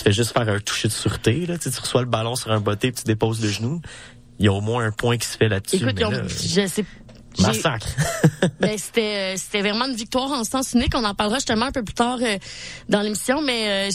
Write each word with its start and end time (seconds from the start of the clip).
tu 0.00 0.04
fais 0.04 0.12
juste 0.12 0.32
faire 0.32 0.48
un 0.48 0.58
toucher 0.60 0.88
de 0.88 0.92
sûreté, 0.92 1.46
là. 1.46 1.58
Tu, 1.58 1.64
sais, 1.64 1.70
tu 1.70 1.80
reçois 1.80 2.00
le 2.00 2.08
ballon 2.08 2.34
sur 2.36 2.50
un 2.50 2.60
botté 2.60 2.90
puis 2.92 3.02
tu 3.02 3.06
déposes 3.06 3.42
le 3.42 3.48
genou. 3.50 3.80
Il 4.38 4.46
y 4.46 4.48
a 4.48 4.52
au 4.52 4.60
moins 4.62 4.84
un 4.86 4.90
point 4.92 5.18
qui 5.18 5.26
se 5.28 5.36
fait 5.36 5.48
là-dessus. 5.48 5.76
Écoute, 5.76 5.94
mais 5.96 6.10
là, 6.16 6.22
je 6.26 6.66
sais 6.66 6.84
massacre. 7.38 7.86
Ben, 8.58 8.76
c'était, 8.78 9.34
euh, 9.34 9.36
c'était 9.36 9.60
vraiment 9.60 9.86
une 9.86 9.94
victoire 9.94 10.30
en 10.32 10.44
sens 10.44 10.72
unique. 10.72 10.94
On 10.94 11.04
en 11.04 11.14
parlera 11.14 11.36
justement 11.36 11.66
un 11.66 11.72
peu 11.72 11.82
plus 11.82 11.94
tard 11.94 12.18
euh, 12.22 12.38
dans 12.88 13.02
l'émission, 13.02 13.42
mais 13.42 13.88
euh, 13.88 13.90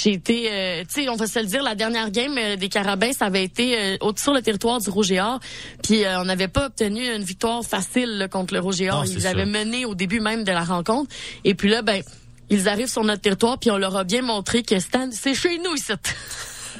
j'ai 0.00 0.12
été, 0.12 0.48
euh, 0.50 0.82
tu 0.82 1.02
sais, 1.02 1.08
on 1.08 1.16
va 1.16 1.26
se 1.26 1.40
le 1.40 1.46
dire, 1.46 1.62
la 1.64 1.74
dernière 1.74 2.10
game 2.12 2.36
des 2.56 2.68
Carabins, 2.68 3.12
ça 3.12 3.26
avait 3.26 3.42
été 3.42 3.98
au- 4.00 4.14
sur 4.16 4.32
le 4.32 4.42
territoire 4.42 4.80
du 4.80 4.88
Rouge 4.90 5.10
et 5.10 5.20
Or, 5.20 5.40
puis 5.82 6.04
on 6.18 6.24
n'avait 6.24 6.46
pas 6.48 6.66
obtenu 6.66 7.04
une 7.14 7.24
victoire 7.24 7.64
facile 7.64 8.16
là, 8.18 8.28
contre 8.28 8.54
le 8.54 8.60
Rouge 8.60 8.80
et 8.80 8.90
Or. 8.90 9.04
Non, 9.04 9.10
Ils 9.10 9.26
avaient 9.26 9.44
mené 9.46 9.84
au 9.84 9.96
début 9.96 10.20
même 10.20 10.44
de 10.44 10.52
la 10.52 10.62
rencontre, 10.64 11.12
et 11.44 11.54
puis 11.54 11.68
là, 11.68 11.82
ben, 11.82 12.02
ils 12.50 12.68
arrivent 12.68 12.88
sur 12.88 13.04
notre 13.04 13.22
territoire, 13.22 13.58
puis 13.58 13.70
on 13.70 13.78
leur 13.78 13.96
a 13.96 14.04
bien 14.04 14.22
montré 14.22 14.62
que 14.62 14.78
Stan, 14.78 15.08
c'est 15.12 15.34
chez 15.34 15.58
nous 15.58 15.74
ici. 15.74 15.92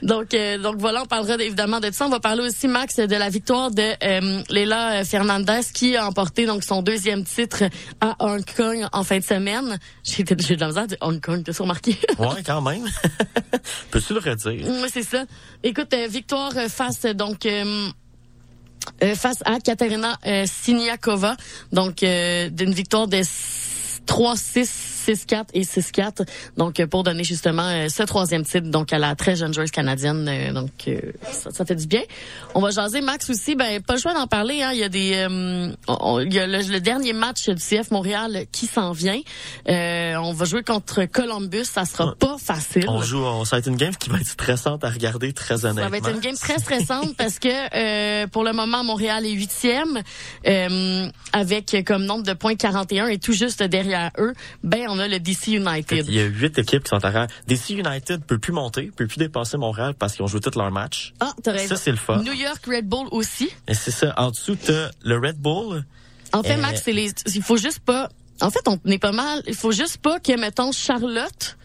Donc, 0.02 0.34
euh, 0.34 0.58
donc 0.58 0.76
voilà, 0.78 1.02
on 1.02 1.06
parlera 1.06 1.42
évidemment 1.42 1.80
de 1.80 1.90
ça. 1.92 2.06
On 2.06 2.10
va 2.10 2.20
parler 2.20 2.42
aussi, 2.42 2.68
Max, 2.68 2.96
de 2.96 3.16
la 3.16 3.28
victoire 3.28 3.70
de 3.70 3.82
euh, 3.82 4.42
Leila 4.48 5.04
Fernandez 5.04 5.60
qui 5.72 5.96
a 5.96 6.06
emporté 6.06 6.46
donc 6.46 6.64
son 6.64 6.82
deuxième 6.82 7.24
titre 7.24 7.64
à 8.00 8.16
Hong 8.18 8.42
Kong 8.56 8.86
en 8.92 9.04
fin 9.04 9.18
de 9.18 9.24
semaine. 9.24 9.78
J'ai 10.04 10.24
de 10.24 10.60
la 10.60 10.68
misère 10.68 10.86
de 10.86 10.96
Hong 11.00 11.20
Kong, 11.20 11.42
t'as 11.44 11.62
remarqué? 11.62 11.96
ouais, 12.18 12.42
quand 12.44 12.62
même. 12.62 12.86
Peux-tu 13.90 14.14
le 14.14 14.20
redire? 14.20 14.66
Oui, 14.68 14.88
c'est 14.92 15.02
ça. 15.02 15.24
Écoute, 15.62 15.92
euh, 15.92 16.06
victoire 16.06 16.52
euh, 16.56 16.68
face 16.68 17.02
donc 17.02 17.46
euh, 19.02 19.14
face 19.14 19.38
à 19.44 19.60
Katerina 19.60 20.18
euh, 20.26 20.44
Siniakova. 20.46 21.36
Donc 21.72 22.02
euh, 22.02 22.48
d'une 22.50 22.72
victoire 22.72 23.08
de 23.08 23.22
3-6, 24.06 24.99
6-4 25.14 25.44
et 25.54 25.62
6-4. 25.62 26.26
Donc 26.56 26.80
euh, 26.80 26.86
pour 26.86 27.02
donner 27.02 27.24
justement 27.24 27.62
euh, 27.68 27.88
ce 27.88 28.02
troisième 28.02 28.44
titre 28.44 28.68
donc 28.70 28.92
à 28.92 28.98
la 28.98 29.14
très 29.14 29.36
jeune 29.36 29.52
joueuse 29.54 29.70
canadienne. 29.70 30.26
Euh, 30.28 30.52
donc 30.52 30.70
ça, 31.30 31.50
ça 31.50 31.64
fait 31.64 31.74
du 31.76 31.86
bien. 31.86 32.02
On 32.54 32.60
va 32.60 32.70
jaser 32.70 33.00
Max 33.00 33.28
aussi. 33.30 33.54
Ben 33.54 33.80
pas 33.82 33.94
le 33.94 34.00
choix 34.00 34.14
d'en 34.14 34.26
parler. 34.26 34.62
Hein. 34.62 34.70
Il 34.72 34.78
y 34.78 34.84
a 34.84 34.88
des, 34.88 35.12
euh, 35.14 35.72
on- 35.88 36.20
il 36.20 36.32
y 36.32 36.38
a 36.38 36.46
le, 36.46 36.58
le 36.70 36.80
dernier 36.80 37.12
match 37.12 37.48
du 37.48 37.60
CF 37.62 37.90
Montréal 37.90 38.44
qui 38.52 38.66
s'en 38.66 38.92
vient. 38.92 39.20
Euh, 39.68 40.14
on 40.16 40.32
va 40.32 40.44
jouer 40.44 40.62
contre 40.62 41.04
Columbus. 41.06 41.64
Ça 41.64 41.84
sera 41.84 42.14
pas 42.14 42.36
facile. 42.38 42.84
On 42.88 43.02
joue, 43.02 43.18
on, 43.24 43.44
ça 43.44 43.56
va 43.56 43.60
être 43.60 43.66
une 43.68 43.76
game 43.76 43.94
qui 43.96 44.10
va 44.10 44.18
être 44.18 44.26
stressante 44.28 44.84
à 44.84 44.90
regarder, 44.90 45.32
très 45.32 45.64
honnêtement. 45.64 45.82
Ça 45.84 45.88
va 45.88 45.96
être 45.98 46.10
une 46.10 46.20
game 46.20 46.36
très 46.36 46.58
stressante 46.58 47.16
parce 47.16 47.38
que 47.38 47.48
euh, 47.48 48.26
pour 48.26 48.44
le 48.44 48.52
moment, 48.52 48.84
Montréal 48.84 49.26
est 49.26 49.32
huitième 49.32 50.02
euh, 50.46 51.06
avec 51.32 51.76
comme 51.86 52.04
nombre 52.04 52.24
de 52.24 52.32
points 52.32 52.54
41 52.56 53.08
et 53.08 53.18
tout 53.18 53.32
juste 53.32 53.62
derrière 53.62 54.10
eux, 54.18 54.32
ben 54.62 54.86
on 54.88 54.98
a 55.00 55.08
le 55.08 55.18
DC 55.18 55.48
United. 55.48 56.06
Il 56.08 56.14
y 56.14 56.20
a 56.20 56.24
huit 56.26 56.56
équipes 56.58 56.84
qui 56.84 56.88
sont 56.90 57.04
arrière. 57.04 57.26
DC 57.48 57.70
United 57.70 58.24
peut 58.24 58.38
plus 58.38 58.52
monter, 58.52 58.90
peut 58.94 59.06
plus 59.06 59.18
dépasser 59.18 59.56
Montréal 59.56 59.94
parce 59.98 60.14
qu'ils 60.14 60.22
ont 60.24 60.28
joué 60.28 60.40
tous 60.40 60.56
leurs 60.56 60.70
matchs. 60.70 61.12
Ah, 61.20 61.32
t'as 61.42 61.52
raison. 61.52 61.74
Ça, 61.74 61.76
c'est 61.76 61.90
le 61.90 61.96
fun. 61.96 62.22
New 62.22 62.32
York 62.32 62.64
Red 62.66 62.86
Bull 62.86 63.08
aussi. 63.10 63.50
Et 63.66 63.74
c'est 63.74 63.90
ça. 63.90 64.14
En 64.16 64.30
dessous, 64.30 64.56
t'as 64.56 64.90
le 65.02 65.18
Red 65.18 65.38
Bull. 65.38 65.84
En 66.32 66.42
fait, 66.44 66.52
Euh, 66.54 66.60
Max, 66.60 66.82
c'est 66.84 66.92
les. 66.92 67.10
Il 67.34 67.42
faut 67.42 67.56
juste 67.56 67.80
pas. 67.80 68.08
En 68.40 68.50
fait, 68.50 68.66
on 68.68 68.78
est 68.90 68.98
pas 68.98 69.12
mal. 69.12 69.42
Il 69.48 69.54
faut 69.54 69.72
juste 69.72 69.98
pas 69.98 70.20
que 70.20 70.38
mettons 70.38 70.70
Charlotte 70.72 71.56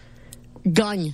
gagne. 0.66 1.14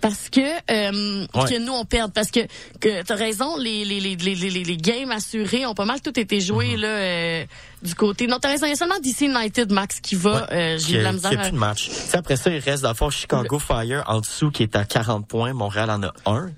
Parce 0.00 0.30
que 0.30 0.40
euh, 0.40 1.26
Ouais. 1.34 1.44
que 1.50 1.58
nous 1.58 1.72
on 1.74 1.84
perde 1.84 2.12
parce 2.14 2.30
que 2.30 2.40
que 2.80 3.02
t'as 3.02 3.16
raison 3.16 3.58
les 3.58 3.84
les, 3.84 4.00
les 4.00 4.16
les 4.16 4.34
les 4.34 4.64
les 4.64 4.76
games 4.78 5.10
assurés 5.10 5.66
ont 5.66 5.74
pas 5.74 5.84
mal 5.84 6.00
tout 6.00 6.18
été 6.18 6.40
joués 6.40 6.74
Mhm. 6.76 6.80
là 6.80 6.88
euh, 6.88 7.44
du 7.82 7.94
côté 7.94 8.26
non 8.26 8.38
t'as 8.40 8.48
raison 8.48 8.66
il 8.66 8.70
y 8.70 8.72
a 8.72 8.76
seulement 8.76 8.98
DC 9.02 9.22
United 9.22 9.72
Max 9.72 10.00
qui 10.00 10.14
va 10.14 10.46
euh, 10.52 10.76
qui 10.76 10.92
j'ai 10.92 10.98
de 10.98 11.02
la 11.02 11.10
qui 11.10 11.14
misère 11.16 11.32
a 11.32 11.42
plus 11.42 11.52
de 11.52 11.56
match. 11.56 11.88
Tu 11.88 11.94
sais, 11.94 12.16
après 12.16 12.36
ça, 12.36 12.50
il 12.50 12.58
reste 12.58 12.82
dans 12.82 12.90
le 12.90 12.94
fond 12.94 13.10
Chicago 13.10 13.58
Fire 13.58 14.04
en 14.06 14.20
dessous 14.20 14.50
qui 14.50 14.62
est 14.62 14.76
à 14.76 14.84
40 14.84 15.26
points. 15.26 15.52
Montréal 15.52 15.90
en 15.90 16.02
a 16.02 16.12
un. 16.26 16.50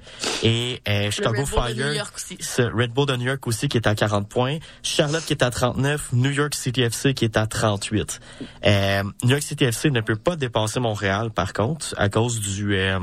Et 0.43 0.81
euh, 0.89 1.11
Chicago 1.11 1.43
Red 1.43 1.50
Bull 1.50 1.61
de 1.61 1.75
Fire, 1.75 1.87
New 1.87 1.93
York 1.95 2.15
aussi. 2.17 2.62
Red 2.62 2.93
Bull 2.93 3.06
de 3.06 3.17
New 3.17 3.27
York 3.27 3.47
aussi 3.47 3.69
qui 3.69 3.77
est 3.77 3.87
à 3.87 3.95
40 3.95 4.28
points. 4.28 4.59
Charlotte 4.82 5.25
qui 5.25 5.32
est 5.32 5.43
à 5.43 5.50
39. 5.50 6.09
New 6.12 6.31
York 6.31 6.55
City 6.55 6.82
FC 6.82 7.15
qui 7.15 7.25
est 7.25 7.37
à 7.37 7.47
38. 7.47 8.21
Euh, 8.65 9.03
New 9.22 9.31
York 9.31 9.43
City 9.43 9.65
FC 9.65 9.91
ne 9.91 10.00
peut 10.00 10.16
pas 10.16 10.37
dépasser 10.37 10.81
Montréal 10.81 11.31
par 11.31 11.53
contre 11.53 11.94
à 11.97 12.09
cause 12.09 12.41
du 12.41 12.77
euh, 12.77 12.99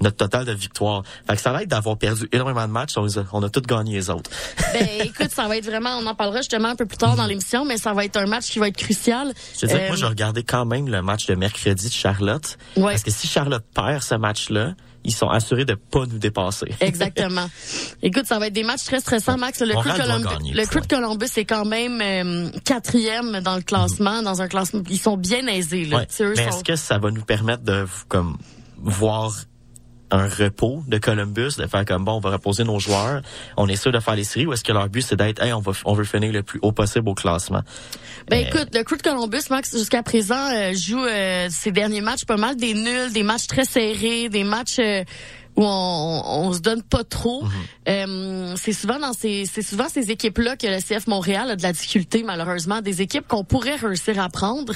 notre 0.00 0.16
total 0.16 0.44
de 0.44 0.52
victoires. 0.52 1.02
Fait 1.28 1.36
que 1.36 1.40
ça 1.42 1.52
va 1.52 1.62
être 1.62 1.68
d'avoir 1.68 1.96
perdu 1.98 2.28
énormément 2.32 2.66
de 2.66 2.72
matchs. 2.72 2.96
On, 2.96 3.06
on 3.32 3.42
a 3.42 3.48
tous 3.48 3.62
gagné 3.62 3.94
les 3.94 4.10
autres. 4.10 4.30
ben 4.72 4.86
écoute 5.04 5.30
ça 5.30 5.48
va 5.48 5.56
être 5.56 5.66
vraiment 5.66 5.90
on 5.98 6.06
en 6.06 6.14
parlera 6.14 6.38
justement 6.38 6.68
un 6.68 6.76
peu 6.76 6.86
plus 6.86 6.98
tard 6.98 7.16
dans 7.16 7.26
l'émission 7.26 7.64
mais 7.64 7.78
ça 7.78 7.92
va 7.92 8.04
être 8.04 8.16
un 8.16 8.26
match 8.26 8.46
qui 8.50 8.58
va 8.58 8.68
être 8.68 8.76
crucial 8.76 9.32
Je 9.54 9.60
te 9.60 9.66
dis 9.66 9.72
que 9.72 9.78
Euh, 9.78 9.86
moi, 9.88 9.96
j'ai 9.96 10.06
regardé 10.06 10.42
quand 10.42 10.64
même 10.64 10.88
le 10.88 11.02
match 11.02 11.26
de 11.26 11.34
mercredi 11.34 11.88
de 11.88 11.92
Charlotte. 11.92 12.58
Ouais. 12.76 12.92
Parce 12.92 13.02
que 13.02 13.10
si 13.10 13.26
Charlotte 13.26 13.64
perd 13.74 14.02
ce 14.02 14.14
match-là, 14.14 14.74
ils 15.04 15.14
sont 15.14 15.28
assurés 15.28 15.64
de 15.64 15.74
pas 15.74 16.06
nous 16.06 16.18
dépasser. 16.18 16.66
Exactement. 16.80 17.48
Écoute, 18.02 18.26
ça 18.26 18.38
va 18.38 18.48
être 18.48 18.52
des 18.52 18.64
matchs 18.64 18.84
très 18.84 19.00
stressants, 19.00 19.38
Max. 19.38 19.60
Le, 19.60 19.72
Crew, 19.74 19.84
de 19.92 19.96
Columbus, 19.96 20.28
gagner, 20.28 20.52
le 20.52 20.66
Crew 20.66 20.80
de 20.80 20.86
point. 20.86 20.98
Columbus 21.00 21.28
est 21.36 21.44
quand 21.44 21.64
même 21.64 22.00
euh, 22.02 22.50
quatrième 22.64 23.40
dans 23.40 23.56
le 23.56 23.62
classement, 23.62 24.22
dans 24.22 24.42
un 24.42 24.48
classement. 24.48 24.82
Ils 24.90 24.98
sont 24.98 25.16
bien 25.16 25.46
aisés. 25.46 25.84
Là. 25.86 25.98
Ouais. 25.98 26.06
Eux 26.20 26.34
Mais 26.36 26.44
sont- 26.50 26.56
est-ce 26.58 26.64
que 26.64 26.76
ça 26.76 26.98
va 26.98 27.10
nous 27.10 27.24
permettre 27.24 27.62
de 27.62 27.86
comme 28.08 28.36
voir 28.76 29.32
un 30.10 30.28
repos 30.28 30.82
de 30.86 30.98
Columbus, 30.98 31.56
de 31.58 31.66
faire 31.66 31.84
comme 31.84 32.04
bon, 32.04 32.14
on 32.14 32.20
va 32.20 32.30
reposer 32.30 32.64
nos 32.64 32.78
joueurs, 32.78 33.22
on 33.56 33.68
est 33.68 33.76
sûr 33.76 33.92
de 33.92 34.00
faire 34.00 34.16
les 34.16 34.24
séries, 34.24 34.46
ou 34.46 34.52
est-ce 34.52 34.64
que 34.64 34.72
leur 34.72 34.88
but 34.88 35.02
c'est 35.02 35.16
d'être, 35.16 35.42
hey, 35.42 35.52
on 35.52 35.60
va, 35.60 35.72
on 35.84 35.94
veut 35.94 36.04
finir 36.04 36.32
le 36.32 36.42
plus 36.42 36.58
haut 36.62 36.72
possible 36.72 37.08
au 37.08 37.14
classement. 37.14 37.62
Ben 38.28 38.44
Euh, 38.44 38.48
écoute, 38.48 38.68
le 38.74 38.82
Crew 38.82 38.96
de 38.96 39.02
Columbus, 39.02 39.50
Max, 39.50 39.76
jusqu'à 39.76 40.02
présent, 40.02 40.50
euh, 40.52 40.72
joue 40.74 41.04
euh, 41.04 41.48
ses 41.50 41.72
derniers 41.72 42.00
matchs 42.00 42.24
pas 42.24 42.36
mal 42.36 42.56
des 42.56 42.74
nuls, 42.74 43.12
des 43.12 43.22
matchs 43.22 43.46
très 43.46 43.64
serrés, 43.64 44.28
des 44.28 44.44
matchs 44.44 44.78
euh, 44.78 45.04
où 45.58 45.64
on, 45.64 46.22
on 46.46 46.52
se 46.52 46.60
donne 46.60 46.82
pas 46.82 47.04
trop. 47.04 47.42
Mhm. 47.44 47.50
Euh, 47.88 48.54
c'est 48.56 48.72
souvent 48.72 48.98
dans 48.98 49.12
ces 49.12 49.44
c'est 49.52 49.62
souvent 49.62 49.88
ces 49.92 50.10
équipes 50.10 50.38
là 50.38 50.56
que 50.56 50.66
le 50.66 50.78
CF 50.80 51.06
Montréal 51.06 51.50
a 51.50 51.56
de 51.56 51.62
la 51.62 51.72
difficulté 51.72 52.22
malheureusement, 52.22 52.80
des 52.80 53.02
équipes 53.02 53.26
qu'on 53.26 53.44
pourrait 53.44 53.76
réussir 53.76 54.20
à 54.20 54.28
prendre 54.28 54.74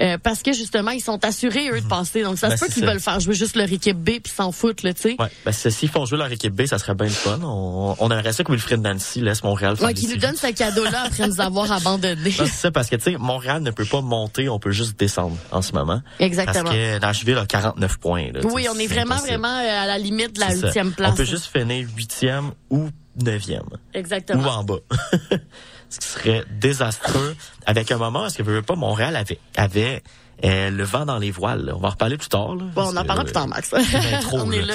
euh, 0.00 0.16
parce 0.22 0.42
que 0.42 0.52
justement 0.52 0.92
ils 0.92 1.00
sont 1.00 1.24
assurés 1.24 1.68
eux 1.70 1.80
de 1.80 1.86
passer. 1.86 2.22
Donc 2.22 2.38
ça 2.38 2.48
Ben, 2.48 2.56
se 2.56 2.64
peut 2.64 2.72
qu'ils 2.72 2.84
veulent 2.86 3.00
faire 3.00 3.20
jouer 3.20 3.34
juste 3.34 3.56
leur 3.56 3.70
équipe 3.70 3.98
B 3.98 4.20
puis 4.22 4.32
s'en 4.34 4.52
foutent 4.52 4.82
là, 4.82 4.94
tu 4.94 5.02
sais. 5.02 5.16
Ouais, 5.18 5.28
ben 5.44 5.52
s'ils 5.52 5.88
font 5.88 6.06
jouer 6.06 6.18
leur 6.18 6.32
équipe 6.32 6.54
B, 6.54 6.66
ça 6.66 6.78
serait 6.78 6.94
bien 6.94 7.06
le 7.08 7.12
fun. 7.12 7.38
On, 7.42 7.94
on 7.98 8.10
aimerait 8.10 8.32
ça 8.32 8.42
que 8.44 8.52
Wilfred 8.52 8.80
Nancy 8.80 9.20
laisse 9.20 9.42
Montréal 9.44 9.76
faire 9.76 9.86
Ouais, 9.88 9.94
qui 9.94 10.06
nous 10.08 10.16
donne 10.16 10.36
ce 10.36 10.46
cadeau-là 10.52 11.02
après 11.06 11.26
nous 11.28 11.40
avoir 11.40 11.70
abandonnés. 11.72 12.30
Non, 12.38 12.44
c'est 12.46 12.46
ça, 12.46 12.70
parce 12.70 12.88
que, 12.88 12.96
tu 12.96 13.02
sais, 13.12 13.16
Montréal 13.18 13.62
ne 13.62 13.70
peut 13.70 13.84
pas 13.84 14.00
monter, 14.00 14.48
on 14.48 14.58
peut 14.58 14.70
juste 14.70 14.98
descendre 14.98 15.36
en 15.50 15.60
ce 15.62 15.72
moment. 15.72 16.00
Exactement. 16.20 16.64
Parce 16.64 16.76
que 16.76 16.98
Nashville 17.00 17.38
a 17.38 17.46
49 17.46 17.98
points. 17.98 18.30
Là, 18.32 18.40
Oui, 18.44 18.66
on 18.72 18.78
est 18.78 18.86
vraiment, 18.86 19.14
impossible. 19.14 19.38
vraiment 19.40 19.58
euh, 19.58 19.82
à 19.82 19.86
la 19.86 19.98
limite 19.98 20.21
de 20.28 20.40
la 20.40 20.54
huitième 20.54 20.92
place. 20.92 21.12
On 21.12 21.16
peut 21.16 21.24
juste 21.24 21.46
finir 21.46 21.88
huitième 21.96 22.52
ou 22.70 22.88
neuvième. 23.16 23.68
Exactement. 23.94 24.42
Ou 24.42 24.46
en 24.46 24.64
bas? 24.64 24.78
Ce 25.90 25.98
qui 25.98 26.08
serait 26.08 26.44
désastreux. 26.50 27.36
Avec 27.66 27.92
un 27.92 27.98
moment, 27.98 28.26
est-ce 28.26 28.38
que 28.38 28.42
veut 28.42 28.62
pas, 28.62 28.76
Montréal 28.76 29.14
avait, 29.14 29.38
avait 29.56 30.02
euh, 30.44 30.70
le 30.70 30.82
vent 30.84 31.04
dans 31.06 31.18
les 31.18 31.30
voiles. 31.30 31.64
là. 31.66 31.72
On 31.76 31.78
va 31.80 31.88
en 31.88 31.90
reparler 31.92 32.16
plus 32.16 32.28
tard. 32.28 32.54
Là, 32.56 32.64
Bon, 32.74 32.82
on 32.92 32.96
en 32.96 33.04
parlera 33.04 33.24
plus 33.24 33.32
tard, 33.32 33.46
Max. 33.48 33.70
c'est 33.72 33.80
une 34.08 34.14
intro, 34.14 34.38
on 34.40 34.50
est 34.50 34.62
là. 34.62 34.74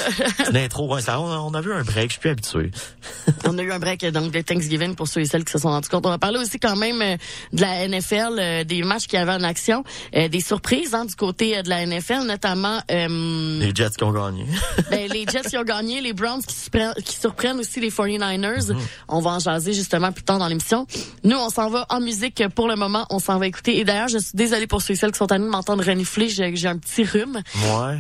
Une 0.49 0.57
intro, 0.57 0.93
ouais, 0.93 1.01
ça, 1.01 1.19
on, 1.19 1.29
a- 1.31 1.37
on 1.39 1.53
a 1.53 1.61
vu 1.61 1.73
un 1.73 1.83
break, 1.83 2.07
je 2.07 2.11
suis 2.13 2.19
plus 2.21 2.29
habitué. 2.29 2.71
on 3.45 3.57
a 3.57 3.61
eu 3.63 3.71
un 3.71 3.79
break 3.79 4.05
donc 4.07 4.31
de 4.31 4.41
Thanksgiving 4.41 4.95
pour 4.95 5.07
ceux 5.07 5.21
et 5.21 5.25
celles 5.25 5.43
qui 5.43 5.51
se 5.51 5.57
sont 5.59 5.69
rendus 5.69 5.89
compte. 5.89 6.05
On 6.05 6.09
va 6.09 6.17
parler 6.17 6.39
aussi 6.39 6.57
quand 6.59 6.75
même 6.75 7.01
euh, 7.01 7.17
de 7.53 7.61
la 7.61 7.87
NFL, 7.87 8.37
euh, 8.39 8.63
des 8.63 8.81
matchs 8.83 9.07
qui 9.07 9.17
avaient 9.17 9.33
en 9.33 9.43
action, 9.43 9.83
des 10.13 10.39
surprises 10.41 10.93
hein, 10.93 11.05
du 11.05 11.15
côté 11.15 11.61
de 11.61 11.69
la 11.69 11.85
NFL, 11.85 12.25
notamment 12.25 12.79
Les 12.89 13.71
Jets 13.75 13.89
qui 13.97 14.03
ont 14.03 14.11
gagné. 14.11 14.45
ben, 14.89 15.09
les 15.11 15.25
Jets 15.25 15.49
qui 15.49 15.57
ont 15.57 15.63
gagné, 15.63 16.01
les 16.01 16.13
Browns 16.13 16.41
qui, 16.43 16.55
surprennent- 16.55 16.93
qui 17.03 17.15
surprennent 17.19 17.59
aussi 17.59 17.79
les 17.79 17.89
49ers. 17.89 18.73
On 19.07 19.19
va 19.19 19.31
en 19.31 19.39
jaser 19.39 19.73
justement 19.73 20.11
plus 20.11 20.23
tard 20.23 20.37
dans 20.39 20.47
l'émission. 20.47 20.87
Nous, 21.23 21.37
on 21.37 21.49
s'en 21.49 21.69
va 21.69 21.85
en 21.89 21.99
musique 21.99 22.43
pour 22.55 22.67
le 22.67 22.75
moment. 22.75 23.05
On 23.09 23.19
s'en 23.19 23.37
va 23.37 23.47
écouter. 23.47 23.77
Et 23.79 23.83
d'ailleurs, 23.83 24.07
je 24.07 24.17
suis 24.17 24.31
désolée 24.33 24.67
pour 24.67 24.81
ceux 24.81 24.93
et 24.93 24.95
celles 24.97 25.11
qui 25.11 25.17
sont 25.17 25.31
à 25.31 25.37
nous 25.37 25.46
de 25.47 25.51
m'entendre 25.51 25.83
renifler. 25.83 26.29
J'ai 26.29 26.67
un 26.67 26.77
petit 26.77 27.03
rhume. 27.03 27.41
Ouais. 27.55 27.97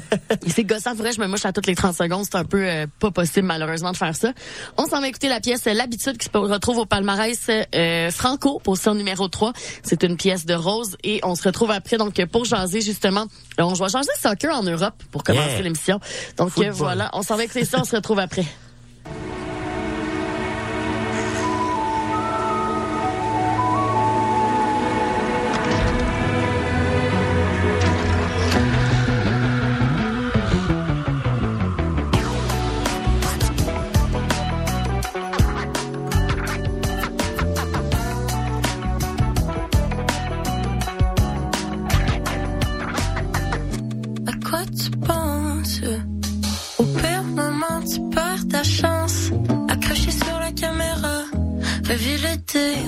C'est 0.48 0.64
gossant, 0.64 0.94
vrai, 0.94 1.12
je 1.12 1.20
me 1.20 1.26
mouche 1.28 1.44
à 1.44 1.52
toutes 1.52 1.66
les 1.66 1.74
30 1.76 1.94
secondes. 1.96 2.24
C'est 2.24 2.36
un 2.36 2.44
peu 2.44 2.62
euh, 2.68 2.86
pas 2.98 3.10
possible, 3.10 3.46
malheureusement, 3.46 3.92
de 3.92 3.96
faire 3.96 4.14
ça. 4.16 4.32
On 4.76 4.86
s'en 4.86 5.00
va 5.00 5.08
écouter 5.08 5.28
la 5.28 5.40
pièce 5.40 5.66
euh, 5.66 5.74
L'habitude 5.74 6.18
qui 6.18 6.26
se 6.26 6.36
retrouve 6.36 6.78
au 6.78 6.86
palmarès 6.86 7.38
euh, 7.74 8.10
Franco, 8.10 8.58
position 8.58 8.94
numéro 8.94 9.28
3. 9.28 9.52
C'est 9.82 10.02
une 10.02 10.16
pièce 10.16 10.44
de 10.46 10.54
Rose. 10.54 10.96
Et 11.04 11.20
on 11.22 11.34
se 11.36 11.44
retrouve 11.44 11.70
après, 11.70 11.96
donc, 11.96 12.22
pour 12.26 12.44
jaser, 12.44 12.80
justement. 12.80 13.26
Euh, 13.60 13.62
On 13.64 13.72
va 13.74 13.88
jaser 13.88 14.10
soccer 14.20 14.54
en 14.54 14.62
Europe 14.62 14.94
pour 15.12 15.22
commencer 15.22 15.48
Yeah. 15.50 15.62
l'émission. 15.62 16.00
Donc, 16.36 16.50
Football. 16.50 16.72
voilà. 16.72 17.10
On 17.12 17.22
s'en 17.22 17.36
va 17.36 17.44
écouter 17.44 17.64
ça. 17.64 17.78
On 17.80 17.84
se 17.84 17.94
retrouve 17.96 18.18
après. 18.18 18.44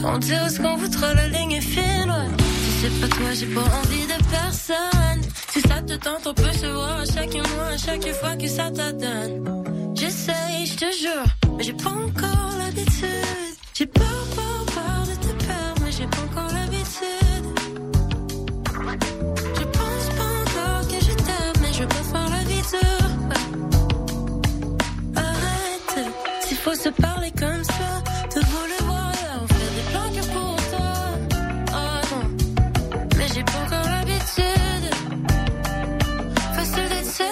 l'été. 0.02 0.14
On 0.14 0.18
dit 0.18 0.34
où 0.34 0.48
ce 0.48 0.60
qu'on 0.60 0.76
voudra, 0.76 1.14
la 1.14 1.28
ligne 1.28 1.60
fine. 1.60 2.14
Tu 2.38 2.88
sais 2.88 3.00
pas 3.00 3.08
toi, 3.08 3.32
j'ai 3.34 3.46
pas 3.46 3.60
envie 3.60 4.06
de 4.06 4.18
personne. 4.30 5.22
Si 5.52 5.60
ça 5.60 5.82
te 5.82 5.94
tente, 5.94 6.26
on 6.26 6.34
peut 6.34 6.52
se 6.52 6.66
voir 6.66 7.00
à 7.00 7.04
chaque 7.04 7.34
mois, 7.34 7.68
à 7.72 7.76
chaque 7.76 8.12
fois 8.14 8.36
que 8.36 8.48
ça 8.48 8.70
t'adonne. 8.70 9.94
J'essaye, 9.94 10.66
je 10.66 10.76
te 10.76 10.90
jure, 11.00 11.56
mais 11.56 11.64
j'ai 11.64 11.74
pas 11.74 11.90
encore 11.90 12.50
l'habitude. 12.58 13.54
J'ai 13.74 13.86
peur, 13.86 14.26
peur, 14.34 14.66
peur 14.66 15.02
de 15.06 15.14
te 15.14 15.44
perdre, 15.44 15.82
mais 15.84 15.92
j'ai 15.92 16.06
pas 16.06 16.22
encore 16.22 16.52
l'habitude. 16.52 16.71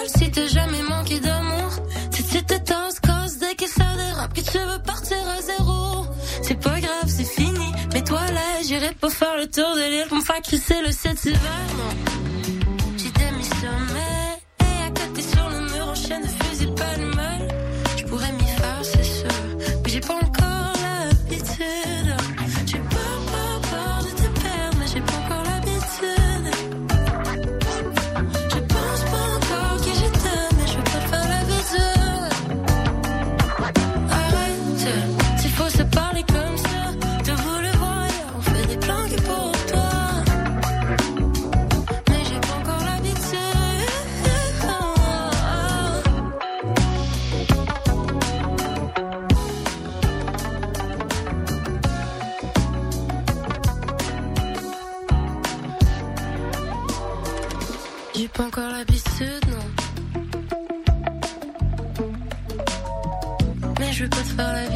Si 0.07 0.31
t'as 0.31 0.47
jamais 0.47 0.81
manqué 0.83 1.19
d'amour. 1.19 1.71
Si 2.11 2.23
tu 2.23 2.43
te 2.43 2.55
tasses, 2.55 2.99
cause 2.99 3.37
dès 3.39 3.55
que 3.55 3.67
ça 3.67 3.85
dérape, 3.95 4.33
que 4.33 4.41
tu 4.41 4.57
veux 4.57 4.81
partir 4.83 5.17
à 5.37 5.41
zéro. 5.41 6.05
C'est 6.41 6.59
pas 6.59 6.79
grave, 6.79 7.07
c'est 7.07 7.25
fini. 7.25 7.71
Mais 7.93 8.03
toi 8.03 8.21
là, 8.31 8.61
j'irai 8.65 8.93
pas 8.93 9.09
faire 9.09 9.37
le 9.37 9.47
tour 9.47 9.75
de 9.75 9.89
l'île 9.89 10.07
pour 10.07 10.17
me 10.17 10.23
faire 10.23 10.41
crisser 10.41 10.81
le 10.81 10.91
7 10.91 11.25
hiver. 11.25 11.39
J'ai 12.97 13.31
mis 13.37 13.43
sommet 13.43 14.20
pas 58.33 58.43
encore 58.43 58.69
l'habitude, 58.69 59.45
non. 59.49 59.57
Mais 63.79 63.91
je 63.93 64.03
veux 64.03 64.09
pas 64.09 64.17
te 64.17 64.23
faire 64.23 64.53
l'habitude. 64.53 64.70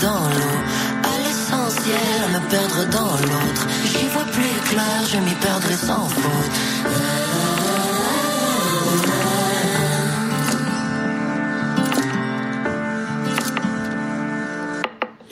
Dans 0.00 0.28
l'eau. 0.36 0.58
À 1.02 1.14
l'essentiel, 1.24 2.20
me 2.32 2.40
perdre 2.50 2.84
dans 2.90 3.16
l'autre. 3.28 3.66
J'y 3.84 4.06
vois 4.08 4.24
plus 4.24 4.54
clair, 4.70 4.98
je 5.12 5.18
m'y 5.18 5.34
perdrai 5.34 5.74
sans 5.74 6.08
faute. 6.08 6.56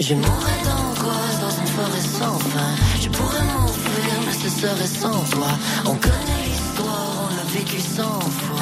Je 0.00 0.14
mourrais 0.14 0.61
d'angoisse 0.65 1.38
dans 1.41 1.55
une 1.61 1.70
forêt 1.76 2.06
sans 2.19 2.38
fin. 2.38 2.73
Je 3.00 3.08
pourrais 3.08 3.44
m'enfuir, 3.55 4.15
mais 4.26 4.32
ce 4.32 4.49
serait 4.61 4.87
sans 4.87 5.20
toi. 5.31 5.49
On 5.85 5.94
connaît 5.94 6.44
l'histoire, 6.47 7.12
on 7.25 7.37
l'a 7.37 7.44
vécu 7.55 7.79
cent 7.81 8.20
fois. 8.20 8.62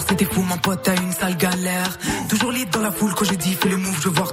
C'était 0.00 0.24
fou, 0.24 0.42
mon 0.42 0.56
pote 0.56 0.88
a 0.88 0.94
une 0.94 1.12
sale 1.12 1.36
galère. 1.36 1.98
Toujours 2.28 2.52
libre 2.52 2.70
dans 2.72 2.80
la 2.80 2.92
foule 2.92 3.12
quand 3.14 3.24
je 3.24 3.34
dis 3.34 3.54
fais 3.54 3.68
le 3.68 3.76
move, 3.76 3.98
je 4.00 4.08
vois 4.08 4.31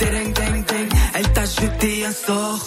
La 0.00 0.06
meuf 0.06 0.18
est 0.18 0.32
deng 0.32 0.32
deng 0.32 0.64
deng. 0.64 0.88
Elle 1.14 1.32
t'a 1.32 1.44
jeté 1.44 2.04
un 2.04 2.12
sort. 2.12 2.66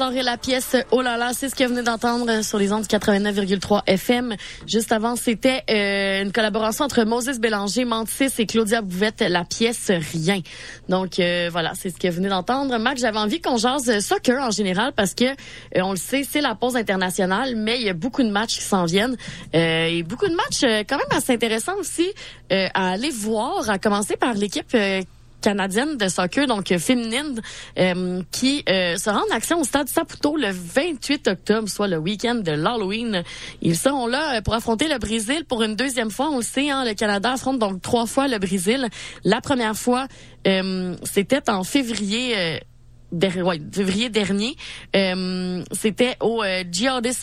Et 0.00 0.22
la 0.22 0.36
pièce 0.36 0.76
Oh 0.92 1.02
là 1.02 1.16
là, 1.16 1.32
c'est 1.34 1.48
ce 1.48 1.56
que 1.56 1.64
vous 1.64 1.70
venez 1.70 1.82
d'entendre 1.82 2.44
sur 2.44 2.56
les 2.56 2.72
ondes 2.72 2.84
89,3 2.84 3.82
FM. 3.88 4.36
Juste 4.64 4.92
avant, 4.92 5.16
c'était 5.16 5.64
euh, 5.68 6.22
une 6.22 6.30
collaboration 6.30 6.84
entre 6.84 7.02
Moses 7.02 7.40
Bélanger, 7.40 7.84
Mantis 7.84 8.30
et 8.38 8.46
Claudia 8.46 8.80
Bouvette, 8.80 9.22
la 9.28 9.44
pièce 9.44 9.90
Rien. 9.90 10.40
Donc 10.88 11.18
euh, 11.18 11.48
voilà, 11.50 11.72
c'est 11.74 11.90
ce 11.90 11.96
que 11.96 12.06
vous 12.06 12.14
venez 12.14 12.28
d'entendre. 12.28 12.78
Mac, 12.78 12.96
j'avais 12.96 13.18
envie 13.18 13.40
qu'on 13.40 13.56
jase 13.56 13.98
soccer 13.98 14.40
en 14.40 14.52
général 14.52 14.92
parce 14.94 15.14
que 15.14 15.24
euh, 15.24 15.82
on 15.82 15.90
le 15.90 15.96
sait, 15.98 16.22
c'est 16.22 16.42
la 16.42 16.54
pause 16.54 16.76
internationale, 16.76 17.56
mais 17.56 17.78
il 17.78 17.82
y 17.82 17.90
a 17.90 17.94
beaucoup 17.94 18.22
de 18.22 18.30
matchs 18.30 18.58
qui 18.58 18.64
s'en 18.64 18.84
viennent 18.84 19.16
euh, 19.56 19.86
et 19.86 20.04
beaucoup 20.04 20.28
de 20.28 20.36
matchs 20.36 20.62
euh, 20.62 20.84
quand 20.88 20.98
même 20.98 21.18
assez 21.18 21.32
intéressants 21.32 21.76
aussi 21.76 22.08
euh, 22.52 22.68
à 22.72 22.90
aller 22.92 23.10
voir. 23.10 23.68
À 23.68 23.78
commencer 23.78 24.16
par 24.16 24.34
l'équipe. 24.34 24.76
Canadienne 25.40 25.96
de 25.96 26.08
soccer, 26.08 26.46
donc 26.46 26.72
euh, 26.72 26.78
féminine, 26.78 27.40
euh, 27.78 28.22
qui 28.30 28.64
euh, 28.68 28.96
sera 28.96 29.18
en 29.18 29.34
action 29.34 29.60
au 29.60 29.64
stade 29.64 29.88
Saputo 29.88 30.36
le 30.36 30.50
28 30.50 31.28
octobre, 31.28 31.68
soit 31.68 31.88
le 31.88 31.98
week-end 31.98 32.36
de 32.36 32.52
l'Halloween. 32.52 33.22
Ils 33.62 33.76
seront 33.76 34.06
là 34.06 34.36
euh, 34.36 34.40
pour 34.40 34.54
affronter 34.54 34.88
le 34.88 34.98
Brésil 34.98 35.44
pour 35.48 35.62
une 35.62 35.76
deuxième 35.76 36.10
fois. 36.10 36.28
On 36.30 36.38
le 36.38 36.42
sait, 36.42 36.70
hein, 36.70 36.84
le 36.84 36.94
Canada 36.94 37.32
affronte 37.32 37.58
donc 37.58 37.82
trois 37.82 38.06
fois 38.06 38.28
le 38.28 38.38
Brésil. 38.38 38.88
La 39.24 39.40
première 39.40 39.76
fois, 39.76 40.06
euh, 40.46 40.96
c'était 41.04 41.48
en 41.50 41.64
février. 41.64 42.34
euh, 42.36 42.58
ouais, 43.12 43.60
février 43.72 44.10
dernier, 44.10 44.56
Euh, 44.96 45.62
c'était 45.72 46.16
au 46.20 46.42
euh, 46.42 46.62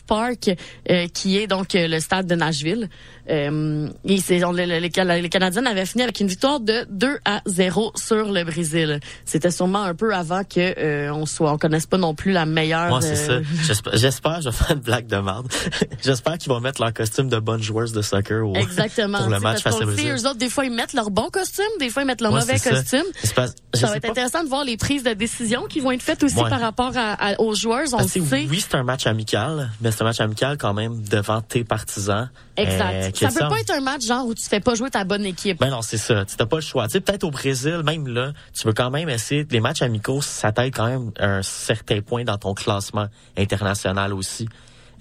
Park, 0.07 0.49
euh, 0.89 1.07
qui 1.07 1.37
est 1.37 1.47
donc 1.47 1.69
le 1.73 1.99
stade 1.99 2.27
de 2.27 2.35
Nashville. 2.35 2.89
Euh, 3.29 3.87
et 4.05 4.43
on- 4.45 4.51
le- 4.51 4.65
le- 4.65 4.79
les, 4.79 4.89
Cana- 4.89 5.19
les 5.19 5.29
Canadiens 5.29 5.65
avaient 5.65 5.85
fini 5.85 6.03
avec 6.03 6.19
une 6.19 6.27
victoire 6.27 6.59
de 6.59 6.85
2 6.89 7.17
à 7.25 7.41
0 7.45 7.91
sur 7.95 8.31
le 8.31 8.43
Brésil. 8.43 8.99
C'était 9.25 9.51
sûrement 9.51 9.83
un 9.83 9.95
peu 9.95 10.13
avant 10.13 10.43
que 10.43 10.73
euh, 10.79 11.11
on 11.11 11.25
soit, 11.25 11.51
on 11.51 11.57
connaisse 11.57 11.85
pas 11.87 11.97
non 11.97 12.13
plus 12.13 12.31
la 12.31 12.45
meilleure. 12.45 12.89
Moi, 12.89 13.01
c'est 13.01 13.29
euh, 13.31 13.41
ça. 13.43 13.49
J'espère, 13.63 13.97
j'espère, 13.97 14.41
je 14.41 14.49
vais 14.49 14.55
faire 14.55 14.71
une 14.71 14.81
blague 14.81 15.07
de 15.07 15.17
merde. 15.17 15.47
j'espère 16.03 16.37
qu'ils 16.37 16.49
vont 16.51 16.59
mettre 16.59 16.81
leur 16.81 16.93
costume 16.93 17.29
de 17.29 17.39
bonnes 17.39 17.63
joueuses 17.63 17.93
de 17.93 18.01
soccer 18.01 18.47
au, 18.47 18.55
Exactement. 18.55 19.17
pour 19.19 19.29
le 19.29 19.39
match 19.39 19.61
face 19.63 19.73
parce 19.75 19.81
au 19.81 19.85
Brésil. 19.85 20.11
eux 20.15 20.27
autres, 20.27 20.37
des 20.37 20.49
fois, 20.49 20.65
ils 20.65 20.71
mettent 20.71 20.93
leur 20.93 21.09
bon 21.09 21.29
costume, 21.31 21.65
des 21.79 21.89
fois, 21.89 22.03
ils 22.03 22.05
mettent 22.05 22.21
leur 22.21 22.31
Ouais, 22.33 22.39
mauvais 22.41 22.57
ça. 22.57 22.69
costume. 22.71 23.03
Ça 23.23 23.87
va 23.87 23.95
être 23.97 24.01
pas. 24.03 24.09
intéressant 24.09 24.43
de 24.43 24.49
voir 24.49 24.63
les 24.63 24.77
prises 24.77 25.03
de 25.03 25.13
décision 25.13 25.63
qui 25.67 25.79
vont 25.79 25.91
être 25.91 26.03
faites 26.03 26.23
aussi 26.23 26.35
Ouais. 26.37 26.49
par 26.49 26.59
rapport 26.59 26.91
à, 26.95 27.13
à- 27.13 27.39
aux 27.41 27.55
joueurs. 27.55 27.87
On 27.93 27.97
Parce 27.97 28.13
que 28.13 28.19
le 28.19 28.25
sait. 28.25 28.47
oui, 28.49 28.59
c'est 28.61 28.75
un 28.75 28.83
match 28.83 29.07
amical, 29.07 29.69
mais 29.81 29.91
c'est 29.91 30.01
un 30.03 30.05
match 30.05 30.19
amical 30.21 30.57
quand 30.57 30.73
même 30.73 31.01
devant 31.03 31.41
tes 31.41 31.63
partisans. 31.63 32.29
Exact. 32.57 33.14
Ça 33.15 33.29
peut 33.29 33.47
pas 33.47 33.59
être 33.59 33.71
un 33.71 33.81
match 33.81 34.05
genre 34.05 34.25
où 34.25 34.33
tu 34.33 34.43
fais 34.43 34.59
pas 34.59 34.75
jouer 34.75 34.89
ta 34.89 35.03
bonne 35.03 35.25
équipe. 35.25 35.59
Ben 35.59 35.69
non, 35.69 35.81
c'est 35.81 35.97
ça. 35.97 36.25
Tu 36.25 36.35
n'as 36.39 36.45
pas 36.45 36.57
le 36.57 36.61
choix. 36.61 36.87
Tu 36.87 36.93
sais, 36.93 37.01
peut-être 37.01 37.23
au 37.23 37.31
Brésil, 37.31 37.81
même 37.83 38.07
là, 38.07 38.33
tu 38.53 38.67
veux 38.67 38.73
quand 38.73 38.89
même 38.89 39.09
essayer. 39.09 39.45
Les 39.49 39.59
matchs 39.59 39.81
amicaux, 39.81 40.21
ça 40.21 40.51
t'aide 40.51 40.75
quand 40.75 40.87
même 40.87 41.11
un 41.19 41.41
certain 41.41 42.01
point 42.01 42.23
dans 42.23 42.37
ton 42.37 42.53
classement 42.53 43.07
international 43.37 44.13
aussi. 44.13 44.47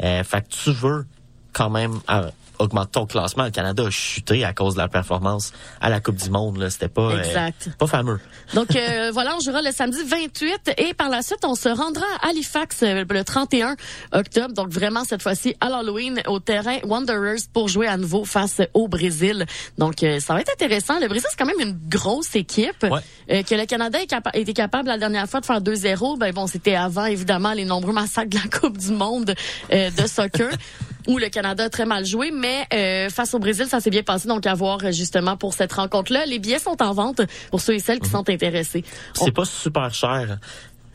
Euh, 0.02 0.24
fait 0.24 0.42
que 0.42 0.48
tu 0.48 0.72
veux 0.72 1.06
quand 1.52 1.70
même 1.70 2.00
euh, 2.10 2.30
augmenter 2.58 2.90
ton 2.92 3.06
classement. 3.06 3.44
Le 3.44 3.50
Canada 3.50 3.84
a 3.86 3.90
chuté 3.90 4.44
à 4.44 4.52
cause 4.52 4.74
de 4.74 4.78
la 4.80 4.88
performance 4.88 5.52
à 5.80 5.88
la 5.90 6.00
Coupe 6.00 6.16
du 6.16 6.30
Monde. 6.30 6.58
Là, 6.58 6.70
c'était 6.70 6.88
pas 6.88 7.10
euh, 7.12 7.18
Exact. 7.22 7.70
pas 7.78 7.86
fameux. 7.86 8.20
Donc 8.54 8.74
euh, 8.76 9.10
voilà, 9.14 9.36
on 9.36 9.40
jouera 9.40 9.62
le 9.62 9.72
samedi 9.72 9.98
28 10.04 10.72
et 10.78 10.94
par 10.94 11.08
la 11.08 11.22
suite, 11.22 11.44
on 11.44 11.54
se 11.54 11.68
rendra 11.68 12.04
à 12.22 12.28
Halifax 12.28 12.82
euh, 12.82 13.04
le 13.08 13.24
31 13.24 13.76
octobre. 14.12 14.54
Donc 14.54 14.68
vraiment 14.68 15.04
cette 15.04 15.22
fois-ci 15.22 15.54
à 15.60 15.68
l'Halloween 15.68 16.22
au 16.26 16.38
terrain 16.40 16.78
Wanderers 16.84 17.40
pour 17.52 17.68
jouer 17.68 17.86
à 17.86 17.96
nouveau 17.96 18.24
face 18.24 18.60
au 18.74 18.88
Brésil. 18.88 19.46
Donc 19.78 20.02
euh, 20.02 20.20
ça 20.20 20.34
va 20.34 20.40
être 20.40 20.52
intéressant. 20.52 20.98
Le 21.00 21.08
Brésil 21.08 21.26
c'est 21.30 21.36
quand 21.38 21.46
même 21.46 21.60
une 21.68 21.78
grosse 21.88 22.34
équipe 22.36 22.82
Ouais. 22.84 23.00
Euh, 23.30 23.42
que 23.42 23.54
le 23.54 23.64
Canada 23.66 24.00
est 24.00 24.06
capa- 24.06 24.30
était 24.34 24.52
capable 24.52 24.88
la 24.88 24.98
dernière 24.98 25.28
fois 25.28 25.40
de 25.40 25.46
faire 25.46 25.60
2-0. 25.60 26.18
Ben 26.18 26.32
bon, 26.32 26.46
c'était 26.46 26.74
avant 26.74 27.06
évidemment 27.06 27.52
les 27.54 27.64
nombreux 27.64 27.92
massacres 27.92 28.28
de 28.30 28.36
la 28.36 28.58
Coupe 28.58 28.76
du 28.78 28.90
monde 28.92 29.34
euh, 29.72 29.90
de 29.90 30.06
soccer. 30.06 30.50
où 31.06 31.18
le 31.18 31.28
Canada 31.28 31.64
a 31.64 31.70
très 31.70 31.86
mal 31.86 32.04
joué, 32.04 32.30
mais 32.30 32.66
euh, 32.72 33.08
face 33.10 33.34
au 33.34 33.38
Brésil, 33.38 33.66
ça 33.68 33.80
s'est 33.80 33.90
bien 33.90 34.02
passé. 34.02 34.28
Donc, 34.28 34.46
à 34.46 34.54
voir 34.54 34.78
euh, 34.84 34.92
justement 34.92 35.36
pour 35.36 35.54
cette 35.54 35.72
rencontre-là. 35.72 36.26
Les 36.26 36.38
billets 36.38 36.58
sont 36.58 36.82
en 36.82 36.92
vente 36.92 37.20
pour 37.50 37.60
ceux 37.60 37.74
et 37.74 37.78
celles 37.78 38.00
qui 38.00 38.08
sont 38.10 38.28
intéressés. 38.28 38.84
C'est 39.14 39.32
pas 39.34 39.44
super 39.44 39.92
cher. 39.94 40.38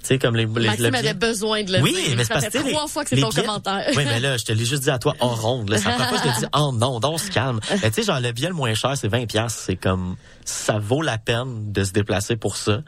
Tu 0.02 0.08
sais, 0.08 0.18
comme 0.18 0.38
les, 0.38 0.46
les 0.46 0.68
Maxime 0.68 0.86
le 0.86 0.92
billet- 0.92 0.98
avait 1.10 1.14
besoin 1.14 1.62
de 1.64 1.74
le 1.74 1.82
Oui, 1.82 1.92
dire. 1.94 2.16
mais 2.16 2.24
c'est 2.24 2.34
parce 2.34 2.46
que 2.48 2.58
trois 2.58 2.84
les- 2.84 2.88
fois 2.88 3.04
que 3.04 3.10
c'est 3.10 3.18
ton 3.18 3.28
billets- 3.30 3.42
commentaire. 3.46 3.86
Oui, 3.98 4.04
mais 4.06 4.22
là, 4.22 4.38
je 4.38 4.46
te 4.46 4.54
l'ai 4.54 4.64
juste 4.64 4.84
dit 4.84 4.90
à 4.90 4.98
toi 4.98 5.14
en 5.20 5.36
ronde. 5.36 5.70
Là, 5.70 5.78
ça 5.78 5.90
pas 5.92 6.10
je 6.16 6.22
te 6.30 6.40
dis 6.40 6.46
oh 6.56 6.72
non, 6.74 7.02
non, 7.02 7.12
on 7.14 7.18
se 7.18 7.30
calme. 7.30 7.60
Mais 7.84 7.90
tu 7.92 7.96
sais, 7.96 8.04
genre 8.04 8.22
le 8.22 8.32
billet 8.32 8.48
le 8.48 8.54
moins 8.54 8.74
cher, 8.76 8.96
c'est 8.96 9.10
20 9.10 9.26
pièces. 9.28 9.62
C'est 9.68 9.76
comme 9.76 10.16
ça 10.46 10.80
vaut 10.80 11.02
la 11.02 11.18
peine 11.18 11.74
de 11.74 11.84
se 11.84 11.92
déplacer 11.92 12.38
pour 12.38 12.56
ça. 12.56 12.82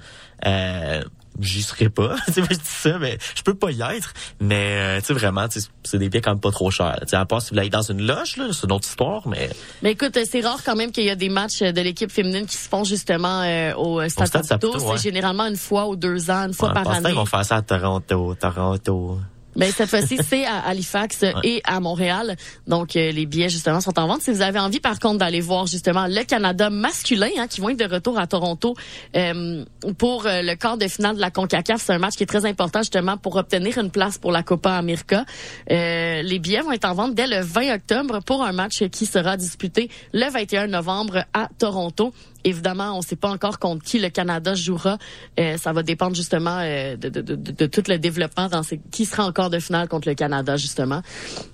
Euh, 0.45 1.03
J'y 1.39 1.61
serais 1.61 1.89
pas. 1.89 2.15
Tu 2.27 2.33
sais, 2.33 2.41
je 2.49 2.55
dis 2.55 2.61
ça, 2.63 2.99
mais 2.99 3.17
je 3.35 3.41
peux 3.41 3.53
pas 3.53 3.71
y 3.71 3.81
être. 3.81 4.13
Mais 4.39 4.77
euh, 4.77 4.99
tu 4.99 5.07
sais 5.07 5.13
vraiment, 5.13 5.47
tu 5.47 5.59
sais, 5.59 5.67
c'est 5.83 5.97
des 5.97 6.09
billets 6.09 6.21
quand 6.21 6.31
même 6.31 6.39
pas 6.39 6.51
trop 6.51 6.71
chers. 6.71 6.97
Tu 7.01 7.09
sais, 7.09 7.15
à 7.15 7.25
part 7.25 7.41
si 7.41 7.53
vous 7.53 7.59
aller 7.59 7.69
dans 7.69 7.81
une 7.81 8.05
loge, 8.05 8.37
là, 8.37 8.45
c'est 8.51 8.65
une 8.65 8.71
autre 8.71 8.87
histoire. 8.87 9.27
Mais 9.27 9.49
Mais 9.81 9.91
écoute, 9.91 10.15
euh, 10.17 10.23
c'est 10.29 10.41
rare 10.41 10.61
quand 10.63 10.75
même 10.75 10.91
qu'il 10.91 11.05
y 11.05 11.09
a 11.09 11.15
des 11.15 11.29
matchs 11.29 11.61
euh, 11.61 11.71
de 11.71 11.81
l'équipe 11.81 12.11
féminine 12.11 12.45
qui 12.45 12.57
se 12.57 12.67
font 12.67 12.83
justement 12.83 13.41
euh, 13.41 13.73
au 13.75 14.07
Stade 14.09 14.27
Stade 14.27 14.43
Saputo. 14.45 14.73
Saputo, 14.73 14.91
ouais. 14.91 14.97
C'est 14.97 15.03
généralement 15.03 15.45
une 15.45 15.57
fois 15.57 15.87
ou 15.87 15.95
deux 15.95 16.29
ans, 16.29 16.47
une 16.47 16.53
fois 16.53 16.69
ouais, 16.69 16.73
par 16.73 16.89
année. 16.89 17.09
ils 17.09 17.15
vont 17.15 17.25
faire 17.25 17.45
ça 17.45 17.57
à 17.57 17.61
Toronto, 17.61 18.35
Toronto. 18.39 19.19
Ben, 19.55 19.71
cette 19.71 19.89
fois-ci, 19.89 20.17
c'est 20.27 20.45
à 20.45 20.59
Halifax 20.59 21.25
et 21.43 21.61
à 21.65 21.79
Montréal. 21.79 22.35
Donc, 22.67 22.95
euh, 22.95 23.11
les 23.11 23.25
billets, 23.25 23.49
justement, 23.49 23.81
sont 23.81 23.97
en 23.99 24.07
vente. 24.07 24.21
Si 24.21 24.31
vous 24.31 24.41
avez 24.41 24.59
envie, 24.59 24.79
par 24.79 24.99
contre, 24.99 25.17
d'aller 25.17 25.41
voir, 25.41 25.67
justement, 25.67 26.07
le 26.07 26.23
Canada 26.23 26.69
masculin, 26.69 27.29
hein, 27.37 27.47
qui 27.47 27.59
vont 27.59 27.69
être 27.69 27.79
de 27.79 27.93
retour 27.93 28.17
à 28.17 28.27
Toronto 28.27 28.75
euh, 29.15 29.65
pour 29.97 30.25
euh, 30.25 30.41
le 30.41 30.55
quart 30.55 30.77
de 30.77 30.87
finale 30.87 31.15
de 31.15 31.21
la 31.21 31.31
CONCACAF. 31.31 31.81
C'est 31.81 31.93
un 31.93 31.99
match 31.99 32.15
qui 32.15 32.23
est 32.23 32.27
très 32.27 32.45
important, 32.45 32.79
justement, 32.79 33.17
pour 33.17 33.35
obtenir 33.35 33.77
une 33.77 33.91
place 33.91 34.17
pour 34.17 34.31
la 34.31 34.43
Copa 34.43 34.73
América. 34.73 35.25
Euh, 35.69 36.21
les 36.21 36.39
billets 36.39 36.61
vont 36.61 36.71
être 36.71 36.85
en 36.85 36.93
vente 36.93 37.15
dès 37.15 37.27
le 37.27 37.41
20 37.41 37.75
octobre 37.75 38.19
pour 38.25 38.43
un 38.43 38.53
match 38.53 38.83
qui 38.89 39.05
sera 39.05 39.37
disputé 39.37 39.89
le 40.13 40.29
21 40.29 40.67
novembre 40.67 41.25
à 41.33 41.49
Toronto. 41.57 42.13
Évidemment, 42.43 42.93
on 42.93 42.97
ne 42.97 43.03
sait 43.03 43.15
pas 43.15 43.29
encore 43.29 43.59
contre 43.59 43.83
qui 43.83 43.99
le 43.99 44.09
Canada 44.09 44.55
jouera. 44.55 44.97
Euh, 45.39 45.57
ça 45.57 45.73
va 45.73 45.83
dépendre 45.83 46.15
justement 46.15 46.59
euh, 46.61 46.95
de, 46.95 47.09
de, 47.09 47.21
de, 47.21 47.35
de 47.35 47.65
tout 47.65 47.83
le 47.87 47.97
développement 47.97 48.47
dans 48.47 48.63
ces, 48.63 48.79
qui 48.91 49.05
sera 49.05 49.25
encore 49.25 49.49
de 49.49 49.59
finale 49.59 49.87
contre 49.87 50.07
le 50.07 50.15
Canada 50.15 50.57
justement. 50.57 51.01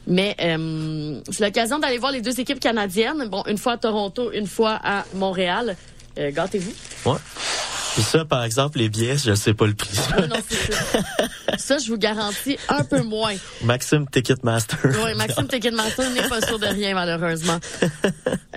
Mais 0.08 0.36
euh, 0.42 1.20
c'est 1.30 1.44
l'occasion 1.44 1.80
d'aller 1.80 1.98
voir 1.98 2.12
les 2.12 2.22
deux 2.22 2.40
équipes 2.40 2.60
canadiennes. 2.60 3.28
Bon, 3.30 3.44
une 3.48 3.58
fois 3.58 3.74
à 3.74 3.78
Toronto, 3.78 4.32
une 4.32 4.48
fois 4.48 4.80
à 4.84 5.06
Montréal. 5.14 5.76
Euh, 6.18 6.32
Gâtez-vous. 6.32 6.74
Ouais. 7.12 7.18
Puis 7.94 8.04
ça, 8.04 8.26
par 8.26 8.44
exemple, 8.44 8.78
les 8.78 8.90
billets, 8.90 9.18
je 9.18 9.34
sais 9.34 9.56
pas 9.56 9.66
le 9.66 9.74
prix. 9.74 9.90
Ah 10.16 10.28
non, 10.28 10.36
c'est 10.48 10.72
ça. 10.72 11.00
ça, 11.58 11.78
je 11.80 11.90
vous 11.90 11.98
garantis 11.98 12.58
un 12.70 12.84
peu 12.84 13.02
moins. 13.02 13.34
Maxime 13.64 14.08
Ticketmaster. 14.08 14.78
Oui, 15.04 15.16
Maxime 15.16 15.48
Ticketmaster 15.48 16.08
n'est 16.12 16.28
pas 16.28 16.42
sûr 16.42 16.60
de 16.60 16.68
rien, 16.68 16.94
malheureusement. 16.94 17.58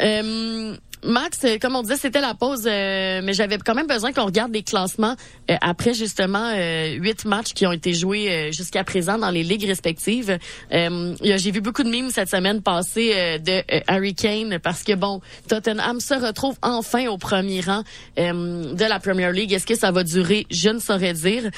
Euh, 0.02 0.74
Max, 1.02 1.44
euh, 1.44 1.56
comme 1.58 1.76
on 1.76 1.82
disait, 1.82 1.96
c'était 1.96 2.20
la 2.20 2.34
pause, 2.34 2.64
euh, 2.66 3.20
mais 3.24 3.32
j'avais 3.32 3.58
quand 3.58 3.74
même 3.74 3.86
besoin 3.86 4.12
qu'on 4.12 4.26
regarde 4.26 4.52
les 4.52 4.62
classements 4.62 5.16
euh, 5.50 5.56
après 5.60 5.94
justement 5.94 6.52
euh, 6.54 6.92
huit 6.94 7.24
matchs 7.24 7.54
qui 7.54 7.66
ont 7.66 7.72
été 7.72 7.94
joués 7.94 8.30
euh, 8.30 8.52
jusqu'à 8.52 8.84
présent 8.84 9.16
dans 9.18 9.30
les 9.30 9.42
ligues 9.42 9.64
respectives. 9.66 10.38
J'ai 10.70 11.50
vu 11.50 11.60
beaucoup 11.60 11.82
de 11.82 11.90
mimes 11.90 12.10
cette 12.10 12.28
semaine 12.28 12.62
passée 12.62 13.12
euh, 13.14 13.38
de 13.38 13.62
Harry 13.86 14.14
Kane 14.14 14.58
parce 14.58 14.82
que 14.82 14.94
bon, 14.94 15.20
Tottenham 15.48 16.00
se 16.00 16.14
retrouve 16.14 16.56
enfin 16.62 17.06
au 17.08 17.18
premier 17.18 17.60
rang 17.60 17.82
de 18.16 18.84
la 18.84 19.00
Premier 19.00 19.32
League. 19.32 19.52
Est-ce 19.52 19.66
que 19.66 19.76
ça 19.76 19.90
va 19.90 20.04
durer? 20.04 20.46
Je 20.50 20.68
ne 20.68 20.78
saurais 20.78 21.14
dire. 21.14 21.50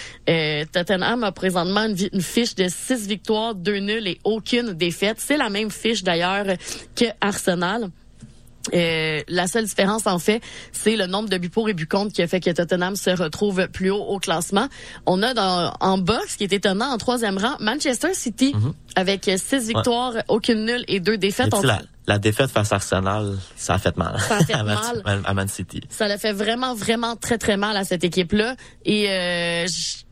Tottenham 0.72 1.24
a 1.24 1.32
présentement 1.32 1.84
une, 1.84 1.96
une 2.12 2.22
fiche 2.22 2.54
de 2.54 2.68
six 2.68 3.06
victoires, 3.06 3.54
deux 3.54 3.78
nuls 3.78 4.06
et 4.06 4.18
aucune 4.24 4.72
défaite. 4.72 5.16
C'est 5.18 5.36
la 5.36 5.50
même 5.50 5.70
fiche 5.70 6.02
d'ailleurs 6.02 6.46
que 6.94 7.06
Arsenal. 7.20 7.90
Euh, 8.74 9.20
la 9.28 9.46
seule 9.48 9.64
différence, 9.64 10.06
en 10.06 10.18
fait, 10.18 10.40
c'est 10.72 10.96
le 10.96 11.06
nombre 11.06 11.28
de 11.28 11.36
buts 11.38 11.48
pour 11.50 11.68
et 11.68 11.74
buts 11.74 11.86
contre 11.88 12.12
qui 12.12 12.22
a 12.22 12.28
fait 12.28 12.40
que 12.40 12.50
Tottenham 12.50 12.94
se 12.96 13.10
retrouve 13.10 13.66
plus 13.68 13.90
haut 13.90 14.02
au 14.04 14.18
classement. 14.18 14.68
On 15.06 15.22
a 15.22 15.34
dans, 15.34 15.72
en 15.80 15.98
bas, 15.98 16.20
ce 16.28 16.36
qui 16.36 16.44
est 16.44 16.52
étonnant, 16.52 16.86
en 16.92 16.98
troisième 16.98 17.38
rang, 17.38 17.56
Manchester 17.60 18.14
City, 18.14 18.54
avec 18.94 19.30
six 19.36 19.66
victoires, 19.68 20.14
aucune 20.28 20.64
nulle 20.64 20.84
et 20.88 21.00
deux 21.00 21.12
Mhm. 21.14 21.18
Défaites. 21.18 21.54
la, 22.06 22.18
défaite 22.18 22.50
face 22.50 22.72
à 22.72 22.76
Arsenal, 22.76 23.36
ça 23.56 23.74
a 23.74 23.78
fait 23.78 23.96
mal. 23.96 24.18
Ça 24.20 24.36
a 24.38 24.44
fait 24.44 24.52
à 24.54 24.62
Man, 24.64 24.78
mal. 25.04 25.22
à 25.24 25.34
Man 25.34 25.48
City. 25.48 25.80
Ça 25.88 26.08
l'a 26.08 26.18
fait 26.18 26.32
vraiment, 26.32 26.74
vraiment 26.74 27.16
très, 27.16 27.38
très 27.38 27.56
mal 27.56 27.76
à 27.76 27.84
cette 27.84 28.04
équipe-là. 28.04 28.56
Et 28.84 29.08
euh, 29.10 29.66
je 29.66 30.02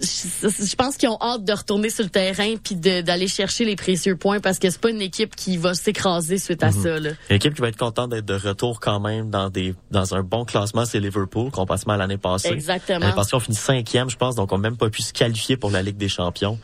je- 0.00 0.64
je 0.64 0.76
pense 0.76 0.96
qu'ils 0.96 1.08
ont 1.08 1.18
hâte 1.20 1.44
de 1.44 1.52
retourner 1.52 1.90
sur 1.90 2.04
le 2.04 2.10
terrain 2.10 2.54
puis 2.62 2.76
d'aller 2.76 3.26
chercher 3.28 3.64
les 3.64 3.76
précieux 3.76 4.16
points 4.16 4.40
parce 4.40 4.58
que 4.58 4.70
c'est 4.70 4.80
pas 4.80 4.90
une 4.90 5.00
équipe 5.02 5.34
qui 5.34 5.56
va 5.56 5.74
s'écraser 5.74 6.38
suite 6.38 6.62
à 6.62 6.70
ça. 6.72 6.98
Là. 7.00 7.10
Une 7.30 7.36
équipe 7.36 7.54
qui 7.54 7.60
va 7.60 7.68
être 7.68 7.76
contente 7.76 8.10
d'être 8.10 8.24
de 8.26 8.34
retour 8.34 8.80
quand 8.80 9.00
même 9.00 9.30
dans 9.30 9.50
des 9.50 9.74
dans 9.90 10.14
un 10.14 10.22
bon 10.22 10.44
classement, 10.44 10.84
c'est 10.84 11.00
Liverpool, 11.00 11.50
comparativement 11.50 11.94
à 11.94 11.96
l'année 11.96 12.18
passée. 12.18 12.48
Exactement. 12.48 13.00
L'année 13.00 13.14
passée, 13.14 13.34
on 13.34 13.40
finit 13.40 13.56
cinquième, 13.56 14.08
je 14.10 14.16
pense, 14.16 14.34
donc 14.36 14.52
on 14.52 14.58
n'a 14.58 14.62
même 14.68 14.76
pas 14.76 14.90
pu 14.90 15.02
se 15.02 15.12
qualifier 15.12 15.56
pour 15.56 15.70
la 15.70 15.82
Ligue 15.82 15.96
des 15.96 16.08
Champions. 16.08 16.58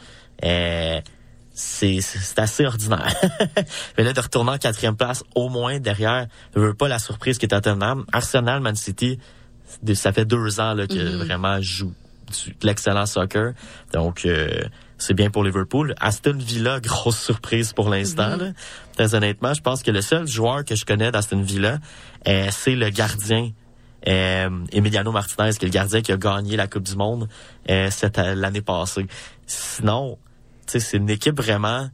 Euh, 0.45 1.01
c'est 1.53 2.01
assez 2.37 2.67
ordinaire. 2.67 3.15
Mais 3.99 4.05
là, 4.05 4.13
de 4.13 4.21
retourner 4.21 4.51
en 4.53 4.59
quatrième 4.59 4.97
place, 4.97 5.23
au 5.35 5.49
moins 5.49 5.79
derrière, 5.79 6.27
je 6.55 6.61
veux 6.61 6.75
pas 6.75 6.89
la 6.89 6.99
surprise 6.99 7.39
qui 7.39 7.45
est 7.47 7.49
Tottenham. 7.49 8.05
Arsenal, 8.13 8.61
Man 8.61 8.75
City, 8.75 9.19
ça 9.95 10.13
fait 10.13 10.25
deux 10.25 10.61
ans 10.61 10.75
là, 10.75 10.87
que 10.87 11.17
vraiment 11.25 11.61
joue 11.61 11.93
du- 12.33 12.51
de 12.53 12.67
l'excellent 12.67 13.07
soccer. 13.07 13.53
Donc, 13.93 14.25
euh, 14.27 14.49
c'est 14.99 15.15
bien 15.15 15.31
pour 15.31 15.45
Liverpool. 15.45 15.95
Aston 16.01 16.39
Villa, 16.39 16.81
grosse 16.83 17.19
surprise 17.21 17.73
pour 17.73 17.89
l'instant. 17.91 18.37
là. 18.37 18.53
Très 18.95 19.15
honnêtement, 19.15 19.55
je 19.55 19.61
pense 19.61 19.83
que 19.83 19.91
le 19.91 20.03
seul 20.03 20.27
joueur 20.27 20.65
que 20.65 20.75
je 20.75 20.85
connais 20.85 21.11
d'Aston 21.11 21.43
Villa, 21.43 21.79
euh, 22.29 22.49
c'est 22.51 22.75
le 22.77 22.91
gardien 22.91 23.51
euh, 24.07 24.51
Emiliano 24.73 25.13
Martinez, 25.13 25.51
qui 25.59 25.65
est 25.65 25.69
le 25.69 25.73
gardien 25.73 26.03
qui 26.03 26.13
a 26.13 26.17
gagné 26.17 26.57
la 26.57 26.67
Coupe 26.67 26.83
du 26.85 26.95
Monde 26.97 27.29
euh, 27.71 27.89
cette 27.91 28.19
l'année 28.19 28.61
passée. 28.61 29.07
Sinon, 29.47 30.19
tu 30.67 30.73
sais, 30.73 30.81
c'est 30.81 30.97
une 30.99 31.11
équipe 31.11 31.37
vraiment 31.41 31.89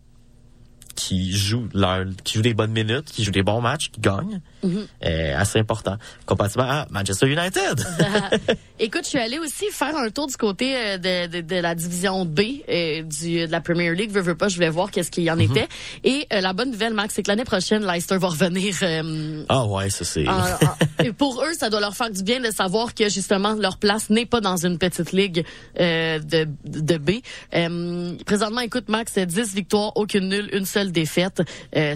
qui 0.97 1.37
joue 1.37 1.69
leur, 1.73 2.05
qui 2.25 2.35
joue 2.35 2.43
des 2.43 2.55
bonnes 2.55 2.73
minutes, 2.73 3.07
qui 3.07 3.25
joue 3.25 3.31
des 3.31 3.43
bons 3.43 3.61
matchs, 3.61 3.91
qui 3.91 4.01
gagne. 4.01 4.41
Euh, 4.65 5.35
assez 5.37 5.59
important. 5.59 5.97
Comparativement 6.27 6.69
à 6.69 6.87
Manchester 6.91 7.27
United. 7.27 7.85
Écoute, 8.79 9.03
je 9.05 9.09
suis 9.11 9.19
allée 9.19 9.39
aussi 9.39 9.67
faire 9.73 9.97
un 9.97 10.11
tour 10.11 10.27
du 10.27 10.37
côté 10.37 10.75
euh, 10.77 10.99
de, 10.99 11.27
de, 11.29 11.41
de 11.41 11.57
la 11.57 11.75
division 11.75 12.25
B 12.25 12.41
euh, 12.69 13.03
du, 13.03 13.47
de 13.47 13.51
la 13.51 13.61
Premier 13.61 13.95
League. 13.95 14.11
Veux, 14.11 14.21
veux 14.21 14.35
pas, 14.37 14.49
je 14.49 14.55
voulais 14.57 14.69
voir 14.71 14.91
qu'est-ce 14.91 15.11
qu'il 15.11 15.25
y 15.25 15.31
en 15.31 15.37
Mhm. 15.37 15.43
était. 15.57 15.69
Et 16.05 16.27
euh, 16.33 16.41
la 16.41 16.53
bonne 16.53 16.71
nouvelle, 16.71 16.93
Max, 16.95 17.15
c'est 17.15 17.23
que 17.23 17.29
l'année 17.31 17.45
prochaine, 17.45 17.87
Leicester 17.87 18.19
va 18.19 18.29
revenir. 18.29 18.75
Ah 19.49 19.65
ouais, 19.67 19.89
ça 19.91 20.05
c'est. 20.05 20.25
et 21.05 21.13
pour 21.13 21.43
eux, 21.43 21.53
ça 21.59 21.71
doit 21.71 21.81
leur 21.81 21.97
faire 21.97 22.11
du 22.11 22.23
bien 22.23 22.41
de 22.41 22.51
savoir 22.51 22.95
que 22.95 23.09
justement 23.09 23.55
leur 23.55 23.79
place 23.79 24.11
n'est 24.11 24.27
pas 24.27 24.41
dans 24.41 24.57
une 24.65 24.79
petite 24.79 25.13
ligue 25.13 25.45
de, 25.79 26.47
de 26.65 26.97
B. 26.99 27.11
Présentement, 28.25 28.61
écoute, 28.61 28.89
Max, 28.89 29.13
c'est 29.15 29.27
10 29.27 29.55
victoires, 29.55 29.93
aucune 29.97 30.29
nulle, 30.29 30.49
une 30.53 30.67
seule 30.67 30.93
défaite. 30.93 31.43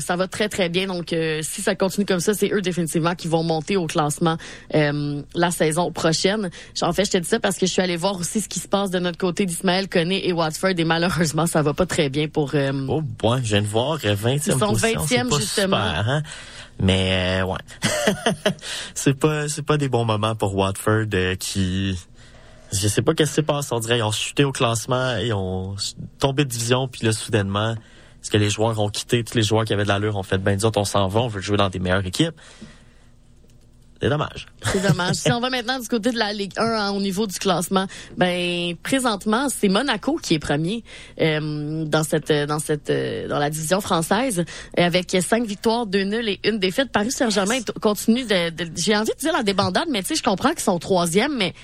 Ça 0.01 0.17
va 0.17 0.29
très 0.29 0.49
très 0.49 0.69
bien. 0.69 0.87
Donc, 0.87 1.15
si 1.43 1.63
ça 1.63 1.75
continue 1.75 2.07
comme 2.07 2.21
ça, 2.21 2.35
c'est 2.35 2.49
eux 2.55 2.63
définitivement 2.63 3.15
qui 3.15 3.29
vont 3.29 3.43
monter 3.43 3.77
au 3.77 3.87
classement 3.87 4.37
euh, 4.75 5.23
la 5.35 5.51
saison 5.51 5.91
prochaine. 5.93 6.51
En 6.83 6.93
fait, 6.93 7.05
je 7.05 7.11
te 7.11 7.19
dis 7.19 7.29
ça 7.29 7.41
parce 7.41 7.57
que 7.59 7.67
je 7.67 7.73
suis 7.73 7.83
allée 7.83 7.97
voir 7.97 8.17
aussi 8.19 8.41
ce 8.41 8.49
qui 8.49 8.61
se 8.61 8.69
passe 8.69 8.91
de 8.91 8.99
notre 8.99 9.19
côté 9.19 9.45
d'Ismaël 9.47 9.89
Koné 9.89 10.27
et 10.29 10.33
Watford. 10.33 10.73
Et 10.79 10.85
malheureusement, 10.85 11.47
ça 11.47 11.63
va 11.63 11.75
pas 11.75 11.87
très 11.87 12.09
bien 12.09 12.29
pour. 12.29 12.55
euh, 12.55 12.73
Oh 12.89 13.01
boy, 13.03 13.41
je 13.43 13.49
viens 13.51 13.63
de 13.63 13.67
voir 13.67 13.99
euh, 14.05 14.15
20e 14.15 14.41
Ils 14.47 14.53
sont 14.53 14.59
position, 14.59 15.01
20e, 15.03 15.07
c'est 15.09 15.29
pas 15.29 15.37
justement. 15.39 15.87
super, 15.87 16.09
hein? 16.09 16.23
Mais 16.81 17.41
euh, 17.43 17.47
ouais. 17.47 17.59
c'est 18.95 19.15
pas 19.19 19.49
c'est 19.49 19.63
pas 19.65 19.77
des 19.77 19.89
bons 19.89 20.05
moments 20.05 20.35
pour 20.35 20.55
Watford 20.57 21.07
euh, 21.15 21.35
qui 21.37 21.97
je 22.73 22.89
sais 22.89 23.03
pas 23.03 23.15
qu'est-ce 23.15 23.31
qui 23.31 23.35
s'est 23.37 23.43
passé, 23.43 23.69
on 23.73 23.79
dirait 23.79 23.99
ils 23.99 24.03
ont 24.03 24.11
chuté 24.11 24.43
au 24.43 24.51
classement, 24.51 25.17
ils 25.19 25.33
ont 25.33 25.77
tombé 26.19 26.45
de 26.45 26.49
division 26.51 26.89
puis 26.89 27.07
là 27.07 27.13
soudainement 27.13 27.77
est-ce 28.25 28.31
que 28.31 28.39
les 28.39 28.49
joueurs 28.49 28.81
ont 28.81 28.89
quitté, 28.89 29.23
tous 29.23 29.35
les 29.37 29.43
joueurs 29.43 29.67
qui 29.67 29.75
avaient 29.75 29.83
de 29.85 29.89
l'allure 29.89 30.17
ont 30.17 30.23
fait 30.23 30.39
ben 30.39 30.57
nous 30.57 30.65
autres, 30.65 30.81
on 30.81 30.85
s'en 30.87 31.07
va, 31.09 31.21
on 31.21 31.29
veut 31.29 31.43
jouer 31.43 31.59
dans 31.59 31.69
des 31.69 31.79
meilleures 31.79 32.07
équipes. 32.07 32.35
C'est 34.03 34.09
dommage. 34.11 34.47
C'est 34.65 34.83
dommage. 34.87 35.15
si 35.15 35.33
on 35.33 35.41
va 35.41 35.49
maintenant 35.51 35.79
du 35.79 35.89
côté 35.89 36.11
de 36.11 36.19
la 36.19 36.33
Ligue 36.33 36.53
1 36.59 36.63
hein, 36.65 36.91
au 36.91 37.01
niveau 37.01 37.27
du 37.27 37.39
classement, 37.39 37.87
ben 38.19 38.75
présentement 38.83 39.49
c'est 39.49 39.69
Monaco 39.69 40.17
qui 40.17 40.35
est 40.35 40.39
premier 40.39 40.83
euh, 41.21 41.85
dans 41.87 42.03
cette 42.03 42.31
dans 42.31 42.59
cette 42.59 42.91
euh, 42.91 43.29
dans 43.29 43.39
la 43.39 43.49
division 43.51 43.81
française 43.81 44.45
avec 44.77 45.17
cinq 45.23 45.47
victoires, 45.47 45.87
deux 45.87 46.03
nuls 46.05 46.29
et 46.29 46.41
une 46.45 46.59
défaite. 46.59 46.91
Paris 46.93 47.13
Saint-Germain 47.13 47.61
continue 47.81 48.25
de, 48.25 48.51
de- 48.51 48.71
j'ai 48.77 48.95
envie 48.97 49.13
de 49.15 49.19
dire 49.21 49.33
la 49.33 49.43
débandade, 49.43 49.87
mais 49.91 50.03
tu 50.03 50.09
sais 50.09 50.15
je 50.17 50.23
comprends 50.23 50.51
qu'ils 50.51 50.61
sont 50.61 50.79
troisième, 50.79 51.37
mais 51.37 51.55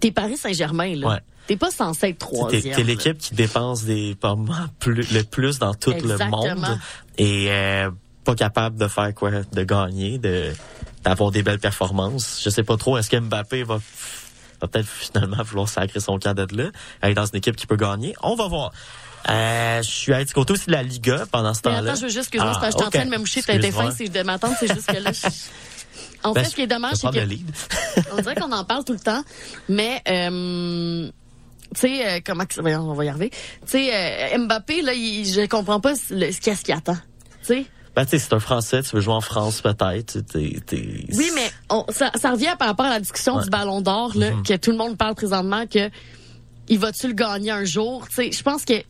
t'es 0.00 0.10
Paris 0.10 0.36
Saint-Germain 0.36 0.94
là. 0.96 1.08
Ouais. 1.08 1.18
T'es 1.46 1.56
pas 1.56 1.70
censé 1.70 2.08
être 2.08 2.18
troisième. 2.18 2.74
t'es 2.74 2.82
l'équipe 2.82 3.18
qui 3.18 3.34
dépense 3.34 3.84
des 3.84 4.16
pas 4.16 4.34
mal 4.34 4.66
plus, 4.80 5.12
le 5.12 5.22
plus 5.22 5.58
dans 5.60 5.74
tout 5.74 5.92
Exactement. 5.92 6.44
le 6.44 6.54
monde 6.56 6.78
et 7.18 7.46
euh, 7.50 7.90
pas 8.24 8.34
capable 8.34 8.76
de 8.76 8.88
faire 8.88 9.14
quoi, 9.14 9.30
de 9.30 9.62
gagner, 9.64 10.18
de 10.18 10.52
d'avoir 11.04 11.30
des 11.30 11.44
belles 11.44 11.60
performances. 11.60 12.40
Je 12.44 12.50
sais 12.50 12.64
pas 12.64 12.76
trop. 12.76 12.98
Est-ce 12.98 13.08
que 13.10 13.16
Mbappé 13.16 13.62
va, 13.62 13.76
va 14.60 14.66
peut-être 14.66 14.88
finalement 14.88 15.40
vouloir 15.44 15.68
sacrer 15.68 16.00
son 16.00 16.18
camp 16.18 16.34
d'être 16.34 16.50
là, 16.50 16.70
aller 17.00 17.14
dans 17.14 17.26
une 17.26 17.36
équipe 17.36 17.54
qui 17.54 17.68
peut 17.68 17.76
gagner? 17.76 18.14
On 18.24 18.34
va 18.34 18.48
voir. 18.48 18.72
Euh, 19.28 19.82
je 19.82 19.88
suis 19.90 20.12
allé 20.12 20.24
du 20.24 20.32
côté 20.32 20.52
aussi 20.52 20.66
de 20.66 20.72
la 20.72 20.82
Liga 20.82 21.26
pendant 21.30 21.54
ce 21.54 21.62
temps-là. 21.62 21.78
attends, 21.92 21.94
je 22.00 22.06
veux 22.06 22.12
juste 22.12 22.30
que 22.30 22.38
je 22.38 22.44
Ah, 22.44 22.60
j'étais 22.70 22.82
en 22.84 22.90
train 22.90 23.04
de 23.04 23.10
me 23.10 23.18
moucher, 23.18 23.42
t'as 23.42 23.54
été 23.54 23.70
fin, 23.70 23.90
c'est 23.92 24.08
de 24.08 24.22
m'attendre, 24.22 24.54
c'est 24.58 24.72
juste 24.72 24.86
que 24.92 24.96
là. 24.98 25.12
je- 25.12 25.26
En 26.28 26.32
Ben, 26.32 26.44
fait, 26.44 26.50
ce 26.50 26.54
qui 26.56 26.62
est 26.62 26.66
dommage, 26.66 26.94
c'est 26.96 27.06
vais 27.08 27.12
que 27.12 27.16
prendre 27.18 27.30
le 27.30 27.36
lead. 27.36 27.50
on 28.12 28.16
dirait 28.22 28.34
qu'on 28.34 28.52
en 28.52 28.64
parle 28.64 28.84
tout 28.84 28.92
le 28.92 28.98
temps, 29.00 29.22
mais 29.68 30.02
euh, 30.08 31.08
tu 31.74 31.80
sais 31.80 32.06
euh, 32.06 32.20
comment 32.24 32.44
on 32.90 32.94
va 32.94 33.04
y 33.04 33.08
arriver. 33.08 33.30
Tu 33.30 33.36
sais 33.66 33.90
euh, 34.34 34.38
Mbappé 34.38 34.82
là, 34.82 34.94
il, 34.94 35.24
je 35.26 35.46
comprends 35.46 35.80
pas 35.80 35.92
le- 36.10 36.30
qu'est-ce 36.40 36.62
qu'il 36.62 36.74
attend. 36.74 36.96
Tu 37.42 37.46
sais 37.46 37.66
Ben, 37.94 38.04
tu 38.04 38.10
sais, 38.10 38.18
c'est 38.18 38.32
un 38.34 38.40
Français, 38.40 38.82
tu 38.82 38.94
veux 38.96 39.02
jouer 39.02 39.14
en 39.14 39.20
France 39.20 39.60
peut-être. 39.60 40.18
Oui, 40.34 41.30
mais 41.34 41.50
on, 41.70 41.84
ça, 41.90 42.10
ça 42.14 42.30
revient 42.32 42.54
par 42.58 42.68
rapport 42.68 42.86
à 42.86 42.90
la 42.90 43.00
discussion 43.00 43.36
Ouais. 43.36 43.44
du 43.44 43.50
Ballon 43.50 43.80
d'Or 43.80 44.12
là, 44.16 44.30
que 44.46 44.54
tout 44.56 44.70
le 44.70 44.76
monde 44.76 44.96
parle 44.96 45.14
présentement 45.14 45.66
que 45.66 45.90
il 46.68 46.78
va-tu 46.78 47.06
le 47.08 47.14
gagner 47.14 47.50
un 47.52 47.64
jour. 47.64 48.06
Tu 48.08 48.14
sais, 48.16 48.32
je 48.32 48.42
pense 48.42 48.64
que 48.64 48.74
tu 48.78 48.84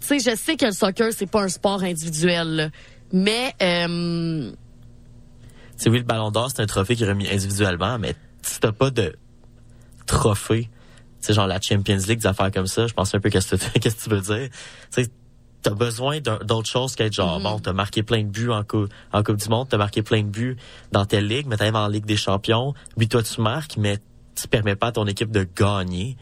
sais, 0.00 0.18
je 0.18 0.36
sais 0.36 0.56
que 0.56 0.66
le 0.66 0.72
soccer 0.72 1.10
c'est 1.16 1.26
pas 1.30 1.42
un 1.42 1.48
sport 1.48 1.82
individuel, 1.82 2.48
là, 2.56 2.68
mais 3.12 3.54
euh, 3.62 4.52
sais, 5.76 5.90
oui, 5.90 5.98
le 5.98 6.04
Ballon 6.04 6.30
d'Or, 6.30 6.50
c'est 6.54 6.62
un 6.62 6.66
trophée 6.66 6.96
qui 6.96 7.04
est 7.04 7.08
remis 7.08 7.28
individuellement, 7.28 7.98
mais 7.98 8.14
si 8.42 8.60
t'as 8.60 8.72
pas 8.72 8.90
de 8.90 9.14
trophée 10.06 10.70
sais, 11.20 11.32
genre 11.34 11.46
la 11.46 11.60
Champions 11.60 11.96
League, 12.06 12.20
des 12.20 12.26
affaires 12.26 12.52
comme 12.52 12.66
ça, 12.68 12.86
je 12.86 12.94
pense 12.94 13.12
un 13.14 13.18
peu 13.20 13.30
qu'est-ce 13.30 13.56
que 13.56 13.56
tu 13.56 13.70
qu'est-ce 13.80 13.96
que 13.96 14.04
tu 14.04 14.10
veux 14.10 14.20
dire? 14.20 14.48
Tu 14.92 15.02
sais, 15.04 15.10
t'as 15.62 15.72
besoin 15.74 16.20
d'un- 16.20 16.38
d'autre 16.38 16.68
chose 16.68 16.94
qu'être 16.94 17.14
genre, 17.14 17.40
bon, 17.40 17.58
t'as 17.58 17.72
marqué 17.72 18.02
plein 18.04 18.22
de 18.22 18.28
buts 18.28 18.50
en, 18.50 18.62
cou- 18.62 18.86
en 19.12 19.22
Coupe 19.24 19.36
du 19.38 19.48
Monde, 19.48 19.66
t'as 19.68 19.78
marqué 19.78 20.02
plein 20.02 20.22
de 20.22 20.28
buts 20.28 20.56
dans 20.92 21.04
telle 21.04 21.26
ligue, 21.26 21.46
mais 21.48 21.56
t'arrives 21.56 21.74
en 21.74 21.88
Ligue 21.88 22.04
des 22.06 22.16
Champions, 22.16 22.74
oui, 22.96 23.08
toi, 23.08 23.22
tu 23.24 23.40
marques, 23.40 23.76
mais 23.76 23.98
tu 24.40 24.46
permets 24.46 24.76
pas 24.76 24.88
à 24.88 24.92
ton 24.92 25.06
équipe 25.06 25.32
de 25.32 25.44
gagner. 25.56 26.16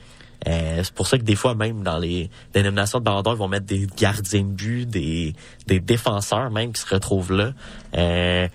Euh, 0.49 0.81
c'est 0.83 0.95
pour 0.95 1.07
ça 1.07 1.19
que 1.19 1.23
des 1.25 1.37
fois, 1.37 1.55
même 1.55 1.83
dans 1.83 1.99
les 1.99 2.31
dénominations 2.55 2.99
de 3.01 3.05
Ballon 3.05 3.23
d'Or, 3.23 3.35
ils 3.35 3.39
vont 3.39 3.49
mettre 3.49 3.67
des 3.67 3.87
gardiens 3.99 4.43
de 4.43 4.49
but, 4.49 4.87
des, 4.89 5.35
des 5.67 5.81
défenseurs 5.81 6.51
même 6.51 6.73
qui 6.73 6.81
se 6.81 6.95
retrouvent 6.95 7.33
là. 7.33 7.53
Euh, 7.97 8.49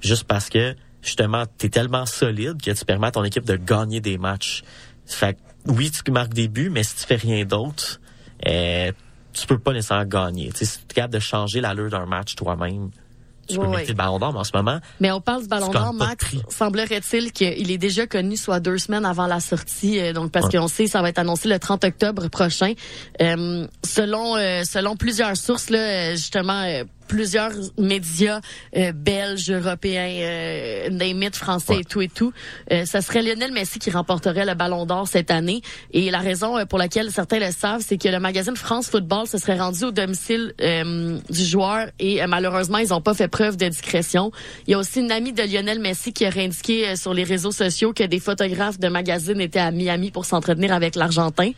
juste 0.00 0.24
parce 0.24 0.48
que, 0.48 0.74
justement, 1.02 1.44
t'es 1.58 1.68
tellement 1.68 2.06
solide 2.06 2.60
que 2.62 2.70
tu 2.70 2.84
permets 2.84 3.08
à 3.08 3.10
ton 3.12 3.24
équipe 3.24 3.44
de 3.44 3.56
gagner 3.56 4.00
des 4.00 4.18
matchs. 4.18 4.62
Fait 5.06 5.34
que, 5.34 5.38
oui, 5.72 5.90
tu 5.90 6.10
marques 6.10 6.34
des 6.34 6.48
buts, 6.48 6.70
mais 6.70 6.82
si 6.82 6.96
tu 6.96 7.02
fais 7.06 7.16
rien 7.16 7.44
d'autre, 7.44 8.00
euh, 8.46 8.92
tu 9.32 9.46
peux 9.46 9.58
pas 9.58 9.72
nécessairement 9.72 10.04
gagner. 10.06 10.50
Tu 10.52 10.64
si 10.64 10.78
tu 10.78 10.84
es 10.90 10.94
capable 10.94 11.14
de 11.14 11.18
changer 11.20 11.60
l'allure 11.60 11.90
d'un 11.90 12.06
match 12.06 12.34
toi-même, 12.36 12.90
tu 13.48 13.58
peux 13.58 13.62
mériter 13.68 13.76
ouais. 13.82 13.88
le 13.90 13.94
ballon 13.94 14.18
d'or, 14.18 14.32
mais 14.32 14.40
en 14.40 14.44
ce 14.44 14.50
moment, 14.54 14.80
Mais 14.98 15.12
on 15.12 15.20
parle 15.20 15.42
du 15.42 15.46
Ballon 15.48 15.68
Tu 15.68 15.72
d'Or, 15.74 15.92
Max. 15.92 16.24
Semblerait-il 16.48 17.30
qu'il 17.32 17.70
est 17.70 17.78
déjà 17.78 18.06
connu 18.08 18.36
soit 18.36 18.58
deux 18.58 18.76
semaines 18.78 19.04
avant 19.04 19.28
la 19.28 19.38
sortie, 19.38 20.00
euh, 20.00 20.12
donc 20.12 20.32
parce 20.32 20.46
Ouais. 20.46 20.58
qu'on 20.58 20.66
sait 20.66 20.88
ça 20.88 21.00
va 21.00 21.10
être 21.10 21.20
annoncé 21.20 21.48
le 21.48 21.60
30 21.60 21.84
octobre 21.84 22.26
prochain. 22.26 22.72
Euh, 23.20 23.66
selon 23.84 24.36
euh, 24.36 24.64
selon 24.64 24.96
plusieurs 24.96 25.36
sources 25.36 25.70
là, 25.70 25.78
euh, 25.78 26.10
justement 26.16 26.60
euh, 26.64 26.82
plusieurs 27.06 27.52
médias 27.78 28.40
euh, 28.76 28.92
belges, 28.92 29.50
européens, 29.50 30.08
euh, 30.08 30.90
name 30.90 31.22
it, 31.22 31.36
français 31.36 31.74
Ouais. 31.74 31.80
et 31.80 31.84
tout 31.84 32.00
et 32.02 32.08
tout, 32.08 32.32
euh, 32.72 32.84
ça 32.84 33.00
serait 33.00 33.22
Lionel 33.22 33.52
Messi 33.52 33.78
qui 33.78 33.90
remporterait 33.90 34.44
le 34.44 34.54
Ballon 34.54 34.86
d'Or 34.86 35.08
cette 35.08 35.30
année. 35.30 35.62
Et 35.92 36.10
la 36.10 36.18
raison 36.18 36.58
euh, 36.58 36.64
pour 36.64 36.78
laquelle 36.78 37.10
certains 37.10 37.38
le 37.38 37.50
savent, 37.50 37.82
c'est 37.86 37.98
que 37.98 38.08
le 38.08 38.18
magazine 38.20 38.56
France 38.56 38.88
Football 38.88 39.26
se 39.26 39.38
serait 39.38 39.58
rendu 39.58 39.84
au 39.84 39.90
domicile 39.90 40.54
euh, 40.60 41.18
du 41.30 41.44
joueur 41.44 41.88
et 41.98 42.22
euh, 42.22 42.26
malheureusement 42.28 42.78
ils 42.78 42.88
n'ont 42.90 43.00
pas 43.00 43.14
fait 43.14 43.28
preuve 43.28 43.56
de 43.56 43.68
discrétion. 43.68 44.30
Il 44.66 44.72
y 44.72 44.74
a 44.74 44.78
aussi 44.78 45.00
une 45.00 45.12
amie 45.12 45.32
de 45.32 45.42
Lionel 45.42 45.78
Messi 45.80 46.12
qui 46.12 46.26
aurait 46.26 46.44
indiqué 46.44 46.88
euh, 46.88 46.96
sur 46.96 47.14
les 47.14 47.24
réseaux 47.24 47.52
sociaux 47.52 47.92
que 47.92 48.04
des 48.04 48.20
photographes 48.20 48.78
de 48.78 48.88
magazines 48.88 49.40
étaient 49.40 49.58
à 49.60 49.70
Miami 49.70 50.10
pour 50.10 50.24
s'entretenir 50.24 50.72
avec 50.72 50.94
l'Argentin. 50.96 51.50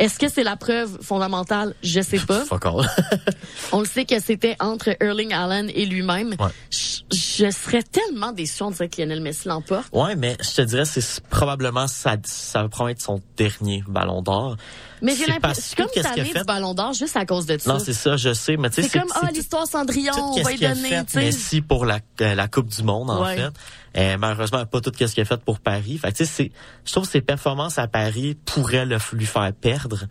Est-ce 0.00 0.18
que 0.18 0.28
c'est 0.28 0.42
la 0.42 0.56
preuve 0.56 0.98
fondamentale? 1.02 1.74
Je 1.82 2.00
sais 2.00 2.18
pas. 2.18 2.42
On 3.72 3.80
le 3.80 3.86
sait 3.86 4.04
que 4.06 4.18
c'était 4.20 4.56
entre 4.58 4.96
Erling 5.00 5.32
Haaland 5.32 5.68
et 5.68 5.84
lui-même. 5.86 6.30
Ouais. 6.40 6.48
Je, 6.70 7.02
je 7.16 7.50
serais 7.50 7.82
tellement 7.82 8.32
déçu, 8.32 8.62
on 8.62 8.70
dirait 8.70 8.88
que 8.88 9.00
Lionel 9.00 9.20
Messi 9.20 9.46
l'emporte. 9.48 9.88
ouais, 9.92 10.16
mais 10.16 10.36
je 10.42 10.50
te 10.56 10.62
dirais, 10.62 10.84
c'est 10.84 11.20
probablement, 11.28 11.86
ça, 11.86 12.16
ça 12.24 12.62
va 12.62 12.68
probablement 12.68 12.92
être 12.92 13.02
son 13.02 13.20
dernier 13.36 13.84
ballon 13.86 14.22
d'or. 14.22 14.56
Mais 15.02 15.14
j'ai 15.14 15.26
l'impression, 15.26 15.76
comme 15.76 15.86
qu'est-ce 15.92 16.08
qu'il 16.12 16.20
a 16.20 16.24
tannée 16.24 16.32
fait? 16.32 16.38
du 16.40 16.44
Ballon 16.44 16.74
d'Or 16.74 16.92
juste 16.92 17.16
à 17.16 17.24
cause 17.24 17.46
de 17.46 17.56
ça. 17.56 17.72
Non, 17.72 17.78
c'est 17.78 17.94
ça, 17.94 18.16
je 18.18 18.34
sais, 18.34 18.58
mais 18.58 18.68
tu 18.68 18.82
sais, 18.82 18.88
c'est 18.88 18.98
comme, 18.98 19.08
ah, 19.14 19.28
l'histoire 19.32 19.66
Cendrillon, 19.66 20.12
on 20.14 20.42
va 20.42 20.52
y 20.52 20.58
donner, 20.58 20.88
fait 20.90 21.04
tu 21.04 21.12
sais. 21.12 21.20
Messi 21.20 21.60
pour 21.62 21.86
la, 21.86 22.00
euh, 22.20 22.34
la 22.34 22.48
Coupe 22.48 22.68
du 22.68 22.82
Monde, 22.82 23.08
en 23.10 23.22
Ouais. 23.22 23.36
fait. 23.36 23.48
Euh, 23.96 24.16
malheureusement, 24.18 24.64
pas 24.66 24.80
tout 24.80 24.92
ce 24.94 25.06
qu'il 25.06 25.22
a 25.22 25.24
fait 25.24 25.40
pour 25.42 25.60
Paris. 25.60 25.98
Fait 25.98 26.12
que, 26.12 26.18
tu 26.18 26.24
sais, 26.24 26.30
c'est, 26.30 26.52
je 26.84 26.92
trouve 26.92 27.04
que 27.04 27.10
ses 27.10 27.20
performances 27.20 27.78
à 27.78 27.88
Paris 27.88 28.36
pourraient 28.44 28.86
le, 28.86 28.98
lui 29.12 29.26
faire 29.26 29.52
perdre. 29.52 30.04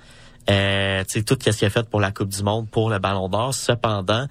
Euh, 0.49 1.03
tu 1.03 1.19
sais, 1.19 1.23
tout 1.23 1.37
ce 1.39 1.49
qu'il 1.49 1.65
a 1.65 1.69
fait 1.69 1.89
pour 1.89 1.99
la 1.99 2.11
Coupe 2.11 2.29
du 2.29 2.43
Monde, 2.43 2.69
pour 2.69 2.89
le 2.89 2.99
Ballon 2.99 3.29
d'Or. 3.29 3.53
Cependant, 3.53 4.27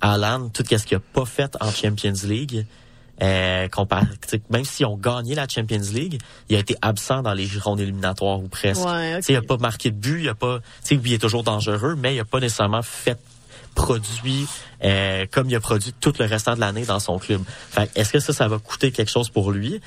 Alan, 0.00 0.48
tout 0.50 0.64
ce 0.68 0.84
qu'il 0.84 0.96
a 0.96 1.00
pas 1.00 1.24
fait 1.24 1.56
en 1.60 1.70
Champions 1.70 2.12
League, 2.24 2.66
euh, 3.22 3.68
même 4.50 4.64
s'ils 4.64 4.86
ont 4.86 4.96
gagné 4.96 5.34
la 5.34 5.46
Champions 5.48 5.80
League, 5.92 6.20
il 6.48 6.56
a 6.56 6.58
été 6.58 6.76
absent 6.82 7.22
dans 7.22 7.34
les 7.34 7.48
rondes 7.60 7.80
éliminatoires 7.80 8.40
ou 8.40 8.48
presque. 8.48 8.84
Ouais, 8.84 9.14
ok. 9.14 9.18
Tu 9.18 9.22
sais, 9.26 9.32
il 9.34 9.36
a 9.36 9.42
pas 9.42 9.56
marqué 9.58 9.90
de 9.90 9.96
but, 9.96 10.22
il 10.22 10.28
a 10.28 10.34
pas, 10.34 10.58
tu 10.58 10.64
sais, 10.82 10.94
oui, 10.96 11.02
il 11.10 11.12
est 11.14 11.18
toujours 11.18 11.44
dangereux, 11.44 11.94
mais 11.96 12.14
il 12.14 12.20
a 12.20 12.24
pas 12.24 12.40
nécessairement 12.40 12.82
fait 12.82 13.18
produit 13.74 14.46
euh, 14.84 15.26
comme 15.30 15.48
il 15.50 15.56
a 15.56 15.60
produit 15.60 15.92
tout 16.00 16.12
le 16.18 16.26
restant 16.26 16.54
de 16.54 16.60
l'année 16.60 16.84
dans 16.84 17.00
son 17.00 17.18
club. 17.18 17.42
Fait 17.70 17.92
que 17.92 18.00
est-ce 18.00 18.12
que 18.12 18.20
ça, 18.20 18.32
ça 18.32 18.48
va 18.48 18.58
coûter 18.58 18.92
quelque 18.92 19.10
chose 19.10 19.30
pour 19.30 19.50
lui? 19.50 19.80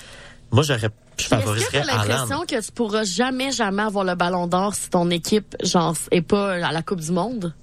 Moi, 0.51 0.63
j'aurais, 0.63 0.79
je 0.79 0.87
Puis 0.87 1.25
Est-ce 1.25 1.29
que 1.29 1.35
favoriserais 1.35 1.83
t'as 1.85 2.05
l'impression 2.05 2.45
que 2.45 2.61
tu 2.63 2.71
pourras 2.71 3.03
jamais, 3.03 3.51
jamais 3.51 3.83
avoir 3.83 4.03
le 4.03 4.15
Ballon 4.15 4.47
d'Or 4.47 4.75
si 4.75 4.89
ton 4.89 5.09
équipe, 5.09 5.55
genre, 5.63 5.95
est 6.11 6.21
pas 6.21 6.53
à 6.53 6.71
la 6.71 6.81
Coupe 6.81 7.01
du 7.01 7.11
Monde? 7.11 7.53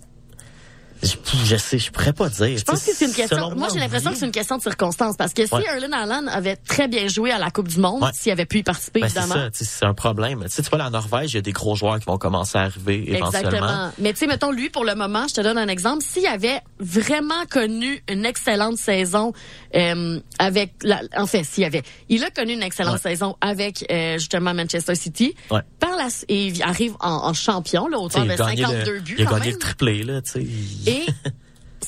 Je, 1.03 1.57
sais, 1.57 1.79
je 1.79 1.91
pourrais 1.91 2.13
pas 2.13 2.29
dire. 2.29 2.57
Je 2.59 2.63
pense 2.65 2.85
que 2.85 2.93
c'est 2.95 3.07
une 3.07 3.13
question. 3.13 3.55
Moi, 3.57 3.69
j'ai 3.73 3.81
l'impression 3.81 4.11
que 4.13 4.17
c'est 4.17 4.27
une 4.27 4.31
question 4.33 4.57
de 4.59 4.63
circonstance. 4.63 5.17
Parce 5.17 5.33
que 5.35 5.47
si 5.47 5.53
Ouais. 5.55 5.65
Erling 5.67 5.93
Haaland 5.93 6.27
avait 6.29 6.57
très 6.57 6.87
bien 6.89 7.09
joué 7.09 7.31
à 7.33 7.39
la 7.39 7.51
Coupe 7.51 7.69
du 7.69 7.79
Monde, 7.81 8.03
Ouais. 8.05 8.11
s'il 8.15 8.31
avait 8.31 8.47
pu 8.47 8.59
y 8.59 8.63
participer, 8.63 9.01
Ben, 9.01 9.09
c'est 9.09 9.19
évidemment. 9.19 9.43
ça, 9.45 9.51
tu 9.51 9.59
sais, 9.59 9.65
c'est 9.65 9.85
un 9.85 9.95
problème. 9.95 10.43
Tu 10.45 10.51
sais, 10.51 10.63
tu 10.63 10.69
vois, 10.71 10.79
la 10.79 10.91
Norvège, 10.91 11.33
il 11.33 11.37
y 11.37 11.39
a 11.39 11.43
des 11.43 11.53
gros 11.53 11.75
joueurs 11.75 11.99
qui 11.99 12.05
vont 12.07 12.19
commencer 12.19 12.57
à 12.59 12.63
arriver 12.63 13.03
éventuellement. 13.17 13.49
Exactement. 13.49 13.91
Mais 13.99 14.13
tu 14.13 14.21
sais, 14.21 14.27
mettons, 14.29 14.53
lui, 14.53 14.71
pour 14.71 14.85
le 14.85 14.95
moment, 14.95 15.27
je 15.29 15.35
te 15.35 15.41
donne 15.41 15.59
un 15.59 15.69
exemple. 15.69 16.05
S'il 16.05 16.27
avait 16.27 16.61
vraiment 16.79 17.45
connu 17.51 18.03
une 18.09 18.25
excellente 18.25 18.77
saison 18.79 19.33
euh, 19.75 20.21
avec... 20.39 20.75
La, 20.83 21.01
en 21.17 21.27
fait, 21.27 21.43
s'il 21.45 21.65
avait... 21.65 21.83
Il 22.09 22.23
a 22.25 22.31
connu 22.31 22.53
une 22.53 22.63
excellente 22.63 22.93
Ouais. 22.95 23.11
saison 23.11 23.37
avec, 23.41 23.85
euh, 23.91 24.19
justement, 24.19 24.55
Manchester 24.55 24.95
City. 24.95 25.35
Ouais. 25.51 25.61
Par 25.81 25.97
la, 25.97 26.09
et 26.29 26.47
il 26.49 26.63
arrive 26.63 26.95
en, 27.01 27.27
en 27.29 27.33
champion, 27.35 27.89
là, 27.89 27.99
il 28.03 28.09
de 28.09 28.19
a 28.33 28.37
gagné 28.37 28.63
52 28.63 28.93
le, 28.93 29.01
buts, 29.01 29.15
il 29.19 29.23
a 29.23 29.25
quand 29.27 29.33
gagné 29.37 29.47
même. 29.47 29.55
le 29.55 29.59
triplé, 29.59 30.03
là, 30.05 30.23
tu 30.23 30.31
sais. 30.31 30.47
Et 30.93 31.07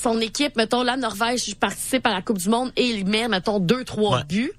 son 0.01 0.21
équipe, 0.21 0.57
mettons, 0.57 0.83
la 0.83 0.97
Norvège 0.97 1.55
participe 1.57 2.07
à 2.07 2.13
la 2.13 2.23
Coupe 2.23 2.39
du 2.39 2.49
Monde 2.49 2.73
et 2.77 2.85
il 2.89 3.07
met, 3.07 3.29
mettons, 3.29 3.59
deux, 3.61 3.85
trois 3.85 4.19
Ouais. 4.19 4.25
buts. 4.29 4.53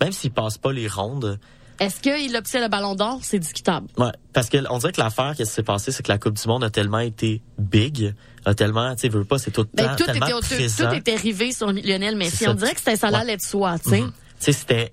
Même 0.00 0.12
s'il 0.12 0.30
passe 0.32 0.58
pas 0.58 0.72
les 0.72 0.88
rondes, 0.88 1.38
Est-ce 1.78 2.00
qu'il 2.00 2.36
obtient 2.36 2.60
le 2.60 2.68
ballon 2.68 2.94
d'or? 2.94 3.18
C'est 3.22 3.38
discutable. 3.40 3.86
Ouais, 3.98 4.10
parce 4.32 4.48
que 4.48 4.58
on 4.70 4.78
dirait 4.78 4.92
que 4.92 5.00
l'affaire 5.00 5.34
qui 5.36 5.44
s'est 5.46 5.62
passée, 5.64 5.90
c'est 5.90 6.02
que 6.04 6.12
la 6.12 6.18
Coupe 6.18 6.34
du 6.40 6.46
Monde 6.46 6.62
a 6.64 6.70
tellement 6.70 6.98
été 7.00 7.40
big, 7.58 8.14
a 8.44 8.54
tellement, 8.54 8.94
tu 8.94 9.00
sais, 9.02 9.08
veux 9.08 9.24
pas, 9.24 9.38
c'est 9.38 9.50
tout 9.50 9.66
Ben, 9.74 9.88
temps 9.88 9.96
tout, 9.96 10.04
tellement 10.04 10.26
était, 10.38 10.54
présent. 10.56 10.88
tout 10.90 10.94
était 10.96 11.16
rivé 11.16 11.50
sur 11.52 11.72
Lionel 11.72 12.16
Messi. 12.16 12.46
On 12.46 12.54
dirait 12.54 12.72
que 12.74 12.78
c'était 12.78 12.96
ça 12.96 13.10
Ouais. 13.10 13.36
de 13.36 13.40
soi, 13.42 13.78
tu 13.78 13.90
sais. 13.90 14.00
Mhm. 14.00 14.10
Tu 14.10 14.12
sais, 14.38 14.52
c'était, 14.52 14.92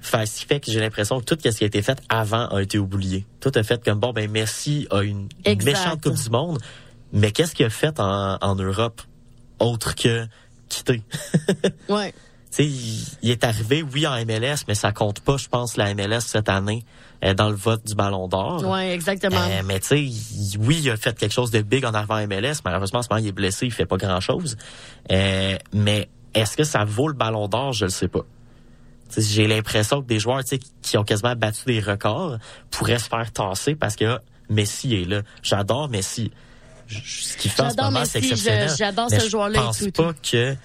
fait, 0.00 0.26
ce 0.26 0.40
qui 0.40 0.46
fait 0.46 0.60
que 0.60 0.70
j'ai 0.72 0.80
l'impression 0.80 1.20
que 1.20 1.24
tout 1.24 1.36
ce 1.40 1.48
qui 1.50 1.64
a 1.64 1.66
été 1.66 1.82
fait 1.82 1.98
avant 2.08 2.46
a 2.48 2.60
été 2.62 2.78
oublié. 2.78 3.26
Tout 3.40 3.52
a 3.54 3.62
fait 3.62 3.82
comme 3.84 4.00
bon, 4.00 4.12
ben 4.12 4.28
Messi 4.30 4.86
a 4.90 5.02
une 5.02 5.28
méchante 5.46 6.02
Coupe 6.02 6.14
du 6.14 6.30
Monde, 6.30 6.58
mais 7.14 7.32
qu'est-ce 7.32 7.54
qu'il 7.54 7.64
a 7.64 7.70
fait 7.70 7.98
en, 7.98 8.36
en 8.40 8.54
Europe 8.56 9.00
autre 9.58 9.94
que 9.94 10.26
quitter? 10.68 11.02
Ouais. 11.88 12.12
Tu 12.50 12.62
sais, 12.62 12.66
il, 12.66 13.04
il 13.22 13.30
est 13.30 13.42
arrivé, 13.42 13.82
oui, 13.82 14.06
en 14.06 14.14
MLS, 14.24 14.64
mais 14.68 14.74
ça 14.74 14.92
compte 14.92 15.20
pas, 15.20 15.36
je 15.36 15.48
pense, 15.48 15.76
la 15.76 15.92
MLS 15.94 16.20
cette 16.20 16.48
année 16.48 16.84
euh, 17.24 17.34
dans 17.34 17.48
le 17.48 17.56
vote 17.56 17.84
du 17.84 17.94
Ballon 17.94 18.28
d'Or. 18.28 18.64
Ouais, 18.64 18.92
exactement. 18.92 19.40
Euh, 19.40 19.62
mais 19.64 19.80
tu 19.80 19.86
sais, 19.86 20.58
oui, 20.60 20.80
il 20.82 20.90
a 20.90 20.96
fait 20.96 21.18
quelque 21.18 21.32
chose 21.32 21.50
de 21.50 21.62
big 21.62 21.84
en 21.84 21.94
arrivant 21.94 22.14
à 22.14 22.26
MLS. 22.26 22.60
Malheureusement, 22.64 23.00
en 23.00 23.02
ce 23.02 23.08
moment, 23.10 23.20
il 23.20 23.28
est 23.28 23.32
blessé, 23.32 23.66
il 23.66 23.72
fait 23.72 23.86
pas 23.86 23.96
grand-chose. 23.96 24.56
Euh, 25.10 25.56
mais 25.72 26.08
est-ce 26.34 26.56
que 26.56 26.64
ça 26.64 26.84
vaut 26.84 27.08
le 27.08 27.14
ballon 27.14 27.48
d'or? 27.48 27.72
Je 27.72 27.86
le 27.86 27.90
sais 27.90 28.08
pas. 28.08 28.24
J'ai 29.16 29.46
l'impression 29.46 30.02
que 30.02 30.06
des 30.06 30.18
joueurs 30.18 30.42
tu 30.44 30.56
sais, 30.56 30.60
qui 30.82 30.98
ont 30.98 31.04
quasiment 31.04 31.34
battu 31.34 31.64
des 31.66 31.80
records 31.80 32.38
pourraient 32.70 32.98
se 32.98 33.08
faire 33.08 33.32
tasser 33.32 33.74
parce 33.74 33.96
que 33.96 34.18
Messi 34.48 34.94
est 34.94 35.04
là. 35.04 35.22
J'adore 35.42 35.88
Messi. 35.88 36.30
Ce 36.88 37.36
qu'il 37.36 37.50
fait 37.50 37.62
en 37.62 37.70
ce 37.70 37.76
moment, 37.76 38.04
c'est 38.04 38.18
exceptionnel. 38.18 38.70
j'adore 38.76 39.10
ce 39.10 39.28
joueur-là 39.28 39.58
Je 39.60 39.64
pense 39.64 39.78
tout, 39.78 39.90
pas 39.90 40.12
que 40.12 40.56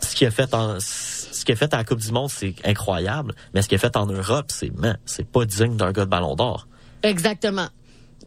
ce 0.00 0.14
qu'il 0.14 0.26
a 0.26 0.30
fait 0.30 0.54
en 0.54 0.78
ce 0.80 1.44
qu'il 1.44 1.54
a 1.54 1.56
fait 1.56 1.72
à 1.72 1.78
la 1.78 1.84
Coupe 1.84 2.00
du 2.00 2.12
Monde, 2.12 2.30
c'est 2.30 2.54
incroyable. 2.64 3.34
Mais 3.54 3.62
ce 3.62 3.68
qu'il 3.68 3.76
a 3.76 3.78
fait 3.78 3.96
en 3.96 4.06
Europe, 4.06 4.46
c'est 4.48 4.70
c'est 5.06 5.26
pas 5.26 5.44
digne 5.44 5.76
d'un 5.76 5.92
gars 5.92 6.04
de 6.04 6.10
ballon 6.10 6.34
d'or. 6.34 6.66
Exactement. 7.02 7.68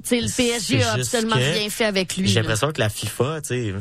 Tu 0.04 0.10
sais, 0.10 0.22
le 0.22 0.28
PSG 0.28 0.84
a 0.84 0.94
absolument 0.94 1.36
rien 1.36 1.70
fait 1.70 1.86
avec 1.86 2.18
lui. 2.18 2.28
J'ai 2.28 2.42
l'impression 2.42 2.72
que 2.72 2.80
la 2.80 2.90
FIFA, 2.90 3.42
tu 3.42 3.48
sais, 3.48 3.74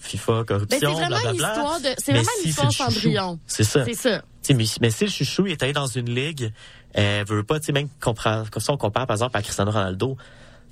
FIFA, 0.00 0.32
Ben, 0.32 0.44
corruption, 0.44 0.78
c'est 0.80 0.86
vraiment 0.86 1.02
une 1.02 1.08
blablabla. 1.08 1.48
histoire 1.48 1.80
de, 1.80 1.88
c'est 1.98 2.12
vraiment 2.12 2.30
Messi, 2.36 2.42
une 2.44 2.50
histoire 2.50 2.72
c'est 2.72 2.84
chouchou. 2.84 2.92
Cendrillon. 2.94 3.38
C'est 3.46 3.64
ça. 3.64 3.84
C'est 3.84 3.94
ça. 3.94 4.18
Tu 4.18 4.24
sais, 4.42 4.54
mais, 4.54 4.64
mais 4.80 4.90
si 4.90 5.04
le 5.04 5.10
chouchou 5.10 5.46
il 5.46 5.52
est 5.52 5.62
allé 5.62 5.74
dans 5.74 5.86
une 5.86 6.08
ligue, 6.08 6.52
euh, 6.96 7.24
veut 7.28 7.44
pas, 7.44 7.60
tu 7.60 7.66
sais, 7.66 7.72
même 7.72 7.88
ça 8.02 8.72
on 8.72 8.76
compare 8.78 9.06
par 9.06 9.14
exemple 9.14 9.36
à 9.36 9.42
Cristiano 9.42 9.70
Ronaldo. 9.70 10.16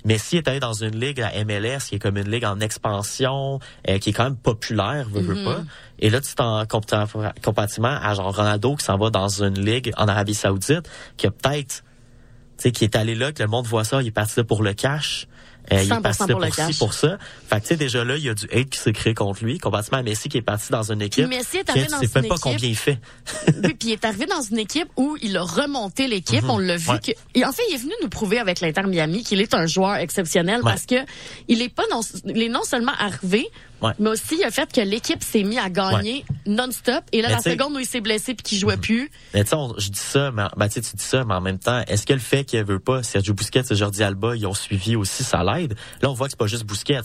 Messi 0.05 0.37
est 0.37 0.47
allé 0.47 0.59
dans 0.59 0.73
une 0.73 0.97
ligue, 0.99 1.19
la 1.19 1.43
MLS, 1.43 1.79
qui 1.89 1.95
est 1.95 1.99
comme 1.99 2.17
une 2.17 2.29
ligue 2.29 2.45
en 2.45 2.59
expansion, 2.59 3.59
euh, 3.87 3.97
qui 3.99 4.11
est 4.11 4.13
quand 4.13 4.23
même 4.23 4.37
populaire, 4.37 5.07
veut, 5.09 5.21
veut 5.21 5.35
Mm-hmm. 5.35 5.43
pas. 5.43 5.61
Et 5.99 6.09
là, 6.09 6.21
tu 6.21 6.33
t'en 6.35 6.65
comparativement 6.65 7.97
à 8.01 8.13
genre 8.13 8.35
Ronaldo 8.35 8.75
qui 8.75 8.85
s'en 8.85 8.97
va 8.97 9.09
dans 9.09 9.43
une 9.43 9.59
ligue 9.59 9.91
en 9.97 10.07
Arabie 10.07 10.33
Saoudite, 10.33 10.89
qui 11.17 11.27
a 11.27 11.31
peut-être, 11.31 11.83
tu 12.57 12.63
sais, 12.63 12.71
qui 12.71 12.83
est 12.85 12.95
allé 12.95 13.15
là, 13.15 13.31
que 13.31 13.43
le 13.43 13.49
monde 13.49 13.67
voit 13.67 13.83
ça, 13.83 14.01
il 14.01 14.07
est 14.07 14.11
parti 14.11 14.33
là 14.37 14.43
pour 14.43 14.63
le 14.63 14.73
cash. 14.73 15.27
Euh, 15.71 15.83
il 15.83 15.91
est 15.91 15.95
100% 15.95 16.01
parti 16.01 16.17
pour 16.19 16.27
pour, 16.27 16.39
le 16.39 16.93
ça. 16.93 17.17
Fait 17.49 17.61
tu 17.61 17.67
sais, 17.67 17.75
déjà 17.75 18.03
là, 18.03 18.17
il 18.17 18.23
y 18.23 18.29
a 18.29 18.33
du 18.33 18.45
hate 18.51 18.69
qui 18.69 18.79
s'est 18.79 18.91
créé 18.93 19.13
contre 19.13 19.43
lui, 19.43 19.57
comparativement 19.59 19.99
à 19.99 20.03
Messi 20.03 20.29
qui 20.29 20.37
est 20.37 20.41
parti 20.41 20.71
dans 20.71 20.91
une 20.91 21.01
équipe. 21.01 21.27
Messi 21.27 21.57
est 21.57 21.63
qui, 21.63 21.71
arrivé 21.71 21.85
tu 21.85 21.91
dans 21.91 21.99
sais 21.99 22.05
une 22.05 22.21
même 22.21 22.27
pas 22.29 22.37
combien 22.41 22.67
il 22.69 22.75
fait. 22.75 22.99
Oui, 23.63 23.73
puis 23.77 23.89
il 23.89 23.91
est 23.93 24.05
arrivé 24.05 24.25
dans 24.25 24.41
une 24.41 24.57
équipe 24.59 24.87
où 24.97 25.17
il 25.21 25.35
a 25.37 25.43
remonté 25.43 26.07
l'équipe. 26.07 26.43
On 26.47 26.57
l'a 26.57 26.77
vu 26.77 26.87
Mhm. 26.89 26.93
Ouais. 26.95 26.99
que. 26.99 27.11
Et 27.39 27.45
en 27.45 27.51
fait, 27.51 27.61
il 27.69 27.75
est 27.75 27.77
venu 27.77 27.93
nous 28.01 28.09
prouver 28.09 28.39
avec 28.39 28.61
l'Inter 28.61 28.83
Miami 28.87 29.23
qu'il 29.23 29.41
est 29.41 29.53
un 29.53 29.65
joueur 29.67 29.95
exceptionnel 29.95 30.57
Ouais. 30.63 30.71
parce 30.71 30.85
que 30.85 30.95
il 31.47 31.61
est 31.61 31.69
pas 31.69 31.83
non, 31.91 32.01
il 32.25 32.41
est 32.41 32.49
non 32.49 32.63
seulement 32.63 32.93
arrivé, 32.97 33.47
Ouais. 33.81 33.91
Mais 33.99 34.09
aussi, 34.09 34.39
le 34.43 34.51
fait 34.51 34.71
que 34.71 34.81
l'équipe 34.81 35.23
s'est 35.23 35.43
mis 35.43 35.57
à 35.57 35.69
gagner 35.69 36.25
non-stop. 36.45 37.03
Et 37.11 37.21
là, 37.21 37.29
Mais 37.29 37.33
la 37.35 37.37
Mhm. 37.37 37.57
seconde 37.57 37.73
où 37.75 37.79
il 37.79 37.85
s'est 37.85 38.01
blessé 38.01 38.33
puis 38.33 38.43
qu'il 38.43 38.57
jouait 38.57 38.77
plus, 38.77 39.09
Mais 39.33 39.43
tu 39.43 39.51
sais, 39.51 39.55
je 39.77 39.89
dis 39.89 39.99
ça, 39.99 40.31
mais 40.31 40.43
ben, 40.57 40.67
tu 40.67 40.79
dis 40.81 40.89
ça, 40.97 41.23
mais 41.23 41.33
en 41.33 41.41
même 41.41 41.59
temps, 41.59 41.81
est-ce 41.87 42.05
que 42.05 42.13
le 42.13 42.19
fait 42.19 42.43
qu'il 42.43 42.63
veut 42.63 42.79
pas 42.79 43.03
Sergio 43.03 43.33
Busquets 43.33 43.63
et 43.71 43.75
Jordi 43.75 44.03
Alba, 44.03 44.35
ils 44.35 44.45
ont 44.47 44.53
suivi 44.53 44.95
aussi, 44.95 45.23
ça 45.23 45.43
l'aide? 45.43 45.75
Là, 46.01 46.09
on 46.09 46.13
voit 46.13 46.27
que 46.27 46.31
c'est 46.31 46.39
pas 46.39 46.47
juste 46.47 46.65
Busquets. 46.65 46.99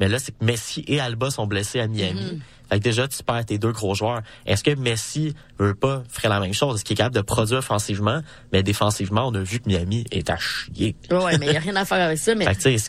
Mais 0.00 0.08
là, 0.08 0.18
c'est 0.18 0.32
que 0.32 0.44
Messi 0.44 0.84
et 0.88 0.98
Alba 0.98 1.30
sont 1.30 1.46
blessés 1.46 1.78
à 1.80 1.86
Miami. 1.86 2.20
Mhm. 2.20 2.40
Fait 2.74 2.80
que 2.80 2.84
déjà, 2.84 3.06
tu 3.06 3.22
perds 3.22 3.46
tes 3.46 3.56
deux 3.56 3.70
gros 3.70 3.94
joueurs. 3.94 4.22
Est-ce 4.46 4.64
que 4.64 4.74
Messi 4.74 5.32
veut 5.60 5.76
pas 5.76 6.02
ferait 6.08 6.28
la 6.28 6.40
même 6.40 6.52
chose? 6.52 6.74
Est-ce 6.74 6.84
qu'il 6.84 6.94
est 6.94 6.96
capable 6.96 7.14
de 7.14 7.20
produire 7.20 7.58
offensivement? 7.60 8.20
Mais 8.52 8.64
défensivement, 8.64 9.28
on 9.28 9.34
a 9.36 9.42
vu 9.42 9.60
que 9.60 9.68
Miami 9.68 10.04
est 10.10 10.28
à 10.28 10.36
chier. 10.38 10.96
ouais, 11.08 11.38
mais 11.38 11.46
il 11.46 11.50
n'y 11.52 11.56
a 11.56 11.60
rien 11.60 11.76
à 11.76 11.84
faire 11.84 12.04
avec 12.04 12.18
ça. 12.18 12.34
Mais 12.34 12.44
Fait 12.52 12.56
que 12.56 12.68
est-ce 12.70 12.88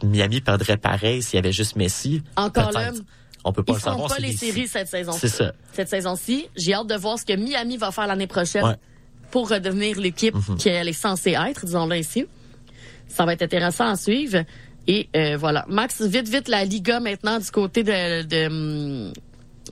que 0.00 0.06
Miami 0.06 0.40
perdrait 0.40 0.76
pareil 0.76 1.24
s'il 1.24 1.38
y 1.38 1.38
avait 1.40 1.50
juste 1.50 1.74
Messi? 1.74 2.22
Encore 2.36 2.70
là. 2.70 2.92
On 3.42 3.52
peut 3.52 3.64
pas 3.64 3.72
ils 3.72 3.76
le 3.76 3.80
savoir. 3.80 4.08
pas 4.08 4.20
les 4.20 4.32
séries 4.32 4.68
cette 4.68 4.86
saison. 4.86 5.10
C'est 5.10 5.26
ça. 5.26 5.54
Cette 5.72 5.88
saison-ci, 5.88 6.48
j'ai 6.54 6.74
hâte 6.74 6.86
de 6.86 6.94
voir 6.94 7.18
ce 7.18 7.24
que 7.24 7.32
Miami 7.32 7.78
va 7.78 7.90
faire 7.90 8.06
l'année 8.06 8.28
prochaine 8.28 8.64
Ouais. 8.64 8.76
Pour 9.32 9.50
redevenir 9.50 9.98
l'équipe 9.98 10.36
qu'elle 10.56 10.86
est 10.86 10.92
censée 10.92 11.32
être, 11.32 11.64
disons-le 11.66 11.96
ici. 11.96 12.26
Ça 13.08 13.24
va 13.24 13.32
être 13.32 13.42
intéressant 13.42 13.88
à 13.88 13.96
suivre. 13.96 14.44
Et 14.86 15.08
euh, 15.16 15.36
voilà. 15.36 15.64
Max, 15.68 16.02
vite, 16.02 16.28
vite, 16.28 16.48
la 16.48 16.64
Liga 16.64 17.00
maintenant 17.00 17.38
du 17.38 17.50
côté 17.50 17.82
de, 17.82 18.22
de, 18.22 18.46
hum, 18.46 19.12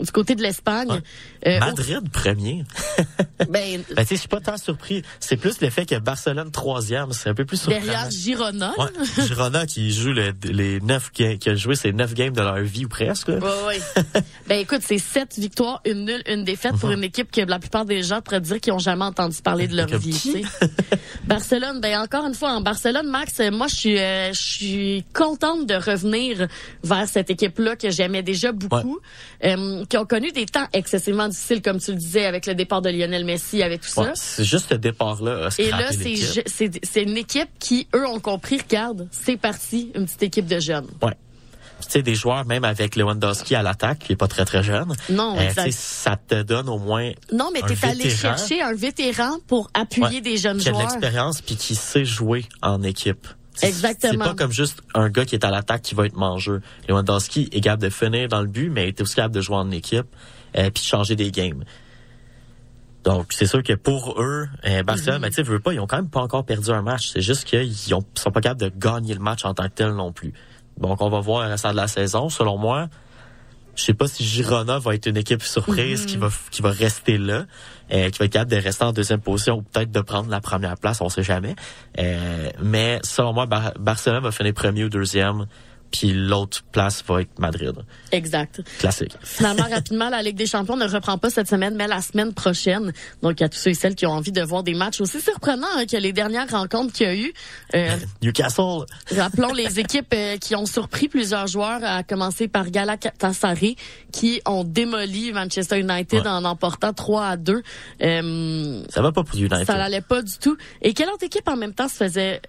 du 0.00 0.10
côté 0.12 0.34
de 0.34 0.42
l'Espagne. 0.42 1.00
Euh, 1.46 1.58
Madrid 1.60 2.08
premier. 2.12 2.64
ben, 3.48 3.48
Ben, 3.48 3.82
tu 3.82 3.94
sais, 4.06 4.14
je 4.14 4.20
suis 4.20 4.28
pas 4.28 4.40
tant 4.40 4.56
surpris. 4.56 5.02
C'est 5.20 5.36
plus 5.36 5.60
le 5.60 5.70
fait 5.70 5.86
que 5.86 5.96
Barcelone 5.98 6.50
troisième, 6.50 7.12
c'est 7.12 7.28
un 7.30 7.34
peu 7.34 7.44
plus 7.44 7.56
surprenant. 7.58 7.84
derrière 7.84 8.10
Girona. 8.10 8.72
là. 8.76 8.84
Ouais, 8.84 9.26
Girona 9.26 9.66
qui 9.66 9.92
joue 9.92 10.12
le- 10.12 10.32
les 10.44 10.80
neuf 10.80 11.10
qui 11.12 11.24
a 11.24 11.54
joué 11.54 11.74
ses 11.76 11.92
neuf 11.92 12.14
games 12.14 12.32
de 12.32 12.40
leur 12.40 12.58
vie 12.60 12.86
ou 12.86 12.88
presque. 12.88 13.28
là. 13.28 13.38
Ouais, 13.38 13.66
ouais. 13.66 14.02
ben 14.48 14.58
écoute, 14.60 14.80
c'est 14.84 14.98
sept 14.98 15.38
victoires, 15.38 15.80
une 15.84 16.04
nulle, 16.04 16.22
une 16.26 16.44
défaite 16.44 16.76
pour 16.76 16.90
une 16.90 17.04
équipe 17.04 17.30
que 17.30 17.40
la 17.42 17.58
plupart 17.58 17.84
des 17.84 18.02
gens 18.02 18.20
pourraient 18.20 18.40
dire 18.40 18.60
qu'ils 18.60 18.72
ont 18.72 18.78
jamais 18.78 19.04
entendu 19.04 19.36
parler 19.42 19.66
de 19.68 19.76
leur 19.76 19.86
Comme 19.86 19.98
vie. 19.98 20.44
Barcelone, 21.24 21.80
ben 21.80 21.98
encore 22.00 22.26
une 22.26 22.34
fois 22.34 22.52
en 22.52 22.60
Barcelone, 22.60 23.06
Max, 23.08 23.40
moi 23.52 23.66
je 23.68 23.74
suis, 23.74 23.98
euh, 23.98 24.32
je 24.32 24.40
suis 24.40 25.04
contente 25.12 25.66
de 25.66 25.74
revenir 25.74 26.46
vers 26.82 27.08
cette 27.08 27.30
équipe-là 27.30 27.76
que 27.76 27.90
j'aimais 27.90 28.22
déjà 28.22 28.52
beaucoup, 28.52 28.98
euh, 29.44 29.83
qui 29.88 29.96
ont 29.96 30.04
connu 30.06 30.30
des 30.32 30.46
temps 30.46 30.66
excessivement 30.72 31.28
difficiles, 31.28 31.62
comme 31.62 31.78
tu 31.80 31.90
le 31.92 31.96
disais, 31.98 32.26
avec 32.26 32.46
le 32.46 32.54
départ 32.54 32.82
de 32.82 32.90
Lionel 32.90 33.24
Messi, 33.24 33.62
avec 33.62 33.80
tout 33.82 34.00
Ouais, 34.00 34.06
ça. 34.06 34.12
c'est 34.14 34.44
juste 34.44 34.70
ce 34.70 34.74
départ-là. 34.74 35.48
Et 35.58 35.70
là, 35.70 35.90
c'est 35.92 37.02
une 37.02 37.16
équipe 37.16 37.48
qui, 37.58 37.86
eux, 37.94 38.06
ont 38.06 38.20
compris, 38.20 38.58
regarde, 38.58 39.08
c'est 39.10 39.36
parti, 39.36 39.92
une 39.94 40.04
petite 40.06 40.22
équipe 40.24 40.46
de 40.46 40.58
jeunes. 40.60 40.88
Ouais. 41.02 41.12
Tu 41.80 41.90
sais, 41.90 42.02
des 42.02 42.14
joueurs, 42.14 42.46
même 42.46 42.64
avec 42.64 42.96
Lewandowski 42.96 43.54
à 43.56 43.62
l'attaque, 43.62 43.98
qui 43.98 44.12
est 44.12 44.16
pas 44.16 44.28
très 44.28 44.44
très 44.44 44.62
jeune. 44.62 44.94
Non, 45.10 45.36
euh, 45.38 45.70
ça 45.70 46.16
te 46.16 46.40
donne 46.42 46.68
au 46.68 46.78
moins 46.78 47.10
Non, 47.32 47.50
mais 47.52 47.60
t'es 47.62 47.86
allé 47.86 48.08
chercher 48.08 48.62
un 48.62 48.72
vétéran 48.74 49.36
pour 49.48 49.68
appuyer 49.74 50.06
Ouais, 50.08 50.20
des 50.20 50.36
jeunes 50.38 50.58
qui 50.58 50.68
a 50.68 50.72
de 50.72 50.76
joueurs. 50.76 50.88
l'expérience 50.88 51.42
puis 51.42 51.56
qui 51.56 51.74
sait 51.74 52.04
jouer 52.04 52.46
en 52.62 52.82
équipe. 52.82 53.26
Exactement. 53.62 54.12
C'est 54.24 54.30
pas 54.30 54.34
comme 54.34 54.52
juste 54.52 54.82
un 54.94 55.08
gars 55.08 55.24
qui 55.24 55.34
est 55.34 55.44
à 55.44 55.50
l'attaque 55.50 55.82
qui 55.82 55.94
va 55.94 56.06
être 56.06 56.16
mangeux. 56.16 56.60
Lewandowski 56.88 57.48
est 57.52 57.60
capable 57.60 57.82
de 57.82 57.90
finir 57.90 58.28
dans 58.28 58.40
le 58.42 58.48
but, 58.48 58.68
mais 58.70 58.84
il 58.84 58.88
est 58.88 59.00
aussi 59.00 59.14
capable 59.14 59.34
de 59.34 59.40
jouer 59.40 59.56
en 59.56 59.70
équipe 59.70 60.06
euh, 60.56 60.70
puis 60.70 60.82
de 60.82 60.86
changer 60.88 61.16
des 61.16 61.30
games. 61.30 61.64
Donc, 63.04 63.32
c'est 63.34 63.46
sûr 63.46 63.62
que 63.62 63.74
pour 63.74 64.20
eux, 64.20 64.48
euh, 64.66 64.82
Barcelone, 64.82 65.16
Mhm. 65.16 65.22
ben, 65.22 65.30
tu 65.30 65.42
veux 65.42 65.60
pas, 65.60 65.74
ils 65.74 65.80
ont 65.80 65.86
quand 65.86 65.96
même 65.96 66.08
pas 66.08 66.22
encore 66.22 66.44
perdu 66.46 66.70
un 66.70 66.80
match. 66.82 67.10
C'est 67.12 67.20
juste 67.20 67.44
qu'ils 67.44 67.94
ont- 67.94 68.02
sont 68.14 68.30
pas 68.30 68.40
capables 68.40 68.60
de 68.62 68.72
gagner 68.78 69.12
le 69.14 69.20
match 69.20 69.44
en 69.44 69.52
tant 69.52 69.64
que 69.64 69.74
tel 69.74 69.90
non 69.92 70.10
plus. 70.12 70.32
Donc, 70.78 71.00
on 71.02 71.10
va 71.10 71.20
voir 71.20 71.42
le 71.44 71.50
restant 71.50 71.70
de 71.72 71.76
la 71.76 71.86
saison. 71.86 72.28
Selon 72.30 72.56
moi, 72.56 72.88
je 73.76 73.82
sais 73.82 73.94
pas 73.94 74.06
si 74.08 74.24
Girona 74.24 74.78
va 74.78 74.94
être 74.94 75.06
une 75.06 75.16
équipe 75.16 75.42
surprise 75.42 76.02
Mhm. 76.02 76.06
qui 76.06 76.16
va 76.16 76.28
qui 76.50 76.62
va 76.62 76.70
rester 76.70 77.18
là, 77.18 77.44
euh, 77.92 78.10
qui 78.10 78.18
va 78.18 78.24
être 78.26 78.32
capable 78.32 78.50
de 78.52 78.56
rester 78.56 78.84
en 78.84 78.92
deuxième 78.92 79.20
position 79.20 79.56
ou 79.58 79.62
peut-être 79.62 79.90
de 79.90 80.00
prendre 80.00 80.30
la 80.30 80.40
première 80.40 80.76
place, 80.76 81.00
on 81.00 81.08
sait 81.08 81.22
jamais. 81.22 81.54
Euh, 81.98 82.50
mais 82.62 83.00
selon 83.02 83.32
moi, 83.32 83.46
Bar- 83.46 83.72
Barcelone 83.78 84.22
va 84.22 84.30
finir 84.32 84.54
premier 84.54 84.84
ou 84.84 84.88
deuxième, 84.88 85.46
puis 85.96 86.12
l'autre 86.12 86.64
place 86.72 87.04
va 87.06 87.20
être 87.20 87.38
Madrid. 87.38 87.72
Exact. 88.10 88.60
Classique. 88.80 89.16
Finalement, 89.22 89.62
rapidement, 89.70 90.08
la 90.10 90.22
Ligue 90.22 90.34
des 90.36 90.46
Champions 90.46 90.76
ne 90.76 90.88
reprend 90.88 91.18
pas 91.18 91.30
cette 91.30 91.48
semaine, 91.48 91.76
mais 91.76 91.86
la 91.86 92.00
semaine 92.02 92.34
prochaine. 92.34 92.92
Donc, 93.22 93.40
à 93.40 93.48
tous 93.48 93.58
ceux 93.58 93.70
et 93.70 93.74
celles 93.74 93.94
qui 93.94 94.04
ont 94.04 94.10
envie 94.10 94.32
de 94.32 94.42
voir 94.42 94.64
des 94.64 94.74
matchs 94.74 95.00
aussi 95.00 95.20
surprenants 95.20 95.68
hein, 95.76 95.86
que 95.86 95.96
les 95.96 96.12
dernières 96.12 96.50
rencontres 96.50 96.92
qu'il 96.92 97.06
y 97.06 97.10
a 97.10 97.14
eu. 97.14 97.32
Euh, 97.76 97.96
Newcastle. 98.22 98.86
rappelons 99.16 99.52
les 99.54 99.78
équipes 99.78 100.12
euh, 100.14 100.36
qui 100.36 100.56
ont 100.56 100.66
surpris 100.66 101.06
plusieurs 101.08 101.46
joueurs, 101.46 101.78
à 101.84 102.02
commencer 102.02 102.48
par 102.48 102.70
Galatasaray, 102.70 103.76
qui 104.10 104.40
ont 104.46 104.64
démoli 104.64 105.32
Manchester 105.32 105.78
United 105.78 106.22
Ouais. 106.24 106.28
en 106.28 106.44
emportant 106.44 106.92
3 106.92 107.24
à 107.26 107.36
2. 107.36 107.62
Euh, 108.02 108.82
Ça 108.88 109.00
va 109.02 109.12
pas 109.12 109.22
pour 109.22 109.36
United. 109.38 109.64
Ça 109.64 109.74
n'allait 109.76 110.00
pas 110.00 110.22
du 110.22 110.36
tout. 110.38 110.56
Et 110.82 110.92
quelle 110.94 111.08
autre 111.10 111.24
équipe 111.24 111.48
en 111.48 111.56
même 111.56 111.72
temps 111.74 111.88
se 111.88 111.94
faisait 111.94 112.40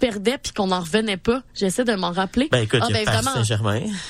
perdait 0.00 0.38
puis 0.42 0.52
qu'on 0.52 0.66
n'en 0.68 0.80
revenait 0.80 1.16
pas? 1.16 1.42
J'essaie 1.54 1.84
de 1.84 1.94
m'en 1.94 2.12
rappeler. 2.12 2.48
Ben 2.50 2.62
écoute, 2.64 2.80
ben, 2.92 3.02
évidemment. 3.02 3.30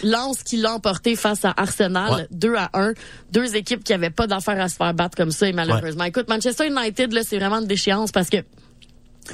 Lens 0.05 0.43
qui 0.43 0.57
l'a 0.57 0.73
emporté 0.75 1.17
face 1.17 1.45
à 1.45 1.53
Arsenal, 1.57 2.11
Ouais. 2.13 2.27
2 2.31 2.55
à 2.57 2.71
1. 2.75 2.93
Deux 3.33 3.57
équipes 3.57 3.85
qui 3.85 3.93
avaient 3.93 4.11
pas 4.11 4.27
d'affaires 4.27 4.61
à 4.61 4.69
se 4.69 4.77
faire 4.77 4.93
battre 4.95 5.17
comme 5.17 5.31
ça, 5.31 5.49
et 5.49 5.53
malheureusement. 5.53 6.05
Écoute, 6.05 6.29
Manchester 6.29 6.67
United, 6.69 7.13
là, 7.13 7.23
c'est 7.25 7.39
vraiment 7.39 7.61
une 7.61 7.67
déchéance 7.67 8.13
parce 8.13 8.29
que 8.31 8.39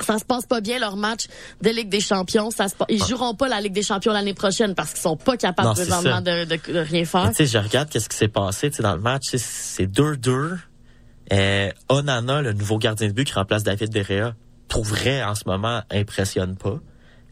ça 0.03 0.19
se 0.19 0.25
passe 0.25 0.45
pas 0.45 0.61
bien 0.61 0.79
leur 0.79 0.97
match 0.97 1.23
de 1.63 1.71
Ligue 1.71 1.89
des 1.89 2.01
Champions. 2.01 2.51
Ça 2.51 2.69
se 2.69 2.75
pa- 2.75 2.85
Ils 2.91 3.03
joueront 3.03 3.35
pas 3.35 3.49
la 3.49 3.61
Ligue 3.61 3.73
des 3.73 3.83
Champions 3.83 4.13
l'année 4.13 4.35
prochaine 4.35 4.75
parce 4.75 4.91
qu'ils 4.93 5.01
sont 5.01 5.17
pas 5.17 5.37
capables 5.37 5.69
Non, 5.69 5.75
présentement 5.75 6.21
de, 6.21 6.45
de- 6.45 6.73
de 6.73 6.79
rien 6.81 7.05
faire. 7.05 7.29
Tu 7.31 7.37
sais, 7.37 7.47
je 7.47 7.57
regarde 7.59 7.89
qu'est-ce 7.89 8.09
qui 8.09 8.17
s'est 8.17 8.29
passé 8.29 8.69
dans 8.81 8.95
le 8.95 9.01
match. 9.01 9.23
C'est 9.37 9.87
2-2. 9.87 10.59
Euh, 11.33 11.71
Onana, 11.89 12.43
le 12.43 12.53
nouveau 12.53 12.79
gardien 12.79 13.09
de 13.09 13.13
but 13.13 13.25
qui 13.27 13.33
remplace 13.33 13.63
David 13.63 13.89
Derrea, 13.91 14.35
pour 14.69 14.85
vrai, 14.85 15.23
en 15.25 15.35
ce 15.35 15.43
moment, 15.47 15.83
impressionne 15.91 16.57
pas. 16.57 16.79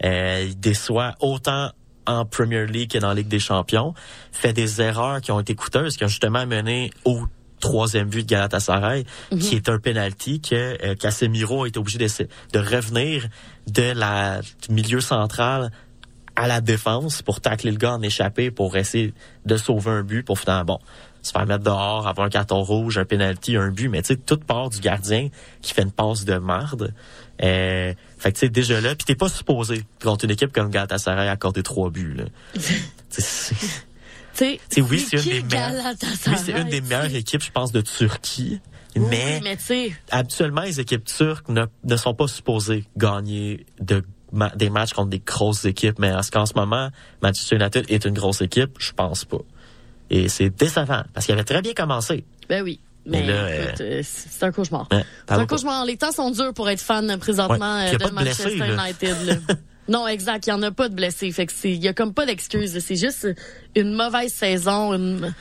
Euh, 0.05 0.44
il 0.48 0.59
déçoit 0.59 1.14
autant 1.20 1.70
en 2.06 2.24
Premier 2.24 2.66
League 2.66 2.92
que 2.92 2.98
dans 2.98 3.08
la 3.08 3.14
Ligue 3.14 3.28
des 3.28 3.38
Champions. 3.38 3.94
Fait 4.32 4.52
des 4.52 4.80
erreurs 4.80 5.20
qui 5.20 5.32
ont 5.32 5.40
été 5.40 5.54
coûteuses, 5.54 5.96
qui 5.96 6.04
ont 6.04 6.08
justement 6.08 6.46
mené 6.46 6.90
au 7.04 7.22
troisième 7.60 8.08
but 8.08 8.22
de 8.22 8.26
Galatasaray, 8.26 9.04
qui 9.40 9.56
est 9.56 9.68
un 9.68 9.78
penalty 9.78 10.40
que 10.40 10.54
euh, 10.84 10.94
Casemiro 10.94 11.64
a 11.64 11.68
été 11.68 11.78
obligé 11.78 11.98
de, 11.98 12.08
de 12.52 12.58
revenir 12.58 13.26
de 13.66 13.92
la 13.94 14.40
du 14.40 14.74
milieu 14.74 15.00
central 15.00 15.70
à 16.36 16.46
la 16.46 16.60
défense 16.60 17.22
pour 17.22 17.40
tacler 17.40 17.70
le 17.70 17.78
gars 17.78 17.94
en 17.94 18.02
échappé 18.02 18.50
pour 18.50 18.76
essayer 18.76 19.14
de 19.46 19.56
sauver 19.56 19.92
un 19.92 20.02
but 20.02 20.24
pour 20.24 20.38
finalement 20.38 20.64
bon 20.64 20.78
se 21.24 21.32
faire 21.32 21.46
mettre 21.46 21.64
dehors, 21.64 22.06
avoir 22.06 22.26
un 22.26 22.30
carton 22.30 22.62
rouge, 22.62 22.98
un 22.98 23.04
penalty, 23.04 23.56
un 23.56 23.70
but, 23.70 23.88
mais 23.88 24.02
tu 24.02 24.08
sais, 24.08 24.16
toute 24.16 24.44
part 24.44 24.68
du 24.68 24.80
gardien 24.80 25.28
qui 25.62 25.72
fait 25.72 25.82
une 25.82 25.90
passe 25.90 26.24
de 26.24 26.36
marde. 26.36 26.92
Euh, 27.44 27.92
fait 28.18 28.33
que 28.33 28.38
tu 28.38 28.46
sais, 28.46 28.48
déjà 28.48 28.80
là, 28.80 28.94
puis 28.94 29.04
t'es 29.04 29.14
pas 29.14 29.28
supposé 29.28 29.85
contre 30.02 30.24
une 30.24 30.30
équipe 30.33 30.52
comme 30.52 30.70
Galatasaray 30.70 31.28
accorder 31.28 31.62
trois 31.62 31.90
buts. 31.90 32.14
Là. 32.14 32.24
Tu 34.37 34.59
sais, 34.68 34.80
oui, 34.80 34.98
c'est 34.98 35.16
une 35.18 35.22
des 35.22 35.42
meilleures. 35.42 35.94
Oui, 36.26 36.35
c'est 36.44 36.52
une 36.52 36.68
des 36.68 36.80
meilleures 36.80 37.14
équipes, 37.14 37.42
je 37.42 37.52
pense, 37.52 37.70
de 37.70 37.80
Turquie. 37.83 38.61
Oui, 38.96 39.02
mais 39.09 39.40
mais 39.44 39.57
habituellement, 40.11 40.62
les 40.62 40.80
équipes 40.80 41.04
turques 41.04 41.48
ne, 41.48 41.66
ne 41.85 41.96
sont 41.96 42.14
pas 42.14 42.26
supposées 42.26 42.85
gagner 42.96 43.64
de, 43.80 44.02
ma- 44.33 44.50
des 44.57 44.70
matchs 44.70 44.92
contre 44.92 45.11
des 45.11 45.20
grosses 45.20 45.64
équipes. 45.66 45.98
Mais 46.00 46.09
est-ce 46.09 46.33
qu'en 46.33 46.46
ce 46.46 46.54
moment, 46.54 46.90
Manchester 47.22 47.57
United 47.57 47.85
est 47.88 48.04
une 48.04 48.14
grosse 48.14 48.40
équipe? 48.40 48.76
Je 48.80 48.92
pense 48.92 49.24
pas. 49.24 49.38
Et 50.11 50.28
c'est 50.28 50.50
décevant, 50.50 51.02
parce 51.12 51.26
qu'il 51.26 51.35
avait 51.35 51.44
très 51.44 51.62
bien 51.62 51.72
commencé. 51.72 52.24
ben 52.48 52.62
oui. 52.62 52.80
Mais, 53.06 53.20
écoute, 53.20 53.80
euh, 53.80 54.02
c'est 54.02 54.44
un 54.44 54.52
cauchemar. 54.52 54.88
C'est 54.90 55.04
un 55.28 55.36
pas. 55.38 55.46
cauchemar. 55.46 55.84
Les 55.84 55.96
temps 55.96 56.12
sont 56.12 56.30
durs 56.30 56.54
pour 56.54 56.68
être 56.70 56.80
fan 56.80 57.16
présentement 57.18 57.76
Ouais, 57.76 57.92
euh, 57.92 58.04
a 58.04 58.08
de 58.08 58.14
Manchester 58.14 58.56
blessés. 58.56 58.72
United. 58.72 59.26
là. 59.26 59.54
non, 59.88 60.08
exact. 60.08 60.46
Il 60.46 60.50
y 60.50 60.52
en 60.52 60.62
a 60.62 60.70
pas 60.70 60.88
de 60.88 60.94
blessés. 60.94 61.30
Fait 61.30 61.46
que 61.46 61.52
c'est, 61.54 61.72
il 61.72 61.82
y 61.82 61.88
a 61.88 61.92
comme 61.92 62.14
pas 62.14 62.24
d'excuses. 62.24 62.78
C'est 62.78 62.96
juste 62.96 63.28
une 63.76 63.94
mauvaise 63.94 64.32
saison, 64.32 64.94
une, 64.94 65.34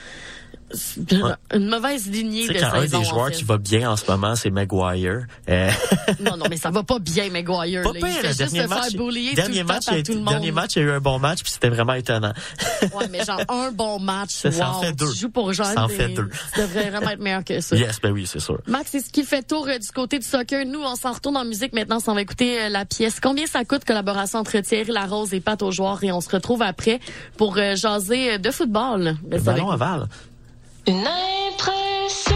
une 1.53 1.67
mauvaise 1.69 2.07
lignée 2.09 2.47
de 2.47 2.53
quand 2.53 2.73
un 2.73 2.85
des 2.85 2.95
en 2.95 3.03
joueurs 3.03 3.27
fait. 3.27 3.33
qui 3.35 3.43
va 3.43 3.57
bien 3.57 3.91
en 3.91 3.95
ce 3.97 4.09
moment, 4.09 4.35
c'est 4.35 4.49
Maguire. 4.49 5.25
Euh, 5.49 5.69
Non, 6.19 6.37
non, 6.37 6.45
mais 6.49 6.57
ça 6.57 6.69
va 6.71 6.83
pas 6.83 6.99
bien, 6.99 7.29
Maguire. 7.29 7.83
pas 7.83 7.93
là. 7.93 7.99
pire, 7.99 8.07
il 8.07 8.13
fait 8.13 8.21
le 8.23 8.27
juste 8.29 8.37
dernier 8.39 8.63
se 8.63 8.67
match, 8.67 8.91
faire 8.91 9.35
dernier 9.35 9.35
tout 9.35 9.57
le 9.59 9.63
match, 9.63 9.85
temps 9.85 9.91
il 9.91 9.91
a 9.91 9.91
par 9.91 9.97
été- 9.97 10.03
tout 10.03 10.11
le 10.13 10.17
monde. 10.23 10.29
dernier 10.33 10.51
match, 10.51 10.71
il 10.75 10.79
y 10.79 10.81
a 10.81 10.85
eu 10.85 10.91
un 10.91 10.99
bon 10.99 11.19
match, 11.19 11.43
puis 11.43 11.51
c'était 11.51 11.69
vraiment 11.69 11.93
étonnant. 11.93 12.33
Ouais, 12.93 13.07
mais 13.09 13.23
genre 13.23 13.41
un 13.49 13.71
bon 13.71 13.99
match. 13.99 14.31
Ça, 14.31 14.51
ça 14.51 14.69
en 14.71 14.81
fait 14.81 14.93
deux. 14.93 15.11
Tu 15.11 15.19
joues 15.19 15.29
pour 15.29 15.53
genre. 15.53 15.67
Ça 15.67 15.83
en 15.83 15.87
fait 15.87 16.09
deux. 16.09 16.29
Tu 16.53 16.61
devrais 16.61 16.89
vraiment 16.89 17.09
être 17.11 17.19
meilleur 17.21 17.43
que 17.43 17.59
ça. 17.61 17.75
yes, 17.75 17.99
ben 18.01 18.11
oui, 18.11 18.25
c'est 18.27 18.39
sûr. 18.39 18.59
Max, 18.67 18.89
c'est 18.91 18.99
ce 18.99 19.09
qui 19.11 19.23
fait 19.23 19.43
tour 19.43 19.67
euh, 19.67 19.77
du 19.77 19.87
côté 19.89 20.19
du 20.19 20.25
soccer. 20.25 20.65
Nous, 20.65 20.81
on 20.81 20.95
s'en 20.95 21.11
retourne 21.13 21.37
en 21.37 21.45
musique 21.45 21.73
maintenant. 21.73 21.97
On 22.07 22.13
va 22.13 22.21
écouter 22.21 22.61
euh, 22.63 22.69
la 22.69 22.85
pièce. 22.85 23.19
Combien 23.21 23.45
ça 23.45 23.63
coûte 23.65 23.85
collaboration 23.85 24.39
entre 24.39 24.57
Thierry 24.59 24.91
Larose 24.91 25.33
et 25.33 25.39
Pat 25.41 25.61
aux 25.61 25.71
joueurs 25.71 26.03
et 26.03 26.11
on 26.11 26.21
se 26.21 26.29
retrouve 26.29 26.61
après 26.61 26.99
pour 27.37 27.55
jaser 27.75 28.37
de 28.39 28.51
football. 28.51 29.15
Le 29.29 29.39
ballon 29.39 29.69
aval. 29.71 30.07
Une 30.85 31.07
impression 31.07 32.32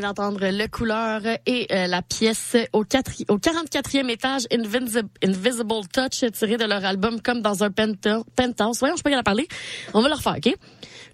d'entendre 0.00 0.40
Le 0.42 0.66
Couleur 0.68 1.22
et 1.46 1.66
euh, 1.70 1.86
la 1.86 2.02
pièce 2.02 2.56
au, 2.72 2.80
au 2.80 2.84
44e 2.84 4.08
étage, 4.08 4.42
Invisible, 4.52 5.08
Invisible 5.22 5.88
Touch, 5.92 6.30
tiré 6.32 6.56
de 6.56 6.64
leur 6.64 6.84
album 6.84 7.20
Comme 7.20 7.42
dans 7.42 7.64
un 7.64 7.70
penthouse. 7.70 8.78
Voyons, 8.78 8.96
je 8.96 9.02
peux 9.02 9.10
y 9.10 9.16
en 9.16 9.22
parler. 9.22 9.48
On 9.94 10.02
va 10.02 10.08
le 10.08 10.14
refaire, 10.14 10.36
OK? 10.36 10.54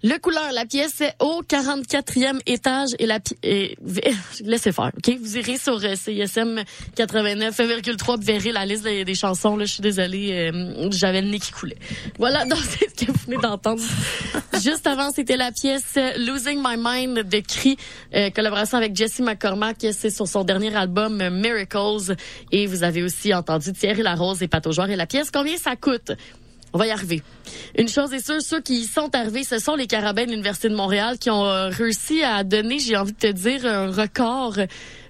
Le 0.05 0.17
Couleur, 0.19 0.51
la 0.51 0.65
pièce 0.65 1.01
au 1.21 1.41
44e 1.43 2.39
étage 2.45 2.89
et 2.99 3.05
la 3.05 3.21
pi- 3.21 3.37
et- 3.41 3.77
Laissez 4.43 4.73
faire, 4.73 4.91
OK? 4.97 5.15
Vous 5.21 5.37
irez 5.37 5.57
sur 5.57 5.79
CISM 5.79 6.61
89,3 6.97 8.17
vous 8.17 8.21
verrez 8.25 8.51
la 8.51 8.65
liste 8.65 8.83
des, 8.83 9.15
chansons. 9.15 9.55
Là, 9.55 9.63
je 9.63 9.71
suis 9.73 9.81
désolée, 9.81 10.51
euh, 10.53 10.87
j'avais 10.91 11.21
le 11.21 11.29
nez 11.29 11.39
qui 11.39 11.51
coulait. 11.53 11.77
Voilà, 12.19 12.43
donc 12.49 12.59
c'est 12.59 12.89
ce 12.89 13.05
que 13.05 13.11
vous 13.13 13.17
venez 13.27 13.37
d'entendre. 13.37 13.81
Juste 14.61 14.87
avant, 14.87 15.09
c'était 15.11 15.37
la 15.37 15.53
pièce 15.53 15.93
euh, 15.95 16.11
Losing 16.17 16.59
My 16.61 16.75
Mind 16.77 17.19
de 17.29 17.39
Cri, 17.39 17.77
euh, 18.13 18.29
collaboration 18.29 18.77
avec 18.77 18.93
Jesse 18.97 19.19
McCormack. 19.21 19.77
C'est 19.93 20.09
sur 20.09 20.27
son 20.27 20.43
dernier 20.43 20.75
album 20.75 21.21
euh, 21.21 21.29
Miracles. 21.29 22.17
Et 22.51 22.67
vous 22.67 22.83
avez 22.83 23.03
aussi 23.03 23.33
entendu 23.33 23.71
Thierry 23.71 24.01
Larose 24.01 24.43
et 24.43 24.49
Pato 24.49 24.73
Joueur. 24.73 24.89
Et 24.89 24.97
la 24.97 25.05
pièce, 25.07 25.31
combien 25.31 25.55
ça 25.55 25.77
coûte? 25.77 26.11
On 26.73 26.79
va 26.79 26.87
y 26.87 26.91
arriver. 26.91 27.21
Une 27.77 27.87
chose 27.87 28.13
est 28.13 28.25
sûre, 28.25 28.41
ceux 28.41 28.59
qui 28.59 28.81
y 28.81 28.85
sont 28.85 29.13
arrivés, 29.15 29.43
ce 29.43 29.59
sont 29.59 29.75
les 29.75 29.85
Carabins 29.85 30.25
de 30.25 30.31
l'Université 30.31 30.69
de 30.69 30.75
Montréal 30.75 31.19
qui 31.19 31.29
ont 31.29 31.45
euh, 31.45 31.69
réussi 31.69 32.23
à 32.23 32.43
donner, 32.43 32.79
j'ai 32.79 32.97
envie 32.97 33.13
de 33.13 33.17
te 33.17 33.31
dire, 33.31 33.65
un 33.65 33.91
record 33.91 34.57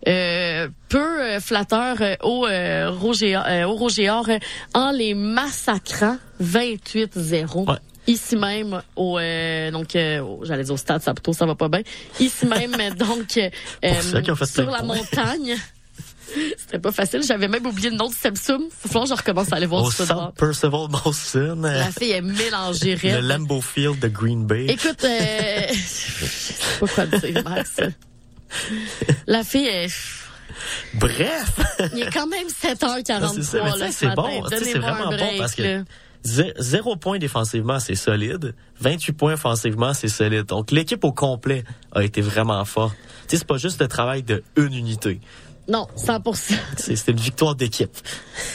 euh, 0.08 0.68
peu 0.90 1.22
euh, 1.22 1.40
flatteur 1.40 1.98
euh, 2.02 2.16
au, 2.22 2.46
euh, 2.46 2.92
Roger, 2.92 3.38
euh, 3.38 3.64
au 3.66 3.76
Roger 3.76 4.10
Or, 4.10 4.28
euh, 4.30 4.38
en 4.74 4.92
les 4.92 5.14
massacrant 5.14 6.18
28-0. 6.42 7.70
Ouais. 7.70 7.78
Ici 8.08 8.36
même 8.36 8.82
au 8.98 9.18
euh, 9.18 9.72
donc 9.72 9.96
euh, 9.96 10.22
j'allais 10.44 10.66
dire 10.66 10.74
au 10.74 10.78
stade 10.78 11.02
Saputo 11.02 11.32
ça 11.32 11.46
va 11.46 11.56
pas 11.56 11.70
bien 11.70 11.84
ici 12.20 12.46
même 12.46 12.76
donc 12.98 13.38
euh, 13.38 14.46
sur 14.46 14.70
la 14.70 14.84
montagne 14.84 15.56
c'était 16.58 16.80
pas 16.80 16.92
facile 16.92 17.22
j'avais 17.24 17.48
même 17.48 17.66
oublié 17.66 17.90
le 17.90 17.96
nom 17.96 18.10
de 18.10 18.14
Samsung 18.14 18.70
falloir 18.72 19.04
que 19.04 19.10
je 19.10 19.14
recommence 19.16 19.52
à 19.52 19.56
aller 19.58 19.66
voir 19.66 19.92
ça 19.92 20.32
Percival 20.38 20.88
Molson, 20.90 21.60
la 21.62 21.92
fille 21.92 22.12
est 22.12 22.22
mélangée 22.22 22.96
le. 22.96 23.22
Lambeau 23.22 23.62
Field 23.62 24.00
de 24.00 24.08
Green 24.08 24.46
Bay. 24.46 24.66
Écoute, 24.70 25.04
euh, 25.04 25.62
je 25.72 25.76
sais 26.26 26.54
pas 26.80 26.88
quoi 26.88 27.06
dire, 27.06 27.44
Max. 27.44 27.72
La 29.28 29.44
fille 29.44 29.66
est... 29.68 29.88
Bref, 30.94 31.60
Il 31.94 32.04
est 32.04 32.14
quand 32.14 32.28
même 32.28 32.48
c'est 32.48 32.78
ça, 32.80 32.96
7h43 32.96 32.96
mais 32.96 33.04
tu 33.04 33.12
là, 33.20 33.28
sais, 33.30 33.92
ce 33.92 33.92
c'est 33.92 34.16
bon, 34.16 34.44
c'est 34.50 34.78
vraiment 34.80 35.10
bon 35.10 35.38
parce 35.38 35.56
que 35.56 35.64
là. 35.64 35.84
zé- 36.24 36.54
zéro 36.60 36.96
point 36.96 37.18
défensivement, 37.18 37.80
c'est 37.80 37.96
solide. 37.96 38.54
28 38.80 39.14
points 39.14 39.34
offensivement, 39.34 39.94
c'est 39.94 40.08
solide. 40.10 40.46
Donc 40.46 40.72
l'équipe 40.72 41.04
au 41.04 41.12
complet 41.12 41.64
a 41.92 42.04
été 42.04 42.22
vraiment 42.22 42.64
forte. 42.66 42.96
Tu 43.28 43.30
sais, 43.30 43.38
c'est 43.38 43.48
pas 43.48 43.58
juste 43.58 43.82
le 43.82 43.88
travail 43.88 44.22
de 44.24 44.44
une 44.56 44.74
unité. 44.74 45.20
Non, 45.68 45.88
100%. 45.98 46.54
C'est 46.78 47.08
une 47.08 47.18
victoire 47.20 47.56
d'équipe. 47.56 47.96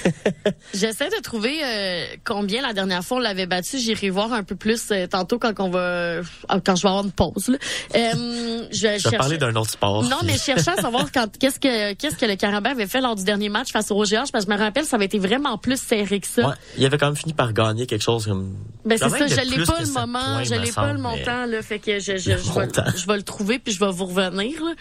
J'essaie 0.74 1.08
de 1.08 1.20
trouver 1.22 1.58
euh, 1.64 2.04
combien 2.24 2.60
la 2.62 2.72
dernière 2.74 3.02
fois 3.02 3.16
on 3.16 3.20
l'avait 3.20 3.46
battu. 3.46 3.78
J'irai 3.78 4.10
voir 4.10 4.32
un 4.32 4.42
peu 4.42 4.56
plus 4.56 4.90
euh, 4.90 5.06
tantôt 5.06 5.38
quand 5.38 5.58
on 5.60 5.70
va 5.70 5.78
euh, 5.78 6.22
quand 6.64 6.76
je 6.76 6.82
vais 6.82 6.88
avoir 6.88 7.04
une 7.04 7.12
pause. 7.12 7.48
Là. 7.48 7.56
Euh, 7.96 8.12
je 8.14 8.66
vais 8.66 8.68
Je 8.70 8.86
vais 8.88 8.98
chercher- 8.98 9.16
parler 9.16 9.38
d'un 9.38 9.54
autre 9.56 9.70
sport. 9.70 10.02
Non, 10.04 10.18
mais 10.24 10.34
je 10.34 10.42
cherchais 10.42 10.70
à 10.72 10.76
savoir 10.76 11.10
quand 11.12 11.26
qu'est-ce 11.38 11.58
que 11.58 11.94
qu'est-ce 11.94 12.16
que 12.16 12.26
le 12.26 12.36
Carabin 12.36 12.70
avait 12.72 12.86
fait 12.86 13.00
lors 13.00 13.14
du 13.16 13.24
dernier 13.24 13.48
match 13.48 13.72
face 13.72 13.90
au 13.90 13.94
Roger 13.94 14.16
parce 14.30 14.44
que 14.44 14.50
je 14.52 14.56
me 14.56 14.60
rappelle 14.62 14.84
ça 14.84 14.96
avait 14.96 15.06
été 15.06 15.18
vraiment 15.18 15.56
plus 15.56 15.80
serré 15.80 16.20
que 16.20 16.26
ça. 16.26 16.48
Ouais, 16.48 16.54
il 16.76 16.84
avait 16.84 16.98
quand 16.98 17.06
même 17.06 17.16
fini 17.16 17.32
par 17.32 17.52
gagner 17.54 17.86
quelque 17.86 18.02
chose 18.04 18.26
comme. 18.26 18.54
Ben 18.84 18.98
c'est 18.98 19.08
ça, 19.08 19.26
je 19.26 19.34
l'ai 19.48 19.64
pas 19.64 19.80
le 19.80 19.92
moment, 19.92 20.18
points, 20.20 20.44
je 20.44 20.54
l'ai 20.54 20.72
pas 20.72 20.92
le 20.92 20.98
montant 20.98 21.46
là, 21.46 21.62
fait 21.62 21.78
que 21.78 21.98
je 22.00 22.16
je, 22.18 22.32
Le 22.32 22.38
je, 22.38 22.52
vais, 22.52 22.60
montant. 22.66 22.84
je 22.96 23.06
vais 23.06 23.16
le 23.16 23.22
trouver 23.22 23.58
puis 23.58 23.72
je 23.72 23.80
vais 23.80 23.90
vous 23.90 24.06
revenir. 24.06 24.60
là. 24.62 24.72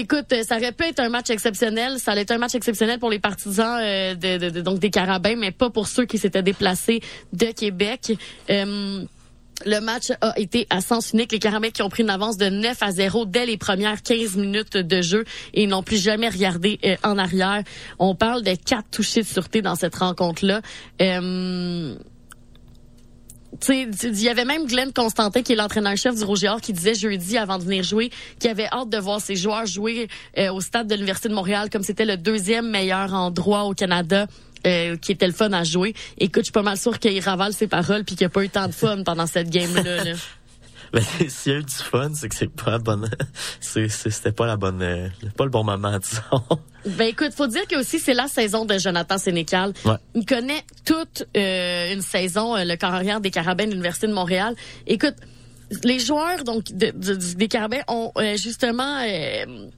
Écoute, 0.00 0.32
euh, 0.32 0.44
ça 0.44 0.56
aurait 0.58 0.70
pu 0.70 0.84
être 0.84 1.00
un 1.00 1.08
match 1.08 1.28
exceptionnel. 1.30 1.98
Ça 1.98 2.12
allait 2.12 2.20
être 2.20 2.30
un 2.30 2.38
match 2.38 2.54
exceptionnel 2.54 3.00
pour 3.00 3.10
les 3.10 3.18
partisans 3.18 3.80
euh, 3.82 4.14
de, 4.14 4.38
de- 4.38 4.50
de- 4.50 4.60
donc 4.60 4.78
des 4.78 4.90
Carabins, 4.90 5.34
mais 5.36 5.50
pas 5.50 5.70
pour 5.70 5.88
ceux 5.88 6.04
qui 6.06 6.18
s'étaient 6.18 6.42
déplacés 6.42 7.00
de 7.32 7.46
Québec. 7.46 8.12
Euh, 8.48 9.04
le 9.66 9.80
match 9.80 10.12
a 10.20 10.38
été 10.38 10.68
à 10.70 10.80
sens 10.80 11.10
unique. 11.14 11.32
Les 11.32 11.40
Carabins 11.40 11.70
qui 11.70 11.82
ont 11.82 11.88
pris 11.88 12.04
une 12.04 12.10
avance 12.10 12.36
de 12.36 12.48
9 12.48 12.80
à 12.80 12.92
0 12.92 13.26
dès 13.26 13.44
les 13.44 13.56
premières 13.56 14.00
15 14.02 14.36
minutes 14.36 14.76
de 14.76 15.02
jeu 15.02 15.24
et 15.52 15.66
n'ont 15.66 15.82
plus 15.82 16.00
jamais 16.00 16.28
regardé 16.28 16.78
euh, 16.84 16.94
en 17.02 17.18
arrière. 17.18 17.64
On 17.98 18.14
parle 18.14 18.44
de 18.44 18.54
quatre 18.54 18.88
touchés 18.92 19.22
de 19.22 19.26
sûreté 19.26 19.60
dans 19.62 19.74
cette 19.74 19.96
rencontre-là. 19.96 20.60
Euh, 21.02 21.96
il 23.68 24.22
y 24.22 24.28
avait 24.28 24.44
même 24.44 24.66
Glenn 24.66 24.92
Constantin, 24.92 25.42
qui 25.42 25.52
est 25.52 25.56
l'entraîneur-chef 25.56 26.14
du 26.14 26.46
Or, 26.46 26.60
qui 26.60 26.72
disait 26.72 26.94
jeudi, 26.94 27.36
avant 27.36 27.58
de 27.58 27.64
venir 27.64 27.82
jouer, 27.82 28.10
qu'il 28.38 28.50
avait 28.50 28.68
hâte 28.70 28.90
de 28.90 28.98
voir 28.98 29.20
ses 29.20 29.36
joueurs 29.36 29.66
jouer 29.66 30.08
euh, 30.38 30.52
au 30.52 30.60
stade 30.60 30.86
de 30.86 30.94
l'Université 30.94 31.28
de 31.28 31.34
Montréal, 31.34 31.68
comme 31.70 31.82
c'était 31.82 32.04
le 32.04 32.16
deuxième 32.16 32.68
meilleur 32.70 33.12
endroit 33.14 33.64
au 33.64 33.74
Canada. 33.74 34.26
euh, 34.66 34.96
qui 34.96 35.12
était 35.12 35.28
le 35.28 35.32
fun 35.32 35.52
à 35.52 35.62
jouer. 35.62 35.94
Écoute, 36.18 36.42
je 36.42 36.46
suis 36.46 36.52
pas 36.52 36.62
mal 36.64 36.76
sûr 36.76 36.98
qu'il 36.98 37.20
ravale 37.20 37.52
ses 37.52 37.68
paroles 37.68 38.02
puis 38.04 38.16
qu'il 38.16 38.26
a 38.26 38.28
pas 38.28 38.42
eu 38.42 38.48
tant 38.48 38.66
de 38.66 38.72
fun 38.72 39.04
pendant 39.04 39.26
cette 39.26 39.50
game-là. 39.50 40.04
là. 40.04 40.12
Ben, 40.92 41.02
s'il 41.28 41.52
y 41.52 41.54
a 41.54 41.58
eu 41.58 41.62
du 41.64 41.74
fun, 41.74 42.10
c'est 42.14 42.28
que 42.28 42.34
c'est 42.34 42.48
pas 42.50 42.70
la 42.72 42.78
bonne. 42.78 43.10
C'était 43.60 44.32
pas 44.32 44.46
la 44.46 44.56
bonne. 44.56 44.80
euh, 44.82 45.08
pas 45.36 45.44
le 45.44 45.50
bon 45.50 45.62
moment, 45.64 45.98
disons. 46.02 46.60
Ben 46.86 47.08
écoute, 47.08 47.32
faut 47.36 47.46
dire 47.46 47.66
que 47.66 47.78
aussi 47.78 47.98
c'est 47.98 48.14
la 48.14 48.28
saison 48.28 48.64
de 48.64 48.78
Jonathan 48.78 49.18
Sénécal. 49.18 49.72
Ouais. 49.84 49.96
Il 50.14 50.24
connaît 50.24 50.62
toute 50.86 51.24
euh, 51.36 51.92
une 51.92 52.00
saison, 52.02 52.56
euh, 52.56 52.64
le 52.64 52.76
carrière 52.76 53.20
des 53.20 53.30
Carabins 53.30 53.66
de 53.66 53.70
l'Université 53.72 54.06
de 54.06 54.12
Montréal. 54.14 54.54
Écoute, 54.86 55.14
les 55.84 55.98
joueurs 55.98 56.44
donc 56.44 56.72
de- 56.72 56.92
des 57.34 57.48
Carabins 57.48 57.82
ont 57.88 58.10
euh, 58.16 58.36
justement 58.38 59.02
euh, 59.06 59.68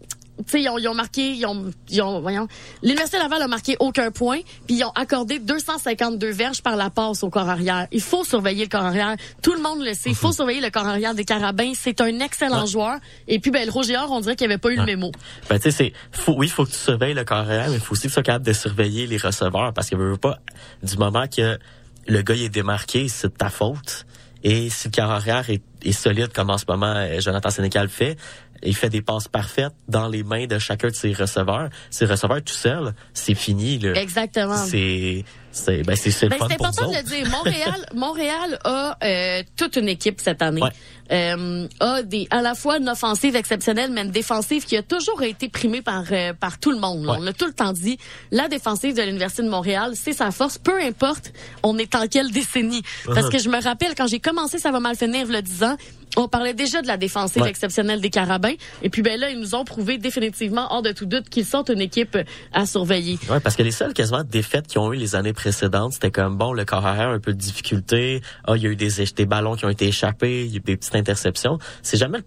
sais, 0.46 0.62
ils 0.62 0.68
ont, 0.68 0.78
ils 0.78 0.88
ont 0.88 0.94
marqué, 0.94 1.32
ils 1.32 1.46
ont, 1.46 1.70
ils 1.88 2.02
ont, 2.02 2.20
voyons, 2.20 2.46
l'Université 2.82 3.18
Laval 3.18 3.42
a 3.42 3.48
marqué 3.48 3.76
aucun 3.80 4.10
point, 4.10 4.38
puis 4.66 4.76
ils 4.76 4.84
ont 4.84 4.92
accordé 4.94 5.38
252 5.38 6.30
verges 6.30 6.62
par 6.62 6.76
la 6.76 6.90
passe 6.90 7.22
au 7.22 7.30
corps 7.30 7.48
arrière. 7.48 7.86
Il 7.92 8.00
faut 8.00 8.24
surveiller 8.24 8.64
le 8.64 8.68
corps 8.70 8.84
arrière. 8.84 9.16
Tout 9.42 9.52
le 9.54 9.60
monde 9.60 9.80
le 9.82 9.94
sait. 9.94 10.10
Il 10.10 10.16
faut 10.16 10.32
surveiller 10.40 10.60
le 10.60 10.70
corps 10.70 10.86
arrière 10.86 11.14
des 11.14 11.24
Carabins. 11.24 11.72
C'est 11.74 12.00
un 12.00 12.20
excellent 12.20 12.60
Ouais. 12.62 12.66
joueur. 12.66 12.98
Et 13.28 13.38
puis, 13.38 13.50
ben, 13.50 13.64
le 13.64 13.72
Roger 13.72 13.96
Or, 13.96 14.10
on 14.10 14.20
dirait 14.20 14.36
qu'il 14.36 14.46
avait 14.46 14.58
pas 14.58 14.70
eu 14.70 14.76
le 14.76 14.84
mémo. 14.84 15.10
Ben, 15.48 15.56
tu 15.58 15.62
sais, 15.62 15.70
c'est, 15.70 15.92
faut, 16.12 16.32
oui, 16.36 16.46
il 16.46 16.50
faut 16.50 16.64
que 16.64 16.70
tu 16.70 16.76
surveilles 16.76 17.14
le 17.14 17.24
carrière, 17.24 17.68
mais 17.68 17.74
il 17.76 17.80
faut 17.80 17.92
aussi 17.92 18.02
que 18.02 18.08
tu 18.08 18.14
sois 18.14 18.22
capable 18.22 18.46
de 18.46 18.52
surveiller 18.52 19.06
les 19.06 19.16
receveurs 19.16 19.72
parce 19.72 19.88
que 19.90 19.96
veut, 19.96 20.16
pas, 20.16 20.38
du 20.82 20.96
moment 20.96 21.26
que 21.28 21.58
le 22.06 22.22
gars 22.22 22.34
il 22.34 22.42
est 22.42 22.48
démarqué, 22.48 23.08
c'est 23.08 23.28
de 23.28 23.34
ta 23.36 23.50
faute. 23.50 24.06
Et 24.42 24.70
si 24.70 24.88
le 24.88 24.92
carrière 24.92 25.48
est, 25.50 25.62
est 25.84 25.92
solide 25.92 26.32
comme 26.32 26.48
en 26.50 26.56
ce 26.58 26.64
moment 26.66 26.94
euh, 26.96 27.20
Jonathan 27.20 27.50
Sénécal 27.50 27.88
fait, 27.88 28.16
il 28.62 28.74
fait 28.74 28.90
des 28.90 29.02
passes 29.02 29.28
parfaites 29.28 29.72
dans 29.88 30.08
les 30.08 30.22
mains 30.22 30.46
de 30.46 30.58
chacun 30.58 30.88
de 30.88 30.94
ses 30.94 31.12
receveurs. 31.12 31.70
Ses 31.90 32.06
receveurs 32.06 32.42
tout 32.42 32.54
seul, 32.54 32.94
c'est 33.14 33.34
fini, 33.34 33.78
là. 33.78 33.94
Exactement. 33.94 34.56
C'est, 34.56 35.24
c'est, 35.52 35.82
ben, 35.82 35.96
c'est, 35.96 36.28
Ben, 36.28 36.38
pour 36.38 36.50
important 36.50 36.86
nous 36.86 36.92
de 36.92 36.96
le 36.96 37.02
dire. 37.02 37.28
Montréal, 37.30 37.86
Montréal 37.94 38.58
a 38.64 38.96
euh, 39.02 39.42
toute 39.56 39.76
une 39.76 39.88
équipe 39.88 40.20
cette 40.20 40.42
année. 40.42 40.62
Ouais. 40.62 40.70
Euh, 41.12 41.66
a 41.80 42.02
des 42.02 42.28
à 42.30 42.40
la 42.40 42.54
fois 42.54 42.78
une 42.78 42.88
offensive 42.88 43.34
exceptionnelle, 43.34 43.90
mais 43.90 44.02
une 44.02 44.12
défensive 44.12 44.64
qui 44.64 44.76
a 44.76 44.82
toujours 44.82 45.22
été 45.22 45.48
primée 45.48 45.82
par 45.82 46.04
euh, 46.12 46.32
par 46.34 46.60
tout 46.60 46.70
le 46.70 46.78
monde. 46.78 47.04
Ouais. 47.04 47.16
On 47.18 47.26
a 47.26 47.32
tout 47.32 47.46
le 47.46 47.52
temps 47.52 47.72
dit, 47.72 47.98
la 48.30 48.46
défensive 48.46 48.94
de 48.94 49.02
l'Université 49.02 49.42
de 49.42 49.48
Montréal, 49.48 49.92
c'est 49.94 50.12
sa 50.12 50.30
force, 50.30 50.58
peu 50.58 50.80
importe 50.80 51.32
on 51.62 51.78
est 51.78 51.94
en 51.94 52.06
quelle 52.06 52.30
décennie. 52.30 52.82
Parce 53.06 53.28
que 53.28 53.38
je 53.38 53.48
me 53.48 53.62
rappelle, 53.62 53.94
quand 53.96 54.06
j'ai 54.06 54.20
commencé 54.20 54.58
Ça 54.58 54.70
va 54.70 54.80
mal 54.80 54.96
finir, 54.96 55.26
le 55.26 55.42
10 55.42 55.64
ans, 55.64 55.76
on 56.16 56.28
parlait 56.28 56.54
déjà 56.54 56.82
de 56.82 56.86
la 56.86 56.96
défensive 56.96 57.42
Ouais. 57.42 57.48
exceptionnelle 57.50 58.00
des 58.00 58.10
Carabins. 58.10 58.54
Et 58.82 58.90
puis 58.90 59.02
ben 59.02 59.18
là, 59.18 59.30
ils 59.30 59.38
nous 59.38 59.54
ont 59.54 59.64
prouvé 59.64 59.96
définitivement, 59.98 60.66
hors 60.72 60.82
de 60.82 60.92
tout 60.92 61.06
doute, 61.06 61.28
qu'ils 61.28 61.44
sont 61.46 61.62
une 61.64 61.80
équipe 61.80 62.18
à 62.52 62.66
surveiller. 62.66 63.18
Ouais, 63.30 63.40
parce 63.40 63.56
que 63.56 63.62
les 63.62 63.70
seules 63.70 63.94
quasiment 63.94 64.24
défaites 64.24 64.66
qu'ils 64.66 64.80
ont 64.80 64.92
eu 64.92 64.96
les 64.96 65.14
années 65.14 65.32
précédentes, 65.32 65.92
c'était 65.94 66.10
comme 66.10 66.36
bon, 66.36 66.52
le 66.52 66.64
corps 66.64 66.84
arrière, 66.84 67.08
un 67.10 67.20
peu 67.20 67.32
de 67.32 67.38
difficulté. 67.38 68.22
Ah, 68.46 68.56
il 68.56 68.62
y 68.62 68.66
a 68.66 68.70
eu 68.70 68.76
des, 68.76 68.90
des 69.16 69.26
ballons 69.26 69.54
qui 69.56 69.64
ont 69.64 69.70
été 69.70 69.86
échappés, 69.86 70.44
il 70.46 70.50
y 70.50 70.54
a 70.54 70.56
eu 70.56 70.60
des 70.60 70.76
petites 70.76 70.94
interceptions. 70.96 71.58
C'est 71.82 71.96
jamais 71.98 72.18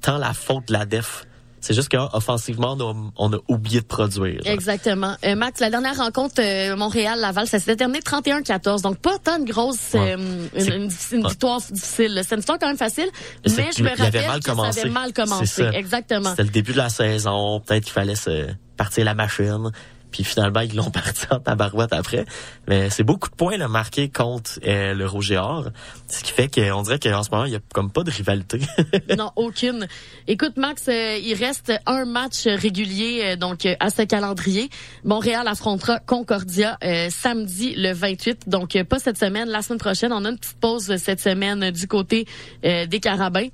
tant 0.00 0.16
la 0.18 0.32
faute 0.32 0.68
de 0.68 0.72
la 0.72 0.86
def. 0.86 1.24
C'est 1.60 1.74
juste 1.74 1.88
qu'offensivement, 1.88 2.76
on, 2.78 2.92
a- 2.92 3.10
on 3.16 3.32
a 3.32 3.38
oublié 3.48 3.80
de 3.80 3.86
produire. 3.86 4.42
genre. 4.44 4.52
Exactement. 4.52 5.16
Euh, 5.24 5.34
Max, 5.34 5.60
la 5.60 5.70
dernière 5.70 5.96
rencontre 5.96 6.36
euh, 6.40 6.76
Montréal-Laval, 6.76 7.46
ça 7.46 7.58
s'était 7.58 7.76
terminé 7.76 8.00
31-14. 8.00 8.82
Donc, 8.82 8.98
pas 8.98 9.18
tant 9.18 9.38
de 9.38 9.44
grosse... 9.50 9.94
Ouais. 9.94 10.14
euh, 10.16 10.46
une, 10.56 10.72
une- 10.84 10.90
une 11.12 11.22
ouais. 11.24 11.28
victoire 11.30 11.60
difficile. 11.60 12.20
C'est 12.24 12.34
une 12.34 12.40
victoire 12.40 12.58
quand 12.58 12.68
même 12.68 12.76
facile, 12.76 13.08
Mais 13.44 13.70
je 13.76 13.82
me 13.82 13.88
il 13.88 13.92
avait 13.92 14.04
rappelle 14.04 14.26
mal 14.28 14.38
que 14.40 14.44
ça 14.46 14.50
commencé. 14.52 14.80
avait 14.80 14.90
mal 14.90 15.12
commencé. 15.12 15.46
ça. 15.46 15.70
Exactement. 15.72 16.30
C'était 16.30 16.44
le 16.44 16.50
début 16.50 16.72
de 16.72 16.78
la 16.78 16.88
saison. 16.88 17.60
Peut-être 17.66 17.84
qu'il 17.84 17.92
fallait 17.92 18.14
se 18.14 18.46
partir 18.76 19.04
la 19.04 19.14
machine. 19.14 19.70
Puis 20.10 20.24
finalement, 20.24 20.60
ils 20.60 20.74
l'ont 20.74 20.90
parti 20.90 21.26
en 21.30 21.40
tabarouette 21.40 21.92
après. 21.92 22.24
Mais 22.66 22.90
c'est 22.90 23.04
beaucoup 23.04 23.28
de 23.28 23.34
points 23.34 23.56
là, 23.56 23.68
marqués 23.68 24.08
contre 24.08 24.58
euh, 24.66 24.94
le 24.94 25.06
Roger 25.06 25.38
Or. 25.38 25.68
Ce 26.08 26.22
qui 26.22 26.32
fait 26.32 26.48
qu'on 26.48 26.82
dirait 26.82 26.98
qu'en 26.98 27.22
ce 27.22 27.30
moment, 27.30 27.44
il 27.44 27.52
y 27.52 27.56
a 27.56 27.60
comme 27.72 27.90
pas 27.90 28.02
de 28.02 28.10
rivalité. 28.10 28.60
non, 29.16 29.30
aucune. 29.36 29.86
Écoute, 30.26 30.56
Max, 30.56 30.88
euh, 30.88 31.18
il 31.22 31.34
reste 31.34 31.72
un 31.86 32.04
match 32.04 32.46
régulier 32.46 33.20
euh, 33.22 33.36
donc 33.36 33.66
euh, 33.66 33.74
à 33.80 33.90
ce 33.90 34.02
calendrier. 34.02 34.70
Montréal 35.04 35.46
affrontera 35.46 35.98
Concordia 36.00 36.78
euh, 36.84 37.08
samedi 37.10 37.74
le 37.76 37.92
28. 37.92 38.48
Donc, 38.48 38.80
pas 38.84 38.98
cette 38.98 39.18
semaine, 39.18 39.48
la 39.48 39.62
semaine 39.62 39.78
prochaine. 39.78 40.12
On 40.12 40.24
a 40.24 40.30
une 40.30 40.38
petite 40.38 40.60
pause 40.60 40.96
cette 40.96 41.20
semaine 41.20 41.70
du 41.70 41.86
côté 41.86 42.26
des 42.62 43.00
Carabins. 43.00 43.48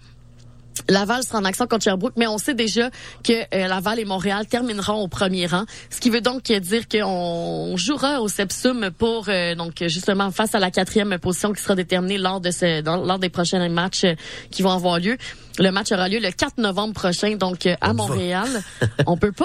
Laval 0.88 1.22
sera 1.22 1.38
en 1.38 1.44
action 1.44 1.66
contre 1.66 1.84
Sherbrooke, 1.84 2.14
mais 2.16 2.26
on 2.26 2.38
sait 2.38 2.54
déjà 2.54 2.90
que 3.22 3.32
euh, 3.32 3.68
Laval 3.68 3.98
et 4.00 4.04
Montréal 4.04 4.46
termineront 4.46 5.02
au 5.02 5.08
premier 5.08 5.46
rang, 5.46 5.64
ce 5.90 6.00
qui 6.00 6.10
veut 6.10 6.20
donc 6.20 6.44
dire 6.52 6.88
qu'on 6.88 7.74
jouera 7.76 8.20
au 8.20 8.28
Sepsum 8.28 8.90
pour 8.96 9.28
euh, 9.28 9.54
donc 9.54 9.82
justement 9.86 10.30
face 10.30 10.54
à 10.54 10.58
la 10.58 10.70
quatrième 10.70 11.16
position 11.18 11.52
qui 11.52 11.62
sera 11.62 11.74
déterminée 11.74 12.18
lors 12.18 12.40
de 12.40 12.50
ce 12.50 12.80
dans- 12.80 13.04
lors 13.04 13.18
des 13.18 13.28
prochains 13.30 13.66
matchs 13.68 14.04
euh, 14.04 14.14
qui 14.50 14.62
vont 14.62 14.70
avoir 14.70 14.98
lieu. 14.98 15.16
Le 15.58 15.70
match 15.70 15.92
aura 15.92 16.08
lieu 16.08 16.18
le 16.18 16.30
4 16.32 16.58
novembre 16.58 16.94
prochain, 16.94 17.36
donc 17.36 17.66
à. 17.66 17.92
Montréal. 17.94 18.48
on 19.06 19.16
peut 19.16 19.32
pas? 19.32 19.44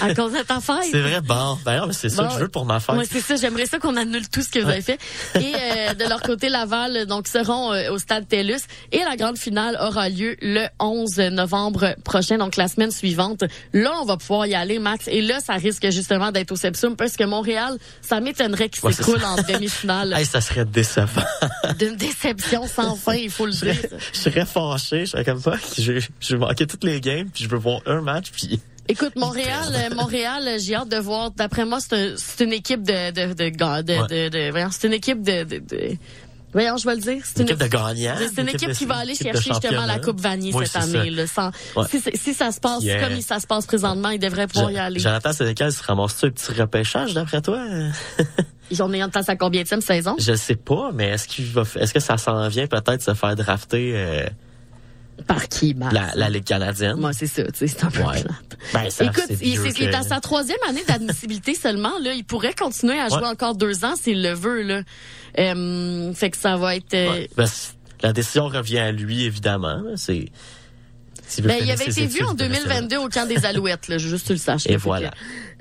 À 0.00 0.14
cause 0.14 0.32
de 0.32 0.42
ta 0.42 0.60
fête. 0.60 0.88
C'est 0.90 1.00
vrai, 1.00 1.20
bon. 1.20 1.58
D'ailleurs, 1.64 1.86
mais 1.86 1.92
c'est 1.92 2.08
ça 2.08 2.24
que 2.24 2.34
je 2.34 2.38
veux 2.40 2.48
pour 2.48 2.64
ma 2.64 2.80
fête. 2.80 2.96
Ouais, 2.96 3.04
c'est 3.10 3.20
ça. 3.20 3.36
J'aimerais 3.36 3.66
ça 3.66 3.78
qu'on 3.78 3.96
annule 3.96 4.28
tout 4.28 4.42
ce 4.42 4.48
que 4.48 4.58
vous 4.58 4.68
avez 4.68 4.82
fait. 4.82 4.98
Et 5.36 5.54
euh, 5.54 5.94
de 5.94 6.04
leur 6.08 6.22
côté, 6.22 6.48
Laval 6.48 7.06
donc 7.06 7.28
seront 7.28 7.72
euh, 7.72 7.90
au 7.92 7.98
stade 7.98 8.28
TELUS 8.28 8.60
et 8.92 8.98
la 8.98 9.16
grande 9.16 9.38
finale 9.38 9.76
aura 9.80 10.08
lieu 10.08 10.36
le 10.40 10.66
11 10.80 11.18
novembre 11.32 11.94
prochain, 12.04 12.38
donc 12.38 12.56
la 12.56 12.68
semaine 12.68 12.90
suivante. 12.90 13.44
Là, 13.72 13.92
on 14.00 14.04
va 14.04 14.16
pouvoir 14.16 14.46
y 14.46 14.54
aller, 14.54 14.78
Max. 14.78 15.08
Et 15.08 15.22
là, 15.22 15.40
ça 15.40 15.54
risque 15.54 15.90
justement 15.90 16.30
d'être 16.32 16.52
au 16.52 16.56
Sepsum 16.56 16.96
parce 16.96 17.16
que 17.16 17.24
Montréal, 17.24 17.78
ça 18.00 18.20
m'étonnerait 18.20 18.68
qu'il 18.68 18.84
Ouais, 18.84 18.92
s'écroule 18.92 19.24
en 19.24 19.36
demi-finale. 19.36 20.14
Hey, 20.24 20.24
ça 20.26 20.40
serait 20.40 20.64
décevant. 20.64 21.22
D'une 21.78 21.96
déception 21.96 22.66
sans 22.68 22.94
fin, 22.94 23.14
il 23.14 23.30
faut 23.30 23.46
le 23.46 23.52
je, 23.52 23.64
dire. 23.64 23.74
serais, 23.74 23.98
je 24.12 24.18
serais 24.18 24.46
fâché. 24.46 25.06
Je 25.06 25.10
serais 25.10 25.24
comme 25.24 25.40
ça. 25.40 25.54
Je 25.76 25.92
vais 26.36 26.38
manquer 26.38 26.66
toutes 26.66 26.84
les 26.84 27.00
games, 27.00 27.28
puis 27.32 27.44
je 27.44 27.48
veux 27.48 27.58
voir 27.58 27.80
un 27.86 28.00
match, 28.00 28.30
puis... 28.30 28.60
Écoute, 28.88 29.16
Montréal, 29.16 29.64
euh, 29.90 29.94
Montréal, 29.94 30.42
euh, 30.46 30.58
j'ai 30.60 30.74
hâte 30.74 30.88
de 30.90 30.96
voir. 30.98 31.30
D'après 31.30 31.64
moi, 31.64 31.78
c'est 31.80 31.94
un- 31.94 32.44
une 32.44 32.52
équipe 32.52 32.82
de 32.82 33.10
de 33.10 33.32
de 33.34 33.48
de, 33.48 34.28
de, 34.28 34.52
Ouais. 34.52 34.66
c'est 34.70 34.86
une 34.86 34.92
équipe 34.94 35.22
de, 35.22 35.44
de, 35.44 35.58
de- 35.58 35.96
voyons, 36.52 36.76
je 36.76 36.86
vais 36.86 36.94
le 36.96 37.00
dire. 37.00 37.22
C'est 37.24 37.40
Une 37.40 37.48
équipe 37.48 37.58
de 37.58 37.66
gagnants. 37.66 38.14
c'est 38.18 38.40
une 38.42 38.48
équipe 38.48 38.72
qui 38.72 38.84
va 38.84 38.96
aller 38.96 39.14
chercher 39.14 39.50
justement 39.52 39.86
la. 39.86 39.98
Coupe 39.98 40.20
Vanier 40.20 40.52
Oui, 40.54 40.66
cette 40.66 40.82
année. 40.82 41.10
Là, 41.10 41.26
sans, 41.26 41.50
Ouais. 41.76 41.86
si, 42.14 42.34
ça 42.34 42.52
se 42.52 42.60
passe 42.60 42.82
Yeah. 42.82 43.08
comme 43.08 43.20
ça 43.22 43.40
se 43.40 43.46
passe 43.46 43.64
présentement, 43.66 44.10
ils 44.10 44.18
devraient 44.18 44.46
pouvoir 44.46 44.70
y 44.70 44.78
aller. 44.78 45.00
Jonathan 45.00 45.32
Sénécal 45.32 45.72
se 45.72 45.82
ramasse-tu 45.82 46.26
un 46.26 46.30
petit 46.30 46.52
repêchage 46.52 47.14
d'après 47.14 47.40
toi? 47.40 47.60
Ils 48.70 48.82
ont 48.82 48.92
en 49.02 49.10
passe 49.10 49.28
à 49.28 49.36
combien 49.36 49.62
de 49.62 49.68
saison? 49.82 50.16
Je 50.18 50.34
sais 50.34 50.56
pas, 50.56 50.90
mais 50.94 51.08
est-ce 51.10 51.28
qu'il 51.28 51.44
va, 51.46 51.62
est-ce 51.78 51.92
que 51.92 52.00
ça 52.00 52.16
s'en 52.16 52.48
vient 52.48 52.66
peut-être 52.66 53.02
se 53.02 53.12
faire 53.12 53.36
drafter 53.36 53.92
euh, 53.94 54.26
Par 55.26 55.48
qui, 55.48 55.74
la, 55.92 56.12
la 56.14 56.28
Ligue 56.28 56.44
canadienne? 56.44 56.96
Moi, 56.96 57.12
c'est 57.12 57.26
ça, 57.26 57.44
tu 57.44 57.50
sais, 57.54 57.66
c'est 57.68 57.84
un 57.84 57.90
peu 57.90 58.02
Ouais. 58.02 58.22
Ben, 58.72 58.90
ça, 58.90 59.04
Écoute, 59.04 59.24
c'est 59.28 59.38
il, 59.42 59.56
c'est- 59.58 59.78
il 59.78 59.84
est 59.84 59.94
à 59.94 60.02
sa 60.02 60.20
troisième 60.20 60.58
année 60.68 60.82
d'admissibilité 60.86 61.54
seulement. 61.60 61.92
Là, 62.02 62.12
il 62.14 62.24
pourrait 62.24 62.54
continuer 62.54 62.98
à 62.98 63.08
jouer 63.08 63.18
Ouais. 63.18 63.26
encore 63.28 63.54
deux 63.54 63.84
ans 63.84 63.94
s'il 63.96 64.22
le 64.22 64.34
veut. 64.34 64.62
Là. 64.62 64.82
Euh, 65.38 66.12
fait 66.14 66.30
que 66.30 66.36
ça 66.36 66.56
va 66.56 66.76
être. 66.76 66.94
euh. 66.94 67.26
Ben, 67.36 67.46
la 68.02 68.12
décision 68.12 68.46
revient 68.48 68.78
à 68.78 68.92
lui, 68.92 69.24
évidemment. 69.24 69.82
C'est. 69.96 70.26
Ben, 71.42 71.58
il 71.60 71.70
avait 71.70 71.84
été 71.86 72.06
vu 72.06 72.24
en 72.24 72.32
il 72.32 72.36
devrait 72.36 72.58
2022 72.82 72.96
au 72.98 73.08
camp 73.08 73.26
des 73.26 73.44
Alouettes, 73.46 73.88
là, 73.88 73.98
juste 73.98 74.26
tu 74.26 74.32
le 74.32 74.38
saches. 74.38 74.66
Et 74.66 74.76
voilà. 74.76 75.10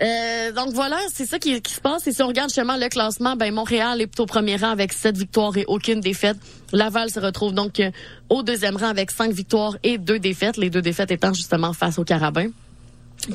euh, 0.02 0.52
donc 0.52 0.74
voilà, 0.74 0.98
c'est 1.14 1.26
ça 1.26 1.40
qui, 1.40 1.62
qui 1.62 1.74
se 1.74 1.82
passe. 1.82 2.06
Et 2.08 2.12
si 2.12 2.22
on 2.22 2.28
regarde 2.28 2.50
justement 2.50 2.78
le 2.78 2.90
classement, 2.90 3.36
ben 3.36 3.54
Montréal 3.54 4.02
est 4.02 4.08
plutôt 4.08 4.24
au 4.24 4.28
premier 4.28 4.58
rang 4.58 4.70
avec 4.70 4.94
sept 4.94 5.18
victoires 5.18 5.56
et 5.58 5.66
aucune 5.68 6.02
défaite. 6.02 6.38
Laval 6.72 7.10
se 7.10 7.20
retrouve 7.20 7.54
donc 7.54 7.80
euh, 7.80 7.92
au 8.30 8.44
deuxième 8.44 8.76
rang 8.78 8.88
avec 8.88 9.12
cinq 9.12 9.32
victoires 9.32 9.78
et 9.84 9.98
deux 9.98 10.20
défaites. 10.20 10.58
Les 10.58 10.70
deux 10.70 10.82
défaites 10.82 11.12
étant 11.12 11.34
justement 11.34 11.74
face 11.74 11.98
au 12.00 12.04
Carabin. 12.04 12.48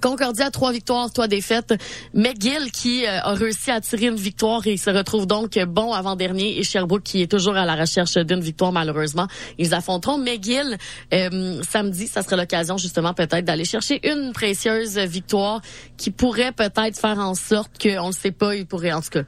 Concordia, 0.03 0.51
trois 0.51 0.73
victoires, 0.73 1.11
trois 1.13 1.29
défaites. 1.29 1.75
McGill 2.15 2.71
qui 2.73 3.05
euh, 3.07 3.21
a 3.21 3.33
réussi 3.35 3.71
à 3.71 3.81
tirer 3.81 4.07
une 4.07 4.17
victoire 4.17 4.67
et 4.67 4.77
se 4.77 4.91
retrouve 4.91 5.27
donc 5.27 5.59
bon 5.59 5.93
avant-dernier. 5.93 6.59
Et 6.59 6.63
Sherbrooke 6.63 7.03
qui 7.03 7.23
est 7.23 7.31
toujours 7.31 7.57
à 7.57 7.65
la 7.65 7.75
recherche 7.75 8.15
d'une 8.17 8.41
victoire 8.41 8.73
malheureusement. 8.73 9.27
Ils 9.59 9.75
affronteront 9.75 10.19
McGill 10.19 10.77
euh, 11.13 11.63
samedi. 11.69 12.07
Ça 12.07 12.23
sera 12.23 12.37
l'occasion 12.37 12.77
justement 12.77 13.15
peut-être 13.15 13.45
d'aller 13.45 13.65
chercher 13.65 14.01
une 14.09 14.33
précieuse 14.33 14.99
victoire 14.99 15.61
qui 15.97 16.11
pourrait 16.11 16.53
peut-être 16.53 16.99
faire 16.99 17.19
en 17.19 17.35
sorte 17.35 17.79
que, 17.79 17.99
on 17.99 18.09
ne 18.09 18.13
sait 18.13 18.33
pas, 18.33 18.55
il 18.55 18.67
pourrait 18.67 18.93
en 18.93 19.01
tout 19.01 19.11
cas. 19.11 19.23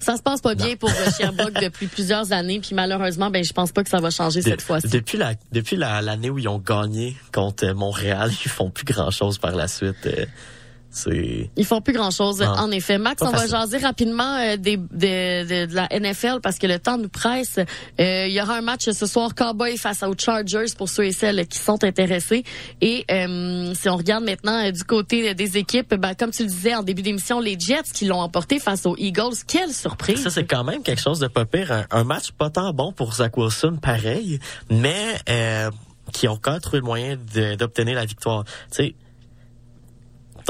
Ça 0.00 0.16
se 0.16 0.22
passe 0.22 0.40
pas 0.40 0.54
bien 0.54 0.76
pour 0.76 0.88
euh, 0.90 1.10
Sherbrooke 1.16 1.54
depuis 1.62 1.86
plusieurs 1.86 2.32
années, 2.32 2.58
puis 2.60 2.74
malheureusement, 2.74 3.30
ben 3.30 3.44
je 3.44 3.52
pense 3.52 3.70
pas 3.70 3.84
que 3.84 3.90
ça 3.90 4.00
va 4.00 4.10
changer 4.10 4.40
De- 4.40 4.48
cette 4.48 4.62
fois-ci. 4.62 4.88
Depuis 4.88 5.18
la 5.18 5.34
depuis 5.52 5.76
la- 5.76 6.00
l'année 6.02 6.30
où 6.30 6.38
ils 6.38 6.48
ont 6.48 6.58
gagné 6.58 7.16
contre 7.32 7.66
euh, 7.66 7.74
Montréal, 7.74 8.30
ils 8.44 8.50
font 8.50 8.70
plus 8.70 8.84
grand 8.86 9.10
chose 9.10 9.38
par 9.38 9.54
la 9.54 9.68
suite. 9.68 10.06
euh, 10.06 10.24
Ils 11.06 11.64
font 11.64 11.80
plus 11.80 11.92
grand 11.92 12.10
chose, 12.10 12.40
Non. 12.40 12.48
en 12.48 12.70
effet. 12.70 12.98
Max, 12.98 13.22
on 13.22 13.30
va 13.30 13.46
jaser 13.46 13.78
rapidement 13.78 14.36
euh, 14.36 14.56
des, 14.56 14.76
de, 14.76 14.86
de, 15.44 15.66
de 15.66 15.74
la 15.74 15.88
NFL 15.98 16.40
parce 16.42 16.58
que 16.58 16.66
le 16.66 16.78
temps 16.78 16.98
nous 16.98 17.08
presse. 17.08 17.58
Euh, 17.58 18.26
il 18.26 18.32
y 18.32 18.40
aura 18.42 18.56
un 18.56 18.60
match 18.60 18.90
ce 18.90 19.06
soir, 19.06 19.34
Cowboy 19.34 19.76
face 19.76 20.02
aux 20.02 20.14
Chargers 20.18 20.72
pour 20.76 20.88
ceux 20.88 21.04
et 21.04 21.12
celles 21.12 21.46
qui 21.46 21.58
sont 21.58 21.82
intéressés. 21.84 22.44
Et 22.80 23.04
euh, 23.10 23.72
si 23.74 23.88
on 23.88 23.96
regarde 23.96 24.24
maintenant 24.24 24.66
euh, 24.66 24.70
du 24.72 24.84
côté 24.84 25.34
des 25.34 25.56
équipes, 25.58 25.94
ben, 25.94 26.14
comme 26.14 26.30
tu 26.32 26.42
le 26.42 26.48
disais 26.48 26.74
en 26.74 26.82
début 26.82 27.02
d'émission, 27.02 27.40
les 27.40 27.58
Jets 27.58 27.90
qui 27.94 28.04
l'ont 28.06 28.20
emporté 28.20 28.58
face 28.58 28.84
aux 28.86 28.96
Eagles. 28.98 29.36
Quelle 29.46 29.72
surprise! 29.72 30.22
ça 30.22 30.30
c'est 30.30 30.44
quand 30.44 30.64
même 30.64 30.82
quelque 30.82 31.00
chose 31.00 31.20
de 31.20 31.28
pas 31.28 31.44
pire. 31.44 31.70
Un, 31.72 31.86
un 31.90 32.04
match 32.04 32.32
pas 32.32 32.50
tant 32.50 32.72
bon 32.72 32.92
pour 32.92 33.14
Zach 33.14 33.36
Wilson, 33.36 33.78
pareil, 33.80 34.38
mais 34.70 35.16
euh, 35.28 35.70
qui 36.12 36.26
ont 36.28 36.36
quand 36.40 36.52
même 36.52 36.60
trouvé 36.60 36.78
le 36.78 36.84
moyen 36.84 37.16
d'obtenir 37.58 37.94
la 37.94 38.04
victoire. 38.04 38.44
Tu 38.44 38.50
sais, 38.70 38.94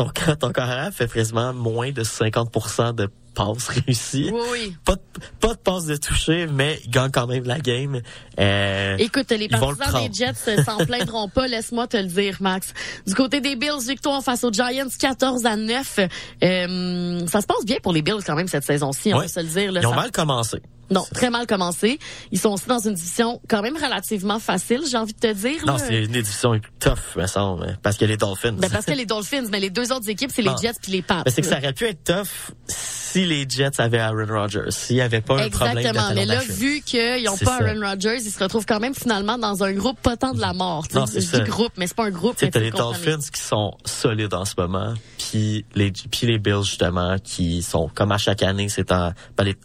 ton 0.05 0.35
ton 0.41 0.51
carrière 0.53 0.91
fait 0.93 1.11
quasiment 1.13 1.53
moins 1.53 1.91
de 1.93 2.03
50% 2.03 2.95
de 2.95 3.09
passes 3.35 3.69
réussies. 3.87 4.31
Oui, 4.33 4.41
oui. 4.53 4.77
Pas 4.85 4.95
de, 4.97 5.01
pas 5.41 5.55
de 5.55 5.59
passes 5.59 5.87
de 5.87 5.97
toucher, 5.97 6.47
mais 6.47 6.81
il 6.85 6.91
gagne 6.91 7.11
quand 7.11 7.27
même 7.27 7.45
la 7.45 7.59
game. 7.61 8.01
Euh, 8.39 8.97
Écoute, 8.99 9.31
les 9.31 9.47
le 9.49 9.59
partisans 9.59 10.09
des. 10.09 10.13
Jets 10.13 10.33
euh, 10.49 10.63
s'en 10.65 10.79
plaindront 10.79 11.29
pas, 11.29 11.47
laisse-moi 11.47 11.87
te 11.87 11.97
le 11.97 12.05
dire, 12.09 12.37
Max. 12.41 12.73
Du 13.07 13.15
côté 13.15 13.41
des 13.41 13.57
Bills, 13.57 13.87
victoire 13.87 14.23
face 14.23 14.43
aux 14.45 14.53
Giants, 14.53 14.89
14 14.99 15.47
à 15.47 15.57
9. 15.57 16.01
Euh, 16.43 17.27
ça 17.27 17.41
se 17.41 17.47
passe 17.47 17.65
bien 17.65 17.77
pour 17.83 17.93
les 17.93 18.03
Bills 18.03 18.23
quand 18.27 18.35
même 18.35 18.49
cette 18.49 18.65
saison-ci, 18.65 19.15
on 19.15 19.19
Ouais. 19.19 19.27
va 19.27 19.29
se 19.29 19.41
le 19.41 19.47
dire. 19.47 19.73
là, 19.73 19.81
ils 19.83 19.87
ont 19.87 19.91
ça- 19.91 19.97
mal 19.97 20.11
commencé. 20.11 20.59
Non, 20.91 21.05
très 21.15 21.31
mal 21.31 21.47
commencé. 21.47 21.99
Ils 22.33 22.39
sont 22.39 22.51
aussi 22.51 22.67
dans 22.67 22.79
une 22.79 22.95
division 22.95 23.41
quand 23.49 23.63
même 23.63 23.77
relativement 23.77 24.39
facile, 24.39 24.83
j'ai 24.91 24.97
envie 24.97 25.15
de 25.15 25.19
te 25.19 25.33
dire. 25.33 25.65
Non, 25.67 25.77
c'est 25.79 26.05
une 26.05 26.15
édition 26.15 26.61
tough, 26.79 27.17
me 27.17 27.27
semble, 27.27 27.79
parce 27.83 27.97
qu'il 27.97 28.09
y 28.09 28.11
a 28.11 28.13
les 28.13 28.17
Dolphins. 28.17 28.53
Ben, 28.53 28.71
parce 28.71 28.87
que 28.87 28.93
les 28.93 29.07
Dolphins, 29.07 29.47
mais 29.51 29.61
les 29.61 29.71
deux 29.71 29.93
autres 29.93 30.09
équipes, 30.09 30.31
c'est 30.35 30.43
les 30.43 30.51
Non. 30.51 30.57
Jets 30.57 30.75
puis 30.83 30.93
les 30.93 31.03
Pats. 31.03 31.23
Mais 31.25 31.31
c'est 31.31 31.43
que 31.43 31.49
ça 31.49 31.59
aurait 31.59 31.73
pu 31.73 31.87
être 31.87 32.05
tough 32.05 32.55
si 32.67 33.25
les 33.25 33.49
Jets 33.49 33.81
avaient 33.81 33.99
Aaron 33.99 34.27
Rodgers, 34.29 34.71
s'il 34.71 34.97
n'y 34.97 35.03
avait 35.03 35.21
pas 35.21 35.43
un 35.43 35.49
problème 35.49 35.79
Exactement. 35.79 36.15
Mais 36.15 36.27
là, 36.27 36.41
vu 36.41 36.81
qu'ils 36.81 37.25
n'ont 37.25 37.37
C'est 37.37 37.45
pas 37.45 37.59
ça. 37.59 37.65
Aaron 37.65 37.81
Rodgers, 37.81 38.19
ils 38.21 38.31
se 38.31 38.43
retrouvent 38.43 38.67
quand 38.67 38.81
même 38.81 38.95
finalement 38.95 39.39
dans 39.39 39.65
un 39.65 39.73
groupe 39.73 40.01
pas 40.01 40.17
tant 40.17 40.33
de 40.33 40.41
la 40.41 40.53
mort. 40.53 40.87
Non, 40.95 41.07
c'est 41.07 41.21
ça. 41.21 41.41
groupe, 41.41 41.73
mais 41.77 41.87
c'est 41.87 41.97
pas 41.97 42.07
un 42.07 42.11
groupe. 42.11 42.37
Tu 42.37 42.49
les. 42.59 42.71
Dolphins 42.71 43.19
qui 43.33 43.41
sont 43.41 43.77
solides 43.85 44.33
en 44.33 44.45
ce 44.45 44.55
moment, 44.57 44.95
puis 45.19 45.65
les 45.75 45.91
puis 45.91 46.27
les 46.27 46.39
Bills 46.39 46.63
justement 46.65 47.17
qui 47.19 47.63
sont 47.63 47.91
comme 47.95 48.13
à 48.13 48.19
chaque 48.19 48.43
année, 48.43 48.69
c'est 48.69 48.85
par 48.85 49.13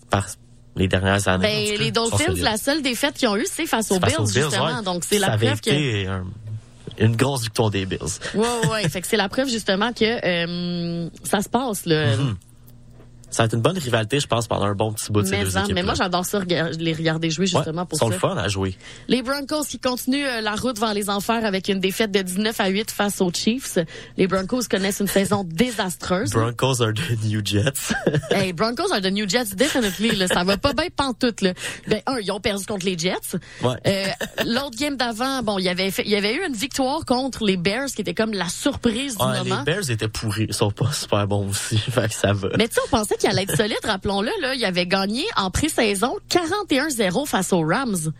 par 0.09 0.26
les 0.76 0.88
dernières 0.88 1.28
années. 1.28 1.45
en 1.47 1.69
Ben, 1.71 1.80
les 1.80 1.91
Dolphins, 1.91 2.34
la 2.41 2.57
seule 2.57 2.82
défaite 2.82 3.15
qu'ils 3.15 3.28
ont 3.30 3.36
eue, 3.38 3.45
c'est 3.49 3.65
face 3.65 3.91
aux 3.91 3.99
Bills, 3.99 4.15
aux 4.19 4.23
Bills, 4.23 4.34
justement. 4.43 4.65
ouais. 4.78 4.84
Donc, 4.84 5.03
c'est 5.07 5.19
la 5.19 5.38
preuve 5.38 5.61
que... 5.61 6.07
un- 6.07 6.26
une 6.97 7.15
grosse 7.17 7.43
victoire 7.43 7.69
des 7.71 7.86
Bills. 7.86 7.99
Ouais, 8.36 8.45
ouais, 8.71 8.88
fait 8.89 9.01
que 9.01 9.07
c'est 9.07 9.17
la 9.17 9.28
preuve, 9.28 9.49
justement, 9.49 9.91
que 9.91 10.05
euh, 10.05 11.09
ça 11.23 11.41
se 11.41 11.49
passe, 11.49 11.86
là. 11.86 12.07
Ça 13.36 13.43
va 13.43 13.47
être 13.47 13.53
une 13.53 13.61
bonne 13.61 13.77
rivalité, 13.77 14.19
je 14.19 14.27
pense, 14.27 14.47
pendant 14.47 14.65
un 14.65 14.73
bon 14.75 14.93
petit 14.93 15.11
bout 15.11 15.21
de 15.21 15.25
ces 15.27 15.31
mais, 15.38 15.43
deux 15.43 15.57
en- 15.57 15.63
équipes. 15.63 15.75
mais 15.75 15.83
moi, 15.83 15.93
j'adore 15.93 16.25
ça, 16.25 16.39
les 16.39 16.93
regarder 16.93 17.29
jouer, 17.29 17.47
justement, 17.47 17.81
ouais, 17.81 17.88
pour 17.88 17.97
sont 17.99 18.07
ça. 18.07 18.13
le 18.13 18.19
fun 18.19 18.38
à 18.38 18.47
jouer. 18.47 18.77
Les 19.09 19.21
Broncos 19.21 19.63
qui 19.69 19.77
continuent 19.79 20.25
euh, 20.25 20.39
la 20.41 20.55
route 20.55 20.79
vers 20.79 20.93
les 20.93 21.09
enfers 21.09 21.43
avec 21.43 21.67
une 21.67 21.79
défaite 21.79 22.11
de 22.11 22.21
19 22.21 22.59
à 22.61 22.67
8 22.69 22.91
face 22.91 23.19
aux 23.19 23.31
Chiefs. 23.33 23.77
Les 24.17 24.27
Broncos 24.27 24.61
connaissent 24.69 25.01
une 25.01 25.07
saison 25.07 25.43
désastreuse. 25.45 26.31
Broncos 26.31 26.81
are 26.81 26.93
the 26.93 27.25
New 27.25 27.41
Jets. 27.43 27.93
hey, 28.31 28.53
Broncos 28.53 28.91
are 28.93 29.01
the 29.01 29.11
New 29.11 29.27
Jets, 29.27 29.55
definitely. 29.55 30.15
Là, 30.15 30.27
ça 30.27 30.43
va 30.43 30.57
pas 30.57 30.73
bien 30.73 30.88
pantoute. 30.95 31.41
Là. 31.41 31.53
Ben, 31.88 32.01
un, 32.07 32.19
ils 32.19 32.31
ont 32.31 32.39
perdu 32.39 32.65
contre 32.65 32.86
les 32.86 32.97
Jets. 32.97 33.38
Ouais. 33.61 33.75
Euh, 33.88 34.05
L'autre 34.45 34.77
game 34.79 34.95
d'avant, 34.95 35.43
bon, 35.43 35.59
il 35.59 35.65
y 35.65 35.69
avait 35.69 35.91
fait, 35.91 36.03
il 36.05 36.11
y 36.11 36.15
avait 36.15 36.36
eu 36.36 36.45
une 36.47 36.55
victoire 36.55 37.03
contre 37.05 37.43
les 37.43 37.57
Bears 37.57 37.88
qui 37.88 38.01
était 38.01 38.13
comme 38.13 38.31
la 38.33 38.47
surprise 38.49 39.17
du 39.17 39.23
Ouais, 39.25 39.39
moment. 39.39 39.59
les 39.65 39.73
Bears 39.73 39.89
étaient 39.89 40.07
pourris, 40.07 40.45
ils 40.49 40.53
sont 40.53 40.71
pas 40.71 40.91
super 40.93 41.27
bons 41.27 41.49
aussi, 41.49 41.77
fait 41.91 42.07
que 42.07 42.13
ça 42.13 42.31
va. 42.33 42.49
Mais 42.57 42.67
tu 42.67 42.75
sais, 42.75 42.81
on 42.86 42.89
pensait 42.89 43.15
qu'il 43.26 43.32
allait 43.32 43.43
être 43.43 43.57
solide, 43.57 43.80
rappelons-le, 43.84 44.30
là. 44.41 44.53
Il 44.53 44.63
avait 44.63 44.86
gagné 44.86 45.23
en 45.36 45.49
pré-saison 45.49 46.15
41-0 46.30 47.26
face 47.26 47.53
aux 47.53 47.61
Rams. 47.61 48.13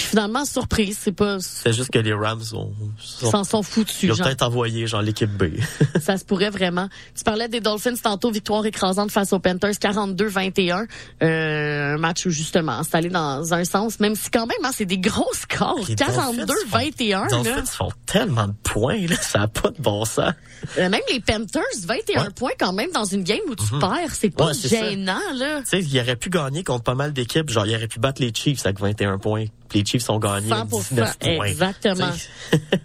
Puis 0.00 0.08
finalement, 0.08 0.46
surprise, 0.46 0.98
c'est 0.98 1.12
pas, 1.12 1.36
C'est 1.40 1.74
juste 1.74 1.90
que 1.90 1.98
les 1.98 2.14
Rams 2.14 2.40
ont, 2.54 2.72
sont- 2.98 3.30
s'en 3.30 3.44
sont 3.44 3.62
foutus. 3.62 4.02
ils 4.04 4.12
ont 4.12 4.16
peut-être 4.16 4.40
envoyé 4.42 4.86
genre 4.86 5.02
l'équipe 5.02 5.30
B. 5.30 5.56
Ça 6.00 6.16
se 6.16 6.24
pourrait 6.24 6.48
vraiment. 6.48 6.88
Tu 7.14 7.22
parlais 7.22 7.48
des 7.48 7.60
Dolphins 7.60 7.94
tantôt, 8.02 8.30
victoire 8.30 8.64
écrasante 8.64 9.10
face 9.10 9.34
aux 9.34 9.38
Panthers, 9.40 9.72
42-21. 9.78 10.86
Euh, 11.22 11.94
un 11.94 11.98
match 11.98 12.24
où 12.24 12.30
justement, 12.30 12.82
c'est 12.82 12.94
allé 12.96 13.10
dans 13.10 13.52
un 13.52 13.64
sens, 13.64 14.00
même 14.00 14.14
si 14.14 14.30
quand 14.30 14.46
même, 14.46 14.56
hein, 14.64 14.70
c'est 14.74 14.86
des 14.86 14.96
gros 14.98 15.28
scores. 15.34 15.84
Les 15.86 15.94
Dolphins 15.96 16.32
42-21. 16.72 17.24
Les. 17.24 17.28
Dolphins 17.30 17.64
font 17.66 17.90
tellement 18.06 18.46
de 18.48 18.54
points, 18.62 19.06
là, 19.06 19.16
ça 19.20 19.42
a 19.42 19.48
pas 19.48 19.68
de 19.70 19.80
bon 19.82 20.06
sens. 20.06 20.32
Euh, 20.78 20.88
même 20.88 21.00
les 21.12 21.20
Panthers, 21.20 21.62
21 21.84 22.20
Ouais. 22.20 22.26
Mhm. 22.28 22.32
points 22.32 22.50
quand 22.58 22.72
même 22.72 22.90
dans 22.92 23.04
une 23.04 23.22
game 23.22 23.40
où 23.48 23.54
tu 23.54 23.64
perds. 23.78 24.14
C'est 24.14 24.30
pas 24.30 24.46
Ouais, 24.46 24.54
c'est 24.54 24.68
ça. 24.68 24.88
gênant, 24.88 25.18
là. 25.34 25.60
Tu 25.60 25.66
sais, 25.68 25.80
il 25.82 26.00
aurait 26.00 26.16
pu 26.16 26.30
gagner 26.30 26.64
contre 26.64 26.84
pas 26.84 26.94
mal 26.94 27.12
d'équipes, 27.12 27.50
genre 27.50 27.66
il 27.66 27.74
aurait 27.76 27.86
pu 27.88 27.98
battre 28.00 28.22
les 28.22 28.32
Chiefs 28.34 28.64
avec 28.64 28.80
21 28.80 29.18
points 29.18 29.44
les 29.74 29.84
Chiefs 29.84 30.08
ont 30.10 30.18
gagné 30.18 30.48
100%, 30.50 30.88
19 30.90 31.18
points. 31.18 31.44
exactement. 31.46 32.10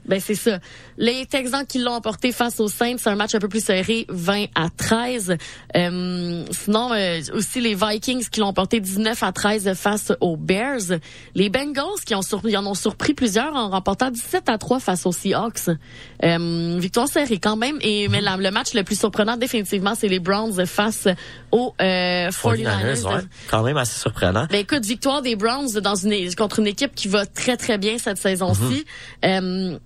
Ben 0.06 0.20
c'est 0.20 0.36
ça. 0.36 0.60
Les 0.98 1.26
Texans 1.26 1.66
qui 1.68 1.80
l'ont 1.80 1.92
emporté 1.94 2.32
face 2.32 2.60
aux 2.60 2.70
Saints, 2.70 2.96
c'est 2.98 3.10
un 3.10 3.16
match 3.16 3.36
un 3.36 3.40
peu 3.40 3.50
plus 3.50 3.64
serré, 3.64 4.06
20 4.10 4.46
à 4.56 4.70
13. 4.70 5.36
Euh, 5.76 6.46
sinon 6.52 6.94
euh, 6.94 7.20
aussi 7.34 7.60
les 7.60 7.76
Vikings 7.76 8.28
qui 8.30 8.40
l'ont 8.40 8.48
emporté 8.48 8.80
19 8.80 9.22
à 9.24 9.32
13 9.32 9.74
face 9.74 10.14
aux 10.22 10.38
Bears. 10.38 11.00
Les 11.34 11.50
Bengals 11.50 12.00
qui 12.06 12.16
ont 12.16 12.22
surpris, 12.22 12.56
en 12.56 12.66
ont 12.66 12.76
surpris 12.76 13.14
plusieurs 13.14 13.54
en 13.56 13.70
remportant 13.70 14.10
17 14.10 14.48
à 14.48 14.58
3 14.58 14.80
face 14.80 15.06
aux 15.06 15.12
Seahawks. 15.12 15.70
Euh, 16.24 16.78
victoire 16.80 17.08
serrée 17.10 17.40
quand 17.40 17.58
même. 17.58 17.78
Et 17.82 18.08
mais 18.08 18.22
la- 18.22 18.38
le 18.38 18.52
match 18.52 18.74
le 18.74 18.84
plus 18.84 18.98
surprenant 18.98 19.36
définitivement, 19.38 19.96
c'est 19.96 20.08
les 20.08 20.20
Browns 20.20 20.66
face 20.66 21.08
aux 21.52 21.74
euh, 21.82 22.30
49ers. 22.30 23.02
49ers, 23.02 23.04
ouais, 23.16 23.22
quand 23.50 23.64
même 23.64 23.78
assez 23.78 24.00
surprenant. 24.00 24.46
Ben 24.50 24.60
écoute, 24.60 24.86
victoire 24.86 25.22
des 25.22 25.36
Browns 25.36 25.72
dans 25.82 25.96
une 25.96 26.34
contre 26.36 26.60
une 26.60 26.68
équipe 26.76 26.94
qui 26.94 27.08
va 27.08 27.26
très 27.26 27.58
très 27.58 27.78
bien 27.78 27.98
cette 27.98 28.18
saison-ci. 28.18 28.86
Euh, 29.24 29.80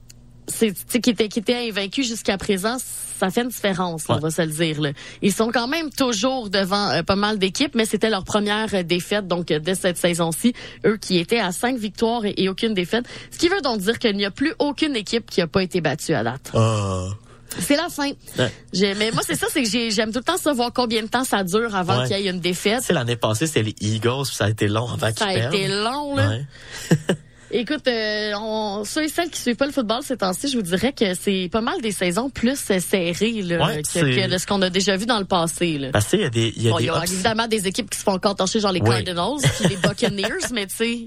c'est 0.47 0.73
qui 0.99 1.11
était 1.11 1.29
qui 1.29 1.39
était 1.39 1.69
invaincu 1.69 2.03
jusqu'à 2.03 2.37
présent, 2.37 2.77
ça 3.19 3.29
fait 3.29 3.41
une 3.41 3.49
différence, 3.49 4.05
on 4.09 4.17
va 4.17 4.31
se 4.31 4.41
le 4.41 4.47
dire. 4.47 4.81
Là. 4.81 4.91
Ils 5.21 5.33
sont 5.33 5.51
quand 5.51 5.67
même 5.67 5.89
toujours 5.91 6.49
devant 6.49 6.89
euh, 6.89 7.03
pas 7.03 7.15
mal 7.15 7.37
d'équipes, 7.37 7.75
mais 7.75 7.85
c'était 7.85 8.09
leur 8.09 8.23
première 8.23 8.73
euh, 8.73 8.83
défaite 8.83 9.27
donc 9.27 9.51
euh, 9.51 9.59
de 9.59 9.73
cette 9.73 9.97
saison-ci. 9.97 10.53
Eux 10.85 10.97
qui 10.97 11.19
étaient 11.19 11.39
à 11.39 11.51
cinq 11.51 11.77
victoires 11.77 12.25
et, 12.25 12.33
et 12.37 12.49
aucune 12.49 12.73
défaite, 12.73 13.05
ce 13.31 13.37
qui 13.37 13.49
veut 13.49 13.61
donc 13.61 13.79
dire 13.79 13.99
qu'il 13.99 14.15
n'y 14.17 14.25
a 14.25 14.31
plus 14.31 14.53
aucune 14.59 14.95
équipe 14.95 15.29
qui 15.29 15.41
a 15.41 15.47
pas 15.47 15.61
été 15.61 15.81
battue 15.81 16.13
à 16.13 16.23
date. 16.23 16.51
Ah. 16.55 17.09
C'est 17.57 17.75
la 17.75 17.89
fin. 17.89 18.11
Ouais. 18.37 18.51
Mais 18.95 19.11
moi 19.11 19.23
c'est 19.25 19.35
ça, 19.35 19.47
c'est 19.51 19.63
que 19.63 19.69
j'ai- 19.69 19.89
j'aime 19.91 20.11
tout 20.11 20.19
le 20.19 20.23
temps 20.23 20.37
savoir 20.37 20.71
combien 20.73 21.01
de 21.01 21.07
temps 21.07 21.23
ça 21.23 21.43
dure 21.43 21.73
avant 21.75 22.01
Ouais. 22.01 22.07
qu'il 22.07 22.19
y 22.19 22.27
ait 22.27 22.29
une 22.31 22.39
défaite. 22.39 22.81
Tu 22.81 22.85
sais, 22.87 22.93
l'année 22.93 23.15
passée, 23.15 23.47
c'était 23.47 23.63
les 23.63 23.75
Eagles, 23.81 24.25
puis 24.27 24.35
ça 24.35 24.45
a 24.45 24.49
été 24.49 24.67
long 24.67 24.87
avant 24.89 25.07
qu'ils 25.07 25.17
Ça 25.17 25.25
a 25.29 25.33
perdent. 25.33 25.53
été 25.55 25.67
long 25.67 26.15
là. 26.15 26.29
Ouais. 26.29 26.45
Écoute, 27.51 27.87
euh, 27.87 28.33
on, 28.39 28.83
ceux 28.85 29.05
et 29.05 29.07
celles 29.07 29.31
qui 29.31 29.41
suivent 29.41 29.55
pas 29.55 29.65
le 29.65 29.71
football 29.71 30.03
ces 30.03 30.15
temps-ci, 30.17 30.49
je 30.49 30.55
vous 30.57 30.61
dirais 30.61 30.93
que 30.93 31.15
c'est 31.15 31.49
pas 31.51 31.61
mal 31.61 31.81
des 31.81 31.91
saisons 31.91 32.29
plus 32.29 32.59
euh, 32.69 32.79
serrées 32.79 33.41
là, 33.41 33.65
Ouais, 33.65 33.81
que, 33.81 33.87
c'est- 33.89 34.37
ce 34.37 34.45
qu'on 34.45 34.61
a 34.61 34.69
déjà 34.69 34.95
vu 34.97 35.07
dans 35.07 35.17
le 35.17 35.25
passé. 35.25 35.79
Là. 35.79 35.89
Parce 35.91 36.13
y 36.13 36.23
a 36.23 36.29
des, 36.29 36.53
il 36.55 36.61
y 36.61 36.67
a 36.67 36.71
Bon, 36.71 36.77
des 36.77 36.83
y 36.83 36.89
a 36.91 37.03
évidemment 37.03 37.47
des 37.47 37.65
équipes 37.65 37.89
qui 37.89 37.97
se 37.97 38.03
font 38.03 38.11
encore 38.11 38.35
torcher, 38.35 38.59
genre 38.59 38.71
les. 38.71 38.81
Cardinals 38.81 39.37
puis 39.57 39.67
les 39.67 39.77
Buccaneers, 39.77 40.27
mais 40.53 40.67
tu 40.67 40.75
sais, 40.75 40.99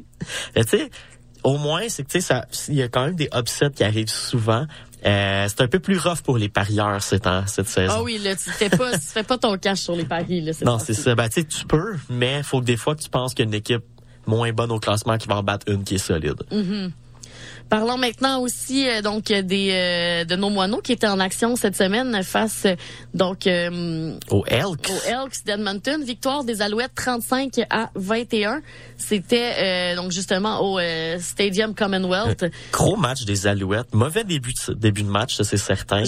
Mais 0.57 0.65
tu 0.65 0.79
sais, 0.79 0.91
au 1.45 1.59
moins, 1.59 1.83
c'est 1.89 2.03
que 2.03 2.11
tu 2.11 2.21
sais, 2.21 2.35
il 2.69 2.75
y 2.75 2.83
a 2.83 2.89
quand 2.89 3.05
même 3.05 3.15
des 3.15 3.29
upsets 3.33 3.71
qui 3.77 3.85
arrivent 3.85 4.11
souvent. 4.11 4.67
Euh, 5.05 5.47
c'est 5.49 5.61
un 5.63 5.69
peu 5.69 5.81
plus 5.81 5.99
rough 5.99 6.21
pour 6.23 6.39
les 6.39 6.49
parieurs 6.49 7.03
cette, 7.03 7.27
an- 7.27 7.45
cette 7.47 7.67
saison. 7.69 7.93
ah 7.97 8.03
oui, 8.03 8.19
là, 8.19 8.37
tu 8.37 8.51
fais 8.51 8.71
pas, 8.71 8.93
tu 8.93 9.01
fais 9.07 9.23
pas 9.25 9.37
ton 9.39 9.57
cash 9.59 9.81
sur 9.81 9.97
les 9.97 10.05
paris 10.05 10.41
là. 10.41 10.53
non, 10.65 10.79
c'est 10.79 10.95
ça. 10.95 11.15
Ben, 11.15 11.29
tu 11.29 11.41
sais, 11.41 11.45
tu 11.45 11.65
peux, 11.67 11.97
mais 12.09 12.43
faut 12.43 12.61
que 12.61 12.67
des 12.67 12.77
fois 12.77 12.95
que 12.95 13.03
tu 13.03 13.09
penses 13.11 13.35
qu'il 13.35 13.45
y 13.45 13.49
a 13.49 13.51
une 13.51 13.55
équipe 13.55 13.83
moins 14.27 14.53
bonne 14.53 14.71
au 14.71 14.79
classement 14.79 15.19
qui 15.19 15.27
va 15.27 15.37
en 15.39 15.43
battre 15.43 15.69
une 15.69 15.83
qui 15.83 15.97
est 15.97 15.99
solide. 15.99 16.43
Parlons 17.73 17.97
maintenant 17.97 18.41
aussi 18.43 18.87
euh, 18.87 19.01
donc 19.01 19.25
des 19.33 19.71
euh, 19.73 20.25
de 20.27 20.37
nos 20.37 20.51
moineaux 20.51 20.83
qui 20.83 20.93
étaient 20.93 21.07
en 21.07 21.19
action 21.19 21.57
cette 21.57 21.75
semaine 21.75 22.23
face 22.23 22.65
euh, 22.67 22.75
donc 23.15 23.47
euh, 23.47 24.15
Au 24.31 24.45
Elks. 24.47 24.91
aux 24.91 25.09
Elks 25.09 25.43
d'Edmonton. 25.47 26.05
Victoire 26.05 26.45
des 26.45 26.61
Alouettes 26.61 26.93
35 26.95 27.61
à 27.71 27.89
21. 27.95 28.61
C'était 28.99 29.55
euh, 29.59 29.97
donc 29.97 30.13
justement 30.13 30.61
au 30.61 30.79
euh, 30.79 31.17
Stadium 31.19 31.75
Commonwealth. 31.75 32.45
Gros 32.73 32.97
match 32.97 33.25
des 33.25 33.47
Alouettes. 33.47 33.95
Mauvais 33.95 34.25
début 34.25 34.53
de, 34.53 34.75
début 34.75 35.03
de 35.03 35.09
match, 35.09 35.37
ça 35.37 35.45
c'est 35.45 35.57
certain. 35.57 36.03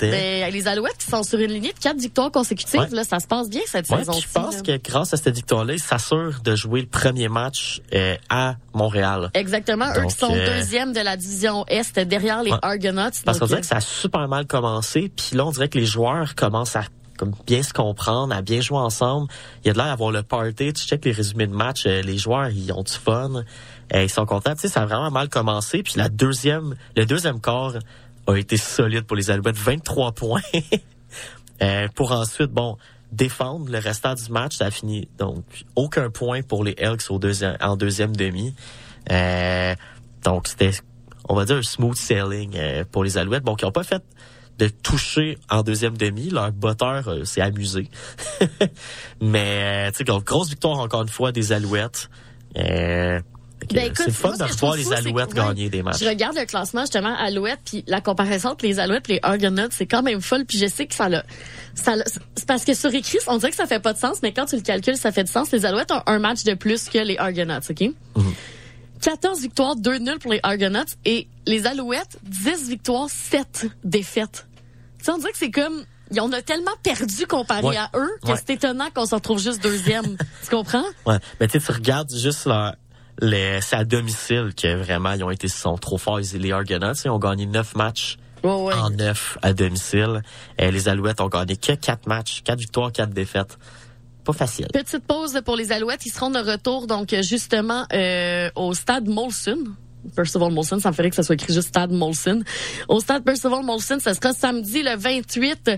Ben, 0.00 0.52
les 0.52 0.68
Alouettes 0.68 0.98
qui 0.98 1.10
sont 1.10 1.24
sur 1.24 1.40
une 1.40 1.50
lignée 1.50 1.72
de 1.72 1.78
quatre 1.80 1.98
victoires 1.98 2.30
consécutives, 2.30 2.78
Ouais. 2.78 2.86
là, 2.92 3.02
ça 3.02 3.18
se 3.18 3.26
passe 3.26 3.50
bien 3.50 3.62
cette 3.66 3.90
Ouais, 3.90 3.98
saison 3.98 4.12
je 4.12 4.26
pense 4.32 4.62
que 4.62 4.76
grâce 4.76 5.12
à 5.14 5.16
cette 5.16 5.34
victoire-là, 5.34 5.72
ils 5.74 5.80
s'assurent 5.80 6.42
de 6.44 6.54
jouer 6.54 6.80
le 6.82 6.86
premier 6.86 7.28
match 7.28 7.80
euh, 7.92 8.14
à 8.30 8.54
Montréal. 8.78 9.30
Exactement, 9.34 9.86
eux 9.96 10.06
qui 10.06 10.16
sont 10.16 10.34
euh, 10.34 10.46
deuxième 10.56 10.92
de 10.94 11.00
la 11.00 11.16
division 11.16 11.66
Est 11.66 11.98
derrière 11.98 12.42
les 12.42 12.52
Ouais. 12.52 12.58
Argonauts. 12.62 13.10
Parce 13.26 13.38
qu'on 13.38 13.46
dirait 13.46 13.60
que 13.60 13.66
ça 13.66 13.76
a 13.76 13.80
super 13.80 14.26
mal 14.28 14.46
commencé, 14.46 15.12
puis 15.14 15.36
là 15.36 15.44
on 15.44 15.50
dirait 15.50 15.68
que 15.68 15.78
les 15.78 15.84
joueurs 15.86 16.34
commencent 16.34 16.76
à 16.76 16.84
comme 17.18 17.34
bien 17.46 17.62
se 17.64 17.72
comprendre, 17.72 18.32
à 18.32 18.42
bien 18.42 18.60
jouer 18.60 18.78
ensemble. 18.78 19.26
Il 19.64 19.66
y 19.66 19.70
a 19.70 19.72
de 19.72 19.78
l'air 19.78 19.88
d'avoir 19.88 20.12
le 20.12 20.22
party. 20.22 20.72
Tu 20.72 20.86
check 20.86 21.04
les 21.04 21.10
résumés 21.10 21.48
de 21.48 21.52
match, 21.52 21.84
euh, 21.84 22.00
les 22.00 22.16
joueurs 22.16 22.48
ils 22.48 22.72
ont 22.72 22.84
du 22.84 22.92
fun, 22.92 23.42
euh, 23.92 24.02
ils 24.04 24.08
sont 24.08 24.24
contents. 24.24 24.54
Tu 24.54 24.60
sais, 24.60 24.68
ça 24.68 24.82
a 24.82 24.86
vraiment 24.86 25.10
mal 25.10 25.28
commencé. 25.28 25.82
Puis 25.82 25.94
la 25.96 26.08
deuxième, 26.08 26.76
le 26.96 27.04
deuxième 27.06 27.40
quart 27.40 27.72
a 28.28 28.34
été 28.36 28.56
solide 28.56 29.02
pour 29.02 29.16
les 29.16 29.30
Alouettes, 29.32 29.56
23 29.56 30.12
points. 30.22 30.40
Euh, 31.60 31.88
pour 31.94 32.12
ensuite, 32.12 32.52
bon, 32.52 32.76
défendre 33.12 33.70
le 33.70 33.78
restant 33.78 34.14
du 34.14 34.30
match, 34.30 34.56
ça 34.56 34.66
a 34.66 34.70
fini 34.70 35.08
donc 35.18 35.44
aucun 35.76 36.10
point 36.10 36.42
pour 36.42 36.64
les 36.64 36.74
Elks 36.78 37.10
au 37.10 37.18
deuxième, 37.18 37.56
en 37.60 37.76
deuxième 37.76 38.14
demi. 38.14 38.54
Euh, 39.10 39.74
donc 40.24 40.48
c'était, 40.48 40.72
on 41.28 41.34
va 41.34 41.44
dire, 41.44 41.56
un 41.56 41.62
smooth 41.62 41.96
sailing 41.96 42.56
euh, 42.56 42.84
pour 42.90 43.04
les 43.04 43.16
Alouettes. 43.16 43.44
Bon, 43.44 43.54
qui 43.54 43.64
n'ont 43.64 43.72
pas 43.72 43.84
fait 43.84 44.02
de 44.58 44.68
toucher 44.68 45.38
en 45.48 45.62
deuxième 45.62 45.96
demi. 45.96 46.30
Leur 46.30 46.52
botteur 46.52 47.08
euh, 47.08 47.24
s'est 47.24 47.40
amusé. 47.40 47.88
Mais, 49.20 49.88
euh, 49.88 49.90
tu 49.92 50.04
sais, 50.04 50.20
grosse 50.24 50.50
victoire 50.50 50.78
encore 50.80 51.02
une 51.02 51.08
fois 51.08 51.32
des 51.32 51.52
Alouettes. 51.52 52.10
Euh, 52.56 53.20
Ben, 53.72 53.92
c'est 53.94 54.10
fun 54.10 54.36
de 54.36 54.42
revoir 54.42 54.76
les 54.76 54.92
Alouettes 54.92 55.34
ouais, 55.34 55.34
gagner 55.34 55.70
des 55.70 55.82
matchs. 55.82 56.00
Je 56.00 56.08
regarde 56.08 56.36
le 56.36 56.44
classement 56.44 56.82
justement 56.82 57.14
Alouettes 57.16 57.60
puis 57.64 57.84
la 57.86 58.00
comparaison 58.00 58.50
entre 58.50 58.64
les 58.64 58.78
Alouettes 58.78 59.08
et 59.10 59.14
les 59.14 59.20
Argonauts, 59.22 59.68
c'est 59.70 59.86
quand 59.86 60.02
même 60.02 60.20
folle 60.20 60.44
puis 60.44 60.58
je 60.58 60.66
sais 60.66 60.86
que 60.86 60.94
ça 60.94 61.08
l'a 61.08 61.24
ça 61.82 61.94
c'est 62.36 62.46
parce 62.46 62.64
que 62.64 62.74
sur 62.74 62.92
écrit, 62.94 63.18
on 63.26 63.36
dirait 63.38 63.50
que 63.50 63.56
ça 63.56 63.66
fait 63.66 63.80
pas 63.80 63.92
de 63.92 63.98
sens 63.98 64.18
mais 64.22 64.32
quand 64.32 64.46
tu 64.46 64.56
le 64.56 64.62
calcules, 64.62 64.96
ça 64.96 65.12
fait 65.12 65.24
du 65.24 65.32
sens. 65.32 65.50
Les 65.52 65.64
Alouettes 65.66 65.90
ont 65.92 66.02
un 66.06 66.18
match 66.18 66.44
de 66.44 66.54
plus 66.54 66.88
que 66.88 66.98
les 66.98 67.16
Argonauts, 67.18 67.60
OK? 67.70 67.80
Mhm. 68.16 68.34
14 69.00 69.40
victoires, 69.40 69.76
2 69.76 69.98
nuls 69.98 70.18
pour 70.18 70.32
les 70.32 70.40
Argonauts 70.42 70.80
et 71.04 71.28
les 71.46 71.66
Alouettes 71.66 72.18
10 72.24 72.68
victoires, 72.68 73.08
7 73.08 73.66
défaites. 73.84 74.46
Tu 74.98 75.04
sais, 75.04 75.12
on 75.12 75.18
dirait 75.18 75.30
que 75.32 75.38
c'est 75.38 75.50
comme 75.52 75.84
ils 76.10 76.20
en 76.20 76.32
ont 76.32 76.40
tellement 76.44 76.72
perdu 76.82 77.26
comparé 77.26 77.62
Ouais. 77.66 77.76
à 77.76 77.90
eux 77.94 78.10
que 78.22 78.28
Ouais. 78.32 78.34
c'est 78.38 78.54
étonnant 78.54 78.88
qu'on 78.94 79.04
se 79.06 79.14
retrouve 79.14 79.38
juste 79.38 79.62
deuxième. 79.62 80.16
tu 80.42 80.50
comprends? 80.50 80.84
Ouais. 81.06 81.18
Mais 81.38 81.46
tu 81.48 81.60
sais, 81.60 81.66
tu 81.66 81.72
regardes 81.72 82.12
juste 82.12 82.46
leur, 82.46 82.74
les, 83.20 83.60
c'est 83.60 83.76
à 83.76 83.84
domicile 83.84 84.52
que 84.56 84.74
vraiment 84.76 85.12
ils 85.12 85.22
ont 85.22 85.30
été 85.30 85.48
sont 85.48 85.76
trop 85.76 85.98
forts. 85.98 86.18
Les 86.18 86.38
les 86.38 86.50
Argonauts, 86.52 86.94
ils 87.04 87.10
ont 87.10 87.18
gagné 87.18 87.46
neuf 87.46 87.74
matchs 87.76 88.16
Ouais, 88.42 88.54
ouais. 88.54 88.74
en 88.74 88.90
neuf 88.90 89.38
à 89.42 89.52
domicile. 89.52 90.22
Et 90.58 90.70
les 90.70 90.88
Alouettes 90.88 91.20
ont 91.20 91.28
gagné 91.28 91.56
que 91.56 91.72
quatre 91.72 92.06
matchs, 92.06 92.42
quatre 92.44 92.58
victoires, 92.58 92.92
quatre 92.92 93.12
défaites. 93.12 93.58
Pas 94.24 94.32
facile. 94.32 94.66
Petite 94.72 95.06
pause 95.06 95.40
pour 95.44 95.56
les 95.56 95.72
Alouettes. 95.72 96.04
Ils 96.04 96.12
seront 96.12 96.30
de 96.30 96.38
retour 96.38 96.86
donc 96.86 97.14
justement 97.22 97.84
euh, 97.92 98.50
au 98.56 98.74
stade 98.74 99.08
Molson. 99.08 99.58
Percival 100.14 100.52
Molson, 100.52 100.78
ça 100.78 100.90
me 100.90 100.94
ferait 100.94 101.10
que 101.10 101.16
ça 101.16 101.22
soit 101.22 101.34
écrit 101.34 101.52
juste 101.52 101.68
stade 101.68 101.90
Molson. 101.90 102.42
Au 102.88 103.00
stade 103.00 103.24
Percival 103.24 103.64
Molson, 103.64 103.98
ça 104.00 104.14
sera 104.14 104.32
samedi 104.32 104.82
le 104.82 104.96
28 104.96 105.70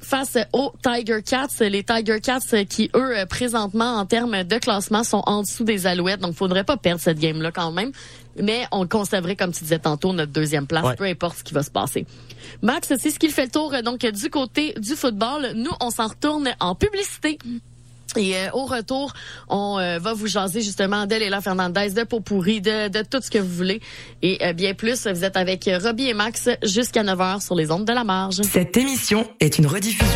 face 0.00 0.38
aux 0.52 0.72
Tiger 0.82 1.22
Cats. 1.22 1.48
Les 1.60 1.84
Tiger 1.84 2.20
Cats 2.20 2.64
qui, 2.68 2.90
eux, 2.94 3.14
présentement, 3.28 3.96
en 3.96 4.06
termes 4.06 4.42
de 4.42 4.58
classement, 4.58 5.04
sont 5.04 5.22
en 5.26 5.42
dessous 5.42 5.64
des 5.64 5.86
Alouettes. 5.86 6.20
Donc, 6.20 6.34
faudrait 6.34 6.64
pas 6.64 6.76
perdre 6.76 7.00
cette 7.00 7.18
game-là 7.18 7.52
quand 7.52 7.72
même. 7.72 7.92
Mais 8.42 8.66
on 8.72 8.86
conserverait, 8.86 9.36
comme 9.36 9.52
tu 9.52 9.64
disais 9.64 9.78
tantôt, 9.78 10.12
notre 10.12 10.32
deuxième 10.32 10.66
place, 10.66 10.84
Ouais. 10.84 10.96
peu 10.96 11.04
importe 11.04 11.38
ce 11.38 11.44
qui 11.44 11.54
va 11.54 11.62
se 11.62 11.70
passer. 11.70 12.06
Max, 12.62 12.88
c'est 12.98 13.10
ce 13.10 13.18
qui 13.18 13.28
fait 13.28 13.44
le 13.46 13.50
tour 13.50 13.74
euh, 13.74 13.82
donc 13.82 14.04
du 14.04 14.30
côté 14.30 14.74
du 14.78 14.94
football. 14.94 15.52
Nous, 15.54 15.70
on 15.80 15.90
s'en 15.90 16.06
retourne 16.08 16.48
en 16.60 16.74
publicité. 16.74 17.38
Et 18.16 18.34
euh, 18.36 18.48
au 18.54 18.64
retour, 18.64 19.12
on 19.48 19.78
euh, 19.78 19.98
va 19.98 20.14
vous 20.14 20.26
jaser 20.26 20.62
justement 20.62 21.04
d'Elela 21.04 21.42
Fernandez, 21.42 21.90
de 21.90 22.04
Pourri, 22.04 22.60
de, 22.62 22.88
de 22.88 23.02
tout 23.02 23.20
ce 23.20 23.30
que 23.30 23.38
vous 23.38 23.54
voulez. 23.54 23.80
Et 24.22 24.38
euh, 24.46 24.54
bien 24.54 24.72
plus, 24.72 25.06
vous 25.06 25.24
êtes 25.24 25.36
avec 25.36 25.68
euh, 25.68 25.78
Robbie 25.78 26.08
et 26.08 26.14
Max 26.14 26.48
jusqu'à 26.62 27.04
9h 27.04 27.44
sur 27.44 27.54
les 27.54 27.70
ondes 27.70 27.84
de 27.84 27.92
la 27.92 28.04
marge. 28.04 28.36
Cette 28.42 28.76
émission 28.78 29.28
est 29.40 29.58
une 29.58 29.66
rediffusion. 29.66 30.06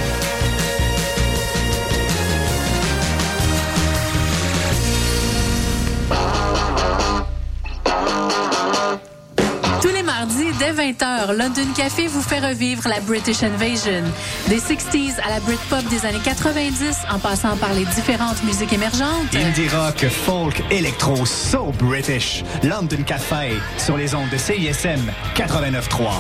Tous 9.83 9.89
les 9.89 10.05
mardis, 10.05 10.47
dès 10.61 10.73
20h, 10.73 11.33
London 11.33 11.67
Café 11.77 12.07
vous 12.07 12.23
fait 12.23 12.39
revivre 12.39 12.89
la 12.89 13.01
British 13.01 13.43
Invasion. 13.43 14.05
Des 14.47 14.61
60s 14.61 15.19
à 15.21 15.29
la 15.29 15.41
Britpop 15.41 15.83
des 15.91 16.07
années 16.07 16.21
90, 16.23 16.99
en 17.11 17.19
passant 17.19 17.57
par 17.57 17.75
les 17.75 17.85
différentes 17.87 18.41
musiques 18.45 18.73
émergentes. 18.73 19.35
Indie 19.35 19.69
rock, 19.69 20.07
folk, 20.09 20.63
électro, 20.71 21.27
so 21.27 21.73
British. 21.81 22.45
London 22.63 23.03
Café 23.05 23.55
sur 23.77 23.97
les 23.97 24.15
ondes 24.15 24.31
de 24.31 24.37
CISM 24.37 25.11
89.3. 25.35 26.13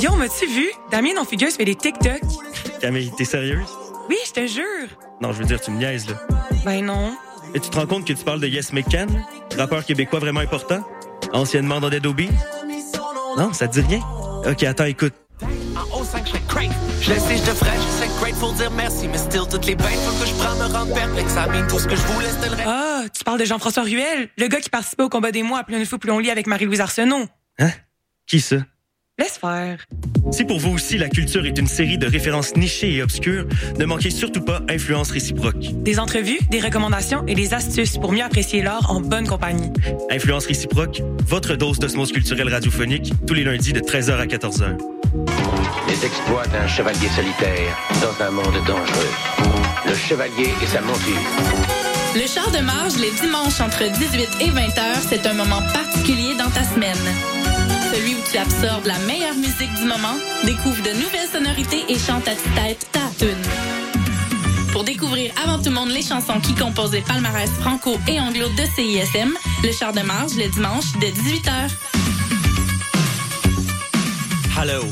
Guillaume, 0.00 0.22
as-tu 0.22 0.46
vu? 0.48 0.66
Damien, 0.90 1.14
non 1.14 1.24
figure, 1.24 1.50
fait 1.50 1.64
des 1.64 1.76
TikTok. 1.76 2.20
Camille, 2.80 3.12
t'es 3.16 3.24
sérieuse? 3.24 3.68
Oui, 4.08 4.16
je 4.26 4.32
te 4.32 4.46
jure. 4.48 4.88
Non, 5.20 5.32
je 5.32 5.38
veux 5.38 5.44
dire, 5.44 5.60
tu 5.60 5.70
me 5.70 5.78
niaises, 5.78 6.08
là. 6.08 6.16
Ben 6.64 6.84
non. 6.84 7.14
Et 7.54 7.60
tu 7.60 7.70
te 7.70 7.78
rends 7.78 7.86
compte 7.86 8.04
que 8.04 8.12
tu 8.12 8.24
parles 8.24 8.40
de 8.40 8.48
Yes 8.48 8.72
McCann, 8.72 9.24
rappeur 9.56 9.84
québécois 9.84 10.18
vraiment 10.18 10.40
important? 10.40 10.82
Anciennement 11.32 11.80
dans 11.80 11.90
Dead 11.90 12.06
Obies? 12.06 12.30
Non, 13.36 13.52
ça 13.52 13.68
te 13.68 13.80
dit 13.80 13.86
rien? 13.86 14.00
Ok, 14.50 14.62
attends, 14.62 14.84
écoute. 14.84 15.12
En 15.42 15.98
haut 15.98 16.04
5, 16.04 16.26
je 16.26 16.36
crave. 16.48 16.72
Je 17.00 17.10
laisse 17.10 17.22
je 17.28 17.50
te 17.50 17.54
ferai, 17.54 17.76
je 17.76 18.04
sais 18.04 18.08
grateful 18.18 18.54
dire 18.54 18.70
merci, 18.70 19.06
mais 19.08 19.18
still 19.18 19.42
toutes 19.50 19.66
les 19.66 19.74
bêtes 19.74 19.86
que 19.86 20.26
je 20.26 20.34
prends 20.34 20.56
me 20.56 20.72
rendent 20.72 20.94
perplexe. 20.94 21.34
Mean, 21.34 21.66
tout 21.68 21.78
ce 21.78 21.86
que 21.86 21.94
je 21.94 22.02
voulais, 22.02 22.28
c'était 22.30 22.48
le 22.48 22.56
reste. 22.56 22.68
Ah, 22.68 23.02
tu 23.12 23.24
parles 23.24 23.38
de 23.38 23.44
Jean-François 23.44 23.82
Ruel, 23.82 24.30
le 24.38 24.48
gars 24.48 24.60
qui 24.60 24.70
participait 24.70 25.02
au 25.02 25.08
combat 25.08 25.32
des 25.32 25.42
mois 25.42 25.58
à 25.58 25.64
Plus 25.64 25.76
on 25.76 25.78
est 25.78 25.84
fou, 25.84 25.98
plus 25.98 26.10
on 26.10 26.18
lit 26.18 26.30
avec 26.30 26.46
Marie-Louise 26.46 26.80
Arsenault. 26.80 27.26
Hein? 27.58 27.70
Qui 28.26 28.40
ça? 28.40 28.56
Laisse 29.18 29.38
faire. 29.38 29.78
Si 30.30 30.44
pour 30.44 30.58
vous 30.58 30.74
aussi 30.74 30.98
la 30.98 31.08
culture 31.08 31.46
est 31.46 31.58
une 31.58 31.66
série 31.66 31.96
de 31.96 32.06
références 32.06 32.54
nichées 32.54 32.96
et 32.96 33.02
obscures, 33.02 33.46
ne 33.78 33.84
manquez 33.86 34.10
surtout 34.10 34.42
pas 34.42 34.60
Influence 34.68 35.10
réciproque. 35.10 35.72
Des 35.82 35.98
entrevues, 35.98 36.38
des 36.50 36.60
recommandations 36.60 37.24
et 37.26 37.34
des 37.34 37.54
astuces 37.54 37.96
pour 37.96 38.12
mieux 38.12 38.22
apprécier 38.22 38.62
l'art 38.62 38.90
en 38.90 39.00
bonne 39.00 39.26
compagnie. 39.26 39.72
Influence 40.10 40.44
réciproque, 40.44 41.00
votre 41.26 41.56
dose 41.56 41.78
d'osmose 41.78 42.12
culturelle 42.12 42.50
radiophonique, 42.50 43.10
tous 43.26 43.32
les 43.32 43.44
lundis 43.44 43.72
de 43.72 43.80
13h 43.80 44.18
à 44.18 44.26
14h. 44.26 44.76
Les 45.88 46.04
exploits 46.04 46.46
d'un 46.48 46.66
chevalier 46.66 47.08
solitaire 47.08 47.74
dans 48.02 48.22
un 48.22 48.30
monde 48.30 48.66
dangereux. 48.66 49.12
Le 49.86 49.94
chevalier 49.94 50.52
et 50.62 50.66
sa 50.66 50.82
monture. 50.82 51.95
Le 52.16 52.26
char 52.26 52.50
de 52.50 52.64
marge 52.64 52.96
les 52.96 53.10
dimanches 53.20 53.60
entre 53.60 53.84
18 53.84 54.40
et 54.40 54.48
20 54.48 54.78
heures, 54.78 55.02
c'est 55.06 55.26
un 55.26 55.34
moment 55.34 55.60
particulier 55.74 56.34
dans 56.38 56.48
ta 56.48 56.64
semaine. 56.64 56.96
Celui 57.92 58.14
où 58.14 58.18
tu 58.30 58.38
absorbes 58.38 58.86
la 58.86 58.98
meilleure 59.00 59.34
musique 59.34 59.74
du 59.74 59.84
moment, 59.84 60.16
découvre 60.46 60.82
de 60.82 60.92
nouvelles 60.96 61.28
sonorités 61.30 61.84
et 61.90 61.98
chante 61.98 62.26
à 62.26 62.34
tue-tête 62.34 62.88
ta 62.90 63.00
tune. 63.18 63.36
Pour 64.72 64.84
découvrir 64.84 65.30
avant 65.44 65.58
tout 65.58 65.68
le 65.68 65.74
monde 65.74 65.90
les 65.90 66.00
chansons 66.00 66.40
qui 66.40 66.54
composent 66.54 66.94
les 66.94 67.02
palmarès 67.02 67.50
franco 67.60 67.98
et 68.08 68.18
anglo 68.18 68.48
de 68.48 68.64
CISM, 68.74 69.34
le 69.62 69.72
char 69.72 69.92
de 69.92 70.00
marge 70.00 70.36
le 70.38 70.48
dimanche 70.48 70.96
dès 70.98 71.10
18h. 71.10 71.50
Hello, 74.58 74.84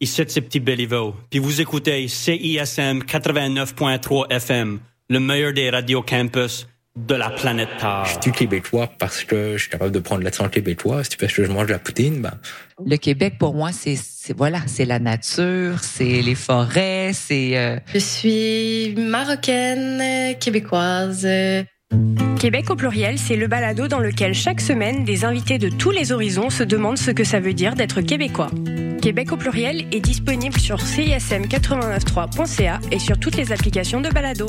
ici 0.00 0.24
c'est 0.26 0.40
Petit 0.40 0.58
puis 0.58 1.38
vous 1.38 1.60
écoutez 1.60 2.08
CISM 2.08 3.04
89.3 3.04 4.32
FM, 4.32 4.80
le 5.08 5.20
meilleur 5.20 5.52
des 5.52 5.70
radios 5.70 6.02
campus 6.02 6.66
de 6.96 7.14
la 7.14 7.30
planète 7.30 7.68
Terre. 7.78 8.04
Je 8.06 8.20
suis 8.22 8.32
québécois 8.32 8.90
parce 8.98 9.22
que 9.24 9.52
je 9.56 9.62
suis 9.62 9.70
capable 9.70 9.92
de 9.92 9.98
prendre 9.98 10.22
l'accent 10.24 10.48
québécois. 10.48 11.04
Si 11.04 11.16
parce 11.16 11.32
que 11.32 11.44
je 11.44 11.50
mange 11.50 11.66
de 11.66 11.72
la 11.72 11.78
poutine, 11.78 12.22
ben. 12.22 12.32
Le 12.84 12.96
Québec, 12.96 13.34
pour 13.38 13.54
moi, 13.54 13.70
c'est 13.72 13.98
voilà, 14.36 14.60
c'est 14.66 14.84
la 14.86 14.98
nature, 14.98 15.80
c'est 15.82 16.22
les 16.22 16.34
forêts, 16.34 17.12
c'est. 17.12 17.56
euh, 17.56 17.78
Je 17.92 17.98
suis 17.98 18.94
marocaine, 18.96 20.36
québécoise. 20.38 21.26
Québec 22.38 22.70
au 22.70 22.76
pluriel, 22.76 23.18
c'est 23.18 23.36
le 23.36 23.46
balado 23.46 23.88
dans 23.88 23.98
lequel 23.98 24.34
chaque 24.34 24.60
semaine, 24.60 25.04
des 25.04 25.24
invités 25.24 25.56
de 25.58 25.70
tous 25.70 25.90
les 25.90 26.12
horizons 26.12 26.50
se 26.50 26.62
demandent 26.62 26.98
ce 26.98 27.10
que 27.10 27.24
ça 27.24 27.40
veut 27.40 27.54
dire 27.54 27.74
d'être 27.74 28.02
québécois. 28.02 28.50
Québec 29.00 29.32
au 29.32 29.36
pluriel 29.36 29.86
est 29.90 30.00
disponible 30.00 30.60
sur 30.60 30.76
cism893.ca 30.76 32.80
et 32.92 32.98
sur 32.98 33.18
toutes 33.18 33.36
les 33.36 33.52
applications 33.52 34.02
de 34.02 34.10
balado. 34.10 34.46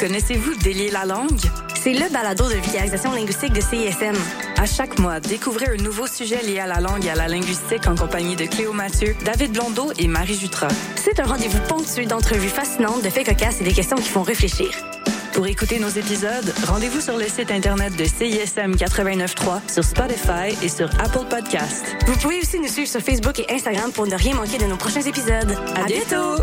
Connaissez-vous 0.00 0.54
Délier 0.62 0.90
la 0.90 1.06
langue? 1.06 1.40
C'est 1.86 1.92
le 1.92 2.12
balado 2.12 2.48
de 2.48 2.54
vulgarisation 2.54 3.12
linguistique 3.12 3.52
de 3.52 3.60
CISM. 3.60 4.16
À 4.56 4.66
chaque 4.66 4.98
mois, 4.98 5.20
découvrez 5.20 5.66
un 5.68 5.76
nouveau 5.80 6.08
sujet 6.08 6.42
lié 6.42 6.58
à 6.58 6.66
la 6.66 6.80
langue 6.80 7.04
et 7.04 7.10
à 7.10 7.14
la 7.14 7.28
linguistique 7.28 7.86
en 7.86 7.94
compagnie 7.94 8.34
de 8.34 8.44
Cléo 8.44 8.72
Mathieu, 8.72 9.14
David 9.24 9.52
Blondeau 9.52 9.92
et 9.96 10.08
Marie 10.08 10.34
Jutra. 10.34 10.66
C'est 10.96 11.20
un 11.20 11.26
rendez-vous 11.26 11.60
ponctué 11.68 12.06
d'entrevues 12.06 12.48
fascinantes, 12.48 13.04
de 13.04 13.08
faits 13.08 13.26
cocasses 13.26 13.60
et 13.60 13.64
des 13.64 13.72
questions 13.72 13.98
qui 13.98 14.08
font 14.08 14.24
réfléchir. 14.24 14.66
Pour 15.32 15.46
écouter 15.46 15.78
nos 15.78 15.90
épisodes, 15.90 16.52
rendez-vous 16.66 17.00
sur 17.00 17.16
le 17.16 17.26
site 17.26 17.52
internet 17.52 17.94
de 17.94 18.04
CISM 18.04 18.74
89.3, 18.74 19.72
sur 19.72 19.84
Spotify 19.84 20.58
et 20.64 20.68
sur 20.68 20.90
Apple 20.98 21.26
Podcast. 21.30 21.84
Vous 22.08 22.16
pouvez 22.16 22.40
aussi 22.40 22.58
nous 22.58 22.66
suivre 22.66 22.88
sur 22.88 23.00
Facebook 23.00 23.38
et 23.38 23.46
Instagram 23.48 23.92
pour 23.92 24.08
ne 24.08 24.16
rien 24.16 24.34
manquer 24.34 24.58
de 24.58 24.64
nos 24.64 24.76
prochains 24.76 25.02
épisodes. 25.02 25.56
À 25.76 25.84
bientôt! 25.84 26.42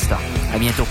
À 0.09 0.57
bientôt. 0.57 0.87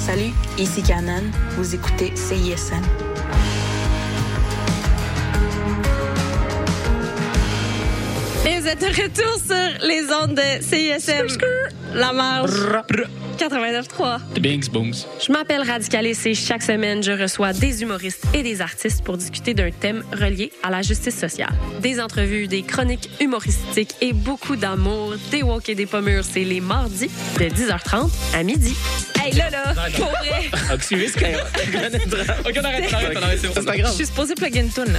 Salut, 0.00 0.32
ici 0.58 0.82
Canon. 0.82 1.22
Vous 1.56 1.74
écoutez 1.74 2.12
CISM. 2.16 2.82
Et 8.46 8.60
vous 8.60 8.66
êtes 8.68 8.80
de 8.80 8.86
retour 8.86 9.34
sur 9.46 9.86
les 9.86 10.02
ondes 10.12 10.34
de 10.36 10.62
CISM. 10.62 11.26
La 11.94 12.12
marge. 12.12 12.50
89.3. 13.38 14.40
Bings, 14.40 14.68
booms. 14.70 14.92
Je 15.26 15.32
m'appelle 15.32 15.62
Radicalis 15.68 16.18
et 16.26 16.34
chaque 16.34 16.62
semaine, 16.62 17.02
je 17.02 17.10
reçois 17.12 17.52
des 17.52 17.82
humoristes 17.82 18.24
et 18.32 18.42
des 18.42 18.60
artistes 18.60 19.02
pour 19.02 19.16
discuter 19.16 19.54
d'un 19.54 19.70
thème 19.70 20.04
relié 20.12 20.52
à 20.62 20.70
la 20.70 20.82
justice 20.82 21.18
sociale. 21.18 21.52
Des 21.80 22.00
entrevues, 22.00 22.46
des 22.46 22.62
chroniques 22.62 23.08
humoristiques 23.20 23.94
et 24.00 24.12
beaucoup 24.12 24.56
d'amour, 24.56 25.14
des 25.30 25.42
walk 25.42 25.68
et 25.68 25.74
des 25.74 25.86
pommures. 25.86 26.24
C'est 26.24 26.44
les 26.44 26.60
mardis 26.60 27.10
de 27.38 27.44
10h30 27.46 28.10
à 28.34 28.42
midi. 28.44 28.76
Hey, 29.24 29.32
là, 29.32 29.50
là, 29.50 29.74
pour 29.96 30.06
vrai. 30.06 30.50
Même. 31.22 31.40
Ok, 32.46 32.52
on 32.60 32.64
arrête, 32.64 32.84
on 32.90 32.94
arrête, 32.94 33.16
on 33.18 33.22
arrête, 33.22 33.40
c'est 33.40 33.64
pas 33.64 33.72
Je 33.72 33.78
grave. 33.80 33.94
suis 33.94 34.06
supposée 34.06 34.34
plugger 34.34 34.60
une 34.60 34.70
toune, 34.70 34.92
là. 34.92 34.98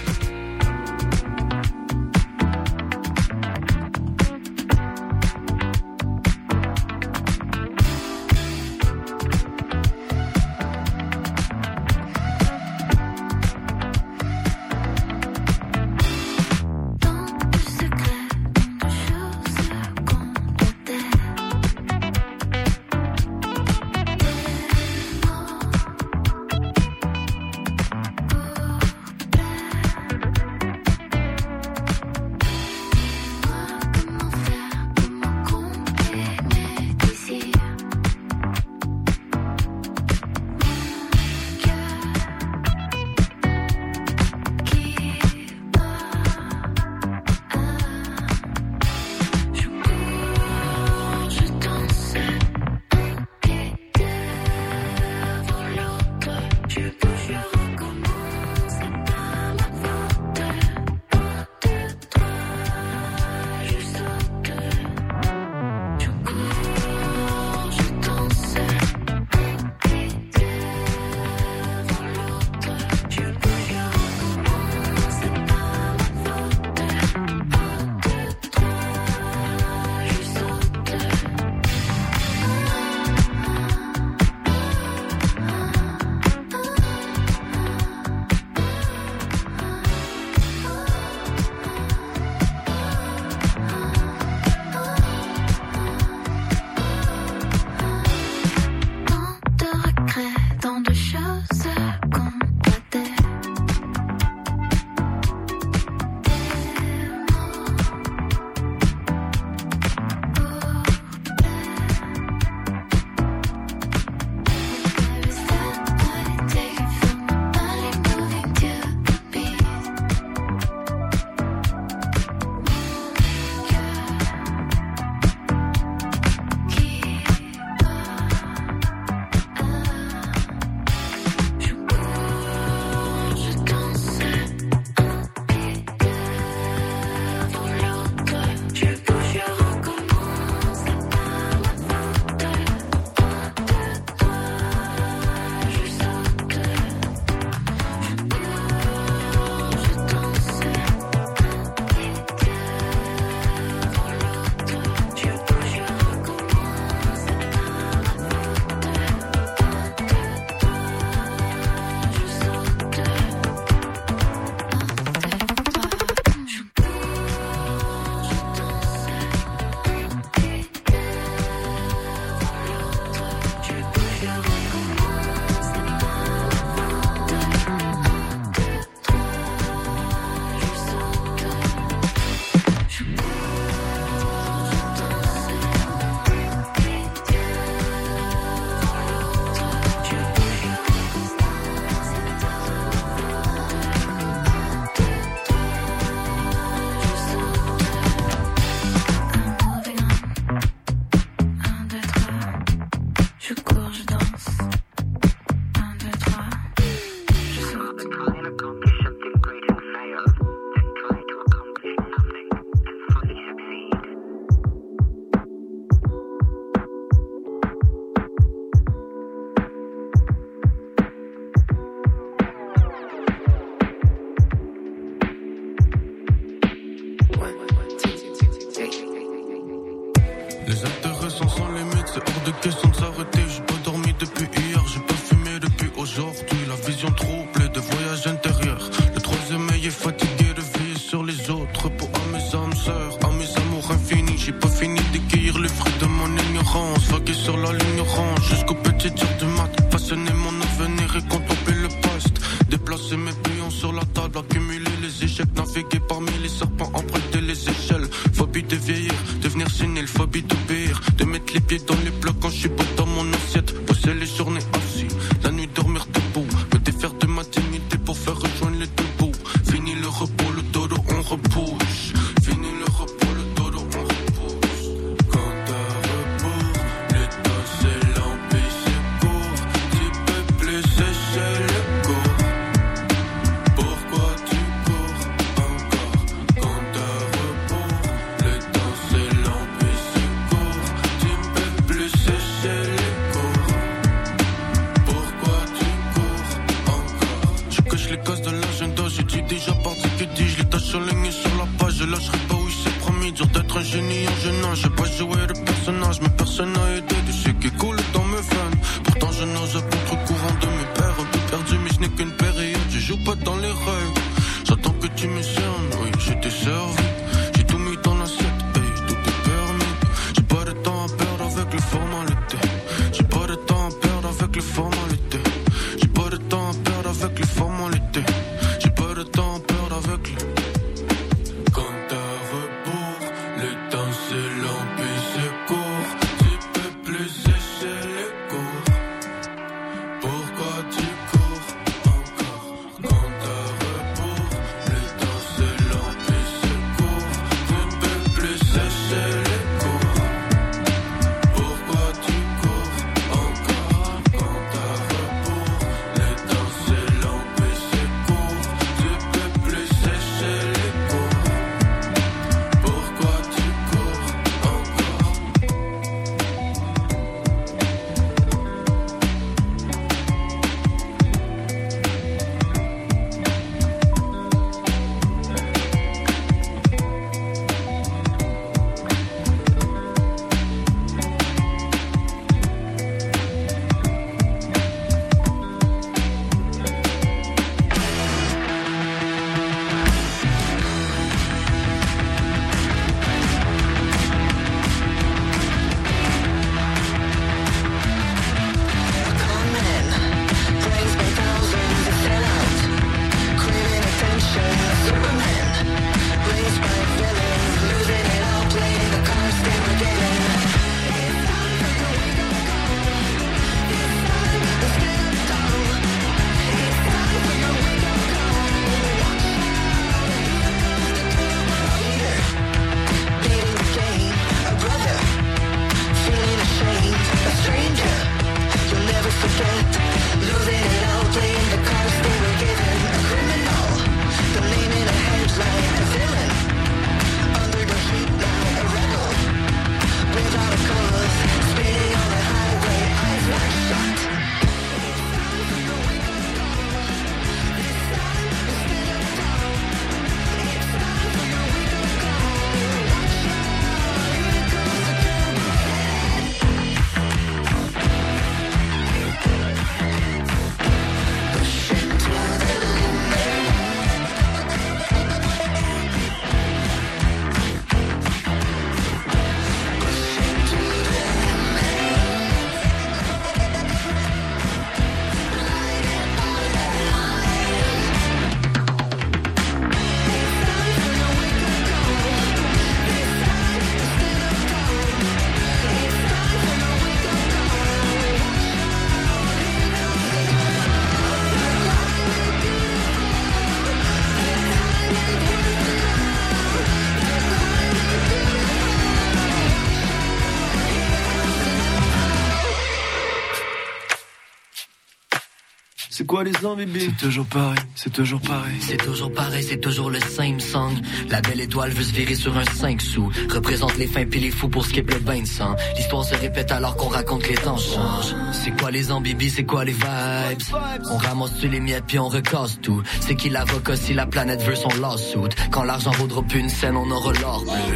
C'est 506.13 506.25
quoi 506.25 506.43
les 506.43 506.65
ans, 506.65 506.75
bébé 506.75 506.99
C'est 506.99 507.25
toujours 507.25 507.45
pareil, 507.45 507.79
c'est 507.95 508.11
toujours 508.11 508.41
pareil. 508.41 508.75
C'est 508.81 508.97
toujours 508.97 509.31
pareil, 509.31 509.63
c'est 509.63 509.79
toujours 509.79 510.09
le 510.09 510.19
same 510.19 510.59
song. 510.59 510.91
La 511.29 511.39
belle 511.39 511.61
étoile 511.61 511.91
veut 511.91 512.03
se 512.03 512.11
virer 512.11 512.35
sur 512.35 512.57
un 512.57 512.65
5 512.65 513.01
sous. 513.01 513.31
Représente 513.49 513.97
les 513.97 514.07
fins 514.07 514.25
pis 514.25 514.41
les 514.41 514.51
fous 514.51 514.67
pour 514.67 514.85
skipper 514.85 515.13
le 515.13 515.21
bain 515.21 515.39
de 515.39 515.47
sang. 515.47 515.73
L'histoire 515.95 516.25
se 516.25 516.35
répète 516.35 516.69
alors 516.73 516.97
qu'on 516.97 517.07
raconte 517.07 517.43
que 517.43 517.51
les 517.51 517.55
temps 517.55 517.77
changent. 517.77 518.35
C'est 518.51 518.77
quoi 518.77 518.91
les 518.91 519.09
ans, 519.09 519.21
bibi, 519.21 519.49
c'est 519.49 519.63
quoi 519.63 519.85
les 519.85 519.93
vibes? 519.93 520.75
On 521.09 521.15
ramasse 521.15 521.55
sur 521.55 521.71
les 521.71 521.79
miettes 521.79 522.03
puis 522.05 522.19
on 522.19 522.27
recasse 522.27 522.81
tout. 522.81 523.01
C'est 523.21 523.35
qui 523.35 523.49
l'avocat 523.49 523.95
si 523.95 524.13
la 524.13 524.25
planète 524.25 524.61
veut 524.63 524.75
son 524.75 524.89
lawsuit? 524.99 525.55
Quand 525.71 525.83
l'argent 525.83 526.11
vaudra 526.11 526.43
plus 526.43 526.59
une 526.59 526.69
scène, 526.69 526.97
on 526.97 527.09
aura 527.09 527.31
l'or 527.39 527.63
bleu. 527.63 527.95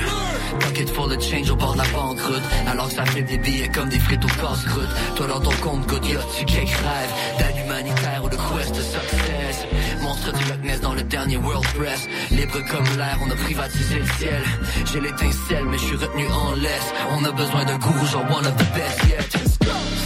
Pocket 0.62 0.90
full 0.90 1.18
de 1.18 1.22
change 1.22 1.50
au 1.50 1.58
bord 1.58 1.74
de 1.74 1.80
la 1.80 1.88
banqueroute. 1.90 2.44
Alors 2.66 2.88
que 2.88 2.94
ça 2.94 3.06
fait 3.06 3.24
des 3.24 3.38
billets 3.40 3.68
comme 3.68 3.90
des 3.90 4.00
frites 4.00 4.24
au 4.24 4.28
casse-croûte. 4.28 4.88
Toi 5.18 5.28
dans 5.28 5.42
ton 5.42 5.52
compte, 5.62 5.86
good, 5.88 6.06
y'a 6.06 6.20
tu 6.38 6.46
quelques 6.46 6.70
rêves 6.70 7.14
d'un 7.40 7.62
humanitaire? 7.62 8.15
Quest 8.36 8.76
de 8.76 8.82
success. 8.82 9.66
Monstre 10.02 10.34
du 10.34 10.44
Loch 10.46 10.64
Ness 10.64 10.82
dans 10.82 10.94
le 10.94 11.04
dernier 11.04 11.38
World 11.38 11.68
Press. 11.74 12.08
Libre 12.32 12.60
comme 12.70 12.86
l'air, 12.98 13.18
on 13.26 13.30
a 13.30 13.36
privatisé 13.36 14.00
le 14.00 14.06
ciel. 14.18 14.44
J'ai 14.92 15.02
l'étincelle, 15.02 15.66
mais 15.66 15.78
je 15.78 15.86
suis 15.86 15.96
retenu 15.96 16.28
en 16.28 16.56
laisse. 16.56 16.94
On 17.12 17.24
a 17.26 17.32
besoin 17.32 17.66
d'un 17.66 17.78
gourou, 17.78 18.06
genre 18.08 18.26
one 18.32 18.46
of 18.46 18.56
the 18.56 18.74
best 18.74 19.04
yet. 19.10 19.30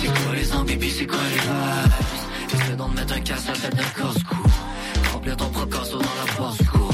C'est 0.01 0.07
quoi 0.07 0.35
les 0.35 0.73
baby, 0.73 0.91
c'est 0.91 1.05
quoi 1.05 1.19
les 1.31 1.39
vibes? 1.39 2.53
Essaie 2.53 2.75
d'en 2.75 2.87
mettre 2.89 3.13
un 3.13 3.19
casse 3.19 3.49
à 3.49 3.53
tête 3.53 3.75
d'un 3.75 3.83
casse-cou. 3.83 4.43
Remplir 5.13 5.37
ton 5.37 5.49
procasso 5.49 5.97
dans 5.97 6.17
la 6.21 6.25
basse-cour. 6.39 6.93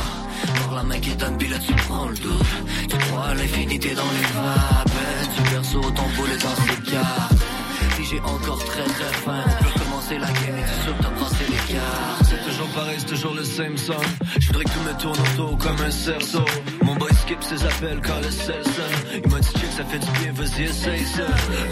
Pour 0.64 0.76
la 0.76 0.84
main 0.84 1.00
qui 1.00 1.16
donne, 1.16 1.38
puis 1.38 1.50
tu 1.66 1.74
prends 1.74 2.08
le 2.08 2.16
double. 2.16 2.46
Tu 2.90 2.98
crois 2.98 3.34
l'infinité 3.36 3.94
dans 3.94 4.12
les 4.18 4.28
vapes. 4.36 5.00
Tu 5.36 5.42
perso 5.52 5.82
ton 5.82 6.08
boulet 6.16 6.38
dans 6.38 6.56
ses 6.66 6.92
cartes. 6.92 7.42
Puis 7.96 8.06
j'ai 8.06 8.20
encore 8.22 8.64
très 8.66 8.84
très 8.84 9.14
faim. 9.24 9.85
Commencer 10.06 10.20
la 10.20 10.28
game 10.28 10.58
et 10.58 10.64
tu 10.64 10.94
que 10.94 11.02
t'as 11.02 11.74
cartes. 11.74 12.26
C'est 12.30 12.50
toujours 12.50 12.68
pareil, 12.76 12.96
c'est 13.00 13.06
toujours 13.06 13.34
le 13.34 13.44
same 13.44 13.78
song. 13.78 13.96
Je 14.40 14.48
voudrais 14.48 14.64
que 14.66 14.70
tout 14.70 14.80
me 14.82 14.94
tourne 15.02 15.20
autour 15.20 15.58
comme 15.58 15.82
un 15.82 15.90
cerceau. 15.90 16.46
Mon 16.84 16.96
boy 16.96 17.12
skip 17.14 17.42
ses 17.42 17.64
appels 17.64 18.00
quand 18.06 18.20
le 18.22 18.30
sel. 18.30 18.62
Il 19.24 19.32
m'a 19.32 19.40
dit 19.40 19.50
check, 19.50 19.72
ça 19.76 19.84
fait 19.86 19.98
du 19.98 20.12
bien, 20.20 20.32
vas-y, 20.34 20.64
essaye 20.66 21.06
ça. 21.06 21.24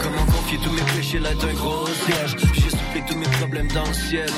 Comment 0.01 0.26
confier 0.26 0.57
tous 0.64 0.72
mes 0.72 0.81
péchés 0.95 1.19
là 1.19 1.30
d'un 1.35 1.53
gros 1.53 1.85
siège? 1.85 2.35
J'ai 2.53 2.69
soufflé 2.69 3.03
tous 3.07 3.18
mes 3.18 3.30
problèmes 3.39 3.68
dans 3.68 3.85
le 3.85 3.93
ciel. 3.93 4.30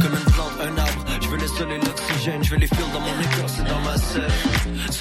Comme 0.00 0.12
une 0.12 0.32
plante, 0.32 0.52
un 0.60 0.78
arbre. 0.78 1.04
Je 1.20 1.28
veux 1.28 1.38
le 1.38 1.46
soleil, 1.48 1.80
l'oxygène. 1.84 2.44
Je 2.44 2.50
veux 2.50 2.58
les 2.58 2.68
fils 2.68 2.92
dans 2.92 3.00
mon 3.00 3.20
écorce 3.20 3.58
et 3.58 3.68
dans 3.68 3.80
ma 3.80 3.96
selle. 3.96 4.30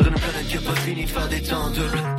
Sur 0.01 0.11
une 0.11 0.19
planète 0.19 0.47
qui 0.47 0.57
a 0.57 0.61
pas 0.61 0.75
fini 0.77 1.05
de 1.05 1.09
faire 1.09 1.27
des. 1.27 1.41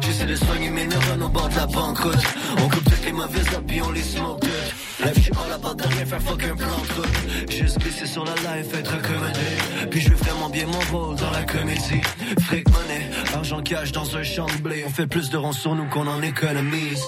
J'essaie 0.00 0.26
de 0.26 0.36
soigner 0.36 0.70
mes 0.70 0.86
neurones 0.86 1.22
au 1.22 1.28
bord 1.28 1.48
de 1.48 1.56
la 1.56 1.66
banqueroute. 1.66 2.26
On 2.58 2.68
coupe 2.68 2.84
toutes 2.84 3.04
les 3.04 3.12
mauvaises 3.12 3.54
habits, 3.56 3.82
on 3.82 3.90
les 3.90 4.02
smoke 4.02 4.40
toutes. 4.40 5.04
Life, 5.04 5.18
j'suis 5.18 5.32
all 5.32 5.52
about 5.52 5.74
de 5.74 5.82
rien 5.82 6.06
faire 6.06 6.22
fuck 6.22 6.44
un 6.44 6.54
plan 6.54 6.68
de. 6.68 7.52
Juste 7.52 7.78
glisser 7.80 8.06
sur 8.06 8.24
la 8.24 8.34
life, 8.34 8.72
être 8.74 8.94
accommodé. 8.94 9.88
Puis 9.90 10.00
je 10.00 10.10
fais 10.10 10.30
vraiment 10.30 10.48
bien 10.48 10.66
mon 10.66 10.96
rôle 10.96 11.16
dans 11.16 11.30
la 11.30 11.42
comédie. 11.42 12.02
Fric 12.42 12.68
money, 12.68 13.10
argent 13.34 13.62
cash 13.62 13.90
dans 13.90 14.16
un 14.16 14.22
champ 14.22 14.46
de 14.46 14.62
blé. 14.62 14.84
On 14.86 14.90
fait 14.90 15.08
plus 15.08 15.30
de 15.30 15.36
ronds 15.36 15.52
sur 15.52 15.74
nous 15.74 15.86
qu'on 15.86 16.06
en 16.06 16.22
économise. 16.22 17.02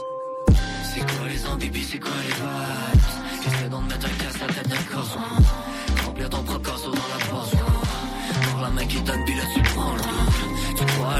C'est 0.92 1.00
quoi 1.00 1.28
les 1.28 1.66
baby, 1.66 1.84
c'est 1.84 1.98
quoi 1.98 2.10
les 2.26 2.34
vibes? 2.34 3.46
Essaie 3.46 3.68
d'en 3.68 3.82
mettre 3.82 4.06
un 4.06 4.24
casse 4.24 4.42
à 4.42 4.46
la 4.48 4.52
tête 4.54 4.68
d'un 4.68 4.94
corps. 4.94 5.18
Remplir 6.04 6.30
ton 6.30 6.42
procasso 6.42 6.90
dans 6.90 6.92
la 6.92 7.24
poche. 7.26 7.60
Pour 8.50 8.60
la 8.60 8.70
main 8.70 8.86
qui 8.86 9.00
donne, 9.02 9.24
puis 9.24 9.34
le 9.34 9.63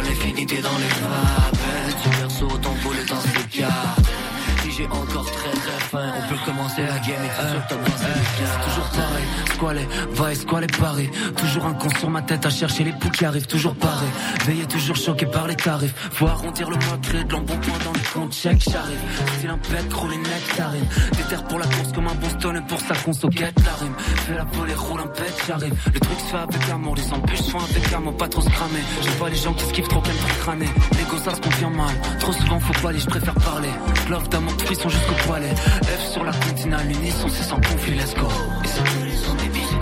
l'infinité 0.04 0.56
dans 0.62 0.78
les 0.78 0.94
vapes. 1.02 2.02
Tu 2.02 2.08
perso 2.10 2.46
ton 2.58 2.72
boulet 2.82 3.04
dans 3.08 3.20
ses 3.20 3.58
cartes. 3.58 4.03
J'ai 4.76 4.86
encore 4.86 5.24
très 5.24 5.50
très 5.50 5.80
faim. 5.90 6.12
On 6.16 6.28
peut 6.28 6.40
recommencer 6.40 6.82
la 6.82 6.98
game 6.98 7.24
et. 7.24 7.74
Toujours 8.64 8.90
pareil, 8.90 9.24
squalé, 9.54 9.88
va 10.10 10.34
squalé 10.34 10.66
pareil. 10.66 11.10
Toujours 11.36 11.66
un 11.66 11.74
con 11.74 11.88
sur 11.98 12.10
ma 12.10 12.22
tête 12.22 12.44
à 12.44 12.50
chercher 12.50 12.84
les 12.84 12.92
poux 12.92 13.10
qui 13.10 13.24
arrivent, 13.24 13.46
toujours 13.46 13.74
pareil. 13.76 14.08
Veillé 14.46 14.66
toujours 14.66 14.96
choqué 14.96 15.26
par 15.26 15.46
les 15.46 15.54
tarifs. 15.54 15.94
Faut 16.12 16.26
arrondir 16.26 16.70
le 16.70 16.76
mois, 16.76 16.98
créer 17.02 17.24
de 17.24 17.32
l'embonpoint 17.32 17.78
dans 17.84 17.92
les 17.92 18.00
comptes, 18.12 18.32
check, 18.32 18.60
j'arrive. 18.68 18.98
Style 19.38 19.50
un 19.50 19.58
pet, 19.58 19.92
rouler 19.92 20.16
nectarine. 20.16 20.86
Déterre 21.16 21.44
pour 21.44 21.58
la 21.58 21.66
course 21.66 21.92
comme 21.94 22.08
un 22.08 22.14
Boston 22.14 22.56
et 22.56 22.66
pour 22.68 22.80
sa 22.80 22.94
conso, 22.96 23.28
quête 23.28 23.54
la 23.64 23.74
rime. 23.74 23.94
Fais 24.26 24.34
la 24.34 24.44
volée, 24.44 24.74
roule 24.74 25.00
un 25.00 25.06
pet, 25.06 25.34
j'arrive. 25.46 25.74
Le 25.92 26.00
truc 26.00 26.18
se 26.18 26.24
fait 26.24 26.36
avec 26.36 26.70
amour, 26.72 26.96
les 26.96 27.12
embûches 27.12 27.48
font 27.50 27.60
avec 27.60 27.92
amour, 27.92 28.16
pas 28.16 28.28
trop 28.28 28.40
se. 28.40 28.48
Je 29.02 29.10
vois 29.18 29.30
les 29.30 29.36
gens 29.36 29.54
qui 29.54 29.64
se 29.66 29.72
kiffent 29.72 29.88
trop 29.88 30.00
qu'aiment 30.00 30.16
trop 30.16 30.42
crâner. 30.42 30.68
Les 30.98 31.04
gosses, 31.04 31.22
ça 31.22 31.34
se 31.34 31.40
convient 31.40 31.70
mal. 31.70 31.94
Trop 32.18 32.32
souvent, 32.32 32.58
faut 32.58 32.82
pas 32.82 32.88
aller, 32.88 32.98
je 32.98 33.06
préfère 33.06 33.34
parler. 33.34 33.70
Love 34.10 34.28
d'amour, 34.28 34.56
de 34.64 34.74
frisson 34.74 34.88
jusqu'au 34.88 35.14
poilet. 35.26 35.54
F 35.82 36.12
sur 36.12 36.24
la 36.24 36.32
continale, 36.32 36.88
l'unisson, 36.88 37.28
c'est 37.28 37.42
sans 37.42 37.60
conflit, 37.60 37.94
let's 37.94 38.14
go. 38.14 38.28
Et 38.64 38.68
c'est 38.68 38.82
tous 38.84 39.04
les 39.04 39.10
baby, 39.36 39.60
c'est 39.68 39.76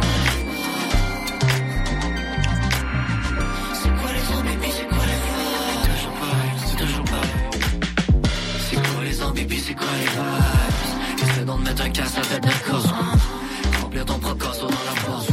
C'est 3.75 3.91
quoi 3.91 4.11
les 4.13 4.23
baby, 4.51 4.71
c'est 4.77 4.89
quoi 4.89 5.05
les 5.11 5.21
vibes? 5.25 5.85
Toujours 5.95 6.15
pareil, 6.23 6.53
c'est 6.67 6.77
toujours 6.77 7.05
pareil. 7.05 7.31
C'est 8.71 8.77
quoi 8.77 9.05
les 9.05 9.43
baby, 9.43 9.59
c'est 9.61 9.75
quoi 9.75 9.87
les 10.01 10.11
vibes? 10.17 11.31
Essaie 11.31 11.45
d'en 11.45 11.59
mettre 11.59 11.83
un 11.83 11.91
casse 11.91 12.19
à 12.19 12.21
tête 12.23 12.43
d'un 12.43 12.71
corps. 12.71 12.95
Remplir 13.81 14.05
ton 14.05 14.19
procasso 14.19 14.67
dans 14.67 14.85
la 14.91 14.95
poche. 15.03 15.33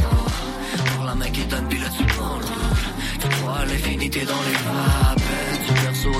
Pour 0.94 1.04
la 1.04 1.14
main 1.14 1.30
qui 1.30 1.44
donne, 1.44 1.68
tu 1.68 2.04
prends 2.14 2.36
le 2.36 2.44
double. 2.44 2.78
Tu 3.20 3.28
crois 3.28 3.58
à 3.58 3.64
l'infinité 3.66 4.24
dans 4.24 4.42
les 4.46 4.58
vapes. 4.66 5.22
Tu 5.66 5.72
perso 5.72 6.10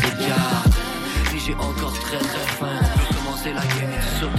ses 0.00 0.10
cartes. 0.26 0.83
J'ai 1.44 1.54
encore 1.56 1.92
très 1.92 2.16
très 2.16 2.46
faim. 2.56 2.68
On 2.80 2.98
peut 2.98 3.14
commencer 3.16 3.52
la 3.52 3.60
game 3.60 3.92
et 3.92 4.00
tu 4.00 4.18
sûr 4.18 4.30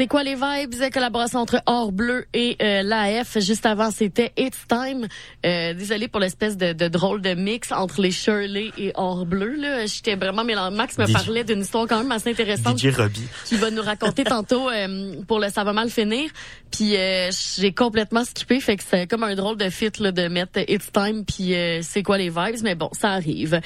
C'est 0.00 0.06
quoi 0.06 0.22
les 0.22 0.34
vibes? 0.34 0.90
Collaboration 0.94 1.40
entre 1.40 1.60
Or 1.66 1.92
Bleu 1.92 2.24
et 2.32 2.56
euh, 2.62 2.82
l'AF. 2.82 3.38
Juste 3.38 3.66
avant, 3.66 3.90
c'était 3.90 4.32
It's 4.38 4.66
Time. 4.66 5.06
Euh, 5.44 5.74
désolé 5.74 6.08
pour 6.08 6.20
l'espèce 6.20 6.56
de, 6.56 6.72
de 6.72 6.88
drôle 6.88 7.20
de 7.20 7.34
mix 7.34 7.70
entre 7.70 8.00
les 8.00 8.10
Shirley 8.10 8.70
et 8.78 8.92
Or 8.94 9.26
Bleu. 9.26 9.56
Là, 9.56 9.84
j'étais 9.84 10.14
vraiment 10.14 10.42
mélangé. 10.42 10.74
Max 10.74 10.96
me 10.96 11.04
DJ 11.04 11.12
parlait 11.12 11.44
d'une 11.44 11.60
histoire 11.60 11.86
quand 11.86 11.98
même 11.98 12.12
assez 12.12 12.30
intéressante. 12.30 12.78
DJ 12.78 12.96
Robbie. 12.96 13.28
Qui 13.44 13.56
va 13.56 13.70
nous 13.70 13.82
raconter 13.82 14.24
tantôt 14.36 14.70
euh, 14.70 15.16
pour 15.28 15.38
le 15.38 15.50
ça 15.50 15.64
va 15.64 15.74
mal 15.74 15.90
finir. 15.90 16.30
Puis 16.70 16.96
euh, 16.96 17.30
j'ai 17.58 17.72
complètement 17.72 18.24
skippé, 18.24 18.60
fait 18.60 18.76
que 18.76 18.84
c'est 18.88 19.06
comme 19.06 19.24
un 19.24 19.34
drôle 19.34 19.56
de 19.56 19.68
fit 19.68 19.90
là, 19.98 20.12
de 20.12 20.28
mettre 20.28 20.60
It's 20.68 20.90
Time 20.92 21.24
puis 21.26 21.54
euh, 21.54 21.80
c'est 21.82 22.02
quoi 22.02 22.16
les 22.16 22.30
vibes, 22.30 22.62
mais 22.62 22.74
bon, 22.74 22.88
ça 22.92 23.10
arrive. 23.10 23.60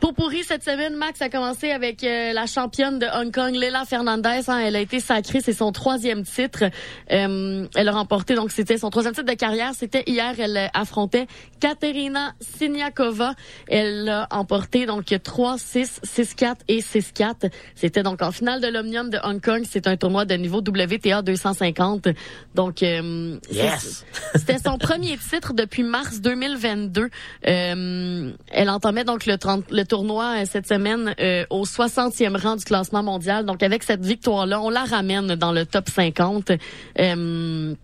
Pour 0.00 0.14
pourri 0.14 0.42
cette 0.44 0.64
semaine, 0.64 0.96
Max 0.96 1.20
a 1.20 1.28
commencé 1.28 1.70
avec 1.70 2.02
euh, 2.04 2.32
la 2.32 2.46
championne 2.46 2.98
de 2.98 3.06
Hong 3.14 3.30
Kong, 3.30 3.54
Leila 3.54 3.84
Fernandez. 3.84 4.40
hein. 4.48 4.58
elle 4.58 4.74
a 4.74 4.80
été 4.80 4.98
sacrée, 4.98 5.40
c'est 5.42 5.52
son 5.52 5.72
troisième 5.72 6.22
titre. 6.22 6.64
Euh, 7.12 7.66
elle 7.74 7.88
a 7.88 7.92
remporté, 7.92 8.34
donc 8.34 8.50
c'était 8.50 8.78
son 8.78 8.88
troisième 8.88 9.14
titre 9.14 9.26
de 9.30 9.36
carrière. 9.36 9.72
C'était 9.74 10.02
hier, 10.06 10.34
elle 10.38 10.56
euh, 10.56 10.66
affrontait 10.72 11.26
Katerina 11.60 12.32
Siniakova. 12.40 13.34
Elle 13.68 14.08
a 14.08 14.26
emporté 14.30 14.86
donc 14.86 15.04
3-6, 15.04 16.00
6-4 16.02 16.54
et 16.68 16.80
6-4. 16.80 17.50
C'était 17.74 18.02
donc 18.02 18.22
en 18.22 18.32
finale 18.32 18.62
de 18.62 18.68
l'Omnium 18.68 19.10
de 19.10 19.18
Hong 19.22 19.40
Kong. 19.42 19.64
C'est 19.68 19.86
un 19.86 19.98
tournoi 19.98 20.24
de 20.24 20.34
niveau 20.34 20.58
WTA 20.60 21.20
250. 21.20 22.08
Donc, 22.54 22.82
euh, 22.82 23.38
Yes! 23.50 24.06
c'était 24.34 24.58
son 24.58 24.78
premier 24.78 25.18
titre 25.18 25.52
depuis 25.52 25.82
mars 25.82 26.22
2022. 26.22 27.10
Euh, 27.46 28.32
elle 28.50 28.70
entamait 28.70 29.04
donc 29.04 29.26
le, 29.26 29.36
30 29.36 29.70
le 29.70 29.89
tournoi 29.90 30.42
euh, 30.42 30.44
cette 30.50 30.66
semaine 30.66 31.14
euh, 31.20 31.44
au 31.50 31.64
60e 31.64 32.40
rang 32.40 32.56
du 32.56 32.64
classement 32.64 33.02
mondial. 33.02 33.44
Donc 33.44 33.62
avec 33.62 33.82
cette 33.82 34.04
victoire-là, 34.04 34.62
on 34.62 34.70
la 34.70 34.84
ramène 34.84 35.34
dans 35.34 35.52
le 35.52 35.66
top 35.66 35.90
50. 35.90 36.52
Euh, 36.98 37.74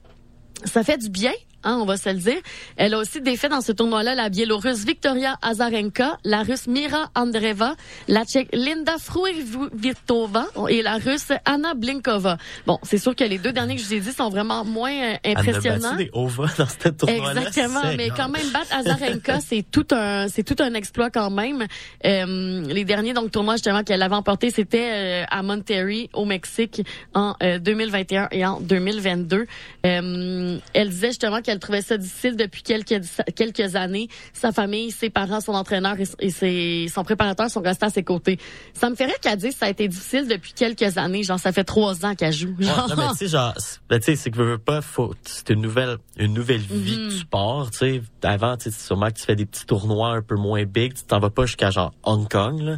ça 0.64 0.82
fait 0.82 0.98
du 0.98 1.10
bien. 1.10 1.32
Hein, 1.66 1.78
on 1.82 1.84
va 1.84 1.96
se 1.96 2.08
le 2.08 2.14
dire. 2.14 2.38
Elle 2.76 2.94
a 2.94 2.98
aussi 2.98 3.20
défait 3.20 3.48
dans 3.48 3.60
ce 3.60 3.72
tournoi-là 3.72 4.14
la 4.14 4.28
Biélorusse 4.28 4.84
Victoria 4.84 5.36
Azarenka, 5.42 6.16
la 6.24 6.44
Russe 6.44 6.68
Mira 6.68 7.10
Andreeva, 7.16 7.74
la 8.06 8.24
Tchèque 8.24 8.50
Linda 8.52 8.94
Fruivitova 8.98 10.46
et 10.68 10.80
la 10.82 10.98
Russe 10.98 11.32
Anna 11.44 11.74
Blinkova. 11.74 12.38
Bon, 12.66 12.78
c'est 12.84 12.98
sûr 12.98 13.16
que 13.16 13.24
les 13.24 13.38
deux 13.38 13.52
derniers 13.52 13.74
que 13.74 13.82
je 13.82 13.86
vous 13.86 13.94
ai 13.94 14.00
dit 14.00 14.12
sont 14.12 14.28
vraiment 14.30 14.64
moins 14.64 14.92
euh, 14.92 15.16
Elle 15.24 15.36
a 15.36 15.40
impressionnants. 15.40 15.96
des 15.96 16.08
ovas 16.12 16.54
dans 16.58 16.66
cette 16.66 16.98
tournoi-là. 16.98 17.42
Exactement, 17.42 17.82
mais 17.96 18.06
énorme. 18.06 18.16
quand 18.16 18.28
même 18.28 18.50
battre 18.52 18.72
Azarenka, 18.72 19.40
c'est 19.44 19.64
tout 19.68 19.86
un 19.90 20.28
c'est 20.28 20.44
tout 20.44 20.62
un 20.62 20.72
exploit 20.74 21.10
quand 21.10 21.30
même. 21.30 21.66
Euh, 22.04 22.60
les 22.68 22.84
derniers 22.84 23.12
donc 23.12 23.32
tournois 23.32 23.54
justement 23.54 23.82
qu'elle 23.82 24.02
avait 24.02 24.14
emporté, 24.14 24.50
c'était 24.50 24.90
euh, 24.92 25.24
à 25.30 25.42
Monterrey 25.42 26.10
au 26.12 26.24
Mexique 26.24 26.82
en 27.14 27.34
euh, 27.42 27.58
2021 27.58 28.28
et 28.30 28.46
en 28.46 28.60
2022. 28.60 29.46
Euh, 29.86 30.58
elle 30.72 30.88
disait 30.90 31.08
justement 31.08 31.40
qu'elle 31.40 31.55
qu'elle 31.56 31.60
trouvait 31.60 31.82
ça 31.82 31.96
difficile 31.96 32.36
depuis 32.36 32.62
quelques 32.62 33.00
quelques 33.34 33.76
années. 33.76 34.08
Sa 34.32 34.52
famille, 34.52 34.90
ses 34.90 35.10
parents, 35.10 35.40
son 35.40 35.52
entraîneur 35.54 35.96
et, 35.98 36.04
et 36.20 36.30
ses, 36.30 36.86
son 36.92 37.02
préparateur 37.04 37.50
sont 37.50 37.60
restés 37.62 37.86
à 37.86 37.90
ses 37.90 38.02
côtés. 38.04 38.38
Ça 38.74 38.90
me 38.90 38.94
ferait 38.94 39.16
qu'elle 39.20 39.38
dise 39.38 39.52
que 39.54 39.58
ça 39.58 39.66
a 39.66 39.70
été 39.70 39.88
difficile 39.88 40.28
depuis 40.28 40.52
quelques 40.52 40.98
années. 40.98 41.22
Genre, 41.22 41.38
ça 41.38 41.52
fait 41.52 41.64
trois 41.64 42.04
ans 42.04 42.14
qu'elle 42.14 42.32
joue. 42.32 42.54
Genre. 42.58 42.88
Ouais, 42.88 42.94
non, 42.96 43.02
mais 43.02 43.08
tu 43.12 43.16
sais, 43.16 43.28
genre, 43.28 43.54
c'est- 43.56 43.80
ben, 43.88 43.98
tu 43.98 44.04
sais, 44.06 44.16
c'est 44.16 44.30
que 44.30 44.36
veux, 44.36 44.50
veux 44.52 44.58
pas, 44.58 44.82
faut, 44.82 45.14
c'est 45.24 45.50
une 45.50 45.62
nouvelle, 45.62 45.96
une 46.18 46.34
nouvelle 46.34 46.60
vie 46.60 46.96
que 47.08 47.18
tu 47.20 47.24
pars, 47.26 47.70
tu 47.70 47.78
sais. 47.78 48.02
Avant, 48.22 48.56
tu 48.56 48.70
sais, 48.70 48.78
sûrement 48.78 49.08
que 49.08 49.14
tu 49.18 49.24
fais 49.24 49.36
des 49.36 49.46
petits 49.46 49.66
tournois 49.66 50.10
un 50.10 50.22
peu 50.22 50.36
moins 50.36 50.64
big, 50.64 50.94
tu 50.94 51.02
t'en 51.04 51.18
vas 51.20 51.30
pas 51.30 51.46
jusqu'à 51.46 51.70
genre 51.70 51.92
Hong 52.02 52.28
Kong, 52.28 52.60
là. 52.60 52.76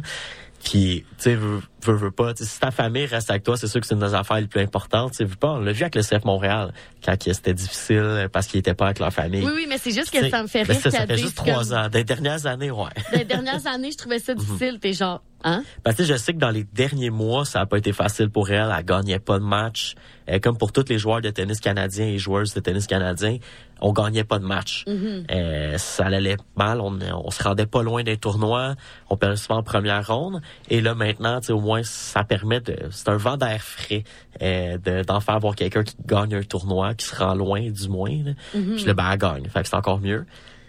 Puis, 0.63 1.05
tu 1.17 1.23
sais, 1.23 1.37
veux, 1.83 1.93
veux, 1.95 2.11
pas, 2.11 2.33
tu 2.33 2.43
sais, 2.43 2.49
si 2.49 2.59
ta 2.59 2.71
famille 2.71 3.05
reste 3.05 3.29
avec 3.29 3.43
toi, 3.43 3.57
c'est 3.57 3.67
sûr 3.67 3.79
que 3.81 3.87
c'est 3.87 3.95
une 3.95 4.01
des 4.01 4.13
affaires 4.13 4.39
les 4.39 4.47
plus 4.47 4.61
importantes, 4.61 5.11
tu 5.11 5.17
sais, 5.17 5.23
veux 5.23 5.35
pas, 5.35 5.51
on 5.51 5.59
l'a 5.59 5.71
vu 5.71 5.81
avec 5.83 5.95
le 5.95 6.01
CF 6.01 6.25
Montréal, 6.25 6.71
quand 7.03 7.15
c'était 7.21 7.53
difficile 7.53 8.27
parce 8.31 8.47
qu'ils 8.47 8.59
étaient 8.59 8.73
pas 8.73 8.85
avec 8.85 8.99
leur 8.99 9.11
famille. 9.13 9.43
Oui, 9.45 9.51
oui, 9.55 9.65
mais 9.69 9.77
c'est 9.77 9.91
juste 9.91 10.11
que 10.11 10.19
sais, 10.19 10.29
ça 10.29 10.41
me 10.43 10.47
fait 10.47 10.65
ben, 10.65 10.73
rire 10.77 10.91
ça, 10.91 11.05
fait 11.07 11.17
juste 11.17 11.35
trois 11.37 11.63
comme- 11.63 11.73
ans. 11.77 11.89
Des 11.89 12.03
dernières 12.03 12.45
années, 12.45 12.71
ouais. 12.71 12.89
Les 13.13 13.23
dernières 13.25 13.65
années, 13.67 13.91
je 13.91 13.97
trouvais 13.97 14.19
ça 14.19 14.33
difficile. 14.35 14.79
T'es 14.79 14.93
genre, 14.93 15.21
hein? 15.43 15.63
Parce 15.83 15.95
que 15.95 16.03
je 16.03 16.15
sais 16.15 16.33
que 16.33 16.37
dans 16.39 16.49
les 16.51 16.63
derniers 16.65 17.09
mois, 17.09 17.45
ça 17.45 17.61
a 17.61 17.65
pas 17.65 17.77
été 17.77 17.93
facile 17.93 18.29
pour 18.29 18.49
elle. 18.49 18.73
Elle 18.77 18.85
gagnait 18.85 19.19
pas 19.19 19.39
de 19.39 19.43
match. 19.45 19.95
Euh, 20.29 20.37
comme 20.39 20.57
pour 20.57 20.71
tous 20.71 20.85
les 20.89 20.99
joueurs 20.99 21.21
de 21.21 21.29
tennis 21.31 21.59
canadiens 21.59 22.05
et 22.05 22.17
joueuses 22.19 22.53
de 22.53 22.59
tennis 22.59 22.85
canadiens, 22.85 23.37
on 23.81 23.93
gagnait 23.93 24.23
pas 24.25 24.37
de 24.37 24.45
match. 24.45 24.83
Mhm. 24.87 25.23
Euh, 25.31 25.77
ça 25.77 26.05
allait 26.05 26.37
mal. 26.55 26.81
On, 26.81 26.99
on 27.01 27.31
se 27.31 27.41
rendait 27.41 27.65
pas 27.65 27.81
loin 27.81 28.03
des 28.03 28.17
tournois. 28.17 28.75
On 29.09 29.15
perdait 29.17 29.37
souvent 29.37 29.59
en 29.59 29.63
première 29.63 30.05
ronde. 30.05 30.41
Et 30.69 30.81
là, 30.81 30.93
maintenant, 30.93 31.39
tu 31.39 31.47
sais, 31.47 31.53
au 31.53 31.59
moins, 31.69 31.83
ça 31.83 32.23
permet 32.23 32.59
de... 32.61 32.75
C'est 32.91 33.09
un 33.09 33.17
vent 33.17 33.37
d'air 33.37 33.61
frais 33.61 34.03
euh, 34.41 34.77
de- 34.77 35.03
d'en 35.03 35.19
faire 35.19 35.39
voir 35.39 35.55
quelqu'un 35.55 35.83
qui 35.83 35.95
gagne 36.05 36.33
un 36.35 36.43
tournoi, 36.43 36.93
qui 36.95 37.05
se 37.05 37.15
rend 37.15 37.35
loin, 37.35 37.61
du 37.69 37.87
moins. 37.87 38.09
Là. 38.25 38.31
Mhm. 38.55 38.75
Puis 38.75 38.85
là, 38.85 38.93
ben, 38.93 39.09
elle 39.11 39.17
gagne. 39.19 39.47
Fait 39.49 39.61
que 39.61 39.67
c'est 39.69 39.75
encore 39.75 39.99
mieux. 39.99 40.25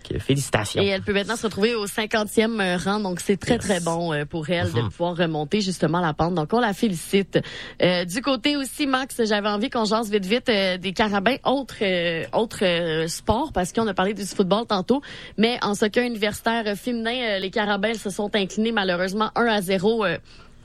Que 0.09 0.18
félicitations. 0.18 0.82
Et 0.82 0.86
elle 0.86 1.02
peut 1.02 1.12
maintenant 1.12 1.36
se 1.36 1.43
retrouver 1.47 1.74
au 1.74 1.86
50e 1.86 2.82
rang, 2.82 3.01
donc 3.01 3.20
c'est 3.20 3.36
très 3.36 3.59
très 3.59 3.81
bon 3.81 4.12
euh, 4.14 4.24
pour 4.24 4.48
elle 4.48 4.72
de 4.72 4.81
Mhm. 4.81 4.89
pouvoir 4.90 5.14
remonter 5.14 5.60
justement 5.60 6.01
la 6.01 6.14
pente. 6.14 6.35
Donc 6.35 6.52
on 6.55 6.59
la 6.59 6.72
félicite. 6.72 7.39
Euh, 7.82 8.05
du 8.06 8.20
côté 8.22 8.56
aussi, 8.56 8.86
Max, 8.86 9.20
j'avais 9.24 9.48
envie 9.51 9.68
qu'on 9.68 9.85
jase 9.85 10.10
vite 10.10 10.24
vite 10.24 10.48
euh, 10.48 10.78
des 10.78 10.93
carabins, 10.94 11.36
autres 11.44 11.77
euh, 11.82 12.24
autres 12.32 12.64
euh, 12.64 13.06
sports, 13.09 13.52
parce 13.52 13.72
qu'on 13.74 13.86
a 13.89 13.94
parlé 13.94 14.14
du 14.14 14.24
football 14.24 14.64
tantôt, 14.66 15.02
mais 15.36 15.59
en 15.62 15.74
soccer 15.74 16.02
universitaire 16.05 16.62
euh, 16.66 16.74
féminin, 16.77 17.14
euh, 17.36 17.39
les 17.39 17.51
carabins 17.51 17.94
se 17.94 18.09
sont 18.10 18.35
inclinés 18.35 18.72
malheureusement 18.72 19.31
1 19.36 19.44
à 19.47 19.60
0. 19.60 20.05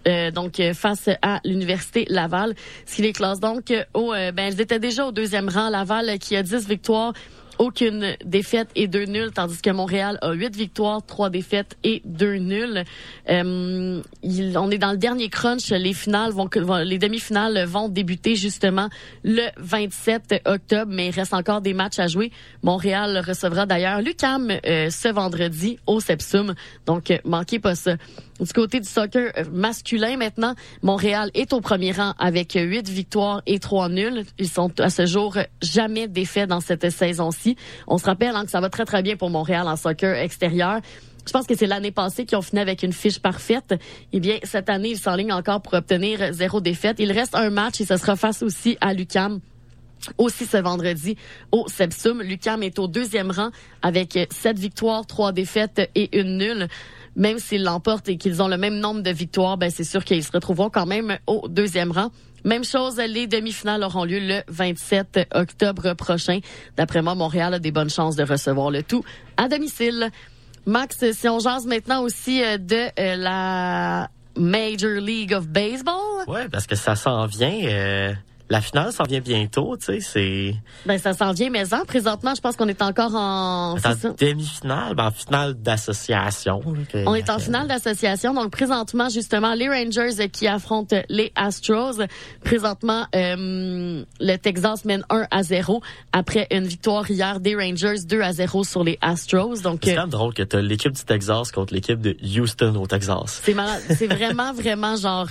Euh, 0.07 0.31
donc 0.31 0.59
euh, 0.59 0.73
face 0.73 1.09
à 1.21 1.39
l'université 1.43 2.05
Laval, 2.09 2.53
ce 2.85 2.95
qui 2.95 3.01
les 3.01 3.13
classe 3.13 3.39
donc 3.39 3.71
euh, 3.71 3.83
au 3.93 4.11
ben 4.11 4.39
elles 4.39 4.61
étaient 4.61 4.79
déjà 4.79 5.07
au 5.07 5.11
deuxième 5.11 5.49
rang 5.49 5.69
Laval 5.69 6.17
qui 6.19 6.35
a 6.35 6.43
10 6.43 6.67
victoires 6.67 7.13
aucune 7.57 8.17
défaite 8.25 8.67
et 8.75 8.89
deux 8.89 9.05
nuls, 9.05 9.31
tandis 9.33 9.61
que 9.61 9.69
Montréal 9.69 10.17
a 10.21 10.33
huit 10.33 10.53
victoires, 10.53 10.99
trois 11.05 11.29
défaites 11.29 11.77
et 11.85 12.01
deux 12.03 12.35
nuls. 12.35 12.83
Euh, 13.29 14.01
il- 14.23 14.57
on 14.57 14.69
est 14.71 14.77
dans 14.77 14.91
le 14.91 14.97
dernier 14.97 15.29
crunch. 15.29 15.69
Les 15.69 15.93
finales 15.93 16.31
vont, 16.33 16.49
les 16.83 16.97
demi-finales 16.97 17.63
vont 17.65 17.87
débuter 17.87 18.35
justement 18.35 18.89
le 19.23 19.47
27 19.57 20.41
octobre, 20.45 20.91
mais 20.93 21.07
il 21.07 21.11
reste 21.11 21.33
encore 21.33 21.61
des 21.61 21.73
matchs 21.73 21.99
à 21.99 22.07
jouer. 22.07 22.29
Montréal 22.61 23.23
recevra 23.25 23.65
d'ailleurs 23.65 24.01
Lucam 24.01 24.51
euh, 24.65 24.89
ce 24.89 25.07
vendredi 25.07 25.79
au 25.87 26.01
Sepsum, 26.01 26.55
donc 26.85 27.13
manquez 27.23 27.59
pas 27.59 27.75
ça. 27.75 27.95
Du 28.39 28.51
côté 28.51 28.81
du 28.81 28.87
soccer 28.87 29.31
euh, 29.37 29.45
masculin 29.51 30.17
maintenant, 30.17 30.55
Montréal 30.81 31.31
est 31.33 31.53
au 31.53 31.61
premier 31.61 31.93
rang 31.93 32.13
avec 32.19 32.53
huit 32.53 32.89
victoires 32.89 33.41
et 33.45 33.59
trois 33.59 33.87
nuls. 33.87 34.25
Ils 34.37 34.49
sont 34.49 34.77
à 34.81 34.89
ce 34.89 35.05
jour 35.05 35.37
jamais 35.61 36.09
défaits 36.09 36.49
dans 36.49 36.59
cette 36.59 36.89
saison-ci. 36.89 37.55
On 37.87 37.97
se 37.97 38.05
rappelle 38.05 38.35
hein, 38.35 38.43
que 38.43 38.51
ça 38.51 38.59
va 38.59 38.69
très 38.69 38.83
très 38.83 39.01
bien 39.01 39.15
pour 39.15 39.29
Montréal 39.29 39.67
en 39.67 39.77
soccer 39.77 40.17
extérieur. 40.17 40.81
Je 41.25 41.31
pense 41.31 41.47
que 41.47 41.55
c'est 41.55 41.65
l'année 41.65 41.91
passée 41.91 42.25
qu'ils 42.25 42.37
ont 42.37 42.41
fini 42.41 42.61
avec 42.61 42.83
une 42.83 42.93
fiche 42.93 43.19
parfaite. 43.19 43.73
Eh 44.11 44.19
bien, 44.19 44.37
cette 44.43 44.69
année, 44.69 44.89
ils 44.89 44.99
s'enlignent 44.99 45.33
encore 45.33 45.61
pour 45.61 45.73
obtenir 45.73 46.33
zéro 46.33 46.59
défaite. 46.59 46.97
Il 46.99 47.11
reste 47.13 47.35
un 47.35 47.49
match 47.49 47.79
et 47.81 47.85
ce 47.85 47.95
sera 47.97 48.15
face 48.15 48.43
aussi 48.43 48.77
à 48.81 48.93
Lucam 48.93 49.39
aussi 50.17 50.45
ce 50.45 50.57
vendredi 50.57 51.17
au 51.51 51.67
Sepsum. 51.67 52.21
Lucam 52.21 52.61
est 52.63 52.77
au 52.79 52.87
deuxième 52.87 53.31
rang 53.31 53.49
avec 53.81 54.27
sept 54.31 54.59
victoires, 54.59 55.05
trois 55.05 55.31
défaites 55.31 55.89
et 55.95 56.19
une 56.19 56.37
nulle. 56.37 56.67
Même 57.15 57.39
s'ils 57.39 57.63
l'emportent 57.63 58.09
et 58.09 58.17
qu'ils 58.17 58.41
ont 58.41 58.47
le 58.47 58.57
même 58.57 58.79
nombre 58.79 59.01
de 59.01 59.09
victoires, 59.11 59.57
ben 59.57 59.69
c'est 59.71 59.83
sûr 59.83 60.03
qu'ils 60.03 60.23
se 60.23 60.31
retrouveront 60.31 60.69
quand 60.69 60.85
même 60.85 61.17
au 61.27 61.47
deuxième 61.47 61.91
rang. 61.91 62.09
Même 62.43 62.63
chose, 62.63 62.97
les 62.97 63.25
demi-finales 63.25 63.83
auront 63.83 64.03
lieu 64.03 64.19
le 64.19 64.41
27 64.49 65.29
octobre 65.33 65.93
prochain. 65.93 66.39
D'après 66.77 67.01
moi, 67.01 67.15
Montréal 67.15 67.53
a 67.55 67.59
des 67.59 67.71
bonnes 67.71 67.89
chances 67.89 68.15
de 68.15 68.23
recevoir 68.23 68.69
le 68.69 68.83
tout 68.83 69.03
à 69.37 69.47
domicile. 69.47 70.09
Max, 70.67 71.03
si 71.11 71.27
on 71.29 71.39
jase 71.39 71.65
maintenant 71.65 72.01
aussi 72.03 72.43
euh, 72.43 72.57
de 72.57 72.87
euh, 72.99 73.15
la 73.15 74.09
Major 74.37 74.99
League 74.99 75.33
of 75.33 75.47
Baseball. 75.47 75.95
Ouais, 76.27 76.49
parce 76.49 76.67
que 76.67 76.75
ça 76.75 76.95
s'en 76.95 77.25
vient. 77.27 77.53
euh, 77.63 78.13
la 78.49 78.61
finale 78.61 78.91
s'en 78.91 79.03
vient 79.03 79.21
bientôt, 79.21 79.75
tu 79.77 79.85
sais, 79.85 79.99
c'est... 79.99 80.55
Ben, 80.85 80.97
ça 80.99 81.13
s'en 81.13 81.31
vient, 81.31 81.49
mais 81.49 81.73
en 81.73 81.83
présentement, 81.85 82.33
je 82.35 82.41
pense 82.41 82.55
qu'on 82.55 82.67
est 82.67 82.81
encore 82.81 83.15
en... 83.15 83.75
En 83.75 84.13
demi-finale, 84.19 84.95
ben, 84.95 85.07
en 85.07 85.11
finale 85.11 85.53
d'association. 85.55 86.61
On 87.05 87.15
est 87.15 87.29
en 87.29 87.39
finale 87.39 87.67
d'association, 87.67 88.33
donc 88.33 88.51
présentement 88.51 89.09
justement 89.09 89.53
les 89.53 89.67
Rangers 89.67 90.19
euh, 90.19 90.27
qui 90.27 90.47
affrontent 90.47 90.95
les 91.09 91.31
Astros. 91.35 92.01
Présentement, 92.43 93.05
euh, 93.15 94.03
le 94.19 94.35
Texas 94.37 94.85
mène 94.85 95.03
1 95.09 95.27
à 95.31 95.43
0 95.43 95.81
après 96.11 96.47
une 96.51 96.65
victoire 96.65 97.09
hier 97.09 97.39
des 97.39 97.55
Rangers 97.55 98.05
2 98.05 98.21
à 98.21 98.33
0 98.33 98.63
sur 98.63 98.83
les 98.83 98.97
Astros. 99.01 99.61
Donc 99.61 99.79
C'est 99.83 99.91
euh, 99.91 99.95
quand 99.95 100.01
même 100.01 100.09
drôle 100.09 100.33
que 100.33 100.43
t'as 100.43 100.61
l'équipe 100.61 100.91
du 100.91 101.03
Texas 101.03 101.51
contre 101.51 101.73
l'équipe 101.73 101.99
de 101.99 102.15
Houston 102.23 102.75
au 102.75 102.87
Texas. 102.87 103.41
c'est 103.43 103.53
malade. 103.53 103.81
c'est 103.89 104.07
vraiment 104.07 104.53
vraiment 104.65 104.95
genre 104.95 105.27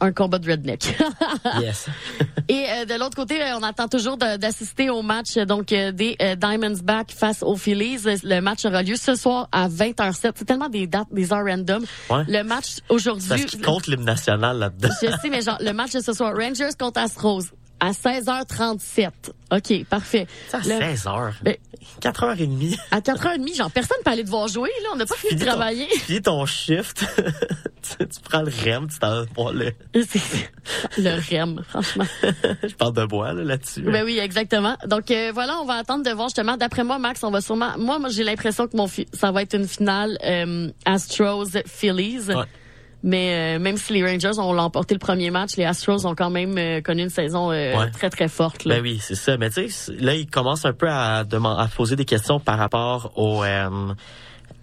un 0.00 0.12
combat 0.12 0.38
de 0.38 0.50
redneck. 0.50 0.96
yes. 1.60 1.86
Et 2.48 2.66
euh, 2.68 2.84
de 2.84 2.98
l'autre 2.98 3.16
côté, 3.16 3.40
on 3.56 3.62
attend 3.62 3.88
toujours 3.88 4.16
d'assister 4.16 4.90
au 4.90 5.02
match 5.02 5.36
donc 5.38 5.72
euh, 5.72 5.92
des 5.92 6.16
euh, 6.20 6.34
Diamondbacks 6.36 7.12
face 7.12 7.42
aux 7.42 7.56
Phillies. 7.56 7.98
Le 8.22 8.40
match 8.40 8.64
aura 8.64 8.82
lieu 8.82 8.96
ce 8.96 9.14
soir 9.14 9.48
à 9.52 9.68
20h07. 9.68 10.32
C'est 10.36 10.44
tellement 10.44 10.68
des 10.68 10.86
dates, 10.86 11.08
des 11.10 11.32
heures 11.32 11.44
random. 11.44 11.84
Ouais. 12.10 12.24
Le 12.28 12.42
match 12.42 12.80
Parce 12.88 13.06
aujourd'hui. 13.06 13.44
qu'il 13.46 13.62
compte 13.62 13.86
l'hymne 13.86 14.04
national 14.04 14.58
là-dedans. 14.58 14.90
Je 15.02 15.06
sais, 15.06 15.30
mais 15.30 15.40
genre, 15.42 15.58
le 15.60 15.72
match 15.72 15.92
de 15.92 16.00
ce 16.00 16.12
soir, 16.12 16.34
Rangers 16.36 16.70
contre 16.78 17.00
Astros, 17.00 17.44
à 17.80 17.90
16h37. 17.92 19.10
OK, 19.52 19.84
parfait. 19.88 20.26
C'est 20.48 20.56
à 20.56 20.60
Le- 20.60 20.64
16 20.96 21.06
heures. 21.06 21.34
Ben, 21.42 21.56
4h30. 22.00 22.76
À 22.90 23.00
4h30, 23.00 23.56
genre, 23.56 23.70
personne 23.70 23.96
peut 24.04 24.10
aller 24.10 24.24
devoir 24.24 24.48
jouer, 24.48 24.70
là. 24.82 24.88
On 24.94 24.96
n'a 24.96 25.06
pas 25.06 25.14
fini 25.16 25.34
de 25.34 25.40
ton- 25.40 25.46
travailler. 25.50 25.86
Finis 25.90 26.22
ton 26.22 26.44
shift. 26.46 27.04
tu, 27.82 28.08
tu 28.08 28.20
prends 28.24 28.42
le 28.42 28.50
REM, 28.50 28.88
tu 28.88 28.98
t'en 28.98 29.24
vas 29.36 29.52
le... 29.52 29.72
Le 30.98 31.20
REM, 31.30 31.62
franchement. 31.68 32.04
Je 32.62 32.74
parle 32.74 32.94
de 32.94 33.04
bois, 33.04 33.32
là, 33.32 33.44
là-dessus. 33.44 33.82
Ben 33.82 34.04
oui, 34.04 34.18
exactement. 34.18 34.76
Donc 34.86 35.10
euh, 35.10 35.30
voilà, 35.34 35.58
on 35.60 35.66
va 35.66 35.74
attendre 35.74 36.04
de 36.04 36.10
voir 36.10 36.28
justement. 36.28 36.56
D'après 36.56 36.84
moi, 36.84 36.98
Max, 36.98 37.22
on 37.22 37.30
va 37.30 37.40
sûrement. 37.40 37.72
Moi, 37.78 37.98
moi 37.98 38.08
j'ai 38.08 38.24
l'impression 38.24 38.66
que 38.66 38.76
mon 38.76 38.86
fi- 38.88 39.06
ça 39.12 39.30
va 39.30 39.42
être 39.42 39.54
une 39.54 39.68
finale 39.68 40.18
euh, 40.24 40.70
Astros 40.86 41.44
Phillies. 41.66 42.28
Ouais. 42.28 42.44
Mais 43.06 43.56
euh, 43.56 43.58
même 43.60 43.76
si 43.76 43.92
les 43.92 44.02
Rangers 44.02 44.38
ont 44.38 44.54
l'emporté 44.54 44.94
le 44.94 44.98
premier 44.98 45.30
match, 45.30 45.56
les 45.58 45.64
Astros 45.64 46.06
ont 46.06 46.14
quand 46.14 46.30
même 46.30 46.56
euh, 46.56 46.80
connu 46.80 47.02
une 47.02 47.10
saison 47.10 47.50
euh, 47.52 47.76
Ouais. 47.76 47.90
très 47.90 48.08
très 48.08 48.28
forte. 48.28 48.64
Là. 48.64 48.76
Ben 48.76 48.82
oui, 48.82 48.98
c'est 49.00 49.14
ça. 49.14 49.36
Mais 49.36 49.50
tu 49.50 49.68
sais, 49.68 49.92
là, 50.00 50.14
il 50.14 50.26
commence 50.26 50.64
un 50.64 50.72
peu 50.72 50.88
à, 50.88 51.18
à 51.18 51.68
poser 51.68 51.96
des 51.96 52.06
questions 52.06 52.40
par 52.40 52.56
rapport 52.58 53.12
au, 53.16 53.44
euh, 53.44 53.92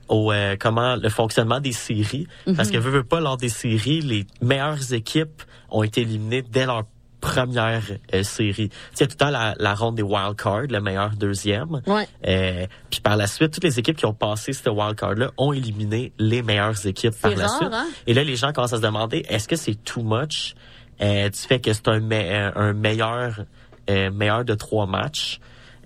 au 0.09 0.31
euh, 0.31 0.55
comment 0.59 0.95
le 0.95 1.09
fonctionnement 1.09 1.59
des 1.59 1.72
séries. 1.72 2.27
Parce 2.57 2.72
que 2.72 2.77
Mhm. 2.77 2.84
veut, 2.84 2.91
veut 2.91 3.03
pas 3.03 3.19
lors 3.19 3.38
des 3.38 3.49
séries, 3.49 4.01
les 4.01 4.26
meilleures 4.41 4.91
équipes 4.91 5.43
ont 5.69 5.84
été 5.84 6.01
éliminées 6.01 6.41
dès 6.41 6.65
leur 6.65 6.84
première 7.22 7.84
euh, 8.14 8.23
série. 8.23 8.69
Il 8.95 8.99
y 8.99 9.03
a 9.03 9.07
tout 9.07 9.14
le 9.14 9.18
temps 9.18 9.30
la, 9.30 9.53
la 9.60 9.73
ronde 9.76 9.95
des 9.95 10.02
wild 10.02 10.35
cards, 10.35 10.64
le 10.69 10.81
meilleur 10.81 11.11
deuxième. 11.11 11.81
Ouais. 11.88 12.07
Euh, 12.27 12.65
puis 12.89 12.99
par 12.99 13.15
la 13.15 13.27
suite, 13.27 13.53
toutes 13.53 13.64
les 13.64 13.80
équipes 13.80 13.95
qui 13.95 14.06
ont 14.06 14.14
passé 14.14 14.52
ce 14.52 14.69
wild 14.69 14.95
card-là 14.95 15.31
ont 15.38 15.53
éliminé 15.53 16.11
les 16.19 16.41
meilleures 16.41 16.85
équipes 16.85 17.14
par 17.22 17.31
la 17.35 17.48
rare, 17.48 17.57
suite. 17.57 17.69
hein? 17.72 17.88
Et 18.07 18.14
là, 18.14 18.23
les 18.23 18.35
gens 18.35 18.52
commencent 18.52 18.73
à 18.73 18.77
se 18.77 18.81
demander, 18.81 19.26
est-ce 19.30 19.48
que 19.48 19.56
c'est 19.56 19.76
too 19.84 20.03
much? 20.03 20.56
Euh, 21.02 21.30
du 21.30 21.38
fait 21.39 21.60
que 21.60 21.72
c'est 21.73 21.88
un, 21.88 21.99
me- 21.99 22.14
euh, 22.15 22.52
un 22.56 22.73
meilleur 22.73 23.45
euh, 23.89 24.11
meilleur 24.11 24.43
de 24.43 24.53
trois 24.56 24.85
matchs? 24.85 25.39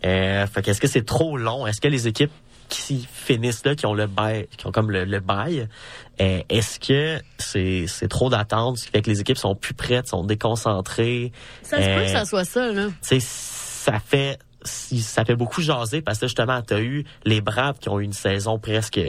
Euh, 0.04 0.46
fait 0.48 0.62
qu'est-ce 0.62 0.82
que 0.82 0.88
c'est 0.88 1.06
trop 1.06 1.38
long? 1.38 1.66
Est-ce 1.66 1.80
que 1.82 1.88
les 1.88 2.08
équipes 2.08 2.32
qui 2.70 3.08
finissent 3.12 3.66
là, 3.66 3.76
qui 3.76 3.86
ont 3.86 3.94
le 3.94 4.08
bail, 4.08 4.48
qui 4.58 4.66
ont 4.68 4.72
comme 4.72 4.92
le, 4.92 5.06
le 5.06 5.20
bail, 5.20 5.68
euh, 6.22 6.42
est-ce 6.50 6.80
que 6.80 7.22
c'est 7.38 7.86
c'est 7.88 8.08
trop 8.08 8.30
d'attente, 8.30 8.78
ce 8.78 8.86
qui 8.86 8.92
fait 8.92 9.02
que 9.02 9.10
les 9.10 9.22
équipes 9.22 9.38
sont 9.38 9.56
plus 9.56 9.74
prêtes, 9.74 10.08
sont 10.08 10.24
déconcentrées? 10.24 11.32
Ça 11.62 11.78
se 11.78 11.82
peut 11.84 11.90
Euh, 11.92 12.04
que 12.06 12.12
ça 12.12 12.26
soit 12.26 12.46
ça, 12.46 12.72
là. 12.72 12.88
tu 12.88 12.94
sais, 13.02 13.20
ça 13.20 14.00
fait 14.00 14.40
ça 14.64 15.24
fait 15.26 15.36
beaucoup 15.36 15.62
jaser 15.62 16.02
parce 16.02 16.18
que 16.18 16.26
justement, 16.26 16.60
tu 16.64 16.74
as 16.74 16.82
eu 16.82 17.06
les 17.24 17.40
Braves 17.40 17.78
qui 17.80 17.88
ont 17.90 18.00
eu 18.00 18.04
une 18.04 18.14
saison 18.14 18.58
presque 18.58 19.00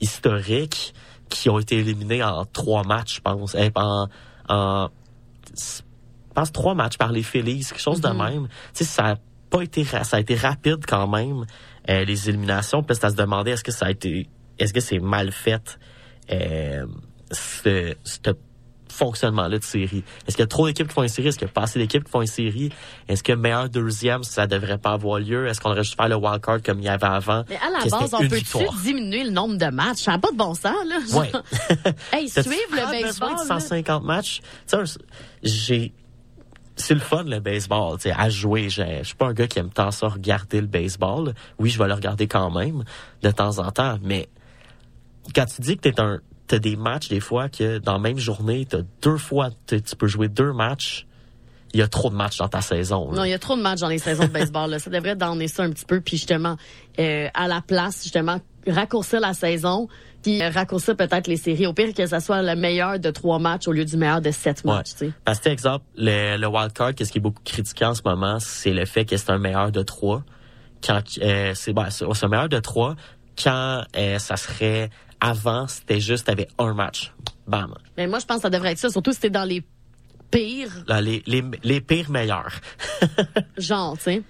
historique, 0.00 0.94
qui 1.28 1.48
ont 1.50 1.58
été 1.58 1.78
éliminés 1.78 2.22
en 2.22 2.44
trois 2.44 2.82
matchs, 2.84 3.16
je 3.16 3.20
pense. 3.20 3.54
Eh, 3.58 3.70
en, 3.74 4.08
en 4.48 4.88
je 5.56 5.82
pense 6.34 6.52
trois 6.52 6.74
matchs 6.74 6.96
par 6.96 7.10
les 7.12 7.22
Phillies, 7.24 7.64
quelque 7.64 7.80
chose 7.80 8.00
de 8.00 8.08
même. 8.08 8.46
Tu 8.74 8.84
sais, 8.84 8.84
ça 8.84 9.16
pas 9.50 9.62
été, 9.62 9.84
ça 9.84 10.02
a 10.12 10.20
été 10.20 10.36
rapide 10.36 10.86
quand 10.86 11.08
même, 11.08 11.44
euh, 11.90 12.04
les 12.04 12.28
éliminations. 12.28 12.82
Puis 12.82 12.94
là, 12.94 12.98
c'est 13.00 13.06
à 13.06 13.10
se 13.10 13.16
demander 13.16 13.50
est-ce 13.52 13.64
que 13.64 13.72
ça 13.72 13.86
a 13.86 13.90
été, 13.90 14.28
est-ce 14.58 14.72
que 14.72 14.80
c'est 14.80 15.00
mal 15.00 15.32
fait, 15.32 15.78
euh, 16.30 16.86
ce, 17.32 17.94
ce 18.04 18.18
fonctionnement-là 18.88 19.58
de 19.58 19.64
série? 19.64 20.04
Est-ce 20.26 20.36
qu'il 20.36 20.42
y 20.42 20.44
a 20.44 20.46
trop 20.48 20.66
d'équipes 20.66 20.88
qui 20.88 20.94
font 20.94 21.02
une 21.02 21.08
série? 21.08 21.28
Est-ce 21.28 21.38
qu'il 21.38 21.48
y 21.48 21.50
a 21.50 21.52
pas 21.52 21.62
assez 21.62 21.78
d'équipes 21.78 22.04
qui 22.04 22.10
font 22.10 22.20
une 22.20 22.26
série? 22.26 22.70
Est-ce 23.08 23.22
que 23.22 23.32
meilleur 23.32 23.68
deuxième, 23.68 24.22
ça 24.22 24.46
devrait 24.46 24.78
pas 24.78 24.92
avoir 24.92 25.18
lieu? 25.18 25.46
Est-ce 25.48 25.60
qu'on 25.60 25.70
devrait 25.70 25.84
juste 25.84 25.96
faire 25.96 26.08
le 26.08 26.16
wildcard 26.16 26.62
comme 26.62 26.80
il 26.80 26.84
y 26.84 26.88
avait 26.88 27.06
avant? 27.06 27.44
Mais 27.48 27.56
à 27.56 27.70
la 27.70 27.78
base, 27.90 28.14
on 28.14 28.28
peut-tu 28.28 28.58
diminuer 28.82 29.24
le 29.24 29.30
nombre 29.30 29.56
de 29.56 29.66
matchs? 29.66 30.02
Ça 30.02 30.12
n'a 30.12 30.18
pas 30.18 30.30
de 30.30 30.36
bon 30.36 30.54
sens, 30.54 30.76
là. 30.86 30.98
Ouais. 31.18 31.32
hey, 32.12 32.28
suivre 32.28 32.50
le 32.72 32.76
besoin 32.76 33.02
baseball. 33.02 33.30
là. 33.32 33.44
150 33.60 34.04
matchs. 34.04 34.40
Tu 34.68 34.76
sais, 34.76 34.98
j'ai 35.42 35.92
c'est 36.76 36.94
le 36.94 37.00
fun 37.00 37.24
le 37.24 37.40
baseball, 37.40 37.98
tu 37.98 38.10
à 38.10 38.28
jouer. 38.30 38.70
Je 38.70 39.02
suis 39.02 39.14
pas 39.14 39.26
un 39.26 39.32
gars 39.32 39.46
qui 39.46 39.58
aime 39.58 39.70
tant 39.70 39.90
ça 39.90 40.08
regarder 40.08 40.60
le 40.60 40.66
baseball. 40.66 41.34
Oui, 41.58 41.70
je 41.70 41.78
vais 41.78 41.88
le 41.88 41.94
regarder 41.94 42.26
quand 42.26 42.50
même 42.50 42.84
de 43.22 43.30
temps 43.30 43.58
en 43.58 43.70
temps, 43.70 43.98
mais 44.02 44.28
quand 45.34 45.44
tu 45.46 45.60
dis 45.60 45.76
que 45.76 45.88
t'es 45.88 46.00
un 46.00 46.20
t'as 46.50 46.58
des 46.58 46.74
matchs 46.74 47.08
des 47.08 47.20
fois 47.20 47.48
que 47.48 47.78
dans 47.78 47.92
la 47.92 47.98
même 48.00 48.18
journée, 48.18 48.66
t'as 48.68 48.80
deux 49.02 49.18
fois 49.18 49.50
tu 49.66 49.80
peux 49.96 50.08
jouer 50.08 50.28
deux 50.28 50.52
matchs. 50.52 51.06
Il 51.72 51.78
y 51.78 51.82
a 51.82 51.86
trop 51.86 52.10
de 52.10 52.16
matchs 52.16 52.38
dans 52.38 52.48
ta 52.48 52.60
saison. 52.60 53.12
Non, 53.12 53.22
il 53.22 53.30
y 53.30 53.34
a 53.34 53.38
trop 53.38 53.56
de 53.56 53.62
matchs 53.62 53.78
dans 53.78 53.88
les 53.88 53.98
saisons 53.98 54.24
de 54.24 54.30
baseball. 54.30 54.68
Là. 54.68 54.80
Ça 54.80 54.90
devrait 54.90 55.14
donner 55.14 55.46
ça 55.46 55.62
un 55.62 55.70
petit 55.70 55.84
peu, 55.84 56.00
puis 56.00 56.16
justement, 56.16 56.56
euh, 56.98 57.28
à 57.32 57.46
la 57.46 57.60
place, 57.60 58.02
justement, 58.02 58.40
raccourcir 58.66 59.20
la 59.20 59.34
saison, 59.34 59.86
puis 60.22 60.42
euh, 60.42 60.50
raccourcir 60.50 60.96
peut-être 60.96 61.26
les 61.26 61.36
séries. 61.36 61.66
Au 61.66 61.72
pire 61.72 61.92
que 61.94 62.06
ça 62.06 62.20
soit 62.20 62.42
le 62.42 62.54
meilleur 62.56 62.98
de 62.98 63.10
trois 63.10 63.38
matchs 63.38 63.68
au 63.68 63.72
lieu 63.72 63.84
du 63.84 63.96
meilleur 63.96 64.20
de 64.20 64.30
sept 64.30 64.62
Ouais. 64.64 64.74
matchs. 64.74 64.90
tu 64.92 65.06
sais. 65.06 65.12
Parce 65.24 65.40
que, 65.40 65.48
exemple, 65.48 65.84
le, 65.96 66.36
le 66.36 66.46
wild 66.46 66.72
card, 66.72 66.94
qu'est-ce 66.94 67.12
qui 67.12 67.18
est 67.18 67.22
beaucoup 67.22 67.42
critiqué 67.44 67.84
en 67.84 67.94
ce 67.94 68.02
moment, 68.04 68.38
c'est 68.40 68.72
le 68.72 68.84
fait 68.84 69.04
que 69.04 69.16
c'est 69.16 69.30
un 69.30 69.38
meilleur 69.38 69.72
de 69.72 69.82
trois. 69.82 70.22
Quand 70.84 71.02
euh, 71.22 71.52
c'est 71.54 71.72
ben, 71.72 71.90
c'est 71.90 72.04
un 72.24 72.28
meilleur 72.28 72.48
de 72.48 72.58
trois 72.58 72.96
quand 73.42 73.82
euh, 73.96 74.18
ça 74.18 74.36
serait 74.36 74.90
avant, 75.20 75.66
c'était 75.68 76.00
juste 76.00 76.26
t'avais 76.26 76.48
un 76.58 76.72
match. 76.74 77.12
Bam. 77.46 77.74
Mais 77.96 78.06
moi, 78.06 78.18
je 78.18 78.26
pense 78.26 78.36
que 78.38 78.42
ça 78.42 78.50
devrait 78.50 78.72
être 78.72 78.78
ça, 78.78 78.88
surtout 78.90 79.12
si 79.12 79.20
t'es 79.20 79.30
dans 79.30 79.44
les 79.44 79.62
pires 80.30 80.84
Là, 80.86 81.00
les, 81.00 81.22
les, 81.26 81.42
les 81.64 81.80
pires 81.80 82.10
meilleurs. 82.10 82.52
genres, 83.58 83.96
tu 83.98 84.04
sais. 84.04 84.22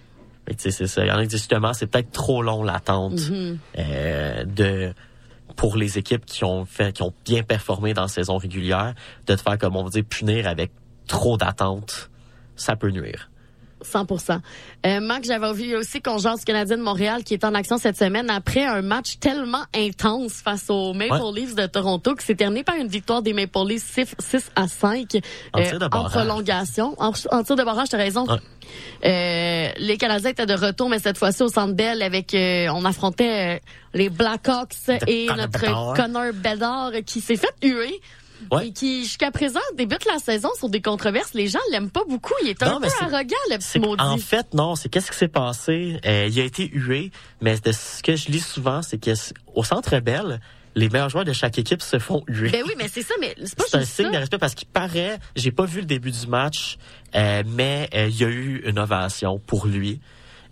Que, 0.47 0.53
tu 0.55 0.59
sais, 0.63 0.71
c'est 0.71 0.87
ça. 0.87 1.05
Il 1.05 1.09
y 1.09 1.13
en 1.13 1.19
a 1.19 1.25
qui 1.27 1.31
justement, 1.33 1.73
c'est 1.73 1.87
peut-être 1.87 2.11
trop 2.13 2.43
long 2.43 2.63
l'attente 2.63 3.21
Mhm. 3.31 3.59
euh, 3.79 4.45
de 4.45 4.93
pour 5.61 5.77
les 5.77 5.99
équipes 5.99 6.25
qui 6.25 6.43
ont 6.43 6.65
fait, 6.65 6.91
qui 6.95 7.03
ont 7.03 7.13
bien 7.27 7.43
performé 7.43 7.93
dans 7.93 8.01
la 8.01 8.09
saison 8.09 8.39
régulière, 8.39 8.95
de 9.27 9.35
te 9.35 9.43
faire 9.43 9.59
comme 9.59 9.77
on 9.77 9.85
va 9.85 9.91
dire 9.91 10.05
punir 10.09 10.49
avec 10.49 10.73
trop 11.07 11.37
d'attente, 11.37 12.09
ça 12.57 12.77
peut 12.77 12.89
nuire. 12.89 13.30
100% 13.85 14.39
euh, 14.87 15.01
Mac, 15.01 15.25
j'avais 15.25 15.53
vu 15.53 15.77
aussi 15.77 16.01
qu'on 16.01 16.19
jase 16.19 16.45
Canadien 16.45 16.79
de 16.79 16.83
Montréal 16.83 17.25
qui 17.25 17.35
est 17.35 17.45
en 17.45 17.55
action 17.55 17.77
cette 17.79 17.97
semaine 17.97 18.31
après 18.31 18.65
un 18.65 18.83
match 18.83 19.19
tellement 19.19 19.65
intense 19.75 20.35
face 20.35 20.67
aux 20.69 20.93
Maple 20.95 21.13
Ouais. 21.13 21.41
Leafs 21.41 21.55
de 21.55 21.67
Toronto 21.67 22.15
qui 22.15 22.25
s'est 22.25 22.35
terminé 22.35 22.65
par 22.65 22.77
une 22.77 22.89
victoire 22.89 23.23
des 23.23 23.33
Maple 23.33 23.67
Leafs 23.67 23.83
6, 23.93 24.15
6 24.19 24.51
à 24.57 24.69
5 24.69 25.17
En 25.53 25.61
de 25.61 25.85
en 25.97 26.05
prolongation. 26.09 26.95
En, 26.99 27.13
en 27.31 27.43
tir 27.43 27.57
de 27.57 27.65
barrage, 27.65 27.89
t'as 27.91 27.97
raison. 27.99 28.27
Euh, 29.05 29.69
les 29.77 29.97
Canadiens 29.97 30.31
étaient 30.31 30.47
de 30.47 30.55
retour, 30.55 30.89
mais 30.89 30.99
cette 30.99 31.19
fois-ci 31.19 31.43
au 31.43 31.49
Centre 31.49 31.75
Bell 31.75 32.03
avec, 32.03 32.35
euh, 32.35 32.69
on 32.75 32.85
affrontait 32.85 33.57
euh, 33.57 33.59
les 33.95 34.09
Blackhawks 34.09 34.89
et 35.07 35.27
notre. 35.37 35.95
Connor 35.95 36.33
Bedard 36.33 36.93
qui 37.07 37.21
s'est 37.21 37.37
fait 37.37 37.55
huer. 37.63 38.01
Ouais. 38.51 38.69
Et 38.69 38.73
qui, 38.73 39.05
jusqu'à 39.05 39.31
présent, 39.31 39.61
débute 39.77 40.05
la 40.07 40.19
saison 40.19 40.49
sur 40.59 40.69
des 40.69 40.81
controverses. 40.81 41.35
Les 41.35 41.49
gens 41.49 41.59
l'aiment 41.71 41.91
pas 41.91 42.05
beaucoup. 42.09 42.35
Il 42.43 42.49
est 42.49 42.63
Non, 42.63 42.77
un 42.77 42.81
peu 42.81 42.89
c'est- 42.89 43.03
arrogant, 43.05 43.37
le 43.51 43.57
petit 43.59 43.79
maudit. 43.79 44.03
en 44.03 44.17
fait, 44.19 44.55
non, 44.55 44.75
c'est 44.75 44.89
qu'est-ce 44.89 45.11
qui 45.11 45.17
s'est 45.19 45.29
passé? 45.29 45.99
Euh, 46.07 46.27
il 46.31 46.41
a 46.41 46.45
été 46.45 46.69
hué, 46.73 47.11
mais 47.41 47.59
de 47.59 47.73
ce 47.73 48.03
que 48.03 48.17
je 48.17 48.29
lis 48.31 48.41
souvent, 48.45 48.83
c'est 48.83 48.99
que 48.99 49.15
c- 49.15 49.35
au 49.55 49.65
Centre 49.65 49.99
Bell, 50.01 50.41
les 50.75 50.89
meilleurs 50.89 51.09
joueurs 51.11 51.25
de 51.25 51.33
chaque 51.33 51.59
équipe 51.59 51.83
se 51.83 51.99
font 51.99 52.23
huer. 52.29 52.51
Ben 52.51 52.63
oui, 52.67 52.75
mais 52.79 52.87
c'est 52.89 53.03
ça, 53.03 53.15
mais 53.21 53.35
c'est 53.45 53.57
pas 53.57 53.65
C'est 53.69 53.77
un 53.79 53.85
signe 53.85 54.07
ça. 54.07 54.13
de 54.13 54.17
respect 54.19 54.39
parce 54.39 54.55
qu'il 54.55 54.69
paraît, 54.69 55.19
j'ai 55.37 55.51
pas 55.51 55.65
vu 55.65 55.81
le 55.81 55.87
début 55.87 56.13
du 56.13 56.27
match, 56.29 56.79
euh, 57.17 57.43
mais 57.47 57.89
euh, 57.95 58.07
il 58.09 58.17
y 58.17 58.25
a 58.25 58.29
eu 58.29 58.63
une 58.65 58.79
ovation 58.79 59.39
pour 59.47 59.67
lui. 59.67 60.01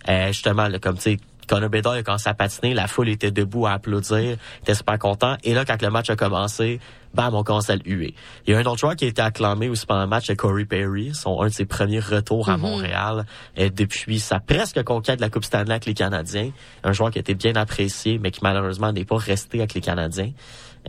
Euh, 0.08 0.28
justement, 0.28 0.68
là, 0.68 0.78
comme 0.78 0.96
tu 0.96 1.02
sais, 1.02 1.16
Connor 1.46 1.70
Bedard 1.70 1.94
a 1.94 2.02
commencé 2.02 2.28
à 2.28 2.34
patiner, 2.34 2.74
la 2.74 2.88
foule 2.88 3.08
était 3.08 3.30
debout 3.30 3.66
à 3.66 3.72
applaudir, 3.72 4.36
était 4.62 4.74
super 4.74 4.98
content. 4.98 5.36
Et 5.44 5.54
là, 5.54 5.64
quand 5.64 5.80
le 5.80 5.88
match 5.90 6.10
a 6.10 6.16
commencé, 6.16 6.78
bam, 7.14 7.34
on 7.34 7.42
commence 7.42 7.70
à 7.70 7.76
le 7.76 7.82
huer. 7.84 8.14
Il 8.46 8.52
y 8.52 8.56
a 8.56 8.58
un 8.58 8.64
autre 8.64 8.78
joueur 8.78 8.96
qui 8.96 9.04
a 9.04 9.08
été 9.08 9.22
acclamé 9.22 9.68
aussi 9.68 9.86
pendant 9.86 10.02
le 10.02 10.06
match, 10.08 10.26
c'est 10.26 10.36
Corey 10.36 10.64
Perry, 10.64 11.14
son 11.14 11.40
un 11.42 11.48
de 11.48 11.52
ses 11.52 11.64
premiers 11.64 12.00
retours 12.00 12.48
à 12.48 12.56
Mhm. 12.56 12.62
Montréal 12.62 13.26
euh, 13.58 13.70
depuis 13.70 14.18
sa 14.20 14.40
presque 14.40 14.82
conquête 14.84 15.16
de 15.16 15.22
la 15.22 15.30
Coupe 15.30 15.44
Stanley 15.44 15.70
avec 15.70 15.86
les 15.86 15.94
Canadiens. 15.94 16.50
Un 16.84 16.92
joueur 16.92 17.10
qui 17.10 17.18
a 17.18 17.20
été 17.20 17.34
bien 17.34 17.54
apprécié, 17.56 18.18
mais 18.18 18.30
qui 18.30 18.40
malheureusement 18.42 18.92
n'est 18.92 19.04
pas 19.04 19.16
resté 19.16 19.58
avec 19.58 19.74
les 19.74 19.80
Canadiens. 19.80 20.32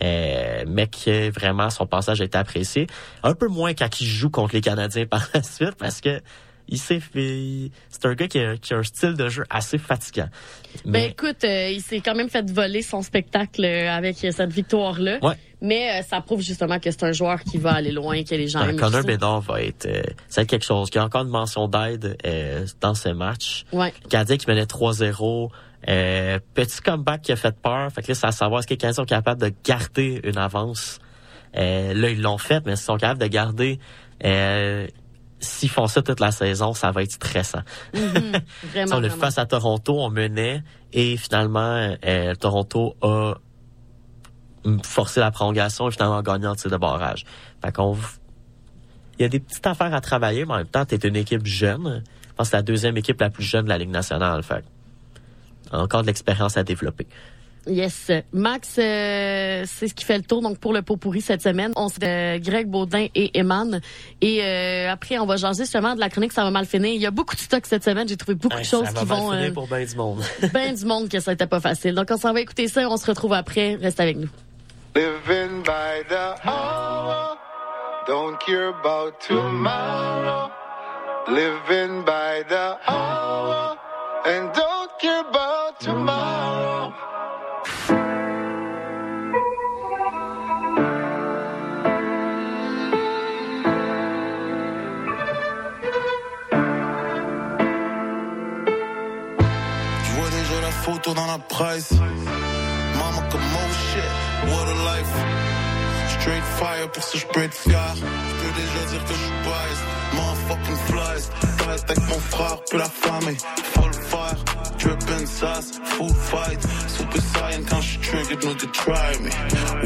Euh, 0.03 0.63
mais 0.67 0.87
que 0.87 1.29
vraiment 1.31 1.69
son 1.69 1.85
passage 1.85 2.21
a 2.21 2.23
été 2.23 2.37
apprécié. 2.37 2.87
Un 3.23 3.33
peu 3.33 3.47
moins 3.47 3.73
quand 3.73 3.99
il 3.99 4.07
joue 4.07 4.29
contre 4.29 4.53
les 4.55 4.61
Canadiens 4.61 5.05
par 5.09 5.27
la 5.33 5.43
suite 5.43 5.75
parce 5.77 5.99
que 5.99 6.21
il 6.71 6.77
s'est 6.77 6.99
fait. 6.99 7.71
C'est 7.89 8.05
un 8.05 8.13
gars 8.13 8.27
qui 8.27 8.37
a, 8.39 8.55
qui 8.55 8.75
a 8.75 8.77
un 8.77 8.83
style 8.83 9.15
de 9.15 9.27
jeu 9.27 9.43
assez 9.49 9.79
fatigant. 9.79 10.29
Ben 10.85 11.09
écoute, 11.09 11.43
euh, 11.43 11.71
il 11.71 11.81
s'est 11.81 11.99
quand 11.99 12.13
même 12.13 12.29
fait 12.29 12.47
voler 12.51 12.83
son 12.83 13.01
spectacle 13.01 13.65
euh, 13.65 13.89
avec 13.91 14.17
cette 14.17 14.53
victoire-là. 14.53 15.17
Ouais. 15.23 15.33
Mais 15.61 15.99
euh, 15.99 16.03
ça 16.03 16.21
prouve 16.21 16.41
justement 16.41 16.79
que 16.79 16.89
c'est 16.89 17.03
un 17.03 17.11
joueur 17.11 17.43
qui 17.43 17.57
va 17.57 17.73
aller 17.73 17.91
loin, 17.91 18.23
que 18.23 18.35
les 18.35 18.47
gens 18.47 18.61
aiment. 18.61 18.77
Connor 18.77 19.01
ça. 19.01 19.07
Bedard 19.07 19.41
va 19.41 19.61
être 19.61 19.85
euh, 19.85 20.01
c'est 20.29 20.45
quelque 20.45 20.65
chose. 20.65 20.89
Il 20.91 20.95
y 20.95 20.99
a 20.99 21.05
encore 21.05 21.23
une 21.23 21.29
mention 21.29 21.67
d'aide 21.67 22.17
euh, 22.25 22.65
dans 22.81 22.93
ce 22.93 23.09
match. 23.09 23.65
Ouais. 23.73 23.93
Le 24.03 24.09
Canadien 24.09 24.37
qui 24.37 24.47
menait 24.47 24.63
3-0. 24.63 25.49
Euh, 25.87 26.39
petit 26.55 26.81
comeback 26.81 27.21
qui 27.21 27.31
a 27.31 27.35
fait 27.35 27.55
peur. 27.55 27.91
Fait 27.91 28.01
que 28.01 28.09
là, 28.09 28.15
c'est 28.15 28.27
à 28.27 28.31
savoir 28.31 28.59
est-ce 28.59 28.67
que 28.67 28.73
les 28.73 28.77
Canadiens 28.77 29.03
sont 29.03 29.05
capables 29.05 29.41
de 29.41 29.51
garder 29.63 30.19
une 30.23 30.37
avance? 30.37 30.99
Euh, 31.57 31.93
là, 31.93 32.09
ils 32.09 32.21
l'ont 32.21 32.37
fait, 32.37 32.65
mais 32.65 32.75
s'ils 32.75 32.85
sont 32.85 32.97
capables 32.97 33.21
de 33.21 33.27
garder 33.27 33.79
euh, 34.25 34.87
s'ils 35.39 35.69
font 35.69 35.87
ça 35.87 36.01
toute 36.01 36.19
la 36.19 36.31
saison, 36.31 36.73
ça 36.73 36.91
va 36.91 37.03
être 37.03 37.11
stressant. 37.11 37.61
Mhm. 37.93 38.41
Vraiment. 38.71 38.95
on 38.97 38.99
le 38.99 39.09
face 39.09 39.37
à 39.37 39.45
Toronto, 39.45 39.97
on 39.99 40.09
menait 40.09 40.63
et 40.93 41.17
finalement 41.17 41.95
euh, 42.05 42.35
Toronto 42.35 42.95
a 43.01 43.35
forcé 44.83 45.19
la 45.19 45.31
prolongation 45.31 45.87
et 45.87 45.91
finalement 45.91 46.21
gagné 46.21 46.47
en 46.47 46.55
tir 46.55 46.69
de 46.69 46.77
barrage. 46.77 47.25
Fait 47.63 47.71
qu'on 47.71 47.97
il 49.19 49.23
y 49.23 49.25
a 49.25 49.29
des 49.29 49.39
petites 49.39 49.67
affaires 49.67 49.93
à 49.93 49.99
travailler, 49.99 50.45
mais 50.45 50.53
en 50.53 50.57
même 50.57 50.67
temps, 50.67 50.85
t'es 50.85 50.95
une 50.95 51.17
équipe 51.17 51.45
jeune. 51.45 52.03
Je 52.05 52.33
pense 52.35 52.47
que 52.47 52.51
c'est 52.51 52.57
la 52.57 52.63
deuxième 52.63 52.95
équipe 52.95 53.19
la 53.19 53.29
plus 53.29 53.43
jeune 53.43 53.65
de 53.65 53.69
la 53.69 53.77
Ligue 53.77 53.89
nationale. 53.89 54.43
Fait 54.43 54.63
encore 55.71 56.01
de 56.01 56.07
l'expérience 56.07 56.55
à 56.57 56.63
développer. 56.63 57.05
Yes. 57.67 58.09
Max, 58.31 58.77
euh, 58.79 59.63
c'est 59.67 59.89
ce 59.89 59.93
qui 59.93 60.05
fait 60.05 60.17
le 60.17 60.23
tour 60.23 60.41
donc 60.41 60.57
pour 60.57 60.73
le 60.73 60.81
pot 60.81 60.95
pourri 60.95 61.21
cette 61.21 61.41
semaine. 61.41 61.73
On 61.75 61.89
c'est 61.89 62.03
euh, 62.03 62.39
Greg 62.39 62.67
Baudin 62.67 63.07
et 63.13 63.37
Eman. 63.37 63.81
Et 64.21 64.41
euh, 64.41 64.89
après, 64.89 65.19
on 65.19 65.25
va 65.25 65.35
jaser 65.35 65.63
justement 65.63 65.93
de 65.93 65.99
la 65.99 66.09
chronique 66.09 66.31
Ça 66.31 66.43
va 66.43 66.51
mal 66.51 66.65
finir. 66.65 66.91
Il 66.93 67.01
y 67.01 67.05
a 67.05 67.11
beaucoup 67.11 67.35
de 67.35 67.41
stock 67.41 67.65
cette 67.65 67.83
semaine. 67.83 68.07
J'ai 68.07 68.17
trouvé 68.17 68.35
beaucoup 68.35 68.57
de 68.57 68.63
choses 68.63 68.85
ça 68.85 68.91
va 68.93 69.01
qui 69.01 69.05
mal 69.05 69.19
vont... 69.19 69.31
finir 69.31 69.49
euh, 69.49 69.53
pour 69.53 69.67
bien 69.67 69.83
du 69.83 69.95
monde. 69.95 70.23
ben 70.53 70.73
du 70.73 70.85
monde 70.85 71.09
que 71.09 71.19
ça 71.19 71.31
n'était 71.31 71.47
pas 71.47 71.59
facile. 71.59 71.93
Donc 71.93 72.07
on 72.09 72.17
s'en 72.17 72.33
va 72.33 72.39
écouter 72.39 72.69
ça 72.69 72.81
et 72.81 72.85
on 72.85 72.97
se 72.97 73.05
retrouve 73.05 73.33
après. 73.33 73.75
Reste 73.75 73.99
avec 73.99 74.17
nous. 74.17 74.29
Living 74.95 75.61
by 75.63 76.03
the 76.09 76.35
hour, 76.43 77.37
don't 78.07 78.39
care 78.41 78.69
about 78.69 79.21
tomorrow. 79.21 80.51
Living 81.27 82.03
by 82.03 82.43
the 82.49 82.77
hour, 82.87 83.77
and 84.25 84.51
don't 84.53 84.91
care 84.99 85.21
about 85.21 85.79
tomorrow. 85.79 86.91
Je 100.03 100.11
vois 100.15 100.29
déjà 100.29 100.61
la 100.61 100.71
photo 100.71 101.13
dans 101.13 101.27
la 101.27 101.37
presse. 101.37 101.93
Fire, 106.59 106.91
pour 106.91 107.03
ça 107.03 107.17
je 107.17 107.39
être 107.41 107.53
fier. 107.53 107.95
Je 107.95 108.35
peux 108.39 108.53
déjà 108.61 108.81
dire 108.91 109.03
que 109.05 109.13
je 109.13 109.23
suis 109.25 109.39
biased. 109.47 109.85
Motherfucking 110.15 110.79
flies. 110.89 111.25
Reste 111.69 111.89
avec 111.91 112.07
mon 112.09 112.19
frère, 112.19 112.57
puis 112.69 112.77
la 112.77 112.89
famille. 112.89 113.37
Full 113.73 113.93
fire, 114.11 114.39
drippin' 114.79 115.25
sauce, 115.25 115.71
full 115.83 116.13
fight. 116.29 116.61
Super 116.87 117.21
saiyan 117.21 117.63
quand 117.69 117.81
je 117.81 117.99
triggered, 117.99 118.43
no 118.43 118.53
try 118.83 119.11
me. 119.21 119.29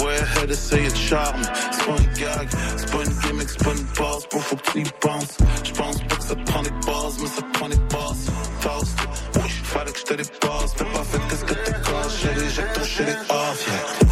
Ouais, 0.03 0.17
ahead 0.17 0.49
essayer 0.49 0.89
de 0.89 0.95
charme. 0.95 1.41
C'est 1.71 1.85
pas 1.85 1.97
une 1.97 2.13
gag, 2.21 2.47
c'est 2.77 2.91
pas 2.91 3.03
une 3.03 3.15
gimmick, 3.21 3.49
c'est 3.49 3.63
pas 3.63 3.71
une 3.71 3.87
base. 3.99 4.23
Bro, 4.29 4.39
faut 4.39 4.55
que 4.55 4.71
tu 4.71 4.79
y 4.81 4.91
penses. 4.99 5.37
J'pense 5.63 5.97
pas 6.09 6.15
que 6.15 6.23
ça 6.23 6.35
prend 6.35 6.63
des 6.63 6.75
bases, 6.87 7.17
mais 7.21 7.27
ça 7.27 7.41
prend 7.53 7.69
des 7.69 7.83
bases. 7.93 8.25
Toast, 8.61 8.97
oui, 9.35 9.49
fallait 9.63 9.91
que 9.91 9.99
je 9.99 10.03
te 10.03 10.13
dépasse. 10.13 10.71
T'as 10.77 10.85
pas 10.85 11.03
fait 11.03 11.21
qu'est-ce 11.29 11.45
que 11.45 11.53
t'es 11.53 11.71
casse. 11.71 12.13
J'ai 12.21 12.33
les 12.33 12.73
ton 12.73 12.85
shit 12.85 13.17
off, 13.29 13.67
yeah. 13.67 14.02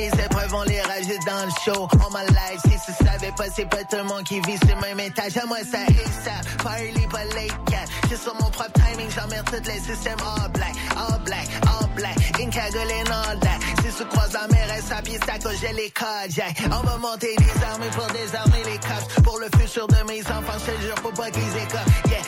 Les 0.00 0.24
épreuves, 0.24 0.54
on 0.54 0.62
les 0.62 0.80
rajoute 0.80 1.24
dans 1.26 1.44
le 1.44 1.52
show. 1.64 1.88
All 1.92 2.10
my 2.12 2.26
life, 2.32 2.60
si 2.64 2.92
tu 2.92 3.04
savais 3.04 3.32
pas, 3.36 3.44
c'est 3.54 3.68
pas 3.68 3.84
tout 3.84 3.96
le 3.96 4.04
monde 4.04 4.24
qui 4.24 4.40
vit 4.40 4.58
le 4.66 4.80
même 4.80 5.00
étage. 5.00 5.36
À 5.36 5.46
moi, 5.46 5.58
ça 5.70 5.78
ASAP, 5.84 6.62
party 6.62 7.06
pas 7.10 7.24
late 7.36 7.58
cat. 7.70 7.84
J'ai 8.08 8.16
sur 8.16 8.34
mon 8.34 8.50
propre 8.50 8.72
timing, 8.72 9.10
j'emmerde 9.10 9.46
tous 9.46 9.68
les 9.68 9.80
systèmes 9.80 10.18
all 10.20 10.50
black, 10.52 10.74
all 10.96 11.20
black, 11.24 11.48
all 11.66 11.88
black. 11.94 12.16
In 12.40 12.50
cagoule 12.50 12.92
and 13.00 13.12
all 13.12 13.38
that. 13.40 13.58
Si 13.82 13.92
tu 13.96 14.04
croises 14.06 14.32
la 14.32 14.46
mer, 14.48 14.66
s'habille, 14.88 15.18
ça 15.26 15.38
cause 15.38 15.58
j'ai 15.60 15.72
les 15.74 15.90
cardiaques. 15.90 16.62
On 16.66 16.86
va 16.86 16.96
monter 16.96 17.34
des 17.36 17.64
armées 17.64 17.90
pour 17.94 18.06
désarmer 18.06 18.62
les 18.64 18.78
cops. 18.78 19.22
Pour 19.22 19.38
le 19.38 19.48
futur 19.58 19.86
de 19.86 20.02
mes 20.08 20.20
enfants, 20.22 20.58
je 20.66 20.86
jure, 20.86 20.96
faut 21.02 21.12
pas 21.12 21.30
qu'ils 21.30 21.56
écopent. 21.56 22.08
Yeah, 22.08 22.20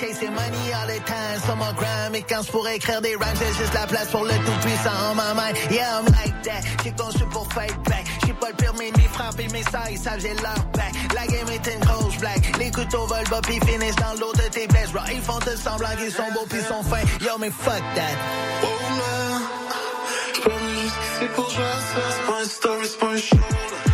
chasing 0.00 0.34
money 0.34 0.72
all 0.72 0.86
the 0.86 0.98
time. 1.04 1.38
Sur 1.44 1.56
mon 1.56 1.72
gram, 1.72 2.14
et 2.14 2.22
quand 2.22 2.42
je 2.42 2.74
écrire 2.74 3.00
des 3.00 3.14
rhymes, 3.14 3.38
j'ai 3.38 3.52
juste 3.58 3.74
la 3.74 3.86
place 3.86 4.08
pour 4.08 4.24
le 4.24 4.32
tout 4.32 4.58
puissant 4.62 4.96
en 5.10 5.14
ma 5.14 5.34
main. 5.34 5.52
Yeah, 5.70 6.00
I'm 6.00 6.06
like 6.06 6.42
that. 6.42 6.62
J'ai 6.82 6.92
conçu 6.92 7.24
pour 7.30 7.46
fight 7.52 7.76
back. 7.84 8.04
J'ai 8.26 8.32
pas 8.32 8.48
le 8.48 8.54
permis 8.54 8.90
de 8.90 8.96
mes 8.98 9.08
frapper, 9.08 9.48
mes 9.52 9.62
sœurs, 9.62 9.90
ils 9.90 9.98
savent, 9.98 10.20
j'ai 10.20 10.34
leur 10.34 10.64
back. 10.72 10.92
La 11.14 11.26
game 11.26 11.48
est 11.48 11.66
une 11.74 11.80
grosse 11.80 12.16
blague. 12.16 12.56
Les 12.58 12.70
couteaux 12.70 13.06
volent 13.06 13.30
bas, 13.30 13.40
pis 13.42 13.60
finissent 13.60 13.96
dans 13.96 14.14
l'eau 14.18 14.32
de 14.32 14.48
tes 14.50 14.66
blesses. 14.66 14.90
Ils 15.12 15.20
font 15.20 15.38
tout 15.38 15.56
semblant 15.56 15.94
qu'ils 15.98 16.12
sont 16.12 16.30
beaux, 16.32 16.46
pis 16.48 16.62
sont 16.62 16.82
fins. 16.82 17.06
Yo, 17.20 17.36
mais 17.38 17.50
fuck 17.50 17.82
that. 17.94 18.16
Oh 18.62 18.66
là, 18.98 19.38
juste 20.82 20.96
ici 21.12 21.26
pour 21.34 21.50
jouer 21.50 21.64
à 21.64 21.80
ça. 21.80 22.02
C'est 22.10 22.32
pas 22.32 22.44
story, 22.48 22.86
c'est 22.88 22.98
pas 22.98 23.16
show. 23.16 23.89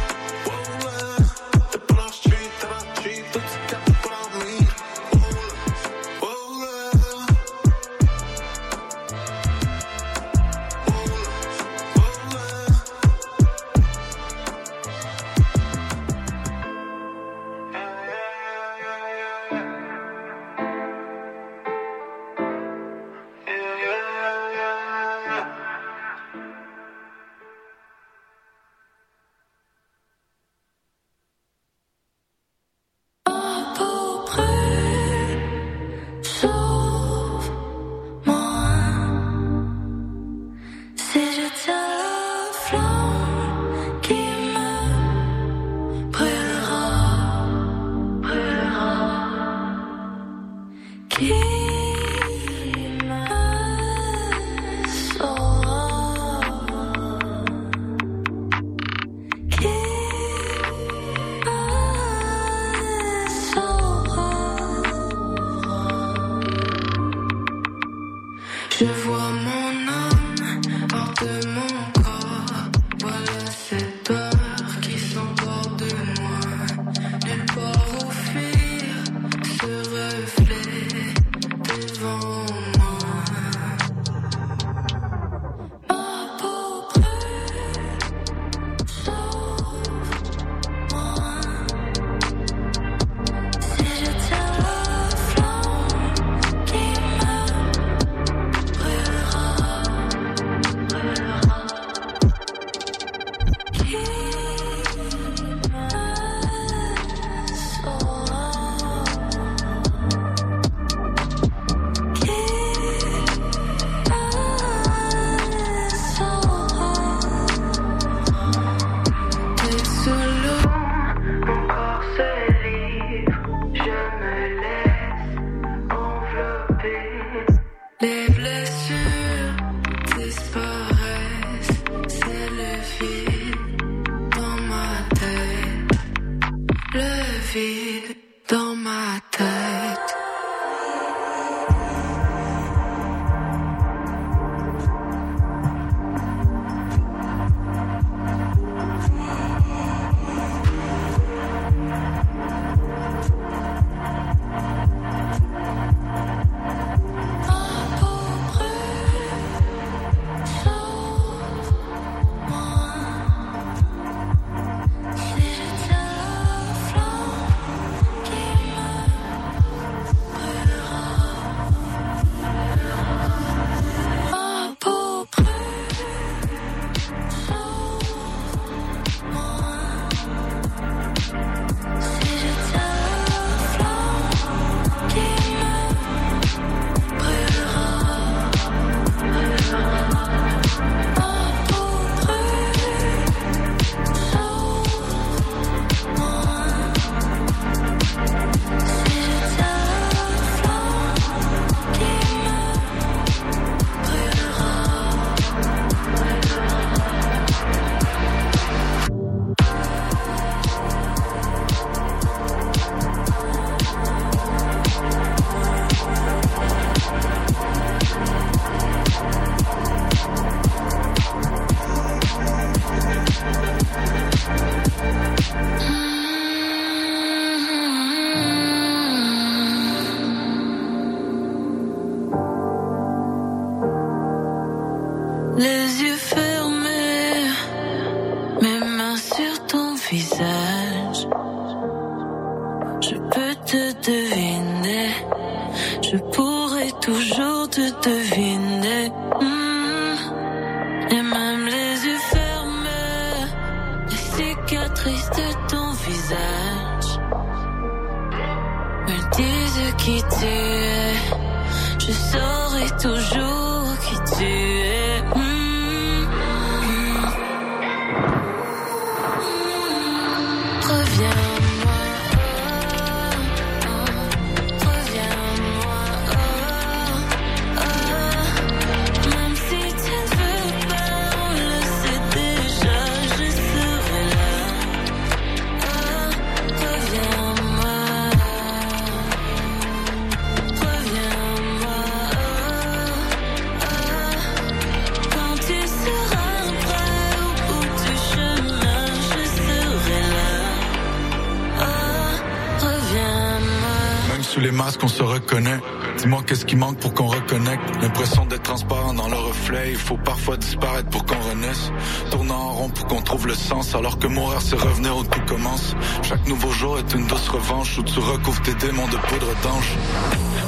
Alors 313.73 314.19
que 314.19 314.29
mourir, 314.29 314.61
c'est 314.63 314.77
revenir 314.77 315.17
où 315.17 315.25
tout 315.25 315.41
commence. 315.47 315.95
Chaque 316.23 316.47
nouveau 316.47 316.71
jour 316.71 316.99
est 316.99 317.15
une 317.15 317.27
douce 317.27 317.49
revanche 317.49 317.99
où 317.99 318.03
tu 318.05 318.21
recouvres 318.21 318.63
tes 318.63 318.75
démons 318.75 319.09
de 319.09 319.17
poudre 319.17 319.53
d'ange. 319.63 319.97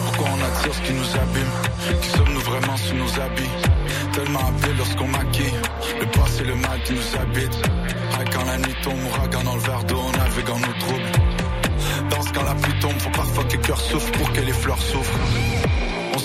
Pourquoi 0.06 0.28
on 0.34 0.44
attire 0.44 0.74
ce 0.74 0.80
qui 0.80 0.92
nous 0.92 1.16
abîme? 1.16 2.00
Qui 2.02 2.08
sommes-nous 2.08 2.40
vraiment 2.40 2.76
sous 2.76 2.94
nos 2.96 3.20
habits? 3.20 4.12
Tellement 4.12 4.40
appelés 4.40 4.74
lorsqu'on 4.76 5.06
maquille. 5.06 5.52
Le 6.00 6.06
passé, 6.06 6.44
le 6.44 6.56
mal 6.56 6.82
qui 6.82 6.94
nous 6.94 7.20
habite. 7.20 7.62
Ah, 8.14 8.24
quand 8.32 8.44
la 8.44 8.58
nuit 8.58 8.76
tombe, 8.82 8.98
ouragan 9.06 9.44
dans 9.44 9.54
le 9.54 9.60
verre 9.60 9.84
d'eau, 9.84 10.00
on 10.04 10.18
navigue 10.18 10.50
en 10.50 10.58
nos 10.58 10.78
troubles. 10.80 11.12
Danse 12.10 12.32
quand 12.34 12.44
la 12.44 12.54
pluie 12.56 12.78
tombe, 12.80 12.98
faut 12.98 13.10
parfois 13.10 13.44
que 13.44 13.56
le 13.56 13.62
cœur 13.62 13.80
souffre 13.80 14.10
pour 14.12 14.32
que 14.32 14.40
les 14.40 14.52
fleurs 14.52 14.82
souffrent. 14.82 15.18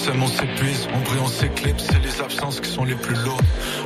On 0.05 0.27
s'épuise, 0.27 0.87
on 0.93 0.99
brille, 0.99 1.21
on 1.23 1.27
s'éclipse, 1.27 1.85
c'est 1.89 2.03
les 2.03 2.21
absences 2.21 2.59
qui 2.59 2.69
sont 2.69 2.83
les 2.83 2.95
plus 2.95 3.15
lourdes. 3.23 3.41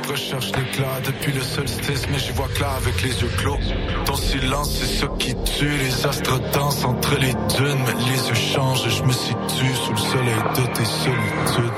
Recherche 0.08 0.46
l'éclat 0.46 1.00
depuis 1.04 1.32
le 1.32 1.40
solstice, 1.40 2.06
mais 2.10 2.18
j'y 2.18 2.32
vois 2.32 2.48
clair 2.48 2.70
avec 2.70 3.00
les 3.02 3.20
yeux 3.22 3.30
clos. 3.38 3.58
Ton 4.04 4.16
silence, 4.16 4.70
c'est 4.78 4.86
ce 4.86 5.06
qui 5.18 5.34
tue, 5.44 5.76
les 5.78 6.06
astres 6.06 6.40
dansent 6.52 6.84
entre 6.84 7.14
les 7.20 7.32
dunes, 7.56 7.82
mais 7.86 7.94
les 8.10 8.28
yeux 8.28 8.34
changent 8.34 8.86
et 8.86 8.90
je 8.90 9.02
me 9.04 9.12
situe 9.12 9.74
sous 9.84 9.92
le 9.92 9.98
soleil 9.98 10.42
de 10.56 10.66
tes 10.74 10.84
solitudes. 10.84 11.72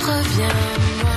Reviens-moi, 0.00 1.13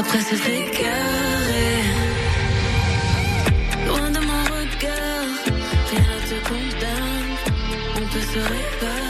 après 0.00 0.20
s'être 0.20 0.48
égaré. 0.48 1.70
Loin 3.86 4.10
de 4.10 4.20
mon 4.28 4.42
regard, 4.54 5.30
rien 5.90 6.06
ne 6.10 6.20
te 6.30 6.38
condamne, 6.48 7.36
on 7.96 8.06
peut 8.12 8.26
se 8.32 8.38
réparer. 8.38 9.09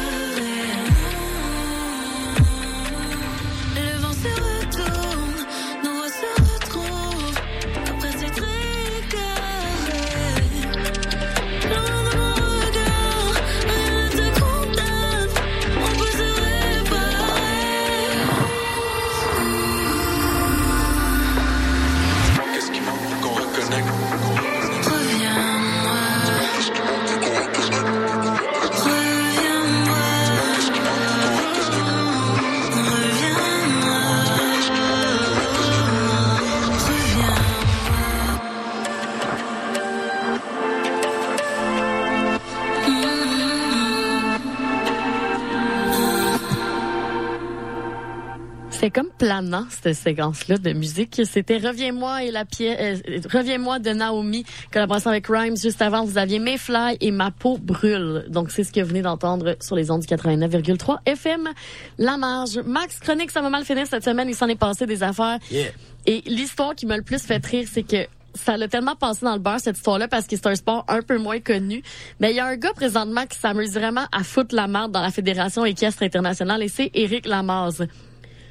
Planant, 49.21 49.67
cette 49.83 49.97
séquence-là 49.97 50.57
de 50.57 50.73
musique. 50.73 51.21
C'était 51.25 51.59
Reviens-moi 51.59 52.25
et 52.25 52.31
la 52.31 52.47
pièce, 52.47 53.03
euh, 53.07 53.21
Reviens-moi 53.31 53.79
de 53.79 53.91
Naomi, 53.91 54.47
collaboration 54.73 55.11
avec 55.11 55.27
Rhymes. 55.27 55.59
Juste 55.59 55.83
avant, 55.83 56.07
vous 56.07 56.17
aviez 56.17 56.39
Mayfly 56.39 56.97
et 57.03 57.11
Ma 57.11 57.31
peau 57.31 57.59
brûle. 57.59 58.25
Donc, 58.31 58.51
c'est 58.51 58.65
ce 58.65 58.73
que 58.73 58.81
vous 58.81 58.89
venez 58.89 59.03
d'entendre 59.03 59.59
sur 59.61 59.77
les 59.77 59.91
ondes 59.91 60.01
du 60.01 60.07
89,3 60.07 61.01
FM. 61.05 61.51
La 61.99 62.17
marge. 62.17 62.61
Max 62.65 62.99
Chronique, 62.99 63.31
ça 63.31 63.43
va 63.43 63.51
mal 63.51 63.67
finir 63.67 63.87
cette 63.87 64.05
semaine. 64.05 64.27
Il 64.27 64.35
s'en 64.35 64.49
est 64.49 64.59
passé 64.59 64.87
des 64.87 65.03
affaires. 65.03 65.39
Et 66.07 66.23
l'histoire 66.25 66.75
qui 66.75 66.87
m'a 66.87 66.97
le 66.97 67.03
plus 67.03 67.23
fait 67.23 67.45
rire, 67.45 67.69
c'est 67.71 67.83
que 67.83 68.07
ça 68.35 68.57
l'a 68.57 68.69
tellement 68.69 68.97
passé 68.97 69.27
dans 69.27 69.35
le 69.35 69.39
beurre, 69.39 69.61
cette 69.61 69.77
histoire-là, 69.77 70.09
parce 70.09 70.27
que 70.29 70.37
c'est 70.37 70.47
un 70.47 70.55
sport 70.55 70.87
un 70.89 71.03
peu 71.03 71.19
moins 71.19 71.41
connu. 71.41 71.83
Mais 72.21 72.31
il 72.31 72.37
y 72.37 72.41
a 72.41 72.47
un 72.47 72.57
gars 72.57 72.73
présentement 72.73 73.27
qui 73.27 73.39
s'amuse 73.39 73.75
vraiment 73.75 74.07
à 74.13 74.25
foutre 74.25 74.55
la 74.55 74.67
merde 74.67 74.93
dans 74.93 75.03
la 75.03 75.11
Fédération 75.11 75.67
équestre 75.67 76.05
internationale 76.05 76.63
et 76.63 76.69
c'est 76.69 76.91
Éric 76.95 77.27
Lamaze. 77.27 77.87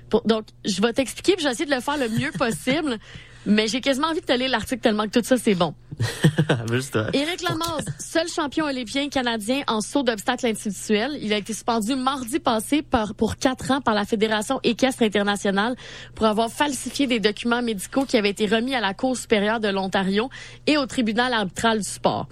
Pour- 0.09 0.23
donc, 0.25 0.45
je 0.65 0.81
vais 0.81 0.93
t'expliquer 0.93 1.33
puis 1.33 1.43
je 1.43 1.47
vais 1.47 1.53
essayer 1.53 1.69
de 1.69 1.75
le 1.75 1.81
faire 1.81 1.97
le 1.97 2.09
mieux 2.09 2.31
possible. 2.31 2.97
Mais 3.45 3.67
j'ai 3.67 3.79
quasiment 3.79 4.07
envie 4.07 4.19
de 4.19 4.25
te 4.25 4.33
lire 4.33 4.49
l'article 4.49 4.81
tellement 4.81 5.05
que 5.05 5.17
tout 5.17 5.25
ça, 5.25 5.37
c'est 5.37 5.55
bon. 5.55 5.73
Juste, 6.71 6.99
Éric 7.13 7.41
Lamaze, 7.41 7.85
seul 7.97 8.27
champion 8.27 8.65
olympien 8.65 9.07
canadien 9.09 9.63
en 9.67 9.79
saut 9.79 10.03
d'obstacles 10.03 10.47
individuels. 10.47 11.17
Il 11.21 11.31
a 11.31 11.37
été 11.37 11.53
suspendu 11.53 11.95
mardi 11.95 12.39
passé 12.39 12.81
par, 12.81 13.15
pour 13.15 13.37
quatre 13.37 13.71
ans 13.71 13.79
par 13.81 13.95
la 13.95 14.03
Fédération 14.05 14.59
équestre 14.63 15.03
internationale 15.03 15.75
pour 16.15 16.25
avoir 16.25 16.49
falsifié 16.49 17.07
des 17.07 17.19
documents 17.19 17.61
médicaux 17.61 18.05
qui 18.05 18.17
avaient 18.17 18.29
été 18.29 18.45
remis 18.45 18.75
à 18.75 18.81
la 18.81 18.93
Cour 18.93 19.15
supérieure 19.15 19.61
de 19.61 19.69
l'Ontario 19.69 20.29
et 20.67 20.77
au 20.77 20.85
tribunal 20.85 21.33
arbitral 21.33 21.79
du 21.79 21.89
sport. 21.89 22.27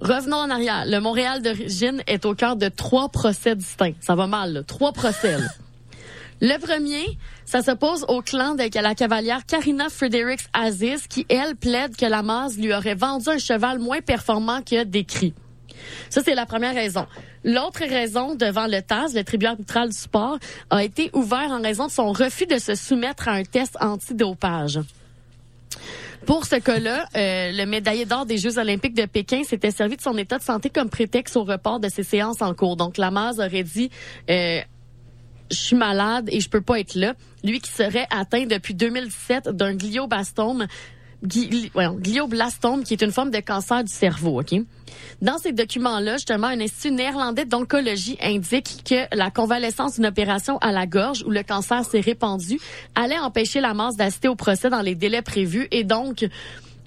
Revenons 0.00 0.36
en 0.36 0.50
arrière. 0.50 0.84
Le 0.86 0.98
Montréal 0.98 1.42
d'origine 1.42 2.02
est 2.08 2.26
au 2.26 2.34
cœur 2.34 2.56
de 2.56 2.68
trois 2.68 3.08
procès 3.08 3.54
distincts. 3.54 3.94
Ça 4.00 4.16
va 4.16 4.26
mal, 4.26 4.52
là. 4.52 4.62
Trois 4.64 4.92
procès. 4.92 5.36
Le 6.46 6.58
premier, 6.58 7.06
ça 7.46 7.62
s'oppose 7.62 8.04
au 8.06 8.20
clan 8.20 8.54
de 8.54 8.68
la 8.78 8.94
cavalière 8.94 9.46
Karina 9.46 9.88
Fredericks 9.88 10.44
Aziz, 10.52 11.06
qui, 11.06 11.24
elle, 11.30 11.56
plaide 11.56 11.96
que 11.96 12.04
la 12.04 12.20
lui 12.58 12.74
aurait 12.74 12.94
vendu 12.94 13.30
un 13.30 13.38
cheval 13.38 13.78
moins 13.78 14.02
performant 14.02 14.60
que 14.60 14.84
décrit. 14.84 15.32
Ça, 16.10 16.20
c'est 16.22 16.34
la 16.34 16.44
première 16.44 16.74
raison. 16.74 17.06
L'autre 17.44 17.88
raison, 17.88 18.34
devant 18.34 18.66
le 18.66 18.82
TAS, 18.82 19.14
le 19.14 19.24
tribunal 19.24 19.52
arbitral 19.52 19.88
du 19.88 19.96
sport, 19.96 20.36
a 20.68 20.84
été 20.84 21.08
ouvert 21.14 21.50
en 21.50 21.62
raison 21.62 21.86
de 21.86 21.90
son 21.90 22.12
refus 22.12 22.44
de 22.44 22.58
se 22.58 22.74
soumettre 22.74 23.26
à 23.28 23.32
un 23.32 23.44
test 23.44 23.78
antidopage. 23.80 24.80
Pour 26.26 26.44
ce 26.44 26.56
cas-là, 26.56 27.06
euh, 27.16 27.52
le 27.52 27.64
médaillé 27.64 28.04
d'or 28.04 28.26
des 28.26 28.36
Jeux 28.36 28.58
olympiques 28.58 28.94
de 28.94 29.06
Pékin 29.06 29.44
s'était 29.44 29.70
servi 29.70 29.96
de 29.96 30.02
son 30.02 30.18
état 30.18 30.36
de 30.36 30.42
santé 30.42 30.68
comme 30.68 30.90
prétexte 30.90 31.38
au 31.38 31.44
report 31.44 31.80
de 31.80 31.88
ses 31.88 32.02
séances 32.02 32.42
en 32.42 32.52
cours. 32.52 32.76
Donc, 32.76 32.98
Lamaze 32.98 33.40
aurait 33.40 33.62
dit... 33.62 33.88
Euh, 34.28 34.60
je 35.50 35.56
suis 35.56 35.76
malade 35.76 36.28
et 36.32 36.40
je 36.40 36.48
peux 36.48 36.60
pas 36.60 36.80
être 36.80 36.94
là. 36.94 37.14
Lui 37.42 37.60
qui 37.60 37.70
serait 37.70 38.06
atteint 38.10 38.46
depuis 38.46 38.74
2017 38.74 39.48
d'un 39.50 39.74
glioblastome 39.74 40.66
gli- 41.26 41.70
glioblastome, 42.00 42.84
qui 42.84 42.94
est 42.94 43.02
une 43.02 43.12
forme 43.12 43.30
de 43.30 43.40
cancer 43.40 43.82
du 43.84 43.92
cerveau. 43.92 44.40
Ok? 44.40 44.54
Dans 45.22 45.38
ces 45.38 45.52
documents-là, 45.52 46.14
justement, 46.14 46.48
un 46.48 46.60
institut 46.60 46.90
néerlandais 46.92 47.44
d'oncologie 47.44 48.16
indique 48.20 48.82
que 48.84 49.16
la 49.16 49.30
convalescence 49.30 49.94
d'une 49.94 50.06
opération 50.06 50.58
à 50.58 50.72
la 50.72 50.86
gorge 50.86 51.24
où 51.26 51.30
le 51.30 51.42
cancer 51.42 51.84
s'est 51.84 52.00
répandu 52.00 52.58
allait 52.94 53.18
empêcher 53.18 53.60
la 53.60 53.74
masse 53.74 53.96
d'assister 53.96 54.28
au 54.28 54.36
procès 54.36 54.70
dans 54.70 54.82
les 54.82 54.94
délais 54.94 55.22
prévus 55.22 55.66
et 55.70 55.84
donc 55.84 56.26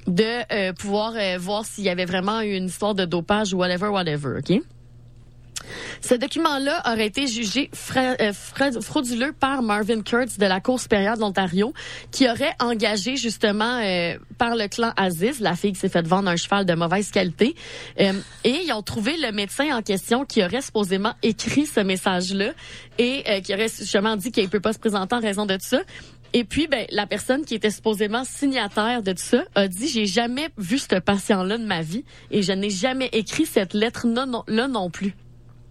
de 0.08 0.24
euh, 0.54 0.72
pouvoir 0.74 1.14
euh, 1.16 1.38
voir 1.38 1.66
s'il 1.66 1.84
y 1.84 1.90
avait 1.90 2.06
vraiment 2.06 2.42
eu 2.42 2.56
une 2.56 2.68
histoire 2.68 2.96
de 2.96 3.06
dopage 3.06 3.54
ou 3.54 3.58
whatever, 3.58 3.88
whatever. 3.88 4.40
Ok? 4.40 4.62
Ce 6.02 6.16
document-là 6.16 6.82
aurait 6.86 7.08
été 7.08 7.28
jugé 7.28 7.70
euh, 7.98 8.34
fra- 8.34 8.82
frauduleux 8.82 9.34
par 9.40 9.62
Marvin 9.62 10.02
Kurtz 10.02 10.38
de 10.38 10.46
la 10.46 10.60
Cour 10.60 10.80
supérieure 10.80 11.16
de 11.16 11.22
l'Ontario, 11.22 11.74
qui 12.12 12.30
aurait 12.30 12.54
engagé 12.60 13.16
justement 13.18 13.80
euh, 13.84 14.18
par 14.38 14.56
le 14.56 14.68
clan 14.68 14.92
Aziz, 14.98 15.40
la 15.40 15.56
fille 15.56 15.74
qui 15.74 15.80
s'est 15.80 15.90
fait 15.90 16.06
vendre 16.08 16.30
un 16.30 16.36
cheval 16.36 16.66
de 16.66 16.74
mauvaise 16.74 17.12
qualité, 17.12 17.56
Euh, 18.00 18.14
et 18.44 18.64
ils 18.66 18.72
ont 18.74 18.82
trouvé 18.84 19.16
le 19.18 19.32
médecin 19.32 19.76
en 19.76 19.82
question 19.82 20.26
qui 20.26 20.44
aurait 20.44 20.62
supposément 20.62 21.14
écrit 21.24 21.66
ce 21.66 21.80
message-là 21.80 22.52
et 22.98 23.42
qui 23.42 23.54
aurait 23.54 23.68
justement 23.70 24.16
dit 24.16 24.32
qu'il 24.32 24.50
peut 24.50 24.60
pas 24.60 24.74
se 24.74 24.80
présenter 24.80 25.16
en 25.16 25.20
raison 25.20 25.46
de 25.46 25.58
ça. 25.60 25.80
Et 26.34 26.44
puis, 26.44 26.68
ben, 26.68 26.86
la 26.92 27.06
personne 27.08 27.46
qui 27.46 27.56
était 27.56 27.70
supposément 27.72 28.24
signataire 28.24 29.02
de 29.02 29.12
tout 29.14 29.24
ça 29.24 29.44
a 29.56 29.68
dit 29.68 29.88
j'ai 29.88 30.06
jamais 30.06 30.50
vu 30.58 30.78
ce 30.78 31.00
patient-là 31.00 31.58
de 31.58 31.66
ma 31.66 31.82
vie 31.82 32.04
et 32.32 32.42
je 32.42 32.52
n'ai 32.52 32.70
jamais 32.70 33.10
écrit 33.14 33.46
cette 33.46 33.74
lettre-là 33.74 34.26
non, 34.26 34.44
là 34.48 34.68
non 34.68 34.90
plus. 34.90 35.14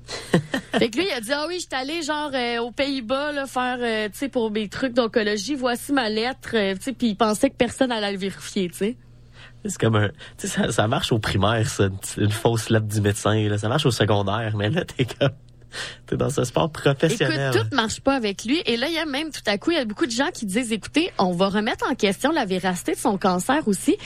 fait 0.78 0.90
que 0.90 0.98
lui, 0.98 1.06
il 1.10 1.12
a 1.12 1.20
dit, 1.20 1.32
ah 1.32 1.46
oui, 1.48 1.54
je 1.56 1.66
suis 1.66 1.68
allé 1.72 2.02
genre 2.02 2.30
euh, 2.32 2.58
aux 2.58 2.70
Pays-Bas 2.70 3.46
faire, 3.46 3.78
euh, 3.80 4.08
tu 4.08 4.18
sais, 4.18 4.28
pour 4.28 4.50
mes 4.50 4.68
trucs 4.68 4.92
d'oncologie, 4.92 5.54
voici 5.54 5.92
ma 5.92 6.08
lettre, 6.08 6.50
euh, 6.54 6.74
tu 6.74 6.82
sais, 6.82 6.92
puis 6.92 7.08
il 7.08 7.16
pensait 7.16 7.50
que 7.50 7.56
personne 7.56 7.92
allait 7.92 8.12
le 8.12 8.18
vérifier, 8.18 8.68
tu 8.68 8.76
sais. 8.76 8.96
C'est 9.64 9.78
comme 9.78 9.96
un, 9.96 10.08
tu 10.38 10.46
sais, 10.46 10.48
ça, 10.48 10.70
ça 10.70 10.86
marche 10.86 11.10
au 11.10 11.18
primaire, 11.18 11.68
ça, 11.68 11.88
une, 12.18 12.30
fausse 12.30 12.70
lettre 12.70 12.86
du 12.86 13.00
médecin. 13.00 13.48
Ça 13.58 13.68
marche 13.68 13.86
au 13.86 13.90
secondaire, 13.90 14.54
mais 14.56 14.70
là, 14.70 14.84
t'es 14.84 15.04
comme, 15.04 15.30
t'es 16.06 16.16
dans 16.16 16.30
ce 16.30 16.44
sport 16.44 16.70
professionnel. 16.70 17.52
Écoute, 17.54 17.70
tout 17.70 17.76
marche 17.76 18.00
pas 18.00 18.14
avec 18.14 18.44
lui. 18.44 18.62
Et 18.66 18.76
là, 18.76 18.88
il 18.88 18.94
y 18.94 18.98
a 18.98 19.06
même 19.06 19.30
tout 19.30 19.42
à 19.46 19.58
coup, 19.58 19.70
il 19.70 19.76
y 19.76 19.80
a 19.80 19.84
beaucoup 19.84 20.06
de 20.06 20.10
gens 20.10 20.30
qui 20.32 20.46
disent, 20.46 20.72
écoutez, 20.72 21.10
on 21.18 21.32
va 21.32 21.48
remettre 21.48 21.90
en 21.90 21.94
question 21.94 22.30
la 22.32 22.44
véracité 22.44 22.92
de 22.92 22.98
son 22.98 23.18
cancer 23.18 23.66
aussi. 23.66 23.96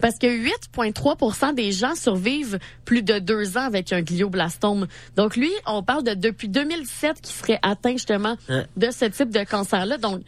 Parce 0.00 0.18
que 0.18 0.26
8,3% 0.26 1.54
des 1.54 1.72
gens 1.72 1.94
survivent 1.94 2.58
plus 2.84 3.02
de 3.02 3.18
deux 3.18 3.56
ans 3.56 3.62
avec 3.62 3.94
un 3.94 4.02
glioblastome. 4.02 4.86
Donc 5.16 5.36
lui, 5.36 5.50
on 5.66 5.82
parle 5.82 6.04
de 6.04 6.12
depuis 6.12 6.48
2017 6.50 7.22
qui 7.22 7.32
serait 7.32 7.58
atteint 7.62 7.92
justement 7.92 8.36
Hein. 8.48 8.64
de 8.76 8.90
ce 8.90 9.06
type 9.06 9.30
de 9.30 9.44
cancer-là. 9.44 9.98
Donc, 9.98 10.22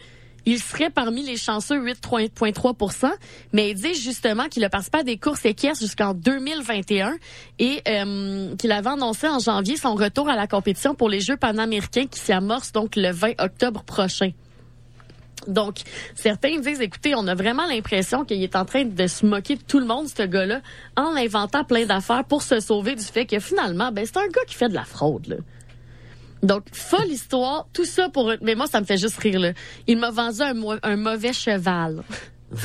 il 0.49 0.63
serait 0.63 0.89
parmi 0.89 1.23
les 1.23 1.37
chanceux 1.37 1.79
8,3% 1.79 3.11
mais 3.53 3.71
il 3.71 3.75
dit 3.75 3.95
justement 3.95 4.49
qu'il 4.49 4.65
a 4.65 4.71
participé 4.71 4.99
à 4.99 5.03
des 5.03 5.19
courses 5.19 5.45
équestres 5.45 5.83
jusqu'en 5.83 6.15
2021 6.15 7.17
et 7.59 7.83
euh, 7.87 8.57
qu'il 8.57 8.73
avait 8.73 8.89
annoncé 8.89 9.29
en 9.29 9.39
janvier 9.41 9.77
son 9.77 9.95
retour 9.95 10.29
à 10.29 10.37
la 10.37 10.47
compétition 10.47 10.95
pour 10.95 11.11
les 11.11 11.21
Jeux 11.21 11.37
panaméricains 11.37 12.07
qui 12.07 12.19
s'y 12.19 12.33
amorcent 12.33 12.73
donc 12.73 12.97
le 12.97 13.11
20 13.11 13.33
octobre 13.41 13.83
prochain. 13.85 14.31
Donc, 15.47 15.83
certains 16.15 16.59
disent, 16.59 16.81
écoutez, 16.81 17.15
on 17.15 17.27
a 17.27 17.35
vraiment 17.35 17.67
l'impression 17.67 18.25
qu'il 18.25 18.43
est 18.43 18.57
en 18.57 18.65
train 18.65 18.85
de 18.85 19.07
se 19.07 19.25
moquer 19.25 19.55
de 19.57 19.63
tout 19.63 19.79
le 19.79 19.87
monde, 19.87 20.09
ce 20.09 20.23
gars-là, 20.23 20.61
en 20.97 21.15
inventant 21.15 21.65
plein 21.65 21.87
d'affaires 21.87 22.25
pour 22.25 22.43
se 22.43 22.59
sauver 22.59 22.97
du 22.97 23.05
fait 23.05 23.25
que 23.25 23.39
finalement, 23.39 23.93
ben, 23.93 24.05
c'est 24.05 24.17
un 24.17 24.27
gars 24.27 24.45
qui 24.47 24.55
fait 24.55 24.69
de 24.69 24.75
la 24.75 24.85
fraude, 24.85 25.27
là. 25.29 25.37
Donc, 26.43 26.65
folle 26.73 27.09
histoire, 27.09 27.67
tout 27.73 27.85
ça 27.85 28.09
pour... 28.09 28.33
Mais 28.43 28.55
moi, 28.55 28.67
ça 28.67 28.81
me 28.81 28.87
fait 28.87 28.97
juste 28.99 29.19
rire, 29.19 29.41
là. 29.41 29.53
Il 29.87 29.99
m'a 29.99 30.11
vendu 30.11 30.41
un, 30.43 30.55
un 30.83 30.97
mauvais 30.97 31.33
cheval. 31.33 32.03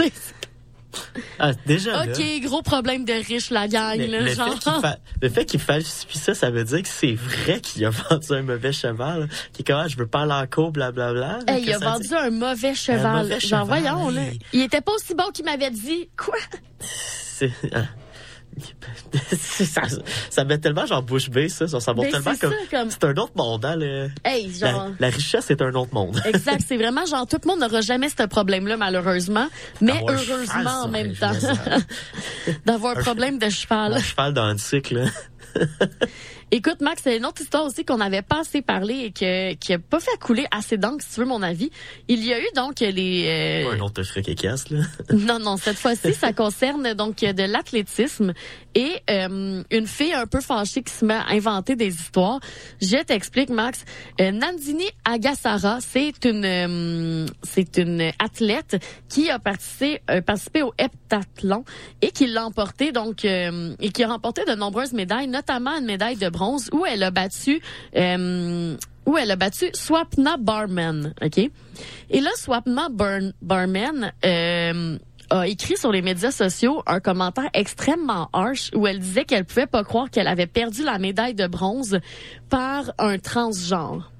Ah, 1.39 1.53
déjà, 1.65 2.05
là, 2.05 2.11
OK, 2.13 2.21
gros 2.43 2.61
problème 2.61 3.03
de 3.03 3.13
riche, 3.13 3.49
la 3.49 3.67
gang, 3.67 3.97
le, 3.97 4.05
là, 4.05 4.19
le 4.21 4.27
genre. 4.35 4.53
fait 4.53 4.59
qu'il 4.59 4.81
fa- 4.81 4.97
le 5.23 5.29
fait 5.29 5.45
qu'il 5.45 5.59
falsifie 5.59 6.17
ça, 6.19 6.35
ça 6.35 6.51
veut 6.51 6.63
dire 6.63 6.83
que 6.83 6.87
c'est 6.87 7.15
vrai 7.15 7.61
qu'il 7.61 7.83
a 7.85 7.89
vendu 8.09 8.27
un 8.31 8.43
mauvais 8.43 8.71
cheval. 8.71 9.27
Qui 9.53 9.63
est 9.63 9.65
comme, 9.65 9.77
ah, 9.77 9.87
je 9.87 9.97
veux 9.97 10.05
pas 10.05 10.21
aller 10.21 10.33
en 10.33 10.45
cours, 10.45 10.71
blablabla. 10.71 11.39
Hey, 11.47 11.63
il 11.63 11.73
a 11.73 11.79
vendu 11.79 12.07
dit? 12.09 12.13
un 12.13 12.29
mauvais 12.29 12.75
cheval. 12.75 13.23
mauvais 13.23 13.39
Genre, 13.39 13.65
cheval, 13.65 13.81
voyons, 13.81 14.09
là. 14.11 14.21
Il 14.53 14.61
était 14.61 14.81
pas 14.81 14.91
aussi 14.93 15.15
bon 15.15 15.31
qu'il 15.33 15.45
m'avait 15.45 15.71
dit. 15.71 16.09
Quoi? 16.15 16.35
C'est, 16.79 17.51
ah. 17.73 17.85
Ça, 19.37 19.81
ça 20.29 20.43
met 20.43 20.57
tellement 20.57 20.85
genre 20.85 21.03
bouche 21.03 21.29
bée, 21.29 21.49
ça. 21.49 21.67
Ça, 21.67 21.77
montre 21.93 22.03
Ben, 22.03 22.11
tellement 22.11 22.31
c'est 22.33 22.39
comme, 22.39 22.51
ça, 22.51 22.77
comme- 22.77 22.89
c'est 22.91 23.03
un 23.05 23.15
autre 23.17 23.33
monde, 23.35 23.65
hein, 23.65 23.75
le- 23.75 24.09
Hey, 24.23 24.51
genre... 24.53 24.89
la, 24.99 25.07
la 25.07 25.13
richesse 25.15 25.49
est 25.51 25.61
un 25.61 25.73
autre 25.73 25.93
monde. 25.93 26.19
Exact, 26.25 26.61
c'est 26.67 26.77
vraiment 26.77 27.05
genre 27.05 27.27
tout 27.27 27.37
le 27.43 27.47
monde 27.49 27.59
n'aura 27.59 27.81
jamais 27.81 28.09
ce 28.09 28.23
problème-là 28.27 28.77
malheureusement, 28.77 29.47
mais 29.81 29.93
un 29.93 30.13
heureusement 30.13 30.83
en 30.83 30.87
même 30.87 31.13
temps 31.15 31.31
d'avoir 32.65 32.97
un 32.97 33.01
problème 33.01 33.39
de 33.39 33.49
cheval. 33.49 33.93
Un 33.93 34.01
cheval 34.01 34.33
dans 34.33 34.51
le 34.51 34.57
cycle, 34.57 34.95
là. 34.95 35.05
Écoute 36.55 36.81
Max, 36.81 37.01
c'est 37.03 37.17
une 37.17 37.25
autre 37.25 37.41
histoire 37.41 37.65
aussi 37.65 37.83
qu'on 37.83 37.97
n'avait 37.97 38.21
pas 38.21 38.41
assez 38.41 38.61
parlé 38.61 39.05
et 39.05 39.11
que 39.11 39.55
qui 39.55 39.73
a 39.73 39.79
pas 39.79 39.99
fait 39.99 40.15
couler 40.19 40.45
assez 40.51 40.77
d'encre 40.77 41.03
si 41.03 41.15
tu 41.15 41.21
veux 41.21 41.25
mon 41.25 41.41
avis. 41.41 41.71
Il 42.07 42.23
y 42.23 42.31
a 42.31 42.39
eu 42.39 42.45
donc 42.55 42.79
les 42.79 43.63
euh, 43.65 43.71
Un 43.71 43.79
autre 43.79 44.03
fric 44.03 44.29
et 44.29 44.35
casse, 44.35 44.69
là. 44.69 44.81
Non, 45.11 45.39
non, 45.39 45.57
cette 45.57 45.77
fois-ci, 45.77 46.13
ça 46.13 46.31
concerne 46.31 46.93
donc 46.93 47.21
de 47.21 47.51
l'athlétisme 47.51 48.33
et 48.75 48.91
euh, 49.09 49.63
une 49.71 49.87
fille 49.87 50.13
un 50.13 50.27
peu 50.27 50.41
fâchée 50.41 50.83
qui 50.83 50.93
se 50.93 51.03
met 51.03 51.15
à 51.15 51.31
inventer 51.31 51.75
des 51.75 51.87
histoires. 51.87 52.39
Je 52.79 53.03
t'explique, 53.03 53.49
Max. 53.49 53.83
Euh, 54.21 54.29
Nandini 54.29 54.85
Agassara, 55.05 55.79
c'est 55.81 56.23
une 56.23 56.45
euh, 56.45 57.25
c'est 57.41 57.79
une 57.79 58.11
athlète 58.19 58.77
qui 59.09 59.31
a 59.31 59.39
participé, 59.39 60.01
euh, 60.11 60.21
participé 60.21 60.61
au 60.61 60.71
heptathlon 60.77 61.63
et 62.03 62.11
qui 62.11 62.27
l'a 62.27 62.45
emporté 62.45 62.91
donc 62.91 63.25
euh, 63.25 63.73
et 63.79 63.89
qui 63.89 64.03
a 64.03 64.07
remporté 64.07 64.43
de 64.45 64.53
nombreuses 64.53 64.93
médailles, 64.93 65.27
notamment 65.27 65.75
une 65.79 65.85
médaille 65.85 66.17
de 66.17 66.29
bronze 66.29 66.42
où 66.73 66.85
elle 66.85 67.03
a 67.03 67.11
battu 67.11 67.61
euh, 67.95 68.75
où 69.05 69.17
elle 69.17 69.31
a 69.31 69.35
battu 69.35 69.69
Swapna 69.73 70.37
Barman, 70.37 71.13
OK? 71.21 71.37
Et 72.09 72.21
là, 72.21 72.29
Swapna 72.35 72.87
Bar- 72.89 73.33
Barman 73.41 74.13
euh, 74.23 74.97
a 75.29 75.47
écrit 75.47 75.75
sur 75.75 75.91
les 75.91 76.01
médias 76.01 76.31
sociaux 76.31 76.83
un 76.85 76.99
commentaire 77.01 77.49
extrêmement 77.53 78.29
harsh 78.31 78.71
où 78.75 78.87
elle 78.87 78.99
disait 78.99 79.25
qu'elle 79.25 79.43
pouvait 79.45 79.65
pas 79.67 79.83
croire 79.83 80.09
qu'elle 80.09 80.27
avait 80.27 80.47
perdu 80.47 80.83
la 80.83 80.99
médaille 80.99 81.33
de 81.35 81.47
bronze 81.47 81.99
par 82.49 82.93
un 82.97 83.17
transgenre, 83.17 84.11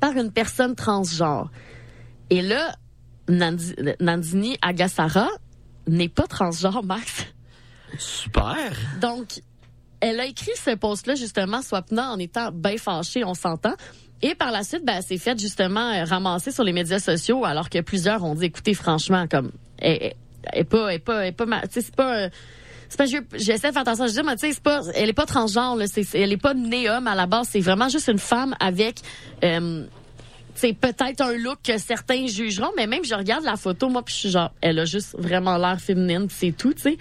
par 0.00 0.12
une 0.16 0.30
personne 0.30 0.76
transgenre. 0.76 1.50
Et 2.30 2.40
là, 2.42 2.76
Nandi- 3.28 3.74
Nandini 4.00 4.56
Agassara 4.62 5.28
n'est 5.88 6.08
pas 6.08 6.26
transgenre, 6.28 6.84
Max. 6.84 7.26
Super. 7.98 8.72
Donc, 9.00 9.40
elle 10.02 10.20
a 10.20 10.26
écrit 10.26 10.50
ce 10.56 10.74
post-là, 10.74 11.14
justement, 11.14 11.62
Swapna, 11.62 12.10
en 12.10 12.18
étant 12.18 12.50
bien 12.52 12.76
fâchée, 12.76 13.24
on 13.24 13.34
s'entend. 13.34 13.72
Et 14.20 14.34
par 14.34 14.50
la 14.50 14.62
suite, 14.64 14.84
ben, 14.84 15.00
elle 15.08 15.18
s'est 15.18 15.38
justement 15.38 15.92
euh, 15.92 16.04
ramasser 16.04 16.50
sur 16.50 16.64
les 16.64 16.72
médias 16.72 16.98
sociaux, 16.98 17.44
alors 17.44 17.70
que 17.70 17.80
plusieurs 17.80 18.22
ont 18.24 18.34
dit, 18.34 18.46
écoutez, 18.46 18.74
franchement, 18.74 19.26
comme, 19.30 19.52
elle, 19.78 20.12
est 20.52 20.64
pas, 20.64 20.92
elle 20.92 21.00
pas, 21.00 21.26
elle 21.26 21.34
pas, 21.34 21.46
c'est 21.70 21.94
pas, 21.94 22.16
euh, 22.24 22.28
c'est 22.88 22.98
pas, 22.98 23.06
je- 23.06 23.16
j'essaie 23.38 23.68
de 23.68 23.72
faire 23.72 23.82
attention, 23.82 24.06
je 24.08 24.12
dis, 24.12 24.22
mais 24.24 24.34
tu 24.36 24.46
sais, 24.46 24.52
c'est 24.52 24.62
pas, 24.62 24.80
elle 24.94 25.08
est 25.08 25.12
pas 25.14 25.26
transgenre, 25.26 25.76
là, 25.76 25.86
elle 26.14 26.32
est 26.32 26.36
pas 26.36 26.54
née 26.54 26.90
homme 26.90 27.06
à 27.06 27.14
la 27.14 27.26
base, 27.26 27.48
c'est 27.50 27.60
vraiment 27.60 27.88
juste 27.88 28.08
une 28.08 28.18
femme 28.18 28.54
avec, 28.60 29.00
euh, 29.44 29.86
c'est 30.54 30.74
peut-être 30.74 31.20
un 31.22 31.32
look 31.36 31.58
que 31.64 31.78
certains 31.78 32.26
jugeront, 32.26 32.70
mais 32.76 32.86
même 32.86 33.04
je 33.04 33.14
regarde 33.14 33.44
la 33.44 33.56
photo, 33.56 33.88
moi, 33.88 34.02
puis 34.02 34.14
je 34.14 34.18
suis 34.20 34.30
genre, 34.30 34.50
elle 34.60 34.78
a 34.78 34.84
juste 34.84 35.16
vraiment 35.18 35.56
l'air 35.56 35.80
féminine, 35.80 36.26
c'est 36.30 36.52
tout, 36.56 36.74
tu 36.74 36.82
sais. 36.82 36.98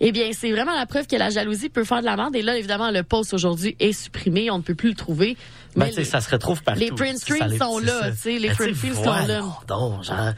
Eh 0.00 0.12
bien, 0.12 0.30
c'est 0.32 0.50
vraiment 0.52 0.74
la 0.74 0.86
preuve 0.86 1.06
que 1.06 1.16
la 1.16 1.30
jalousie 1.30 1.68
peut 1.70 1.84
faire 1.84 2.00
de 2.00 2.04
la 2.06 2.16
merde. 2.16 2.36
Et 2.36 2.42
là, 2.42 2.56
évidemment, 2.56 2.90
le 2.90 3.02
post 3.02 3.32
aujourd'hui 3.34 3.74
est 3.80 3.92
supprimé, 3.92 4.50
on 4.50 4.58
ne 4.58 4.62
peut 4.62 4.74
plus 4.74 4.90
le 4.90 4.94
trouver. 4.96 5.36
Ben, 5.76 5.86
Mais 5.86 5.92
sais, 5.92 6.04
ça 6.04 6.20
se 6.20 6.30
retrouve 6.30 6.62
partout. 6.62 6.80
les 6.80 6.90
print 6.90 7.16
screens 7.18 7.48
les- 7.48 7.58
sont 7.58 7.78
là, 7.78 8.10
tu 8.10 8.16
sais, 8.18 8.38
les 8.38 8.48
print 8.50 8.74
screens 8.76 8.94
sont 8.94 9.04
là. 9.26 9.40
donc, 9.68 10.02
genre, 10.04 10.32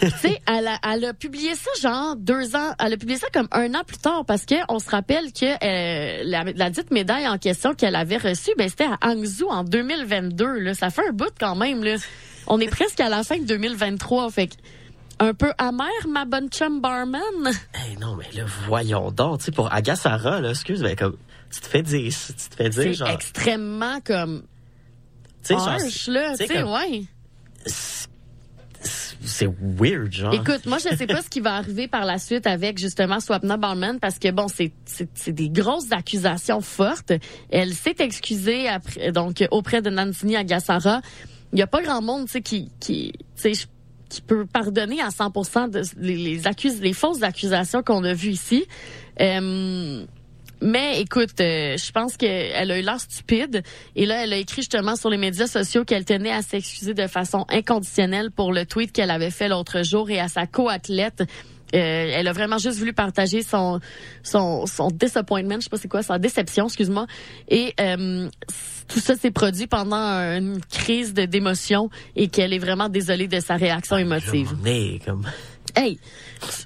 tu 0.00 0.10
sais, 0.10 0.40
elle 0.46 0.66
a, 0.66 0.78
elle 0.92 1.04
a 1.04 1.14
publié 1.14 1.54
ça 1.54 1.70
genre 1.80 2.16
deux 2.16 2.56
ans, 2.56 2.74
elle 2.78 2.92
a 2.92 2.96
publié 2.96 3.18
ça 3.18 3.28
comme 3.32 3.48
un 3.52 3.74
an 3.74 3.82
plus 3.86 3.98
tard 3.98 4.24
parce 4.26 4.44
que 4.44 4.54
on 4.68 4.78
se 4.78 4.90
rappelle 4.90 5.32
que 5.32 5.46
euh, 5.46 6.22
la, 6.24 6.44
la 6.44 6.70
dite 6.70 6.90
médaille 6.90 7.28
en 7.28 7.38
question 7.38 7.74
qu'elle 7.74 7.96
avait 7.96 8.16
reçue, 8.16 8.52
ben 8.56 8.68
c'était 8.68 8.84
à 8.84 8.98
Hangzhou 9.02 9.48
en 9.48 9.64
2022. 9.64 10.60
Là, 10.60 10.74
ça 10.74 10.90
fait 10.90 11.08
un 11.08 11.12
bout 11.12 11.32
quand 11.38 11.56
même. 11.56 11.84
Là, 11.84 11.96
on 12.46 12.60
est 12.60 12.68
presque 12.68 13.00
à 13.00 13.08
la 13.08 13.22
fin 13.22 13.38
de 13.38 13.44
2023, 13.44 14.30
fait 14.30 14.48
que 14.48 14.54
un 15.20 15.34
peu 15.34 15.52
amer 15.58 15.88
ma 16.08 16.24
bonne 16.24 16.48
chum 16.48 16.80
barman. 16.80 17.20
Hey, 17.74 17.96
non, 18.00 18.16
mais 18.16 18.28
là, 18.36 18.44
voyons 18.66 19.10
donc, 19.10 19.40
tu 19.40 19.46
sais, 19.46 19.52
pour 19.52 19.72
Agassara, 19.72 20.40
là, 20.40 20.50
excuse, 20.50 20.82
mais 20.82 20.94
comme, 20.94 21.16
tu 21.50 21.60
te 21.60 21.66
fais 21.66 21.82
dire, 21.82 22.12
tu 22.12 22.48
te 22.48 22.54
fais 22.54 22.68
dire, 22.68 22.82
C'est 22.82 22.94
genre, 22.94 23.08
extrêmement 23.10 24.00
comme 24.00 24.42
tu 25.48 25.54
sais, 25.54 26.62
ouais. 26.62 27.04
C'est 29.22 29.48
weird, 29.60 30.12
genre. 30.12 30.34
Écoute, 30.34 30.66
moi, 30.66 30.78
je 30.78 30.94
sais 30.96 31.06
pas 31.06 31.22
ce 31.22 31.28
qui 31.28 31.40
va 31.40 31.54
arriver 31.54 31.88
par 31.88 32.04
la 32.04 32.18
suite 32.18 32.46
avec 32.46 32.78
justement 32.78 33.20
Swapna 33.20 33.56
Barman 33.56 33.98
parce 34.00 34.18
que 34.18 34.30
bon, 34.30 34.46
c'est 34.48 34.72
des 35.32 35.50
grosses 35.50 35.92
accusations 35.92 36.60
fortes. 36.60 37.12
Elle 37.50 37.74
s'est 37.74 37.96
excusée 37.98 38.66
donc 39.12 39.46
auprès 39.50 39.82
de 39.82 39.90
Nandini 39.90 40.36
Agassara. 40.36 41.00
Il 41.52 41.58
y 41.58 41.62
a 41.62 41.66
pas 41.66 41.82
grand 41.82 42.02
monde, 42.02 42.28
qui 42.28 42.70
peut 44.26 44.46
pardonner 44.46 45.00
à 45.00 45.08
100% 45.08 45.70
de, 45.70 45.82
les 46.00 46.92
fausses 46.92 47.22
accusations 47.22 47.82
qu'on 47.82 48.04
a 48.04 48.14
vues 48.14 48.30
ici. 48.30 48.66
Euh, 49.20 50.04
mais 50.60 51.00
écoute, 51.00 51.40
euh, 51.40 51.76
je 51.76 51.92
pense 51.92 52.16
qu'elle 52.16 52.70
a 52.70 52.78
eu 52.78 52.82
l'air 52.82 53.00
stupide. 53.00 53.62
Et 53.96 54.06
là, 54.06 54.24
elle 54.24 54.32
a 54.32 54.36
écrit 54.36 54.62
justement 54.62 54.96
sur 54.96 55.10
les 55.10 55.16
médias 55.16 55.46
sociaux 55.46 55.84
qu'elle 55.84 56.04
tenait 56.04 56.32
à 56.32 56.42
s'excuser 56.42 56.94
de 56.94 57.06
façon 57.06 57.44
inconditionnelle 57.48 58.30
pour 58.30 58.52
le 58.52 58.66
tweet 58.66 58.92
qu'elle 58.92 59.10
avait 59.10 59.30
fait 59.30 59.48
l'autre 59.48 59.82
jour 59.82 60.10
et 60.10 60.20
à 60.20 60.28
sa 60.28 60.46
co-athlète. 60.46 61.22
Euh, 61.74 62.12
elle 62.14 62.26
a 62.26 62.32
vraiment 62.32 62.56
juste 62.56 62.78
voulu 62.78 62.94
partager 62.94 63.42
son 63.42 63.78
son 64.22 64.64
son 64.64 64.88
disappointment, 64.88 65.56
je 65.56 65.64
sais 65.64 65.70
pas 65.70 65.76
c'est 65.76 65.88
quoi, 65.88 66.02
sa 66.02 66.18
déception, 66.18 66.66
excuse-moi. 66.66 67.06
Et 67.48 67.74
euh, 67.78 68.28
tout 68.88 69.00
ça 69.00 69.16
s'est 69.16 69.30
produit 69.30 69.66
pendant 69.66 69.96
une 69.96 70.60
crise 70.70 71.12
d'émotion 71.12 71.90
et 72.16 72.28
qu'elle 72.28 72.54
est 72.54 72.58
vraiment 72.58 72.88
désolée 72.88 73.28
de 73.28 73.40
sa 73.40 73.56
réaction 73.56 73.98
émotive. 73.98 74.56
Mais 74.62 74.98
comme 75.04 75.26
Hey, 75.78 75.98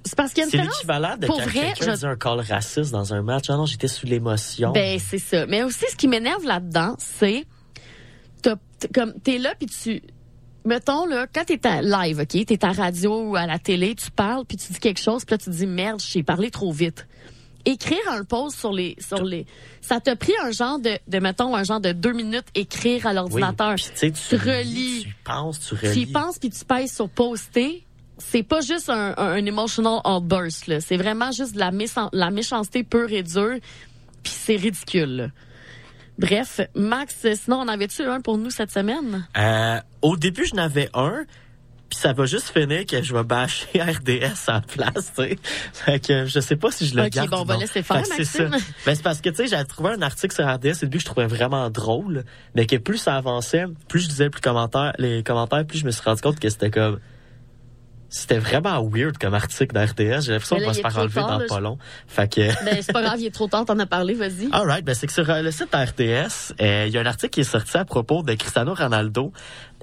c'est 0.05 0.15
parce 0.17 0.33
qu'il 0.33 0.41
y 0.41 0.43
a 0.43 0.45
une 0.47 0.51
c'est 0.51 0.63
l'équivalent 0.63 1.17
de 1.19 1.27
Pour 1.27 1.39
quand 1.39 1.51
quelqu'un 1.51 1.95
je- 1.97 2.07
un 2.07 2.17
call 2.17 2.41
raciste 2.41 2.91
dans 2.93 3.13
un 3.15 3.23
match. 3.23 3.45
Ah 3.51 3.57
non, 3.57 3.67
j'étais 3.67 3.89
sous 3.89 4.07
l'émotion. 4.07 4.73
Ben 4.73 4.99
c'est 4.99 5.19
ça. 5.19 5.47
Mais 5.47 5.63
aussi 5.63 5.85
ce 5.91 5.97
qui 5.97 6.09
m'énerve 6.09 6.45
là-dedans, 6.45 6.97
c'est 6.99 7.45
comme 8.93 9.15
t'es 9.23 9.39
là 9.39 9.55
puis 9.57 9.69
tu 9.69 10.03
mettons 10.65 11.07
là 11.07 11.27
quand 11.33 11.45
t'es 11.45 11.65
à 11.67 11.83
live, 11.83 12.19
OK, 12.21 12.45
t'es 12.47 12.65
à 12.65 12.73
radio 12.73 13.29
ou 13.31 13.37
à 13.37 13.47
la 13.47 13.59
télé, 13.61 13.95
tu 13.95 14.11
parles 14.11 14.45
puis 14.45 14.57
tu 14.57 14.73
dis 14.73 14.81
quelque 14.81 14.99
chose, 15.01 15.25
puis 15.25 15.35
là 15.35 15.39
tu 15.39 15.51
dis 15.51 15.67
merde, 15.67 16.01
j'ai 16.05 16.23
parlé 16.25 16.51
trop 16.51 16.73
vite. 16.73 17.07
Écrire 17.65 18.01
un 18.11 18.25
post 18.25 18.59
sur 18.59 18.73
les 18.73 18.97
sur 18.99 19.23
les 19.25 19.47
ça 19.81 20.01
t'a 20.01 20.17
pris 20.17 20.33
un 20.43 20.51
genre 20.51 20.81
de 20.81 20.99
de 21.07 21.19
mettons 21.21 21.55
un 21.55 21.63
genre 21.63 21.81
de 21.81 21.93
deux 21.93 22.13
minutes 22.13 22.47
écrire 22.57 23.07
à 23.07 23.13
l'ordinateur. 23.13 23.77
Oui, 23.77 24.13
tu 24.13 24.35
relis, 24.37 25.03
tu 25.05 25.15
penses, 25.23 25.61
tu 25.61 25.77
tu 25.77 25.87
y 25.87 25.89
relis. 25.89 26.07
penses 26.07 26.39
puis 26.41 26.51
tu 26.51 26.65
pèses 26.65 26.93
sur 26.93 27.09
poster. 27.09 27.87
C'est 28.31 28.43
pas 28.43 28.61
juste 28.61 28.89
un, 28.89 29.15
un, 29.17 29.33
un 29.33 29.45
emotional 29.47 30.01
outburst 30.05 30.67
là, 30.67 30.81
c'est 30.81 30.97
vraiment 30.97 31.31
juste 31.33 31.55
de 31.55 31.59
la, 31.59 31.71
méchan- 31.71 32.09
la 32.13 32.31
méchanceté 32.31 32.83
pure 32.85 33.11
et 33.13 33.23
dure, 33.23 33.57
puis 34.23 34.33
c'est 34.33 34.57
ridicule. 34.57 35.17
là. 35.17 35.27
Bref, 36.19 36.61
Max, 36.75 37.27
sinon 37.43 37.61
on 37.63 37.69
avait-tu 37.69 38.03
un 38.05 38.21
pour 38.21 38.39
nous 38.39 38.51
cette 38.51 38.71
semaine? 38.71 39.27
Euh, 39.37 39.81
au 40.03 40.17
début, 40.17 40.45
je 40.47 40.55
n'avais 40.55 40.89
un, 40.95 41.25
puis 41.89 41.99
ça 41.99 42.13
va 42.13 42.27
juste 42.27 42.51
finir 42.57 42.87
que 42.87 43.03
je 43.03 43.13
vais 43.15 43.25
bâcher 43.25 43.67
RDS 43.83 44.49
en 44.49 44.61
place, 44.61 45.13
tu 45.17 45.23
sais. 45.25 45.39
Fait 45.73 45.99
que 46.01 46.27
je 46.27 46.39
sais 46.41 46.57
pas 46.57 46.71
si 46.71 46.87
je 46.87 46.95
le 46.95 47.03
Ok, 47.05 47.11
garde. 47.11 47.31
bon, 47.31 47.39
on 47.41 47.45
va 47.45 47.57
laisser 47.57 47.83
faire, 47.83 47.97
Maxime. 47.97 48.25
ça. 48.25 48.45
Ben, 48.87 48.95
c'est 48.95 49.03
parce 49.03 49.21
que, 49.21 49.31
tu 49.31 49.37
sais, 49.37 49.47
j'avais 49.49 49.65
trouvé 49.65 49.91
un 49.91 50.03
article 50.03 50.35
sur 50.35 50.47
RDS 50.47 50.69
au 50.83 50.87
début 50.87 50.99
que 50.99 51.03
je 51.03 51.07
trouvais 51.07 51.27
vraiment 51.27 51.69
drôle, 51.71 52.25
mais 52.55 52.67
que 52.67 52.77
plus 52.77 52.99
ça 52.99 53.17
avançait, 53.17 53.65
plus 53.89 54.01
je 54.01 54.09
lisais 54.09 54.31
plus 54.31 54.41
commentaires, 54.43 54.93
les 54.99 55.23
commentaires, 55.23 55.67
plus 55.67 55.79
je 55.79 55.87
me 55.87 55.91
suis 55.91 56.03
rendu 56.03 56.21
compte 56.23 56.39
que 56.39 56.49
c'était 56.51 56.71
comme... 56.71 56.99
C'était 58.15 58.39
vraiment 58.39 58.87
weird 58.87 59.17
comme 59.17 59.33
article 59.33 59.75
d'RDS. 59.75 60.21
J'ai 60.21 60.33
l'impression 60.33 60.57
qu'on 60.57 60.67
va 60.67 60.75
se 60.75 60.81
faire 60.83 60.99
enlever 60.99 61.15
tard, 61.15 61.29
dans 61.31 61.39
là, 61.39 61.47
pas 61.49 61.61
long. 61.61 61.79
Fait 62.07 62.31
que... 62.31 62.43
Ben 62.65 62.77
c'est 62.83 62.93
pas 62.93 63.01
grave, 63.01 63.19
il 63.19 63.27
est 63.27 63.35
trop 63.35 63.49
tard, 63.49 63.65
t'en 63.65 63.79
as 63.79 63.87
parlé, 63.87 64.13
vas-y. 64.13 64.51
All 64.53 64.67
right, 64.69 64.85
ben 64.85 64.95
c'est 64.95 65.07
que 65.07 65.15
sur 65.15 65.29
euh, 65.31 65.41
le 65.41 65.51
site 65.51 65.75
RTS, 65.75 66.53
euh, 66.61 66.85
il 66.87 66.93
y 66.93 66.99
a 66.99 67.01
un 67.01 67.07
article 67.07 67.31
qui 67.31 67.41
est 67.41 67.45
sorti 67.45 67.75
à 67.79 67.87
propos 67.87 68.23
de 68.23 68.35
Cristiano 68.35 68.75
Ronaldo 68.75 69.33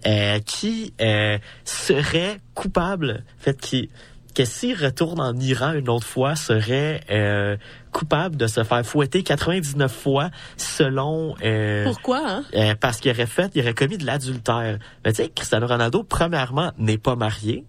euh, 0.06 0.38
qui 0.46 0.94
euh, 1.02 1.40
serait 1.66 2.40
coupable, 2.54 3.24
fait, 3.40 3.60
qui 3.60 3.90
que 4.36 4.46
s'il 4.46 4.76
retourne 4.82 5.20
en 5.20 5.36
Iran 5.38 5.74
une 5.74 5.90
autre 5.90 6.06
fois, 6.06 6.36
serait 6.36 7.02
euh, 7.10 7.58
coupable 7.92 8.38
de 8.38 8.46
se 8.46 8.64
faire 8.64 8.86
fouetter 8.86 9.24
99 9.24 9.92
fois 9.92 10.30
selon... 10.56 11.34
euh, 11.44 11.84
Pourquoi 11.84 12.22
hein? 12.26 12.44
euh, 12.54 12.76
parce 12.80 13.00
qu'il 13.00 13.10
aurait 13.12 13.26
fait, 13.26 13.52
il 13.56 13.62
aurait 13.64 13.74
commis 13.74 13.98
de 13.98 14.06
l'adultère. 14.06 14.78
Mais 15.04 15.14
tu 15.14 15.24
sais, 15.24 15.30
Cristiano 15.30 15.66
Ronaldo, 15.66 16.04
premièrement, 16.04 16.72
n'est 16.78 17.00
pas 17.00 17.16
marié. 17.16 17.66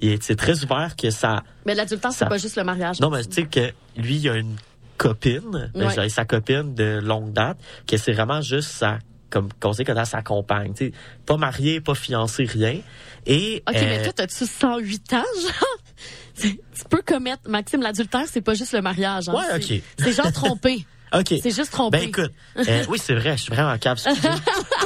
Et 0.00 0.18
c'est 0.20 0.36
très 0.36 0.64
ouvert 0.64 0.94
que 0.96 1.10
ça... 1.10 1.42
Mais 1.66 1.74
l'adultère 1.74 2.12
c'est 2.12 2.28
pas 2.28 2.38
juste 2.38 2.56
le 2.56 2.64
mariage. 2.64 3.00
Non, 3.00 3.10
mais 3.10 3.24
tu 3.24 3.32
sais 3.32 3.44
que 3.44 3.72
lui, 3.96 4.16
il 4.16 4.28
a 4.28 4.36
une 4.36 4.56
copine, 4.96 5.70
ben, 5.74 5.88
Ouais. 5.88 6.08
sa 6.08 6.24
copine 6.24 6.74
de 6.74 7.00
longue 7.02 7.32
date, 7.32 7.58
que 7.86 7.96
c'est 7.96 8.12
vraiment 8.12 8.40
juste 8.40 8.70
sa 8.70 8.98
comme 9.30 9.50
a 9.62 10.04
sa 10.06 10.22
compagne, 10.22 10.72
tu 10.72 10.86
sais, 10.86 10.92
pas 11.26 11.36
marié, 11.36 11.82
pas 11.82 11.94
fiancé, 11.94 12.44
rien. 12.44 12.80
Et 13.26 13.62
OK, 13.68 13.76
euh, 13.76 13.80
mais 13.80 14.02
toi 14.02 14.12
t'as-tu 14.14 14.46
108 14.46 15.12
ans 15.12 15.22
genre? 15.42 15.78
Tu 16.74 16.84
peux 16.88 17.02
commettre 17.02 17.48
Maxime 17.48 17.82
l'adultère, 17.82 18.22
c'est 18.26 18.40
pas 18.40 18.54
juste 18.54 18.72
le 18.72 18.80
mariage 18.80 19.28
hein. 19.28 19.34
Ouais, 19.34 19.56
OK. 19.56 19.82
C'est 19.98 20.12
genre 20.12 20.32
tromper. 20.32 20.86
OK. 21.14 21.34
C'est 21.42 21.54
juste 21.54 21.70
tromper. 21.72 21.98
Ben 21.98 22.08
écoute, 22.08 22.32
euh, 22.58 22.84
oui, 22.88 22.98
c'est 23.02 23.14
vrai, 23.14 23.36
je 23.36 23.42
suis 23.44 23.52
vraiment 23.52 23.72
excusez. 23.74 24.10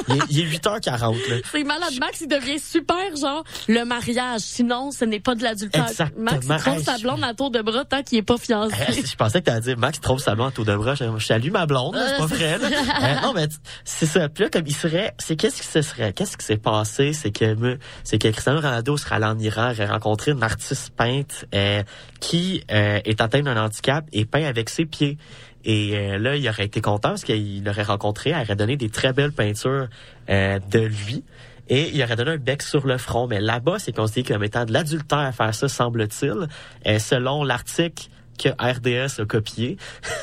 il, 0.07 0.15
est, 0.15 0.19
il 0.29 0.39
est 0.41 0.57
8h40 0.57 1.29
là. 1.29 1.35
C'est 1.51 1.63
malade. 1.63 1.93
Max, 1.99 2.21
il 2.21 2.27
devient 2.27 2.59
super, 2.59 3.15
genre, 3.19 3.43
le 3.67 3.83
mariage. 3.85 4.41
Sinon, 4.41 4.91
ce 4.91 5.05
n'est 5.05 5.19
pas 5.19 5.35
de 5.35 5.43
l'adultère. 5.43 5.87
Max, 6.17 6.45
il 6.49 6.57
trompe 6.57 6.79
sa 6.79 6.97
blonde 6.97 7.23
à 7.23 7.33
tour 7.33 7.51
de 7.51 7.61
bras 7.61 7.85
tant 7.85 8.03
qu'il 8.03 8.17
est 8.19 8.23
pas 8.23 8.37
fiancé. 8.37 8.75
Euh, 8.89 8.93
je 9.05 9.15
pensais 9.15 9.39
que 9.41 9.45
t'allais 9.45 9.61
dire 9.61 9.77
Max 9.77 9.99
trompe 9.99 10.19
sa 10.19 10.35
blonde 10.35 10.49
à 10.49 10.51
tour 10.51 10.65
de 10.65 10.75
bras. 10.75 10.95
Je, 10.95 11.05
je 11.17 11.25
salue 11.25 11.51
ma 11.51 11.65
blonde, 11.65 11.95
c'est 11.95 12.17
pas 12.17 12.23
Euh, 12.23 12.25
vrai. 12.27 12.57
Euh, 12.63 13.21
non 13.21 13.33
mais 13.33 13.47
c'est 13.85 14.05
ça. 14.05 14.29
Puis 14.29 14.43
là 14.43 14.49
comme 14.49 14.63
il 14.67 14.75
serait, 14.75 15.13
c'est 15.19 15.35
qu'est-ce 15.35 15.61
qui 15.61 15.67
se 15.67 15.81
serait, 15.81 16.13
qu'est-ce 16.13 16.37
qui 16.37 16.45
s'est 16.45 16.57
passé, 16.57 17.13
c'est 17.13 17.31
que 17.31 17.77
c'est 18.03 18.17
que 18.17 18.27
Cristiano 18.29 18.59
Ronaldo 18.59 18.97
serait 18.97 19.15
allé 19.15 19.25
en 19.25 19.39
Iran, 19.39 19.71
aurait 19.71 19.85
rencontré 19.85 20.31
une 20.31 20.43
artiste 20.43 20.91
peinte 20.95 21.45
euh, 21.53 21.83
qui 22.19 22.63
euh, 22.71 22.99
est 23.05 23.21
atteinte 23.21 23.43
d'un 23.43 23.57
handicap 23.57 24.05
et 24.13 24.25
peint 24.25 24.43
avec 24.45 24.69
ses 24.69 24.85
pieds. 24.85 25.17
Et 25.65 25.97
euh, 25.97 26.17
là, 26.17 26.35
il 26.35 26.47
aurait 26.47 26.65
été 26.65 26.81
content 26.81 27.09
parce 27.09 27.23
qu'il 27.23 27.63
l'aurait 27.63 27.83
rencontré, 27.83 28.31
elle 28.31 28.41
aurait 28.41 28.55
donné 28.55 28.77
des 28.77 28.89
très 28.89 29.13
belles 29.13 29.31
peintures 29.31 29.87
euh, 30.29 30.59
de 30.71 30.79
lui. 30.79 31.23
Et 31.69 31.91
il 31.93 32.03
aurait 32.03 32.17
donné 32.17 32.31
un 32.31 32.37
bec 32.37 32.61
sur 32.61 32.85
le 32.85 32.97
front. 32.97 33.27
Mais 33.27 33.39
là-bas, 33.39 33.79
c'est 33.79 33.93
considéré 33.93 34.33
comme 34.33 34.43
étant 34.43 34.65
de 34.65 34.73
l'adultère 34.73 35.19
à 35.19 35.31
faire 35.31 35.55
ça, 35.55 35.69
semble-t-il, 35.69 36.47
euh, 36.87 36.99
selon 36.99 37.43
l'article 37.43 38.09
que 38.37 38.49
RDS 38.49 39.21
a 39.21 39.25
copié 39.25 39.77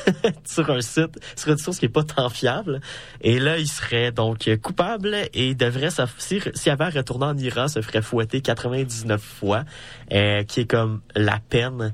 sur 0.45 0.69
un 0.69 0.81
site, 0.81 1.19
sur 1.35 1.51
une 1.51 1.57
source 1.57 1.77
qui 1.79 1.85
est 1.85 1.89
pas 1.89 2.03
tant 2.03 2.29
fiable. 2.29 2.81
Et 3.21 3.39
là, 3.39 3.57
il 3.57 3.67
serait 3.67 4.11
donc 4.11 4.49
coupable 4.61 5.15
et 5.33 5.55
devrait, 5.55 5.89
s'aff- 5.89 6.15
si- 6.17 6.41
s'il 6.53 6.71
avait 6.71 6.85
à 6.85 6.89
retourner 6.89 7.25
en 7.25 7.37
Iran, 7.37 7.67
se 7.67 7.81
ferait 7.81 8.01
fouetter 8.01 8.41
99 8.41 9.21
fois, 9.21 9.63
euh, 10.11 10.43
qui 10.43 10.61
est 10.61 10.65
comme 10.65 11.01
la 11.15 11.39
peine 11.49 11.93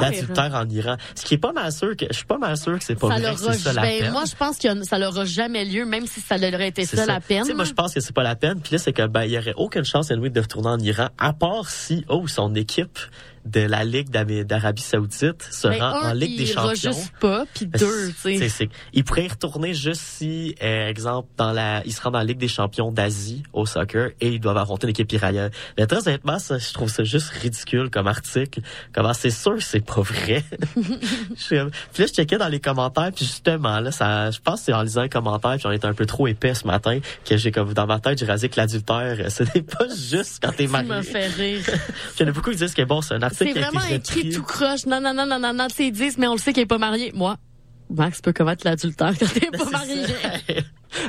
d'adultère 0.00 0.54
en 0.54 0.68
Iran. 0.68 0.96
Ce 1.14 1.24
qui 1.24 1.34
est 1.34 1.38
pas 1.38 1.52
mal 1.52 1.72
sûr 1.72 1.96
que, 1.96 2.06
je 2.10 2.16
suis 2.16 2.26
pas 2.26 2.38
mal 2.38 2.56
sûr 2.56 2.78
que 2.78 2.84
c'est 2.84 2.94
pas 2.94 3.08
ça 3.08 3.14
vrai 3.14 3.22
leur 3.22 3.38
c'est 3.38 3.52
ça 3.54 3.72
la 3.72 3.82
ben, 3.82 4.00
peine. 4.00 4.12
moi, 4.12 4.24
je 4.28 4.34
pense 4.36 4.58
que 4.58 4.82
ça 4.84 4.98
n'aura 4.98 5.24
jamais 5.24 5.64
lieu, 5.64 5.84
même 5.84 6.06
si 6.06 6.20
ça 6.20 6.36
aurait 6.36 6.68
été 6.68 6.84
ça, 6.84 7.06
la 7.06 7.20
peine. 7.20 7.44
Moi, 7.54 7.64
je 7.64 7.72
pense 7.72 7.94
que 7.94 8.00
c'est 8.00 8.14
pas 8.14 8.22
la 8.22 8.36
peine. 8.36 8.60
Puis 8.60 8.72
là, 8.72 8.78
c'est 8.78 8.92
que 8.92 9.06
ben, 9.06 9.24
il 9.24 9.32
y 9.32 9.38
aurait 9.38 9.54
aucune 9.56 9.84
chance 9.84 10.10
anyway, 10.10 10.30
de 10.30 10.40
retourner 10.40 10.68
en 10.68 10.78
Iran, 10.78 11.08
à 11.18 11.32
part 11.32 11.68
si, 11.68 12.04
oh, 12.08 12.26
son 12.26 12.54
équipe 12.54 12.98
de 13.50 13.60
la 13.60 13.84
Ligue 13.84 14.10
d'Arabie 14.10 14.82
Saoudite 14.82 15.42
se 15.50 15.68
Ben, 15.68 15.80
rend 15.80 16.02
un, 16.04 16.10
en 16.10 16.12
Ligue 16.14 16.38
des 16.38 16.46
Champions. 16.46 16.74
juste 16.92 17.12
pas, 17.20 17.44
puis 17.54 17.66
Ben, 17.66 17.78
deux, 17.78 18.08
tu 18.22 18.38
sais. 18.38 18.48
c'est- 18.48 18.68
Il 18.92 19.04
pourrait 19.04 19.24
y 19.24 19.28
retourner 19.28 19.74
juste 19.74 20.00
si, 20.02 20.54
euh, 20.62 20.88
exemple, 20.88 21.28
dans 21.36 21.52
la, 21.52 21.82
il 21.84 21.92
se 21.92 22.00
rend 22.00 22.10
dans 22.10 22.18
la 22.18 22.24
Ligue 22.24 22.38
des 22.38 22.48
Champions 22.48 22.92
d'Asie 22.92 23.42
au 23.52 23.66
soccer 23.66 24.10
et 24.20 24.28
ils 24.28 24.40
doivent 24.40 24.56
affronter 24.58 24.86
une 24.86 24.90
équipe 24.90 25.10
iranienne. 25.12 25.50
Mais 25.76 25.86
très 25.86 26.06
honnêtement, 26.06 26.38
ça, 26.38 26.58
je 26.58 26.72
trouve 26.72 26.88
ça 26.90 27.04
juste 27.04 27.30
ridicule 27.30 27.90
comme 27.90 28.06
article. 28.06 28.60
Comment 28.92 29.14
c'est 29.14 29.30
sûr 29.30 29.54
que 29.56 29.62
c'est 29.62 29.84
pas 29.84 30.00
vrai? 30.02 30.44
Puis 31.48 31.56
là, 31.56 31.66
je 31.98 32.04
checkais 32.06 32.38
dans 32.38 32.48
les 32.48 32.60
commentaires, 32.60 33.10
puis 33.14 33.24
justement, 33.24 33.80
là, 33.80 33.90
ça, 33.90 34.30
je 34.30 34.38
pense 34.40 34.60
que 34.60 34.66
c'est 34.66 34.72
en 34.72 34.82
lisant 34.82 35.02
les 35.02 35.08
commentaires, 35.08 35.56
puis 35.56 35.66
on 35.66 35.72
était 35.72 35.86
un 35.86 35.94
peu 35.94 36.06
trop 36.06 36.26
épais 36.26 36.54
ce 36.54 36.66
matin, 36.66 36.98
que 37.24 37.36
j'ai 37.36 37.50
comme, 37.52 37.72
dans 37.74 37.86
ma 37.86 38.00
tête, 38.00 38.18
j'ai 38.18 38.26
rasé 38.26 38.48
que 38.48 38.56
l'adultère, 38.56 39.16
euh, 39.20 39.30
ce 39.30 39.42
n'est 39.42 39.62
pas 39.62 39.86
juste 40.10 40.38
quand 40.42 40.50
t'es 40.52 40.64
Tu 40.66 40.70
marié. 40.72 40.88
m'as 40.88 41.02
fait 41.02 41.26
rire. 41.28 41.64
Il 42.18 42.22
y 42.22 42.24
en 42.24 42.28
a 42.28 42.32
beaucoup 42.32 42.50
qui 42.50 42.56
disent 42.56 42.74
que 42.74 42.82
bon, 42.82 43.00
c'est 43.02 43.14
un 43.14 43.22
article 43.22 43.37
C'est 43.38 43.52
vraiment 43.52 43.84
écrit 43.90 44.30
tout 44.30 44.42
croche. 44.42 44.86
Non, 44.86 45.00
non, 45.00 45.14
non, 45.14 45.26
non, 45.26 45.38
non, 45.38 45.52
non, 45.52 45.68
tu 45.68 45.76
sais, 45.76 45.86
ils 45.86 45.92
disent, 45.92 46.18
mais 46.18 46.26
on 46.26 46.32
le 46.32 46.38
sait 46.38 46.52
qu'il 46.52 46.62
est 46.62 46.66
pas 46.66 46.78
marié. 46.78 47.12
Moi, 47.14 47.36
Max 47.90 48.20
peut 48.20 48.32
commettre 48.32 48.66
l'adultère 48.66 49.12
quand 49.18 49.32
t'es 49.32 49.50
pas 49.50 49.64
marié. 49.70 50.04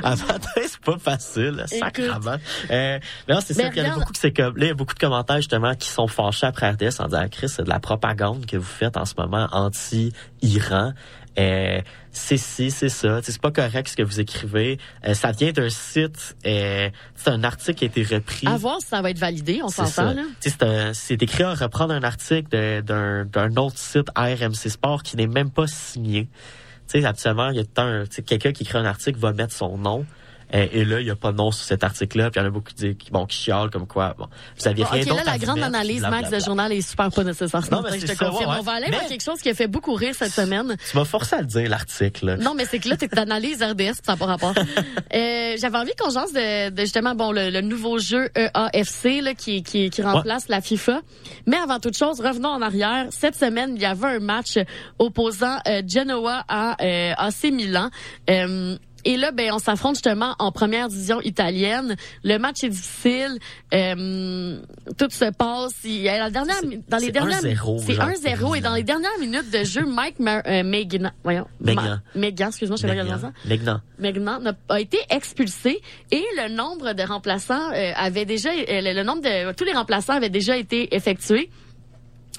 Matin, 0.02 0.48
c'est 0.56 0.80
pas 0.80 0.98
facile, 0.98 1.64
sacrement. 1.66 2.36
Euh, 2.70 2.98
non, 3.28 3.38
c'est 3.44 3.54
ça. 3.54 3.64
Mais 3.64 3.70
puis 3.70 3.80
Il 3.80 3.86
y 3.86 3.88
en 3.88 3.92
a 3.92 3.94
beaucoup 3.96 4.12
c'est 4.14 4.32
comme, 4.32 4.56
là, 4.56 4.64
il 4.66 4.68
y 4.68 4.70
a 4.70 4.74
beaucoup 4.74 4.94
de 4.94 4.98
commentaires, 4.98 5.36
justement, 5.36 5.74
qui 5.74 5.88
sont 5.88 6.06
fâchés 6.06 6.46
après 6.46 6.70
RDS 6.70 7.00
en 7.00 7.06
disant, 7.06 7.26
Chris, 7.30 7.48
c'est 7.48 7.64
de 7.64 7.68
la 7.68 7.80
propagande 7.80 8.46
que 8.46 8.56
vous 8.56 8.64
faites 8.64 8.96
en 8.96 9.04
ce 9.04 9.14
moment 9.16 9.48
anti-Iran. 9.52 10.92
Euh, 11.38 11.80
c'est 12.12 12.36
ci, 12.36 12.70
c'est 12.70 12.88
ça. 12.88 13.20
C'est 13.22 13.40
pas 13.40 13.50
correct 13.52 13.88
ce 13.88 13.96
que 13.96 14.02
vous 14.02 14.20
écrivez. 14.20 14.78
Euh, 15.06 15.14
ça 15.14 15.32
vient 15.32 15.52
d'un 15.52 15.70
site, 15.70 16.36
euh, 16.46 16.90
c'est 17.14 17.30
un 17.30 17.44
article 17.44 17.74
qui 17.74 17.84
a 17.84 17.86
été 17.86 18.02
repris. 18.02 18.46
À 18.46 18.56
voir 18.56 18.80
si 18.80 18.88
ça 18.88 19.00
va 19.00 19.10
être 19.10 19.18
validé, 19.18 19.60
on 19.62 19.68
s'entend, 19.68 19.88
ça. 19.88 20.14
là. 20.14 20.92
C'est 20.94 21.22
écrit 21.22 21.44
à 21.44 21.54
reprendre 21.54 21.94
un 21.94 22.02
article 22.02 22.82
d'un 22.82 23.24
d'un 23.24 23.56
autre 23.56 23.78
site 23.78 24.08
RMC 24.16 24.68
Sport 24.68 25.02
qui 25.02 25.16
n'est 25.16 25.26
même 25.28 25.50
pas 25.50 25.66
signé. 25.66 26.28
Tu 26.88 27.00
sais, 27.00 27.04
habituellement, 27.06 27.50
il 27.50 27.56
y 27.56 27.60
a 27.60 28.04
quelqu'un 28.26 28.52
qui 28.52 28.64
écrit 28.64 28.78
un 28.78 28.84
article 28.84 29.18
va 29.18 29.32
mettre 29.32 29.54
son 29.54 29.78
nom. 29.78 30.04
Et 30.52 30.84
là, 30.84 31.00
il 31.00 31.06
y 31.06 31.10
a 31.10 31.16
pas 31.16 31.32
de 31.32 31.36
nom 31.36 31.50
sur 31.52 31.64
cet 31.64 31.84
article-là. 31.84 32.30
Puis 32.30 32.40
il 32.40 32.42
y 32.42 32.46
en 32.46 32.48
a 32.48 32.50
beaucoup 32.50 32.70
qui, 32.70 32.74
disent- 32.74 33.10
bon, 33.10 33.26
qui 33.26 33.36
chialent 33.36 33.70
comme 33.70 33.86
quoi. 33.86 34.14
Bon, 34.18 34.26
vous 34.58 34.68
aviez 34.68 34.84
rien 34.84 35.02
ok, 35.02 35.08
d'autre 35.08 35.24
là, 35.24 35.32
la 35.32 35.38
grande 35.38 35.56
mettre, 35.56 35.68
analyse, 35.68 36.00
blablabla. 36.00 36.28
Max, 36.30 36.38
de 36.42 36.44
journal 36.44 36.72
est 36.72 36.80
super 36.80 37.10
pas 37.10 37.24
nécessaire. 37.24 37.60
Non, 37.70 37.82
mais 37.82 37.98
je 38.00 38.06
c'est 38.06 38.12
te 38.14 38.18
ça, 38.18 38.26
confirme. 38.30 38.50
ouais, 38.50 38.56
On 38.58 38.62
va 38.62 38.72
aller 38.72 38.86
mais- 38.90 38.98
vers 38.98 39.06
quelque 39.08 39.22
chose 39.22 39.40
qui 39.40 39.48
a 39.48 39.54
fait 39.54 39.68
beaucoup 39.68 39.94
rire 39.94 40.14
cette 40.14 40.32
semaine. 40.32 40.76
Tu 40.90 40.96
m'as 40.96 41.04
forcé 41.04 41.36
à 41.36 41.40
le 41.40 41.46
dire, 41.46 41.68
l'article. 41.68 42.36
Non, 42.40 42.54
mais 42.54 42.64
c'est 42.64 42.78
que 42.78 42.88
là, 42.88 42.96
t'es 42.96 43.16
analyse 43.18 43.62
RDS, 43.62 43.94
ça 44.04 44.12
n'a 44.12 44.16
pas 44.16 44.26
rapport. 44.26 44.54
Euh, 45.12 45.56
J'avais 45.58 45.78
envie 45.78 45.90
qu'on 45.98 46.10
jase 46.10 46.32
de, 46.32 46.70
de 46.70 46.80
justement 46.82 47.14
bon 47.16 47.32
le, 47.32 47.50
le 47.50 47.60
nouveau 47.62 47.98
jeu 47.98 48.28
EAFC 48.36 49.20
là, 49.22 49.34
qui, 49.34 49.62
qui, 49.64 49.90
qui 49.90 50.02
remplace 50.02 50.48
la 50.48 50.60
FIFA. 50.60 51.00
Mais 51.46 51.56
avant 51.56 51.80
toute 51.80 51.96
chose, 51.96 52.20
revenons 52.20 52.50
en 52.50 52.62
arrière. 52.62 53.06
Cette 53.10 53.34
semaine, 53.34 53.72
il 53.74 53.82
y 53.82 53.86
avait 53.86 54.06
un 54.06 54.18
match 54.20 54.58
opposant 54.98 55.58
euh, 55.66 55.82
Genoa 55.86 56.44
à 56.48 56.76
euh, 56.82 57.12
AC 57.16 57.50
Milan. 57.52 57.90
Euh, 58.28 58.76
et 59.04 59.16
là, 59.16 59.32
ben, 59.32 59.50
on 59.52 59.58
s'affronte 59.58 59.96
justement 59.96 60.34
en 60.38 60.52
première 60.52 60.88
division 60.88 61.20
italienne. 61.22 61.96
Le 62.24 62.38
match 62.38 62.62
est 62.64 62.68
difficile. 62.68 63.38
Euh, 63.74 64.60
tout 64.98 65.08
se 65.10 65.30
passe. 65.32 65.72
Il 65.84 66.00
y 66.02 66.08
a 66.08 66.18
la 66.18 66.30
dernière, 66.30 66.56
dans 66.88 66.96
les 66.98 67.06
c'est 67.06 67.12
dernières, 67.12 67.40
1-0, 67.42 67.82
c'est 67.86 67.94
genre, 67.94 68.08
1-0 68.08 68.56
et 68.56 68.60
dans 68.60 68.74
les 68.74 68.82
dernières 68.82 69.18
minutes 69.20 69.50
de 69.50 69.64
jeu, 69.64 69.84
Mike 69.86 70.18
Ma- 70.18 70.42
euh, 70.46 70.62
Megna, 70.62 71.12
voyons, 71.22 71.46
Megna. 71.60 72.02
Megna, 72.14 72.48
excuse-moi, 72.48 72.76
je 72.76 72.82
sais 72.82 72.88
pas 72.88 72.94
Megnan. 72.94 73.18
comment 73.20 73.32
ça. 73.32 73.48
Megnan. 73.48 73.80
Megnan 73.98 74.40
n'a- 74.40 74.54
a 74.68 74.80
été 74.80 74.98
expulsé 75.10 75.80
et 76.10 76.24
le 76.36 76.54
nombre 76.54 76.92
de 76.92 77.02
remplaçants 77.02 77.70
euh, 77.72 77.92
avait 77.96 78.24
déjà 78.24 78.50
euh, 78.50 78.54
le, 78.68 78.94
le 78.94 79.02
nombre 79.02 79.22
de 79.22 79.52
tous 79.52 79.64
les 79.64 79.72
remplaçants 79.72 80.14
avaient 80.14 80.28
déjà 80.30 80.56
été 80.56 80.94
effectués. 80.94 81.50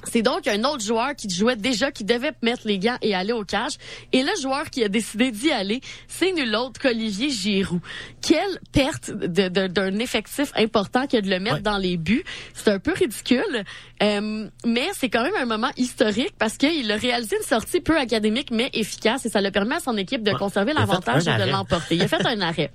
C'est 0.06 0.22
donc 0.22 0.48
un 0.48 0.64
autre 0.64 0.84
joueur 0.84 1.16
qui 1.16 1.30
jouait 1.30 1.56
déjà, 1.56 1.92
qui 1.92 2.04
devait 2.04 2.32
mettre 2.42 2.64
les 2.66 2.80
gants 2.80 2.98
et 3.02 3.14
aller 3.16 3.34
au 3.34 3.44
cage. 3.44 3.74
Et 4.14 4.24
le 4.24 4.32
joueur 4.42 4.70
qui 4.70 4.84
a 4.84 4.90
décidé 4.90 5.32
d'y 5.32 5.52
aller, 5.52 5.82
c'est 6.08 6.32
nul 6.32 6.56
autre 6.56 6.80
qu'Olivier 6.80 7.30
Giroud. 7.30 7.82
Quelle 8.22 8.60
perte 8.72 9.12
d'un 9.12 10.00
effectif 10.00 10.52
important 10.56 11.08
que 11.08 11.20
de 11.20 11.30
le 11.30 11.40
mettre 11.40 11.62
dans 11.62 11.78
les 11.78 11.98
buts. 11.98 12.24
C'est 12.54 12.72
un 12.72 12.80
peu 12.80 12.94
ridicule, 12.94 13.64
euh, 14.02 14.48
mais 14.66 14.90
c'est 14.94 15.10
quand 15.10 15.24
même 15.24 15.36
un 15.40 15.46
moment 15.46 15.72
historique 15.78 16.34
parce 16.38 16.58
qu'il 16.58 16.92
a 16.92 16.96
réalisé 16.96 17.38
une 17.38 17.44
sortie 17.44 17.82
peu 17.82 17.98
académique 17.98 18.50
mais 18.52 18.70
efficace 18.74 19.26
et 19.26 19.30
ça 19.30 19.42
le 19.42 19.52
permet 19.52 19.76
à 19.76 19.80
son 19.80 19.98
équipe 19.98 20.24
de 20.24 20.34
conserver 20.34 20.74
l'avantage 20.74 21.28
et 21.28 21.38
de 21.38 21.50
l'emporter. 21.50 21.96
Il 21.96 22.02
a 22.02 22.08
fait 22.08 22.26
un 22.26 22.42
arrêt. 22.42 22.72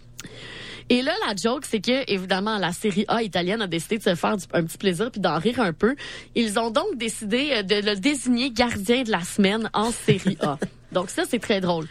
Et 0.88 1.02
là, 1.02 1.12
la 1.26 1.34
joke, 1.34 1.64
c'est 1.68 1.80
que, 1.80 2.08
évidemment, 2.10 2.58
la 2.58 2.72
série 2.72 3.04
A 3.08 3.22
italienne 3.22 3.60
a 3.60 3.66
décidé 3.66 3.98
de 3.98 4.02
se 4.04 4.14
faire 4.14 4.36
du- 4.36 4.44
un 4.52 4.64
petit 4.64 4.78
plaisir 4.78 5.10
puis 5.10 5.20
d'en 5.20 5.38
rire 5.38 5.60
un 5.60 5.72
peu. 5.72 5.96
Ils 6.36 6.58
ont 6.60 6.70
donc 6.70 6.96
décidé 6.96 7.50
euh, 7.52 7.62
de 7.62 7.74
le 7.76 7.96
désigner 7.96 8.50
gardien 8.50 9.02
de 9.02 9.10
la 9.10 9.22
semaine 9.22 9.68
en 9.72 9.90
série 9.90 10.36
A. 10.40 10.58
donc 10.92 11.10
ça, 11.10 11.24
c'est 11.28 11.40
très 11.40 11.60
drôle. 11.60 11.86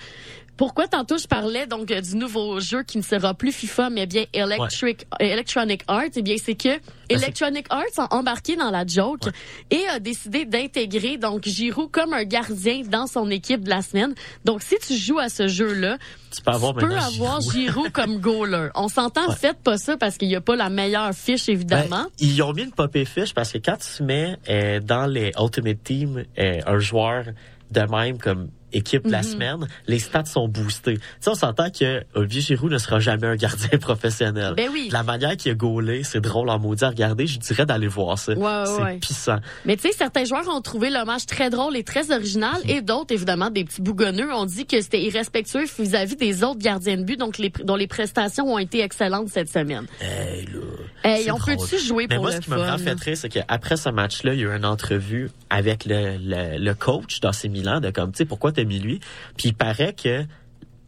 Pourquoi 0.58 0.88
tantôt 0.88 1.18
je 1.18 1.28
parlais 1.28 1.68
donc 1.68 1.92
euh, 1.92 2.00
du 2.02 2.16
nouveau 2.16 2.60
jeu 2.60 2.84
qui 2.84 2.98
ne 2.98 3.04
sera 3.04 3.34
plus 3.34 3.52
FIFA 3.52 3.90
mais 3.90 4.06
bien 4.06 4.26
Electric 4.34 5.06
euh, 5.22 5.26
Electronic 5.26 5.84
Arts? 5.88 6.04
Eh 6.16 6.22
bien 6.22 6.36
c'est 6.42 6.56
que 6.56 6.80
Electronic 7.10 7.68
Arts 7.70 7.98
a 7.98 8.16
embarqué 8.16 8.56
dans 8.56 8.72
la 8.72 8.86
joke 8.86 9.30
et 9.70 9.86
a 9.88 10.00
décidé 10.00 10.46
d'intégrer 10.46 11.18
donc 11.18 11.44
Giroud 11.46 11.92
comme 11.92 12.14
un 12.14 12.24
gardien 12.24 12.82
dans 12.86 13.06
son 13.08 13.30
équipe 13.30 13.64
de 13.64 13.70
la 13.70 13.82
semaine. 13.82 14.16
Donc 14.46 14.62
si 14.62 14.76
tu 14.80 14.96
joues 14.96 15.20
à 15.20 15.30
ce 15.30 15.48
jeu-là, 15.48 15.98
Tu 16.36 16.42
peux 16.42 16.52
avoir 16.52 16.74
tu 16.74 16.80
peux 16.80 16.88
maintenant 16.88 17.06
avoir 17.06 17.42
Giroud. 17.42 17.54
Giroud 17.54 17.92
comme 17.92 18.18
goaler. 18.22 18.70
On 18.76 18.88
s'entend, 18.88 19.32
faites 19.34 19.60
pas 19.60 19.78
ça 19.78 19.98
parce 19.98 20.18
qu'il 20.18 20.28
n'y 20.30 20.36
a 20.36 20.42
pas 20.42 20.56
la 20.56 20.70
meilleure 20.70 21.14
fiche, 21.14 21.50
évidemment. 21.50 22.04
Ben, 22.04 22.08
ils 22.20 22.42
ont 22.42 22.54
mis 22.54 22.64
une 22.64 22.72
popée 22.72 23.06
fiche 23.06 23.34
parce 23.34 23.52
que 23.52 23.58
quand 23.58 23.78
tu 23.78 24.04
mets 24.04 24.38
euh, 24.50 24.80
dans 24.80 25.06
les 25.06 25.32
Ultimate 25.40 25.84
Team 25.84 26.24
euh, 26.40 26.60
un 26.66 26.80
joueur 26.80 27.26
de 27.72 27.82
même 27.82 28.18
comme 28.18 28.50
équipe 28.76 29.06
de 29.06 29.12
la 29.12 29.20
Mhm. 29.20 29.24
semaine, 29.24 29.68
les 29.88 30.00
stats 30.00 30.26
sont 30.26 30.48
boostés. 30.48 30.96
Tu 30.98 31.02
sais, 31.22 31.30
on 31.30 31.36
s'entend 31.36 31.70
que 31.70 32.04
Olivier 32.14 32.42
Giroud 32.42 32.72
ne 32.72 32.78
sera 32.78 33.00
jamais 33.00 33.28
un 33.28 33.36
gardien 33.36 33.78
professionnel. 33.80 34.54
Ben 34.56 34.70
oui. 34.72 34.90
La 34.92 35.04
manière 35.04 35.36
qu'il 35.38 35.52
a 35.52 35.56
gaulé, 35.56 36.04
c'est 36.04 36.22
drôle 36.22 36.50
en 36.50 36.60
maudit 36.60 36.84
à 36.84 36.90
regarder. 36.90 37.28
Je 37.28 37.40
dirais 37.40 37.66
d'aller 37.66 37.88
voir 37.88 38.18
ça. 38.20 38.34
Ouais, 38.34 38.44
ouais, 38.44 38.64
c'est 38.66 38.82
ouais. 38.84 38.98
pissant. 38.98 39.38
Mais 39.66 39.76
tu 39.78 39.84
sais, 39.84 39.94
certains 39.94 40.26
joueurs 40.26 40.48
ont 40.54 40.62
trouvé 40.62 40.90
l'hommage 40.90 41.26
très 41.26 41.50
drôle 41.50 41.76
et 41.78 41.84
très 41.84 42.12
original, 42.12 42.58
et 42.66 42.82
d'autres, 42.82 43.14
évidemment, 43.14 43.50
des 43.50 43.64
petits 43.64 43.82
bougonneux, 43.82 44.34
ont 44.34 44.46
dit 44.46 44.66
que 44.66 44.82
c'était 44.82 45.02
irrespectueux 45.02 45.66
vis-à-vis 45.80 46.16
des 46.18 46.44
autres 46.44 46.60
gardiens 46.60 46.98
de 46.98 47.04
but, 47.04 47.18
donc 47.20 47.38
les, 47.38 47.50
dont 47.64 47.76
les 47.76 47.88
prestations 47.88 48.54
ont 48.54 48.60
été 48.60 48.82
excellentes 48.82 49.30
cette 49.30 49.50
semaine. 49.50 49.86
Hey, 50.02 50.46
là. 50.46 50.60
Hey, 51.04 51.32
on 51.32 51.38
peut-tu 51.38 51.78
jouer 51.80 52.08
Mais 52.10 52.16
pour 52.16 52.26
moi, 52.26 52.32
le 52.32 52.38
ce 52.38 52.42
qui 52.42 52.50
m'a 52.50 52.58
vraiment 52.58 52.78
fait 52.98 53.16
c'est 53.16 53.30
qu'après 53.30 53.78
ce 53.78 53.90
match-là, 53.90 54.34
il 54.34 54.40
y 54.40 54.44
a 54.44 54.48
eu 54.48 54.56
une 54.58 54.66
entrevue 54.66 55.30
avec 55.50 55.86
le, 55.86 56.18
le, 56.20 56.58
le 56.58 56.74
coach 56.74 57.20
d'AC 57.22 57.46
Milan 57.46 57.80
de 57.80 57.92
comme, 57.92 58.12
tu 58.12 58.18
sais, 58.20 58.26
pourquoi 58.26 58.52
t'as 58.52 58.64
lui? 58.70 59.00
Puis 59.38 59.50
il 59.50 59.54
paraît 59.54 59.94
que 59.94 60.26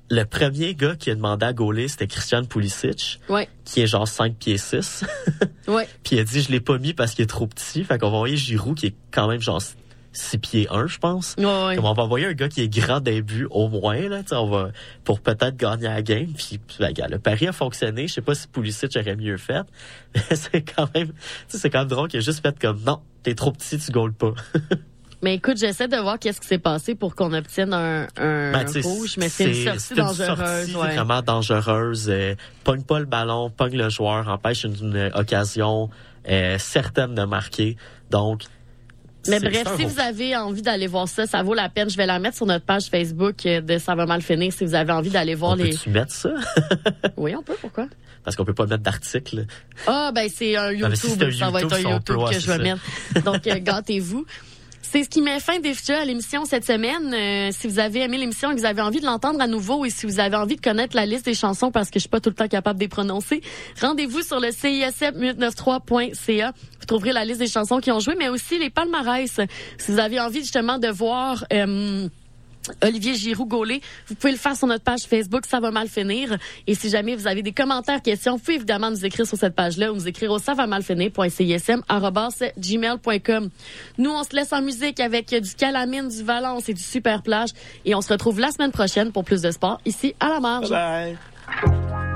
le 0.10 0.24
premier 0.24 0.74
gars 0.76 0.96
qui 0.96 1.12
a 1.12 1.16
demandé 1.16 1.46
à 1.46 1.54
gauler, 1.54 1.88
c'était 1.88 2.08
Christian 2.08 2.46
Pulisic, 2.46 3.20
Ouais, 3.30 3.50
qui 3.66 3.82
est 3.82 3.88
genre 3.88 4.08
5 4.08 4.36
pieds 4.36 4.58
6. 4.58 5.04
ouais. 5.68 5.88
Puis 6.04 6.16
il 6.16 6.20
a 6.20 6.24
dit, 6.24 6.42
je 6.42 6.52
l'ai 6.52 6.62
pas 6.62 6.78
mis 6.78 6.94
parce 6.94 7.14
qu'il 7.14 7.24
est 7.24 7.28
trop 7.28 7.48
petit. 7.48 7.84
Fait 7.84 7.98
qu'on 7.98 8.10
va 8.10 8.18
envoyer 8.18 8.38
Giroud, 8.38 8.78
qui 8.78 8.88
est 8.88 8.96
quand 9.12 9.28
même 9.28 9.42
genre 9.42 9.62
6 10.14 10.38
pieds 10.38 10.68
1, 10.70 10.88
je 10.88 10.98
pense. 10.98 11.36
Ouais, 11.38 11.46
ouais. 11.46 11.76
Comme 11.76 11.86
on 11.86 11.94
va 11.94 12.04
envoyer 12.04 12.28
un 12.28 12.34
gars 12.34 12.48
qui 12.48 12.62
est 12.62 12.70
grand 12.70 13.02
d'un 13.02 13.20
but 13.20 13.48
au 13.50 13.68
moins, 13.68 14.08
là, 14.08 14.22
on 14.32 14.48
va, 14.48 14.72
pour 15.04 15.20
peut-être 15.20 15.58
gagner 15.58 15.88
la 15.88 16.02
game. 16.02 16.34
Puis, 16.34 16.60
ben, 16.80 16.94
gars, 16.94 17.08
le 17.08 17.20
pari 17.20 17.48
a 17.48 17.52
fonctionné. 17.52 18.08
Je 18.08 18.14
sais 18.14 18.22
pas 18.22 18.34
si 18.34 18.48
Pulisic 18.48 18.96
aurait 18.96 19.16
mieux 19.16 19.38
fait. 19.38 19.64
Mais 20.16 20.36
c'est 20.36 20.62
quand 20.62 20.94
même, 20.96 21.12
c'est 21.50 21.70
quand 21.70 21.80
même 21.80 21.88
drôle 21.90 22.08
qu'il 22.08 22.20
a 22.20 22.24
juste 22.24 22.42
fait 22.42 22.58
comme, 22.58 22.82
non, 22.84 23.02
t'es 23.24 23.36
trop 23.36 23.52
petit, 23.52 23.78
tu 23.78 23.92
gaules 23.92 24.14
pas. 24.14 24.34
Mais 25.24 25.34
écoute, 25.36 25.58
j'essaie 25.58 25.88
de 25.88 25.98
voir 25.98 26.20
qu'est-ce 26.20 26.40
qui 26.40 26.48
s'est 26.48 26.60
passé 26.60 26.94
pour 26.94 27.16
qu'on 27.16 27.34
obtienne 27.34 27.74
un, 27.74 28.08
un 28.18 28.52
Ben, 28.52 28.66
rouge, 28.84 29.16
mais 29.18 29.30
c'est 29.30 29.46
une 29.46 29.64
sortie 29.66 29.80
c'est 29.80 29.96
dangereuse. 29.96 30.76
ouais. 30.76 30.94
vraiment 30.96 31.22
dangereuse. 31.24 32.08
Euh, 32.10 32.36
pogne 32.64 32.84
pas 32.84 33.00
le 33.00 33.06
ballon, 33.06 33.50
pogne 33.50 33.76
le 33.78 33.90
joueur, 33.90 34.28
empêche 34.28 34.64
une, 34.64 34.76
une 34.76 35.12
occasion 35.16 35.90
euh, 36.30 36.58
certaine 36.60 37.16
de 37.16 37.24
marquer. 37.24 37.78
Donc, 38.12 38.44
Mais 39.28 39.40
c'est- 39.40 39.50
bref, 39.50 39.64
c'est 39.76 39.78
si 39.78 39.86
vous 39.86 40.00
avez 40.00 40.36
envie 40.38 40.62
d'aller 40.62 40.86
voir 40.88 41.08
ça, 41.08 41.26
ça 41.26 41.42
vaut 41.42 41.56
la 41.56 41.68
peine. 41.70 41.90
Je 41.90 41.98
vais 41.98 42.06
la 42.06 42.20
mettre 42.20 42.38
sur 42.38 42.46
notre 42.46 42.66
page 42.66 42.84
Facebook 42.86 43.44
euh, 43.48 43.60
de 43.60 43.80
Ça 43.80 43.96
va 43.96 44.06
mal 44.06 44.22
finir 44.22 44.54
si 44.54 44.66
vous 44.66 44.76
avez 44.76 44.92
envie 44.94 45.10
d'aller 45.10 45.34
voir 45.34 45.54
on 45.54 45.56
les. 45.56 45.72
peut-tu 45.72 45.90
mettre 45.90 46.12
ça? 46.14 46.30
Oui, 47.18 47.34
on 47.36 47.42
peut, 47.42 47.56
pourquoi? 47.60 47.88
Parce 48.24 48.36
qu'on 48.36 48.46
peut 48.46 48.54
pas 48.54 48.68
mettre 48.68 48.84
d'article. 48.84 49.46
Ah, 49.88 50.12
ben 50.14 50.30
c'est 50.32 50.56
un 50.58 50.66
Ah, 50.84 50.96
si 50.96 51.08
YouTube. 51.08 51.18
c'est 51.20 51.26
un 51.26 51.32
ça 51.32 51.50
va 51.50 51.62
être 51.62 51.72
YouTube, 51.72 51.88
un 51.88 51.92
YouTube 51.94 52.18
que 52.30 52.34
je 52.36 52.40
c'est 52.40 52.58
vais 52.58 52.64
mettre. 52.64 53.24
Donc, 53.26 53.48
euh, 53.48 53.60
gâtez-vous. 53.60 54.26
C'est 54.90 55.04
ce 55.04 55.10
qui 55.10 55.22
met 55.22 55.42
fin 55.42 55.60
déjà 55.60 56.00
à 56.00 56.06
l'émission 56.06 56.46
cette 56.46 56.64
semaine. 56.64 57.14
Euh, 57.14 57.50
si 57.52 57.68
vous 57.68 57.80
avez 57.80 58.04
aimé 58.04 58.18
l'émission 58.18 58.52
et 58.52 58.56
que 58.56 58.60
vous 58.62 58.66
avez 58.66 58.82
envie 58.82 59.02
de 59.02 59.06
l'entendre 59.06 59.42
à 59.42 59.48
nouveau 59.48 59.84
et 59.84 59.90
si 59.90 60.06
vous 60.06 60.22
avez 60.22 60.38
envie 60.38 60.56
de 60.56 60.62
connaître 60.62 60.96
la 60.96 61.06
liste 61.06 61.26
des 61.26 61.34
chansons 61.34 61.72
parce 61.72 61.90
que 61.90 61.96
je 61.96 62.04
suis 62.04 62.10
pas 62.10 62.22
tout 62.22 62.30
le 62.30 62.36
temps 62.36 62.48
capable 62.48 62.80
de 62.80 62.86
les 62.86 62.88
prononcer, 62.88 63.42
rendez-vous 63.82 64.22
sur 64.22 64.40
le 64.40 64.48
CISM893.ca. 64.48 66.54
Vous 66.80 66.86
trouverez 66.86 67.12
la 67.12 67.26
liste 67.26 67.40
des 67.40 67.48
chansons 67.48 67.82
qui 67.82 67.92
ont 67.92 68.00
joué, 68.00 68.16
mais 68.18 68.30
aussi 68.30 68.60
les 68.60 68.70
palmarès. 68.70 69.42
Si 69.78 69.92
vous 69.92 70.00
avez 70.00 70.22
envie 70.22 70.40
justement 70.40 70.78
de 70.78 70.88
voir... 70.88 71.44
euh, 71.52 72.08
Olivier 72.84 73.16
Giroud 73.16 73.48
Gaulet. 73.48 73.82
Vous 74.08 74.16
pouvez 74.16 74.32
le 74.32 74.38
faire 74.38 74.56
sur 74.56 74.68
notre 74.68 74.84
page 74.84 75.02
Facebook, 75.02 75.46
ça 75.46 75.60
va 75.60 75.72
mal 75.72 75.88
finir. 75.88 76.38
Et 76.66 76.76
si 76.76 76.90
jamais 76.90 77.16
vous 77.16 77.28
avez 77.28 77.44
des 77.44 77.52
commentaires, 77.52 78.02
questions, 78.02 78.34
vous 78.34 78.40
pouvez 78.40 78.56
évidemment 78.56 78.92
nous 78.92 79.06
écrire 79.06 79.26
sur 79.26 79.38
cette 79.38 79.56
page-là 79.56 79.92
ou 79.92 79.96
nous 79.96 80.08
écrire 80.08 80.32
au 80.32 80.40
ça 80.40 80.54
va 80.54 80.68
mal 80.68 80.84
finir.cism@gmail.com. 80.84 83.50
Nous, 83.98 84.10
on 84.10 84.24
se 84.24 84.36
laisse 84.36 84.54
en 84.54 84.62
musique 84.62 85.00
avec 85.00 85.34
du 85.34 85.56
Calamine, 85.56 86.08
du 86.08 86.24
Valence 86.24 86.70
et 86.70 86.74
du 86.74 86.84
Super 86.84 87.22
Plage. 87.22 87.50
Et 87.86 87.96
on 87.96 88.02
se 88.02 88.12
retrouve 88.12 88.40
la 88.40 88.52
semaine 88.52 88.72
prochaine 88.72 89.12
pour 89.12 89.24
plus 89.24 89.42
de 89.42 89.52
sport 89.52 89.80
ici 89.86 90.16
à 90.20 90.30
la 90.30 90.40
marge. 90.40 90.70
Bye. 90.70 91.18
Je 91.64 92.07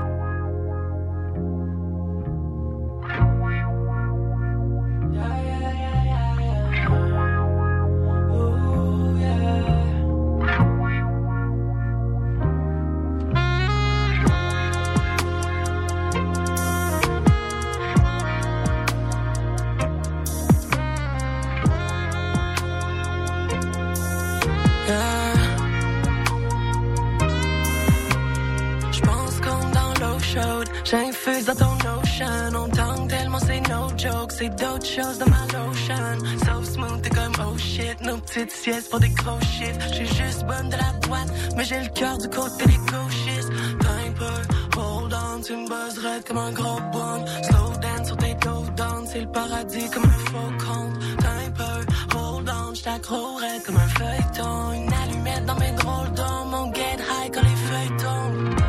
J'infuse 31.24 31.44
dans 31.46 31.54
ton 31.54 31.76
ocean. 32.00 32.56
On 32.56 32.68
tangue 32.68 33.08
tellement 33.08 33.38
c'est 33.38 33.60
no 33.68 33.88
joke. 33.96 34.32
C'est 34.32 34.48
d'autres 34.48 34.86
choses 34.86 35.18
dans 35.18 35.28
ma 35.28 35.44
lotion. 35.52 36.18
So 36.44 36.64
smooth, 36.64 37.02
t'es 37.02 37.10
comme 37.10 37.32
oh 37.40 37.56
shit. 37.58 38.00
Nos 38.02 38.18
petites 38.18 38.50
siestes 38.50 38.90
pour 38.90 39.00
des 39.00 39.10
gros 39.10 39.40
chiffres. 39.40 39.78
J'suis 39.92 40.06
juste 40.06 40.44
bonne 40.46 40.68
de 40.68 40.76
la 40.76 40.92
boîte. 41.06 41.28
Mais 41.56 41.64
j'ai 41.64 41.80
le 41.80 41.88
cœur 41.88 42.18
du 42.18 42.28
côté 42.28 42.64
des 42.66 42.76
gauchistes. 42.76 43.52
Peu, 44.18 44.80
hold 44.80 45.14
on. 45.14 45.40
Tu 45.42 45.56
me 45.56 45.68
buzzerais 45.68 46.20
comme 46.26 46.38
un 46.38 46.52
gros 46.52 46.80
bond. 46.92 47.24
Slow 47.42 47.72
dance 47.80 48.06
sur 48.06 48.16
tes 48.16 48.34
go 48.34 48.64
down. 48.76 49.06
C'est 49.06 49.20
le 49.20 49.30
paradis 49.30 49.90
comme 49.90 50.04
un 50.04 50.30
faux 50.30 50.38
un 50.38 51.50
peu, 51.50 52.18
hold 52.18 52.50
on. 52.50 52.74
J't'accrocherais 52.74 53.60
comme 53.64 53.76
un 53.76 53.88
feuilleton. 53.88 54.72
Une 54.72 54.92
allumette 54.92 55.46
dans 55.46 55.56
mes 55.56 55.72
drôles 55.72 56.12
d'hommes. 56.14 56.54
On 56.54 56.72
get 56.74 56.98
high 56.98 57.30
quand 57.32 57.42
les 57.42 57.56
feuilles 57.56 57.96
tombent 57.98 58.61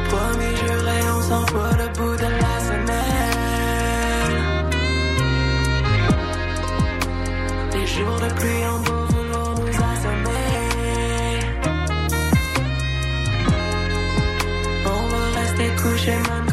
Promis, 0.10 0.56
juré, 0.62 1.00
on 1.16 1.22
s'envoie 1.22 1.74
le 1.82 1.88
bout 1.98 2.16
de 2.16 2.30
la 2.44 2.56
semaine. 2.70 2.98
Les 7.74 7.88
jours 7.88 8.20
de 8.26 8.30
pluie 8.40 8.66
en 8.74 8.80
beau 8.86 9.02
vouloir 9.14 9.50
nous 9.60 9.76
assommer. 9.92 10.56
On 14.86 15.02
veut 15.12 15.30
rester 15.40 15.70
couché 15.82 16.16
maintenant. 16.30 16.47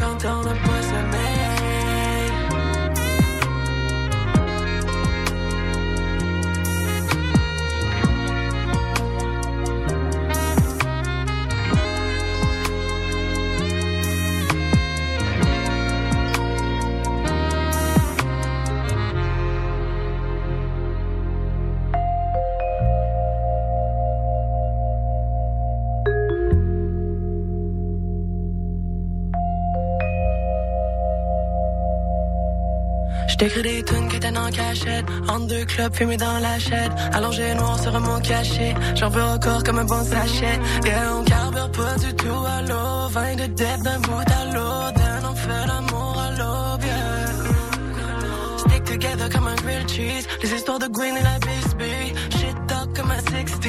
J't'écris 33.35 33.63
des 33.63 33.83
tunes 33.83 34.07
qui 34.07 34.15
étaient 34.15 34.37
en 34.37 34.49
cachette. 34.49 35.05
Entre 35.27 35.47
deux 35.47 35.65
clubs 35.65 35.93
fumés 35.93 36.15
dans 36.15 36.39
la 36.39 36.57
chaîne. 36.57 36.95
Allongé 37.11 37.53
noir 37.55 37.77
sur 37.77 37.93
un 37.93 37.99
mot 37.99 38.19
caché. 38.21 38.73
J'en 38.95 39.09
veux 39.09 39.21
encore 39.21 39.61
comme 39.61 39.79
un 39.79 39.83
bon 39.83 40.03
sachet. 40.05 40.57
Yeah, 40.85 41.17
on 41.19 41.23
carbure 41.25 41.69
pas 41.71 41.95
du 41.97 42.15
tout 42.15 42.45
à 42.47 42.61
l'eau. 42.61 43.09
Vin 43.09 43.35
de 43.35 43.47
dette 43.47 43.83
d'un 43.83 43.99
bout 43.99 44.31
à 44.39 44.45
l'autre. 44.53 44.93
Then 44.93 45.25
on 45.29 45.35
fait 45.35 45.67
l'amour 45.67 46.17
à 46.17 46.31
l'aube, 46.31 46.83
yeah. 46.85 47.25
Stick 48.59 48.83
together 48.85 49.29
comme 49.29 49.47
un 49.47 49.55
grilled 49.55 49.89
cheese. 49.89 50.27
Les 50.41 50.53
histoires 50.53 50.79
de 50.79 50.87
Gwen 50.87 51.17
et 51.17 51.23
la 51.23 51.37
Bisbee 51.39 52.13
Shit 52.37 52.55
talk 52.67 52.95
comme 52.95 53.11
un 53.11 53.19
16 53.19 53.59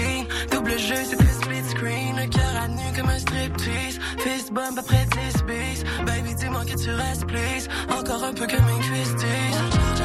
Double 0.52 0.78
jeu, 0.78 0.94
c'est 1.10 1.16
plus 1.16 1.35
comme 2.96 3.10
un 3.10 3.18
striptease. 3.18 3.98
Fist 4.18 4.52
bump 4.52 4.78
après 4.78 5.04
10 5.04 5.42
beats 5.44 5.84
Baby, 6.06 6.34
dis-moi 6.34 6.64
que 6.64 6.76
tu 6.82 6.90
restes, 6.90 7.26
please. 7.26 7.68
Encore 7.90 8.24
un 8.24 8.32
peu 8.32 8.46
comme 8.46 8.68
une 8.68 8.80
cuisse 8.80 9.14
On 9.14 9.95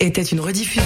était 0.00 0.22
une 0.22 0.40
rediffusion. 0.40 0.82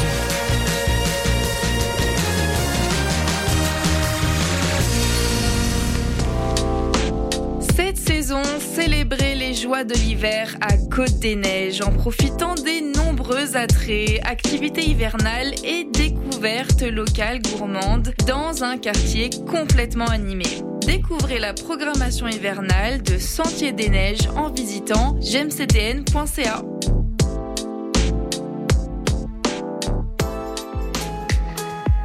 Cette 7.76 7.96
saison, 7.96 8.42
célébrez 8.74 9.34
les 9.34 9.54
joies 9.54 9.84
de 9.84 9.94
l'hiver 9.94 10.56
à 10.60 10.76
Côte 10.76 11.18
des 11.18 11.34
Neiges 11.34 11.80
en 11.82 11.90
profitant 11.90 12.54
des 12.54 12.80
nombreux 12.80 13.56
attraits, 13.56 14.20
activités 14.24 14.88
hivernales 14.88 15.54
et 15.64 15.84
découvertes 15.84 16.82
locales 16.82 17.40
gourmandes 17.42 18.12
dans 18.26 18.62
un 18.62 18.78
quartier 18.78 19.30
complètement 19.50 20.06
animé. 20.06 20.46
Découvrez 20.86 21.40
la 21.40 21.52
programmation 21.52 22.28
hivernale 22.28 23.02
de 23.02 23.18
Sentier 23.18 23.72
des 23.72 23.88
Neiges 23.88 24.28
en 24.36 24.50
visitant 24.50 25.16
gemcdn.ca. 25.20 26.62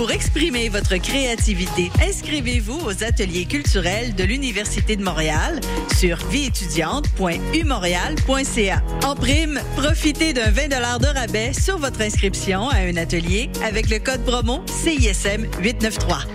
Pour 0.00 0.10
exprimer 0.12 0.70
votre 0.70 0.96
créativité, 0.96 1.92
inscrivez-vous 2.00 2.80
aux 2.86 3.04
ateliers 3.04 3.44
culturels 3.44 4.14
de 4.14 4.24
l'Université 4.24 4.96
de 4.96 5.04
Montréal 5.04 5.60
sur 5.94 6.16
vieétudiante.umontréal.ca. 6.28 8.82
En 9.04 9.14
prime, 9.14 9.60
profitez 9.76 10.32
d'un 10.32 10.50
20 10.50 10.68
de 10.68 11.06
rabais 11.06 11.52
sur 11.52 11.76
votre 11.76 12.00
inscription 12.00 12.70
à 12.70 12.76
un 12.76 12.96
atelier 12.96 13.50
avec 13.62 13.90
le 13.90 13.98
code 13.98 14.24
promo 14.24 14.64
CISM 14.68 15.46
893. 15.60 16.28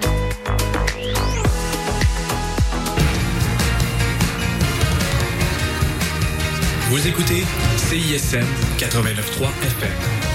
Vous 6.92 7.08
écoutez 7.08 7.44
CISM 7.78 8.46
89.3 8.78 9.48
FM. 9.64 10.35